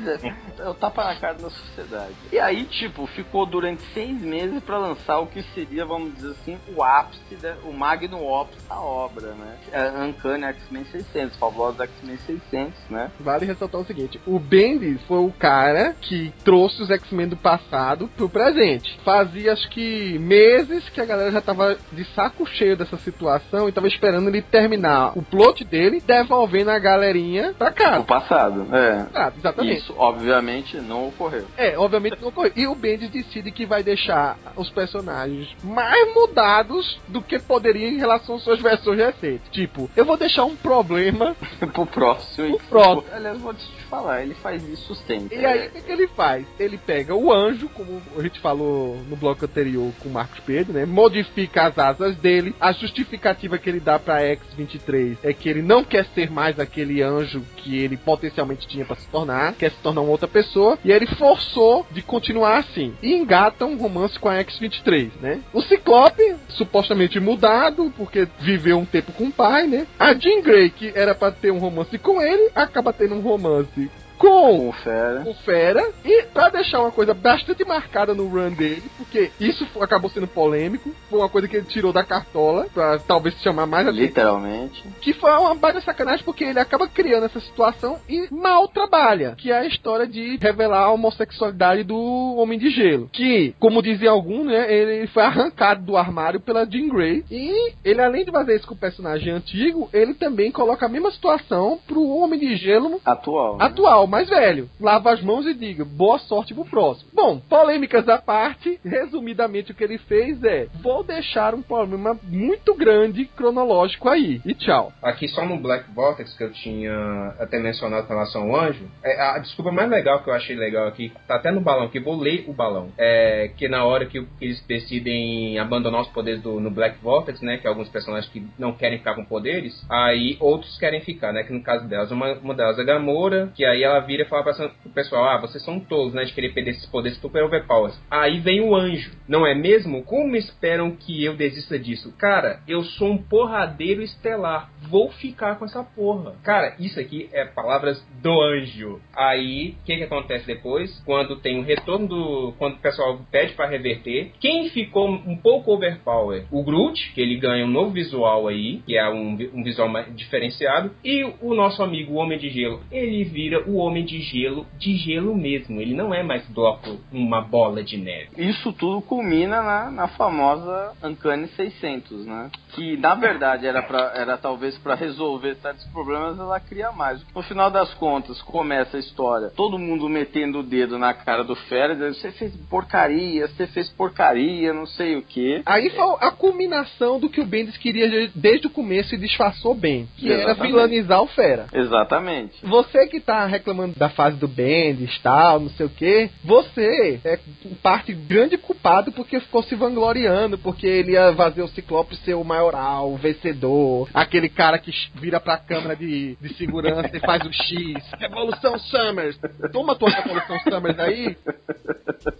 é 0.59 0.69
o 0.69 0.75
tapa 0.75 1.05
na 1.05 1.15
cara 1.17 1.35
da 1.35 1.51
sociedade. 1.51 2.15
E 2.33 2.39
aí, 2.39 2.65
tipo, 2.65 3.07
ficou 3.07 3.47
durante 3.47 3.83
seis 3.93 4.21
meses 4.21 4.63
pra 4.63 4.79
lançar 4.79 5.19
o 5.19 5.27
que 5.27 5.43
seria, 5.55 5.85
vamos 5.85 6.15
dizer 6.15 6.31
assim, 6.31 6.59
o 6.75 6.83
ápice, 6.83 7.37
da, 7.37 7.57
o 7.65 7.73
magnum 7.73 8.27
opus 8.27 8.57
da 8.69 8.81
obra, 8.81 9.33
né? 9.35 9.57
É 9.71 9.89
Uncanny 10.05 10.45
X-Men 10.45 10.85
600, 10.87 11.39
fabulosos 11.39 11.81
X-Men 11.81 12.19
600, 12.27 12.75
né? 12.91 13.11
Vale 13.21 13.47
ressaltar 13.47 13.81
o 13.81 13.85
seguinte: 13.85 14.21
o 14.27 14.39
Bendis 14.39 15.01
foi 15.03 15.19
o 15.19 15.33
cara 15.33 15.95
que 16.01 16.33
trouxe 16.45 16.83
os 16.83 16.91
X-Men 16.91 17.29
do 17.29 17.37
passado 17.37 18.09
pro 18.17 18.29
presente. 18.29 18.99
Fazia 19.05 19.53
acho 19.53 19.69
que 19.71 20.19
meses 20.19 20.89
que 20.89 21.01
a 21.01 21.05
galera 21.05 21.31
já 21.31 21.41
tava 21.41 21.77
de 21.93 22.05
saco 22.15 22.47
cheio 22.47 22.77
dessa 22.77 22.97
situação 22.99 23.69
e 23.69 23.73
tava 23.73 23.87
esperando 23.87 24.29
ele 24.29 24.43
terminar 24.43 25.17
o 25.17 25.23
plot 25.23 25.65
dele, 25.65 26.01
devolvendo 26.37 26.71
a 26.71 26.79
galerinha 26.79 27.55
pra 27.59 27.71
O 27.71 27.75
casa. 27.75 28.05
passado, 28.05 28.67
é. 28.75 29.07
Ah, 29.15 29.33
exatamente. 29.37 29.79
Isso, 29.79 29.95
obviamente, 29.97 30.77
não 30.77 31.09
ocorreu. 31.09 31.47
É, 31.57 31.79
obviamente 31.79 32.21
não 32.21 32.29
ocorreu. 32.29 32.53
E 32.55 32.67
o 32.67 32.75
Bendis 32.75 33.11
decide 33.11 33.51
que 33.51 33.65
vai 33.65 33.83
deixar 33.83 34.37
os 34.55 34.69
personagens 34.71 35.49
mais 35.65 36.15
mudados 36.15 37.01
do 37.09 37.23
que 37.23 37.39
poderia 37.39 37.89
em 37.89 37.97
relação 37.97 38.37
às 38.37 38.43
suas 38.43 38.61
versões 38.61 38.99
recentes. 38.99 39.49
Tipo, 39.51 39.91
eu 39.97 40.05
vou 40.05 40.17
deixar 40.19 40.45
um 40.45 40.55
problema 40.57 41.35
Pro 41.73 41.87
próximo. 41.87 42.59
Pro 42.59 42.69
próximo. 42.69 43.05
Aliás, 43.13 43.39
vou 43.41 43.55
falar, 43.87 44.23
ele 44.23 44.35
faz 44.35 44.67
isso 44.69 44.95
sempre. 45.07 45.39
E 45.39 45.45
aí, 45.45 45.69
o 45.69 45.71
que, 45.71 45.83
que 45.83 45.93
ele 45.93 46.07
faz? 46.09 46.47
Ele 46.59 46.79
pega 46.79 47.15
o 47.15 47.33
anjo, 47.33 47.69
como 47.69 48.03
a 48.17 48.23
gente 48.23 48.41
falou 48.41 48.97
no 49.09 49.17
bloco 49.17 49.45
anterior 49.45 49.93
com 50.01 50.09
o 50.09 50.13
Marcos 50.13 50.41
Pedro, 50.41 50.73
né? 50.73 50.85
Modifica 50.85 51.65
as 51.65 51.79
asas 51.79 52.17
dele. 52.17 52.55
A 52.61 52.73
justificativa 52.73 53.59
que 53.59 53.69
ele 53.69 53.81
dá 53.81 53.99
pra 53.99 54.21
X-23 54.21 55.19
é 55.23 55.33
que 55.33 55.49
ele 55.49 55.63
não 55.63 55.85
quer 55.85 56.05
ser 56.15 56.31
mais 56.31 56.59
aquele 56.59 57.03
anjo 57.03 57.43
que 57.57 57.79
ele 57.79 57.97
potencialmente 57.97 58.67
tinha 58.67 58.85
pra 58.85 58.97
se 58.97 59.07
tornar, 59.09 59.55
quer 59.55 59.71
se 59.71 59.79
tornar 59.79 60.03
uma 60.03 60.11
outra 60.11 60.29
pessoa. 60.29 60.79
E 60.85 60.93
ele 60.93 61.07
forçou 61.07 61.87
de 61.91 62.03
continuar 62.03 62.59
assim. 62.59 62.95
E 63.03 63.15
engata 63.15 63.65
um 63.65 63.77
romance 63.77 64.19
com 64.19 64.29
a 64.29 64.37
X-23, 64.37 65.11
né? 65.21 65.41
O 65.53 65.63
Ciclope, 65.63 66.37
supostamente 66.49 67.19
mudado, 67.21 67.93
porque 67.97 68.29
viveu 68.41 68.79
um 68.79 68.85
tempo 68.85 69.13
com 69.13 69.25
o 69.25 69.33
pai, 69.33 69.67
né? 69.67 69.87
A 69.99 70.15
Jean 70.15 70.41
Grey, 70.43 70.71
que 70.71 70.93
era 70.95 71.15
pra 71.15 71.31
ter 71.31 71.51
um 71.51 71.59
romance 71.59 71.97
com 71.99 72.21
ele, 72.21 72.51
acaba 72.55 72.93
tendo 72.93 73.15
um 73.15 73.21
romance 73.21 73.76
com 74.19 74.67
Com 74.67 74.73
fera. 74.73 75.23
o 75.27 75.35
Fera. 75.35 75.93
E 76.05 76.23
pra 76.33 76.49
deixar 76.49 76.81
uma 76.81 76.91
coisa 76.91 77.13
bastante 77.15 77.65
marcada 77.65 78.15
no 78.15 78.27
run 78.29 78.51
dele, 78.51 78.83
porque 78.97 79.31
isso 79.41 79.67
acabou 79.81 80.11
sendo 80.11 80.27
polêmico, 80.27 80.91
foi 81.09 81.19
uma 81.19 81.29
coisa 81.29 81.47
que 81.49 81.57
ele 81.57 81.67
tirou 81.67 81.93
da 81.93 82.05
cartola, 82.05 82.67
pra 82.73 82.99
talvez 82.99 83.35
chamar 83.43 83.67
mais 83.67 83.87
atenção. 83.87 84.05
Literalmente. 84.07 84.85
Que 85.01 85.13
foi 85.13 85.31
uma 85.33 85.55
baita 85.55 85.81
sacanagem, 85.81 86.25
porque 86.25 86.45
ele 86.45 86.59
acaba 86.59 86.89
criando 86.89 87.27
essa 87.27 87.41
situação 87.41 87.99
e 88.09 88.29
mal 88.31 88.69
trabalha. 88.69 89.35
Que 89.37 89.51
é 89.53 89.59
a 89.59 89.67
história 89.67 90.07
de 90.07 90.37
revelar 90.41 90.85
a 90.85 90.91
homossexualidade 90.93 91.83
do 91.85 91.97
Homem 92.37 92.59
de 92.59 92.71
Gelo. 92.71 93.09
Que, 93.13 93.55
como 93.59 93.83
dizia 93.83 94.11
algum, 94.11 94.45
né, 94.45 94.73
ele 94.73 95.07
foi 95.09 95.23
arrancado 95.23 95.83
do 95.85 95.97
armário 95.97 96.41
pela 96.41 96.65
Jean 96.65 96.89
Grey. 96.89 97.25
E 97.31 97.73
ele, 97.85 98.01
além 98.01 98.25
de 98.25 98.31
fazer 98.31 98.57
isso 98.57 98.67
com 98.67 98.75
o 98.75 98.79
personagem 98.79 99.33
antigo, 99.33 99.89
ele 99.93 100.15
também 100.15 100.51
coloca 100.51 100.87
a 100.87 100.89
mesma 100.89 101.11
situação 101.11 101.79
pro 101.87 102.03
Homem 102.07 102.39
de 102.39 102.57
Gelo 102.57 103.01
Atual. 103.05 103.57
né? 103.59 103.65
Mais 104.07 104.29
velho. 104.29 104.69
Lava 104.81 105.13
as 105.13 105.23
mãos 105.23 105.47
e 105.47 105.55
diga, 105.55 105.85
boa 105.85 106.19
sorte 106.19 106.55
pro 106.55 106.65
próximo. 106.65 107.11
Bom, 107.15 107.41
polêmicas 107.41 108.09
à 108.09 108.19
parte, 108.19 108.79
resumidamente 108.85 109.73
o 109.73 109.75
que 109.75 109.85
ele 109.85 109.99
fez 109.99 110.43
é, 110.45 110.67
vou 110.83 111.03
deixar 111.03 111.55
um 111.55 111.63
problema 111.63 112.19
muito 112.23 112.75
grande 112.75 113.25
cronológico 113.25 114.09
aí. 114.09 114.41
E 114.45 114.55
tchau. 114.55 114.93
Aqui 115.03 115.29
só 115.29 115.45
no 115.45 115.59
Black 115.59 115.91
Vortex 115.93 116.37
que 116.37 116.45
eu 116.45 116.53
tinha 116.53 117.35
até 117.39 117.59
mencionado 117.59 118.07
com 118.07 118.13
relação 118.13 118.43
ao 118.43 118.61
anjo, 118.61 118.87
é, 119.03 119.21
a 119.21 119.39
desculpa 119.39 119.73
mais 119.73 119.91
legal 119.91 120.23
que 120.23 120.31
eu 120.31 120.35
achei 120.35 120.57
legal 120.57 120.87
aqui, 120.87 121.13
tá 121.27 121.37
até 121.37 121.51
no 121.51 121.61
balão, 121.61 121.89
que 121.89 122.01
vou 122.01 122.17
ler 122.17 122.45
o 122.49 122.53
balão, 122.53 122.89
é 122.99 123.51
que 123.57 123.69
na 123.69 123.85
hora 123.85 124.07
que 124.07 124.27
eles 124.41 124.65
decidem 124.67 125.59
abandonar 125.59 126.03
os 126.03 126.09
poderes 126.09 126.43
do, 126.43 126.61
no 126.61 126.71
Black 126.71 126.99
Vortex, 127.03 127.41
né, 127.41 127.59
que 127.59 127.67
alguns 127.67 127.89
personagens 127.89 128.31
que 128.33 128.47
não 128.59 128.73
querem 128.73 128.99
ficar 128.99 129.15
com 129.15 129.25
poderes, 129.25 129.85
aí 129.89 130.37
outros 130.41 130.79
querem 130.79 131.01
ficar, 131.01 131.33
né, 131.33 131.43
que 131.43 131.53
no 131.53 131.63
caso 131.63 131.87
delas, 131.89 132.11
uma, 132.11 132.33
uma 132.35 132.55
delas 132.55 132.79
é 132.79 132.85
Gamora, 132.85 133.53
que 133.55 133.65
aí 133.65 133.83
ela 133.83 133.96
vira 134.01 134.23
e 134.23 134.27
fala 134.27 134.43
pra, 134.43 134.55
pro 134.55 134.91
pessoal, 134.95 135.25
ah, 135.29 135.41
vocês 135.41 135.65
são 135.65 135.79
tolos, 135.81 136.15
né, 136.15 136.25
de 136.25 136.33
querer 136.33 136.53
perder 136.53 136.73
esses 136.73 136.87
poderes 136.87 137.19
super 137.19 137.43
overpowers. 137.45 137.99
Aí 138.11 138.41
vem 138.41 138.61
o 138.61 138.75
anjo, 138.75 139.13
não 139.29 139.47
é 139.47 139.55
mesmo? 139.55 140.03
Como 140.03 140.37
esperam 140.37 140.91
que 140.91 141.25
eu 141.25 141.37
desista 141.37 141.79
disso? 141.79 142.15
Cara, 142.19 142.61
eu 142.67 142.83
sou 142.83 143.11
um 143.11 143.19
porradeiro 143.19 144.03
estelar, 144.03 144.71
vou 144.89 145.11
ficar 145.11 145.57
com 145.57 145.65
essa 145.65 145.83
porra. 145.83 146.35
Cara, 146.43 146.75
isso 146.79 146.99
aqui 146.99 147.29
é 147.33 147.45
palavras 147.45 148.05
do 148.23 148.41
anjo. 148.41 149.01
Aí, 149.15 149.77
o 149.83 149.85
que 149.85 149.97
que 149.97 150.05
acontece 150.05 150.47
depois? 150.47 151.03
Quando 151.05 151.37
tem 151.37 151.59
o 151.59 151.63
retorno 151.63 152.07
do... 152.07 152.55
quando 152.59 152.75
o 152.75 152.81
pessoal 152.81 153.21
pede 153.31 153.55
para 153.55 153.69
reverter, 153.69 154.33
quem 154.41 154.69
ficou 154.71 155.09
um 155.09 155.37
pouco 155.37 155.73
overpower? 155.73 156.45
O 156.51 156.63
Groot, 156.63 157.13
que 157.13 157.21
ele 157.21 157.37
ganha 157.37 157.65
um 157.65 157.71
novo 157.71 157.91
visual 157.91 158.49
aí, 158.49 158.83
que 158.87 158.97
é 158.97 159.09
um, 159.09 159.37
um 159.55 159.63
visual 159.63 159.91
diferenciado, 160.15 160.91
e 161.05 161.25
o 161.41 161.55
nosso 161.55 161.83
amigo 161.83 162.13
o 162.13 162.17
Homem 162.17 162.39
de 162.39 162.49
Gelo, 162.49 162.81
ele 162.91 163.25
vira 163.25 163.63
o 163.69 163.77
Homem 163.87 164.05
de 164.05 164.21
Gelo 164.21 164.67
de 164.79 164.97
gelo 164.97 165.35
mesmo. 165.37 165.81
Ele 165.81 165.95
não 165.95 166.13
é 166.15 166.23
mais 166.23 166.47
bloco, 166.49 166.99
uma 167.13 167.41
bola 167.41 167.83
de 167.83 167.97
neve. 167.97 168.29
Isso 168.37 168.73
tudo 168.73 169.01
culmina 169.03 169.63
na, 169.63 169.91
na 169.91 170.09
famosa 170.09 170.93
Uncanny 171.03 171.49
600, 171.49 172.27
né? 172.27 172.51
Que 172.75 172.97
na 172.97 173.15
verdade 173.15 173.67
era, 173.67 173.83
pra, 173.83 174.13
era 174.15 174.37
talvez 174.37 174.77
para 174.79 174.95
resolver 174.95 175.55
certos 175.57 175.85
problemas, 175.87 176.39
ela 176.39 176.61
cria 176.61 176.93
mais. 176.93 177.25
No 177.35 177.43
final 177.43 177.71
das 177.71 177.93
contas, 177.95 178.41
começa 178.43 178.97
a 178.97 179.01
história, 179.01 179.51
todo 179.57 179.79
mundo 179.79 180.09
metendo 180.09 180.59
o 180.61 180.63
dedo 180.63 180.99
na 180.99 181.15
cara 181.15 181.43
do 181.43 181.55
Fera, 181.55 181.95
dizendo: 181.95 182.15
você 182.15 182.31
fez 182.33 182.55
porcaria, 182.69 183.49
você 183.49 183.67
fez 183.67 183.89
porcaria, 183.91 184.73
não 184.73 184.87
sei 184.87 185.17
o 185.17 185.23
que. 185.23 185.63
Aí 185.65 185.91
foi 185.91 186.17
a 186.21 186.31
culminação 186.31 187.19
do 187.19 187.29
que 187.31 187.41
o 187.41 187.47
Bendis 187.47 187.77
queria 187.79 188.09
de- 188.09 188.31
desde 188.35 188.67
o 188.67 188.71
começo 188.71 189.15
e 189.15 189.19
disfarçou 189.19 189.75
bem, 189.75 190.09
que 190.17 190.31
era 190.31 190.43
Exatamente. 190.43 190.73
vilanizar 190.73 191.23
o 191.23 191.27
Fera. 191.29 191.67
Exatamente. 191.73 192.55
Você 192.67 193.07
que 193.07 193.21
tá 193.21 193.47
reclamando 193.47 193.76
da 193.97 194.09
fase 194.09 194.37
do 194.37 194.49
Bendis, 194.49 195.19
tal, 195.23 195.61
não 195.61 195.71
sei 195.71 195.87
o 195.87 195.91
que, 195.91 196.31
você 196.45 197.21
é 197.25 197.39
parte 197.83 198.13
grande 198.13 198.57
culpado 198.57 199.13
porque 199.13 199.41
ficou 199.41 199.63
se 199.63 199.75
vangloriando, 199.75 200.59
porque 200.59 200.87
ele 200.87 201.13
ia 201.13 201.35
fazer 201.35 201.63
o 201.63 201.69
Ciclope 201.69 202.17
ser 202.17 202.35
o 202.35 202.45
maioral, 202.45 203.13
o 203.13 203.17
vencedor, 203.17 204.09
aquele 204.15 204.49
cara 204.49 204.79
que 204.79 204.91
vira 205.15 205.41
pra 205.41 205.59
câmera 205.59 205.97
de, 205.97 206.37
de 206.41 206.55
segurança 206.55 207.11
e 207.15 207.21
faz 207.21 207.43
o 207.45 207.53
X. 207.53 207.95
Revolução 208.19 208.79
Summers! 208.79 209.39
Toma 209.73 209.95
tua 209.95 210.11
Revolução 210.11 210.59
Summers 210.61 210.99
aí. 210.99 211.37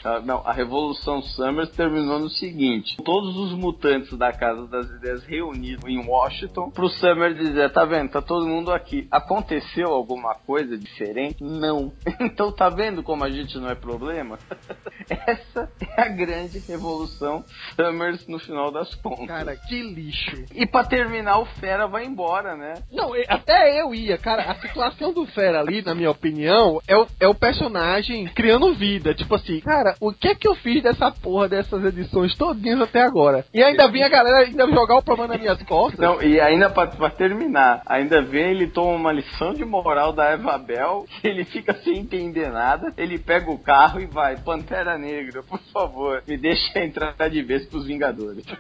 Ah, 0.05 0.21
Não, 0.21 0.43
a 0.45 0.53
Revolução 0.53 1.23
Summers 1.23 1.71
terminou 1.71 2.19
no 2.19 2.29
seguinte: 2.31 2.97
todos 3.05 3.37
os 3.37 3.53
mutantes 3.53 4.17
da 4.17 4.33
Casa 4.33 4.67
das 4.67 4.89
Ideias 4.91 5.25
reunidos 5.25 5.85
em 5.89 5.99
Washington 5.99 6.71
pro 6.71 6.89
Summer 6.89 7.35
dizer, 7.35 7.71
tá 7.73 7.85
vendo, 7.85 8.11
tá 8.11 8.23
todo 8.23 8.47
mundo 8.47 8.73
aqui. 8.73 9.07
Aconteceu 9.11 9.89
alguma 9.89 10.35
coisa 10.35 10.77
diferente? 10.77 11.26
Não. 11.41 11.93
Então 12.37 12.51
tá 12.53 12.69
vendo 12.69 13.03
como 13.03 13.25
a 13.25 13.31
gente 13.31 13.57
não 13.59 13.71
é 13.71 13.75
problema? 13.75 14.39
Essa 15.09 15.71
é 15.81 16.03
a 16.03 16.09
grande 16.09 16.59
Revolução 16.59 17.45
Summers 17.75 18.27
no 18.27 18.39
final 18.39 18.71
das 18.71 18.95
contas. 18.97 19.27
Cara, 19.27 19.57
que 19.57 19.81
lixo. 19.81 20.45
E 20.55 20.67
pra 20.67 20.85
terminar, 20.85 21.39
o 21.39 21.47
Fera 21.47 21.87
vai 21.87 22.05
embora, 22.05 22.57
né? 22.57 22.75
Não, 22.93 23.13
até 23.29 23.81
eu 23.81 23.95
ia, 23.95 24.19
cara. 24.19 24.43
A 24.51 24.55
situação 24.57 25.13
do 25.13 25.27
Fera 25.27 25.61
ali, 25.61 25.83
na 25.83 25.95
minha 25.95 26.11
opinião, 26.11 26.81
é 26.87 26.97
o, 26.97 27.07
é 27.21 27.29
o 27.29 27.35
personagem 27.35 28.27
criando 28.29 28.75
vida. 28.75 29.15
Tipo 29.15 29.35
assim, 29.35 29.61
cara, 29.61 29.95
o 30.01 30.13
que 30.13 30.29
é 30.29 30.35
que 30.35 30.49
eu 30.49 30.55
fiz 30.57 30.83
dessa 30.83 31.11
porra 31.11 31.49
dessas 31.49 31.85
edições 31.85 32.35
todinhas 32.37 32.81
até 32.81 33.03
agora? 33.03 33.45
E 33.53 33.63
ainda 33.63 33.89
vinha 33.89 34.07
a 34.07 34.11
galera 34.11 34.39
ainda 34.39 34.67
jogar 34.67 34.97
o 34.97 35.03
problema 35.03 35.35
nas 35.35 35.41
minhas 35.41 35.63
costas. 35.63 36.01
Não, 36.01 36.23
e 36.23 36.41
ainda 36.41 36.71
pra, 36.71 36.87
pra 36.87 37.11
terminar, 37.11 37.83
ainda 37.87 38.23
vem 38.23 38.51
ele 38.51 38.69
toma 38.69 38.93
uma 38.93 39.13
lição 39.13 39.55
de 39.55 39.65
moral 39.65 40.13
da 40.13 40.31
Eva 40.31 40.59
Bell, 40.59 41.07
ele 41.25 41.45
fica 41.45 41.75
sem 41.83 41.99
entender 41.99 42.51
nada, 42.51 42.93
ele 42.97 43.19
pega 43.19 43.51
o 43.51 43.59
carro 43.59 44.01
e 44.01 44.07
vai, 44.07 44.37
Pantera 44.37 44.97
Negra, 44.99 45.43
por 45.43 45.59
favor, 45.73 46.23
me 46.27 46.37
deixa 46.37 46.79
entrar 46.79 47.15
de 47.29 47.43
vez 47.43 47.67
pros 47.67 47.87
Vingadores. 47.87 48.45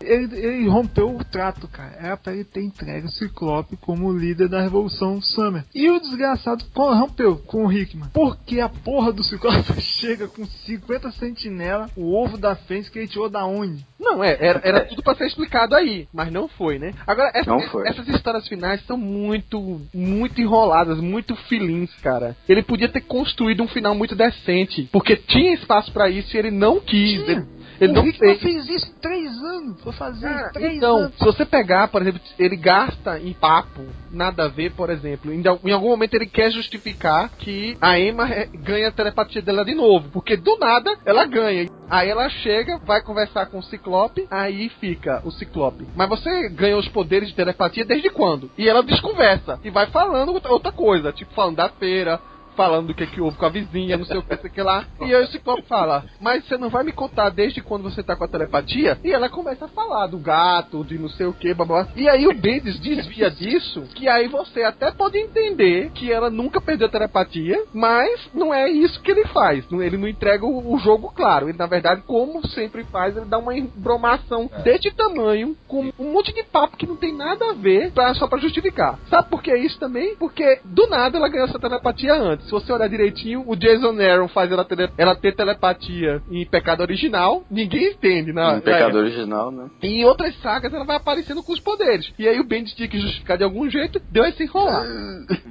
Ele, 0.00 0.36
ele 0.38 0.68
rompeu 0.68 1.16
o 1.16 1.24
trato, 1.24 1.66
cara. 1.66 1.96
Era 1.98 2.16
pra 2.16 2.34
ele 2.34 2.44
ter 2.44 2.62
entregue 2.62 3.06
o 3.06 3.10
Ciclope 3.10 3.74
como 3.78 4.12
líder 4.12 4.48
da 4.50 4.60
Revolução 4.60 5.20
Summer. 5.22 5.64
E 5.74 5.90
o 5.90 5.98
desgraçado 5.98 6.62
rompeu 6.74 7.38
com 7.38 7.64
o 7.66 7.72
Hickman. 7.72 8.10
Porque 8.12 8.60
a 8.60 8.68
porra 8.68 9.12
do 9.12 9.24
Ciclope 9.24 9.80
chega 9.80 10.28
com 10.28 10.44
50 10.44 11.10
sentinela, 11.12 11.88
o 11.96 12.14
ovo 12.14 12.36
da 12.36 12.54
Fênix 12.54 12.90
que 12.90 12.98
ele 12.98 13.08
tirou 13.08 13.30
da 13.30 13.46
onde? 13.46 13.84
Não, 13.98 14.22
é, 14.22 14.36
era, 14.38 14.60
era 14.62 14.84
tudo 14.84 15.02
pra 15.02 15.14
ser 15.14 15.26
explicado 15.26 15.74
aí, 15.74 16.06
mas 16.12 16.30
não 16.30 16.46
foi, 16.48 16.78
né? 16.78 16.92
Agora, 17.06 17.30
essa- 17.34 17.50
Não 17.50 17.60
foi. 17.70 17.88
essas 17.88 18.06
histórias 18.06 18.46
finais 18.46 18.84
são 18.84 18.98
muito, 18.98 19.80
muito 19.94 20.33
enroladas, 20.42 21.00
muito 21.00 21.34
filins, 21.48 21.90
cara. 22.02 22.36
Ele 22.48 22.62
podia 22.62 22.88
ter 22.88 23.02
construído 23.02 23.62
um 23.62 23.68
final 23.68 23.94
muito 23.94 24.14
decente, 24.14 24.88
porque 24.92 25.16
tinha 25.16 25.54
espaço 25.54 25.92
pra 25.92 26.08
isso 26.08 26.34
e 26.34 26.38
ele 26.38 26.50
não 26.50 26.80
quis. 26.80 27.28
Ele, 27.28 27.44
ele 27.80 27.92
o 27.92 27.94
não 27.94 28.06
Hickman 28.06 28.38
fez. 28.38 28.64
fez 28.66 28.68
isso 28.82 28.90
em 28.90 29.00
3 29.00 29.36
anos. 29.42 29.80
Foi 29.82 29.92
fazer 29.92 30.28
Cara, 30.28 30.50
3 30.52 30.76
então, 30.76 30.96
anos. 30.96 31.16
se 31.18 31.24
você 31.24 31.44
pegar, 31.44 31.88
por 31.88 32.02
exemplo, 32.02 32.20
ele 32.38 32.56
gasta 32.56 33.18
em 33.18 33.32
papo, 33.32 33.82
nada 34.10 34.44
a 34.44 34.48
ver, 34.48 34.72
por 34.72 34.90
exemplo. 34.90 35.32
Em, 35.32 35.42
em 35.64 35.72
algum 35.72 35.88
momento 35.88 36.14
ele 36.14 36.26
quer 36.26 36.50
justificar 36.50 37.30
que 37.38 37.76
a 37.80 37.98
Emma 37.98 38.28
é- 38.30 38.46
ganha 38.46 38.88
a 38.88 38.92
telepatia 38.92 39.42
dela 39.42 39.64
de 39.64 39.74
novo. 39.74 40.08
Porque 40.10 40.36
do 40.36 40.56
nada 40.58 40.96
ela 41.04 41.24
ganha. 41.26 41.68
Aí 41.90 42.08
ela 42.08 42.28
chega, 42.28 42.78
vai 42.78 43.02
conversar 43.02 43.46
com 43.46 43.58
o 43.58 43.62
Ciclope, 43.62 44.26
aí 44.30 44.68
fica 44.80 45.20
o 45.24 45.30
Ciclope. 45.30 45.86
Mas 45.94 46.08
você 46.08 46.48
ganhou 46.48 46.80
os 46.80 46.88
poderes 46.88 47.28
de 47.28 47.34
telepatia 47.34 47.84
desde 47.84 48.08
quando? 48.10 48.50
E 48.56 48.68
ela 48.68 48.82
desconversa. 48.82 49.58
E 49.62 49.70
vai 49.70 49.86
falando 49.86 50.40
outra 50.48 50.72
coisa, 50.72 51.12
tipo 51.12 51.32
falando 51.34 51.56
da 51.56 51.68
feira. 51.68 52.20
Falando 52.56 52.88
do 52.88 52.94
que, 52.94 53.06
que 53.06 53.20
houve 53.20 53.36
com 53.36 53.46
a 53.46 53.50
vizinha, 53.50 53.96
não 53.96 54.04
sei 54.04 54.18
o 54.18 54.22
que, 54.22 54.36
sei 54.36 54.50
o 54.50 54.52
que 54.52 54.62
lá. 54.62 54.84
E 55.00 55.14
aí 55.14 55.24
o 55.24 55.26
Ciclope 55.28 55.62
fala, 55.62 56.04
mas 56.20 56.46
você 56.46 56.56
não 56.56 56.68
vai 56.68 56.84
me 56.84 56.92
contar 56.92 57.30
desde 57.30 57.60
quando 57.60 57.82
você 57.82 58.02
tá 58.02 58.14
com 58.16 58.24
a 58.24 58.28
telepatia? 58.28 58.98
E 59.02 59.12
ela 59.12 59.28
começa 59.28 59.64
a 59.64 59.68
falar 59.68 60.06
do 60.06 60.18
gato, 60.18 60.84
de 60.84 60.98
não 60.98 61.08
sei 61.08 61.26
o 61.26 61.32
que, 61.32 61.52
babá. 61.54 61.88
E 61.96 62.08
aí 62.08 62.26
o 62.26 62.34
Bendis 62.34 62.78
desvia 62.78 63.30
disso, 63.30 63.82
que 63.94 64.08
aí 64.08 64.28
você 64.28 64.62
até 64.62 64.90
pode 64.90 65.18
entender 65.18 65.90
que 65.94 66.12
ela 66.12 66.30
nunca 66.30 66.60
perdeu 66.60 66.86
a 66.86 66.90
telepatia, 66.90 67.64
mas 67.72 68.28
não 68.32 68.52
é 68.52 68.70
isso 68.70 69.00
que 69.00 69.10
ele 69.10 69.24
faz. 69.26 69.64
Ele 69.70 69.96
não 69.96 70.08
entrega 70.08 70.46
o, 70.46 70.74
o 70.74 70.78
jogo 70.78 71.12
claro. 71.14 71.48
Ele, 71.48 71.58
na 71.58 71.66
verdade, 71.66 72.02
como 72.06 72.46
sempre 72.48 72.84
faz, 72.84 73.16
ele 73.16 73.26
dá 73.26 73.38
uma 73.38 73.56
embromação 73.56 74.50
deste 74.62 74.90
tamanho, 74.92 75.56
com 75.66 75.90
um 75.98 76.12
monte 76.12 76.32
de 76.32 76.42
papo 76.44 76.76
que 76.76 76.86
não 76.86 76.96
tem 76.96 77.14
nada 77.14 77.50
a 77.50 77.52
ver, 77.54 77.92
pra, 77.92 78.14
só 78.14 78.26
pra 78.26 78.38
justificar. 78.38 78.98
Sabe 79.08 79.28
por 79.28 79.42
que 79.42 79.54
isso 79.56 79.78
também? 79.78 80.16
Porque 80.16 80.60
do 80.64 80.86
nada 80.86 81.18
ela 81.18 81.28
ganhou 81.28 81.46
essa 81.46 81.58
telepatia 81.58 82.14
antes. 82.14 82.43
Se 82.44 82.50
você 82.50 82.72
olhar 82.72 82.88
direitinho, 82.88 83.42
o 83.46 83.56
Jason 83.56 83.98
Aaron 84.00 84.28
faz 84.28 84.50
ela, 84.52 84.64
tele- 84.64 84.90
ela 84.98 85.14
ter 85.16 85.34
telepatia 85.34 86.22
em 86.30 86.44
Pecado 86.46 86.80
Original, 86.82 87.42
ninguém 87.50 87.92
entende, 87.92 88.32
né? 88.32 88.42
Um 88.56 88.60
pecado 88.60 88.98
original, 88.98 89.50
né? 89.50 89.70
E 89.82 89.88
em 90.00 90.04
outras 90.04 90.34
sagas 90.40 90.72
ela 90.72 90.84
vai 90.84 90.96
aparecendo 90.96 91.42
com 91.42 91.52
os 91.52 91.60
poderes. 91.60 92.12
E 92.18 92.28
aí 92.28 92.38
o 92.38 92.44
Bendis 92.44 92.74
tinha 92.74 92.88
que 92.88 92.98
justificar 92.98 93.38
de 93.38 93.44
algum 93.44 93.68
jeito, 93.70 94.00
deu 94.10 94.24
esse 94.24 94.42
enrolar. 94.42 94.84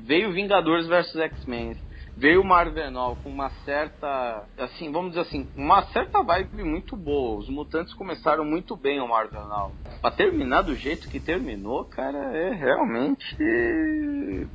Veio 0.05 0.31
Vingadores 0.31 0.85
vs 0.87 1.15
X-Men. 1.15 1.75
Veio 2.15 2.41
o 2.41 2.45
Marvenol 2.45 3.18
com 3.23 3.30
uma 3.30 3.49
certa, 3.65 4.44
assim, 4.57 4.91
vamos 4.91 5.10
dizer 5.10 5.22
assim, 5.22 5.48
uma 5.56 5.84
certa 5.88 6.22
vibe 6.23 6.64
muito 6.64 6.95
boa. 6.95 7.40
Os 7.40 7.49
mutantes 7.49 7.94
começaram 7.94 8.45
muito 8.45 8.76
bem 8.76 9.02
o 9.02 9.07
Marvenol. 9.07 9.72
Pra 10.02 10.11
terminar 10.11 10.61
do 10.61 10.76
jeito 10.76 11.10
que 11.10 11.19
terminou, 11.19 11.85
cara, 11.85 12.18
é 12.35 12.53
realmente, 12.53 13.35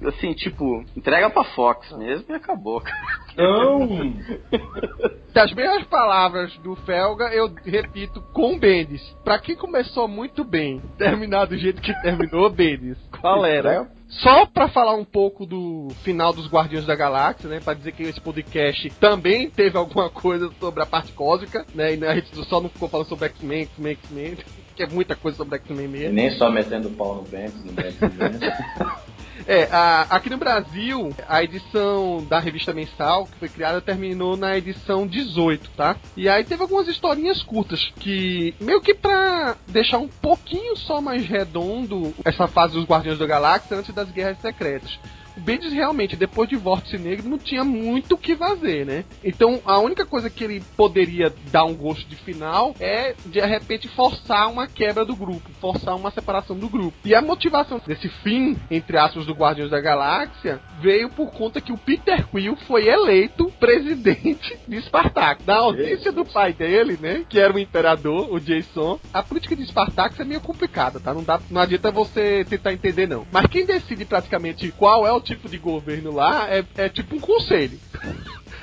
assim, 0.06 0.32
tipo, 0.34 0.84
entrega 0.96 1.30
pra 1.30 1.44
Fox 1.44 1.90
mesmo 1.92 2.26
e 2.32 2.36
acabou, 2.36 2.80
cara. 2.80 3.20
Não! 3.36 3.88
Das 5.34 5.52
mesmas 5.52 5.84
palavras 5.84 6.56
do 6.58 6.74
Felga, 6.74 7.26
eu 7.32 7.54
repito 7.64 8.20
com 8.32 8.54
o 8.54 8.58
Bendis. 8.58 9.02
Pra 9.22 9.38
quem 9.38 9.54
começou 9.54 10.08
muito 10.08 10.42
bem, 10.42 10.82
terminar 10.96 11.44
do 11.46 11.56
jeito 11.56 11.80
que 11.80 11.92
terminou, 12.02 12.50
Bendis, 12.50 12.98
qual 13.20 13.44
era? 13.44 13.88
Só 14.08 14.46
pra 14.46 14.68
falar 14.68 14.94
um 14.94 15.04
pouco 15.04 15.44
do 15.44 15.88
final 16.02 16.32
dos 16.32 16.48
Guardiões 16.48 16.86
da 16.86 16.96
Galáxia, 16.96 17.48
né? 17.48 17.60
Pra 17.60 17.74
dizer 17.74 17.92
que 17.92 18.02
esse 18.02 18.20
podcast 18.20 18.88
também 18.98 19.50
teve 19.50 19.76
alguma 19.76 20.08
coisa 20.08 20.50
sobre 20.58 20.82
a 20.82 20.86
parte 20.86 21.12
cósmica, 21.12 21.66
né? 21.74 21.94
E 21.94 22.04
a 22.06 22.14
gente 22.14 22.34
só 22.46 22.60
não 22.60 22.70
ficou 22.70 22.88
falando 22.88 23.06
sobre 23.06 23.26
X-Men, 23.26 23.62
X-Men, 23.62 23.92
X-Men, 23.92 24.38
que 24.74 24.82
é 24.82 24.86
muita 24.88 25.14
coisa 25.14 25.36
sobre 25.36 25.56
X-Men 25.56 25.84
E 25.84 25.88
mesmo. 25.88 26.14
nem 26.14 26.30
só 26.32 26.50
metendo 26.50 26.88
o 26.88 26.92
pau 26.92 27.16
no 27.16 27.22
Bentes, 27.22 27.62
no 27.64 27.72
Bentes. 27.72 27.98
É, 29.46 29.64
a- 29.70 30.06
aqui 30.10 30.28
no 30.30 30.36
Brasil, 30.36 31.10
a 31.28 31.42
edição 31.42 32.24
da 32.28 32.38
revista 32.38 32.72
mensal 32.72 33.26
que 33.26 33.38
foi 33.38 33.48
criada 33.48 33.80
terminou 33.80 34.36
na 34.36 34.56
edição 34.56 35.06
18, 35.06 35.70
tá? 35.76 35.96
E 36.16 36.28
aí 36.28 36.44
teve 36.44 36.62
algumas 36.62 36.88
historinhas 36.88 37.42
curtas 37.42 37.90
que, 38.00 38.54
meio 38.60 38.80
que 38.80 38.94
pra 38.94 39.56
deixar 39.68 39.98
um 39.98 40.08
pouquinho 40.08 40.76
só 40.76 41.00
mais 41.00 41.24
redondo 41.26 42.14
essa 42.24 42.46
fase 42.46 42.74
dos 42.74 42.84
Guardiões 42.84 43.18
da 43.18 43.26
Galáxia 43.26 43.76
antes 43.76 43.94
das 43.94 44.10
Guerras 44.10 44.38
Secretas. 44.40 44.98
O 45.38 45.40
Bendis 45.40 45.72
realmente, 45.72 46.16
depois 46.16 46.48
de 46.48 46.56
Vórtice 46.56 46.98
Negro, 46.98 47.28
não 47.28 47.38
tinha 47.38 47.62
muito 47.62 48.16
o 48.16 48.18
que 48.18 48.34
fazer, 48.34 48.84
né? 48.84 49.04
Então 49.22 49.60
a 49.64 49.78
única 49.78 50.04
coisa 50.04 50.28
que 50.28 50.42
ele 50.42 50.60
poderia 50.76 51.32
dar 51.52 51.64
um 51.64 51.74
gosto 51.74 52.08
de 52.08 52.16
final 52.16 52.74
é, 52.80 53.14
de 53.24 53.40
repente, 53.40 53.86
forçar 53.86 54.50
uma 54.50 54.66
quebra 54.66 55.04
do 55.04 55.14
grupo, 55.14 55.48
forçar 55.60 55.94
uma 55.94 56.10
separação 56.10 56.58
do 56.58 56.68
grupo. 56.68 56.96
E 57.04 57.14
a 57.14 57.22
motivação 57.22 57.80
desse 57.86 58.08
fim, 58.08 58.56
entre 58.68 58.98
aspas, 58.98 59.26
do 59.26 59.32
Guardiões 59.32 59.70
da 59.70 59.80
Galáxia, 59.80 60.60
veio 60.80 61.08
por 61.08 61.30
conta 61.30 61.60
que 61.60 61.72
o 61.72 61.78
Peter 61.78 62.26
Quill 62.26 62.56
foi 62.66 62.88
eleito 62.88 63.52
presidente 63.60 64.58
de 64.66 64.82
Spartak. 64.82 65.44
Da 65.44 65.58
ausência 65.58 66.10
do 66.10 66.24
pai 66.24 66.52
dele, 66.52 66.98
né? 67.00 67.24
Que 67.28 67.38
era 67.38 67.54
o 67.54 67.60
imperador, 67.60 68.28
o 68.32 68.40
Jason. 68.40 68.98
A 69.14 69.22
política 69.22 69.54
de 69.54 69.64
Spartak 69.66 70.20
é 70.20 70.24
meio 70.24 70.40
complicada, 70.40 70.98
tá? 70.98 71.14
Não, 71.14 71.22
dá, 71.22 71.40
não 71.48 71.60
adianta 71.60 71.92
você 71.92 72.44
tentar 72.44 72.72
entender, 72.72 73.06
não. 73.06 73.24
Mas 73.30 73.46
quem 73.46 73.64
decide 73.64 74.04
praticamente 74.04 74.72
qual 74.72 75.06
é 75.06 75.12
o 75.12 75.27
tipo 75.28 75.48
de 75.48 75.58
governo 75.58 76.10
lá 76.10 76.48
é, 76.48 76.64
é 76.76 76.88
tipo 76.88 77.16
um 77.16 77.20
conselho. 77.20 77.78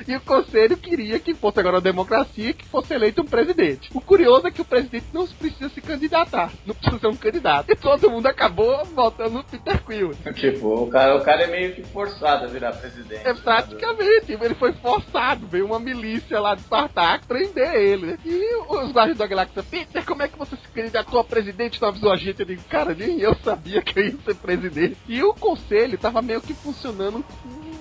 E 0.07 0.15
o 0.15 0.21
conselho 0.21 0.77
queria 0.77 1.19
que 1.19 1.33
fosse 1.33 1.59
agora 1.59 1.75
uma 1.75 1.81
democracia 1.81 2.53
que 2.53 2.65
fosse 2.65 2.93
eleito 2.93 3.21
um 3.21 3.25
presidente. 3.25 3.89
O 3.93 4.01
curioso 4.01 4.47
é 4.47 4.51
que 4.51 4.61
o 4.61 4.65
presidente 4.65 5.05
não 5.13 5.25
precisa 5.27 5.69
se 5.69 5.81
candidatar, 5.81 6.51
não 6.65 6.75
precisa 6.75 6.99
ser 6.99 7.07
um 7.07 7.15
candidato. 7.15 7.71
E 7.71 7.75
todo 7.75 8.09
mundo 8.09 8.27
acabou 8.27 8.83
votando 8.85 9.31
no 9.35 9.43
Peter 9.43 9.83
Quill. 9.83 10.11
Tipo, 10.33 10.83
o 10.83 10.87
cara, 10.89 11.15
o 11.15 11.21
cara 11.21 11.43
é 11.43 11.47
meio 11.47 11.73
que 11.73 11.83
forçado 11.83 12.45
a 12.45 12.47
virar 12.47 12.73
presidente. 12.73 13.25
É 13.25 13.33
praticamente, 13.33 14.31
ele 14.31 14.55
foi 14.55 14.73
forçado, 14.73 15.47
veio 15.47 15.65
uma 15.65 15.79
milícia 15.79 16.39
lá 16.39 16.55
de 16.55 16.61
Spartak 16.61 17.25
prender 17.27 17.73
ele. 17.75 18.05
né? 18.07 18.17
E 18.25 18.55
os 18.69 18.91
guardas 18.91 19.17
da 19.17 19.27
galáxia, 19.27 19.63
Peter, 19.63 20.05
como 20.05 20.21
é 20.23 20.27
que 20.27 20.37
você 20.37 20.55
se 20.55 20.67
candidatou 20.73 21.19
a 21.19 21.23
presidente? 21.23 21.81
Não 21.81 21.89
avisou 21.89 22.11
a 22.11 22.17
gente? 22.17 22.39
Eu 22.39 22.45
digo, 22.45 22.63
cara, 22.69 22.93
nem 22.93 23.19
eu 23.19 23.35
sabia 23.43 23.81
que 23.81 23.99
eu 23.99 24.05
ia 24.05 24.17
ser 24.25 24.35
presidente. 24.35 24.97
E 25.07 25.23
o 25.23 25.33
conselho 25.33 25.97
tava 25.97 26.21
meio 26.21 26.41
que 26.41 26.53
funcionando 26.53 27.23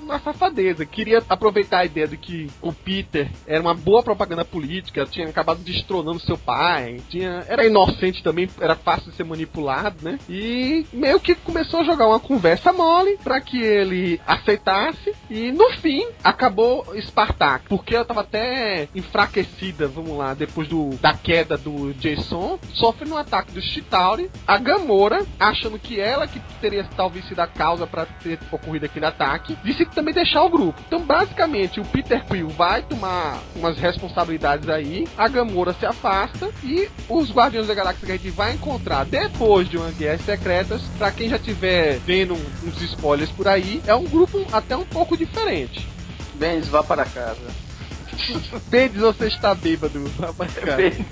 uma 0.05 0.20
safadeza. 0.20 0.85
Queria 0.85 1.22
aproveitar 1.28 1.81
a 1.81 1.85
ideia 1.85 2.06
de 2.06 2.16
que 2.16 2.51
o 2.60 2.72
Peter 2.72 3.31
era 3.47 3.60
uma 3.60 3.74
boa 3.74 4.02
propaganda 4.02 4.44
política, 4.44 5.06
tinha 5.06 5.28
acabado 5.28 5.60
destronando 5.60 6.20
seu 6.20 6.39
pai, 6.39 7.01
tinha, 7.09 7.44
era 7.48 7.66
inocente 7.66 8.22
também, 8.22 8.48
era 8.60 8.74
fácil 8.74 9.10
de 9.10 9.16
ser 9.16 9.24
manipulado, 9.24 9.97
né? 10.02 10.18
E 10.28 10.86
meio 10.93 11.18
que 11.18 11.35
começou 11.35 11.81
a 11.81 11.85
jogar 11.85 12.06
uma 12.09 12.20
conversa 12.20 12.72
mole 12.72 13.18
pra 13.22 13.40
que 13.40 13.60
ele 13.60 14.20
aceitasse 14.26 15.14
e 15.31 15.51
no 15.51 15.70
fim 15.78 16.06
acabou 16.22 16.86
Spartak, 17.01 17.66
porque 17.68 17.94
ela 17.94 18.05
tava 18.05 18.20
até 18.20 18.89
enfraquecida, 18.94 19.89
vamos 19.89 20.16
lá, 20.16 20.35
depois 20.35 20.68
do 20.68 20.90
da 21.01 21.14
queda 21.14 21.56
do 21.56 21.93
Jason, 21.94 22.59
sofre 22.74 23.09
um 23.09 23.16
ataque 23.16 23.52
do 23.52 23.60
Chitauri, 23.60 24.31
a 24.47 24.59
Gamora, 24.59 25.24
achando 25.39 25.78
que 25.78 26.01
ela 26.01 26.26
que 26.26 26.40
teria 26.60 26.85
talvez 26.97 27.26
sido 27.26 27.40
a 27.40 27.47
causa 27.47 27.86
pra 27.86 28.06
ter 28.06 28.39
ocorrido 28.51 28.86
aquele 28.86 29.06
ataque, 29.06 29.56
disse 29.64 29.85
também 29.94 30.12
deixar 30.12 30.42
o 30.42 30.50
grupo. 30.50 30.80
Então, 30.86 31.00
basicamente, 31.00 31.80
o 31.80 31.84
Peter 31.84 32.24
Quill 32.26 32.48
vai 32.48 32.82
tomar 32.82 33.38
umas 33.56 33.78
responsabilidades 33.78 34.68
aí, 34.68 35.06
a 35.16 35.28
Gamora 35.28 35.72
se 35.72 35.86
afasta 35.86 36.50
e 36.62 36.88
os 37.08 37.30
Guardiões 37.30 37.66
da 37.66 37.74
Galáxia 37.74 38.06
que 38.06 38.12
a 38.12 38.16
gente 38.16 38.30
vai 38.30 38.54
encontrar 38.54 39.04
depois 39.04 39.68
de 39.68 39.76
uma 39.76 39.90
Guerra 39.90 40.18
Secretas, 40.18 40.82
pra 40.98 41.10
quem 41.10 41.28
já 41.28 41.38
tiver 41.38 41.98
vendo 41.98 42.34
uns 42.34 42.82
spoilers 42.82 43.30
por 43.30 43.48
aí, 43.48 43.82
é 43.86 43.94
um 43.94 44.04
grupo 44.04 44.44
até 44.52 44.76
um 44.76 44.84
pouco 44.84 45.16
diferente. 45.16 45.86
Benz, 46.34 46.68
vá 46.68 46.82
para 46.82 47.04
casa. 47.04 47.64
Bendes, 48.68 49.00
você 49.00 49.26
está 49.26 49.54
bêbado. 49.54 50.04
Vá 50.16 50.32
pra 50.32 50.46
casa. 50.46 50.76
Benz, 50.76 51.06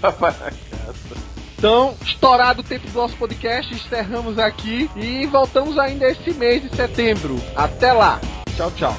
vá 0.00 0.12
para 0.12 0.32
casa. 0.32 1.23
Então, 1.64 1.96
estourado 2.02 2.60
o 2.60 2.62
tempo 2.62 2.86
do 2.86 2.92
nosso 2.92 3.16
podcast, 3.16 3.72
encerramos 3.72 4.38
aqui 4.38 4.90
e 4.94 5.24
voltamos 5.24 5.78
ainda 5.78 6.06
esse 6.06 6.34
mês 6.34 6.60
de 6.60 6.68
setembro. 6.76 7.36
Até 7.56 7.90
lá. 7.90 8.20
Tchau, 8.54 8.70
tchau. 8.72 8.94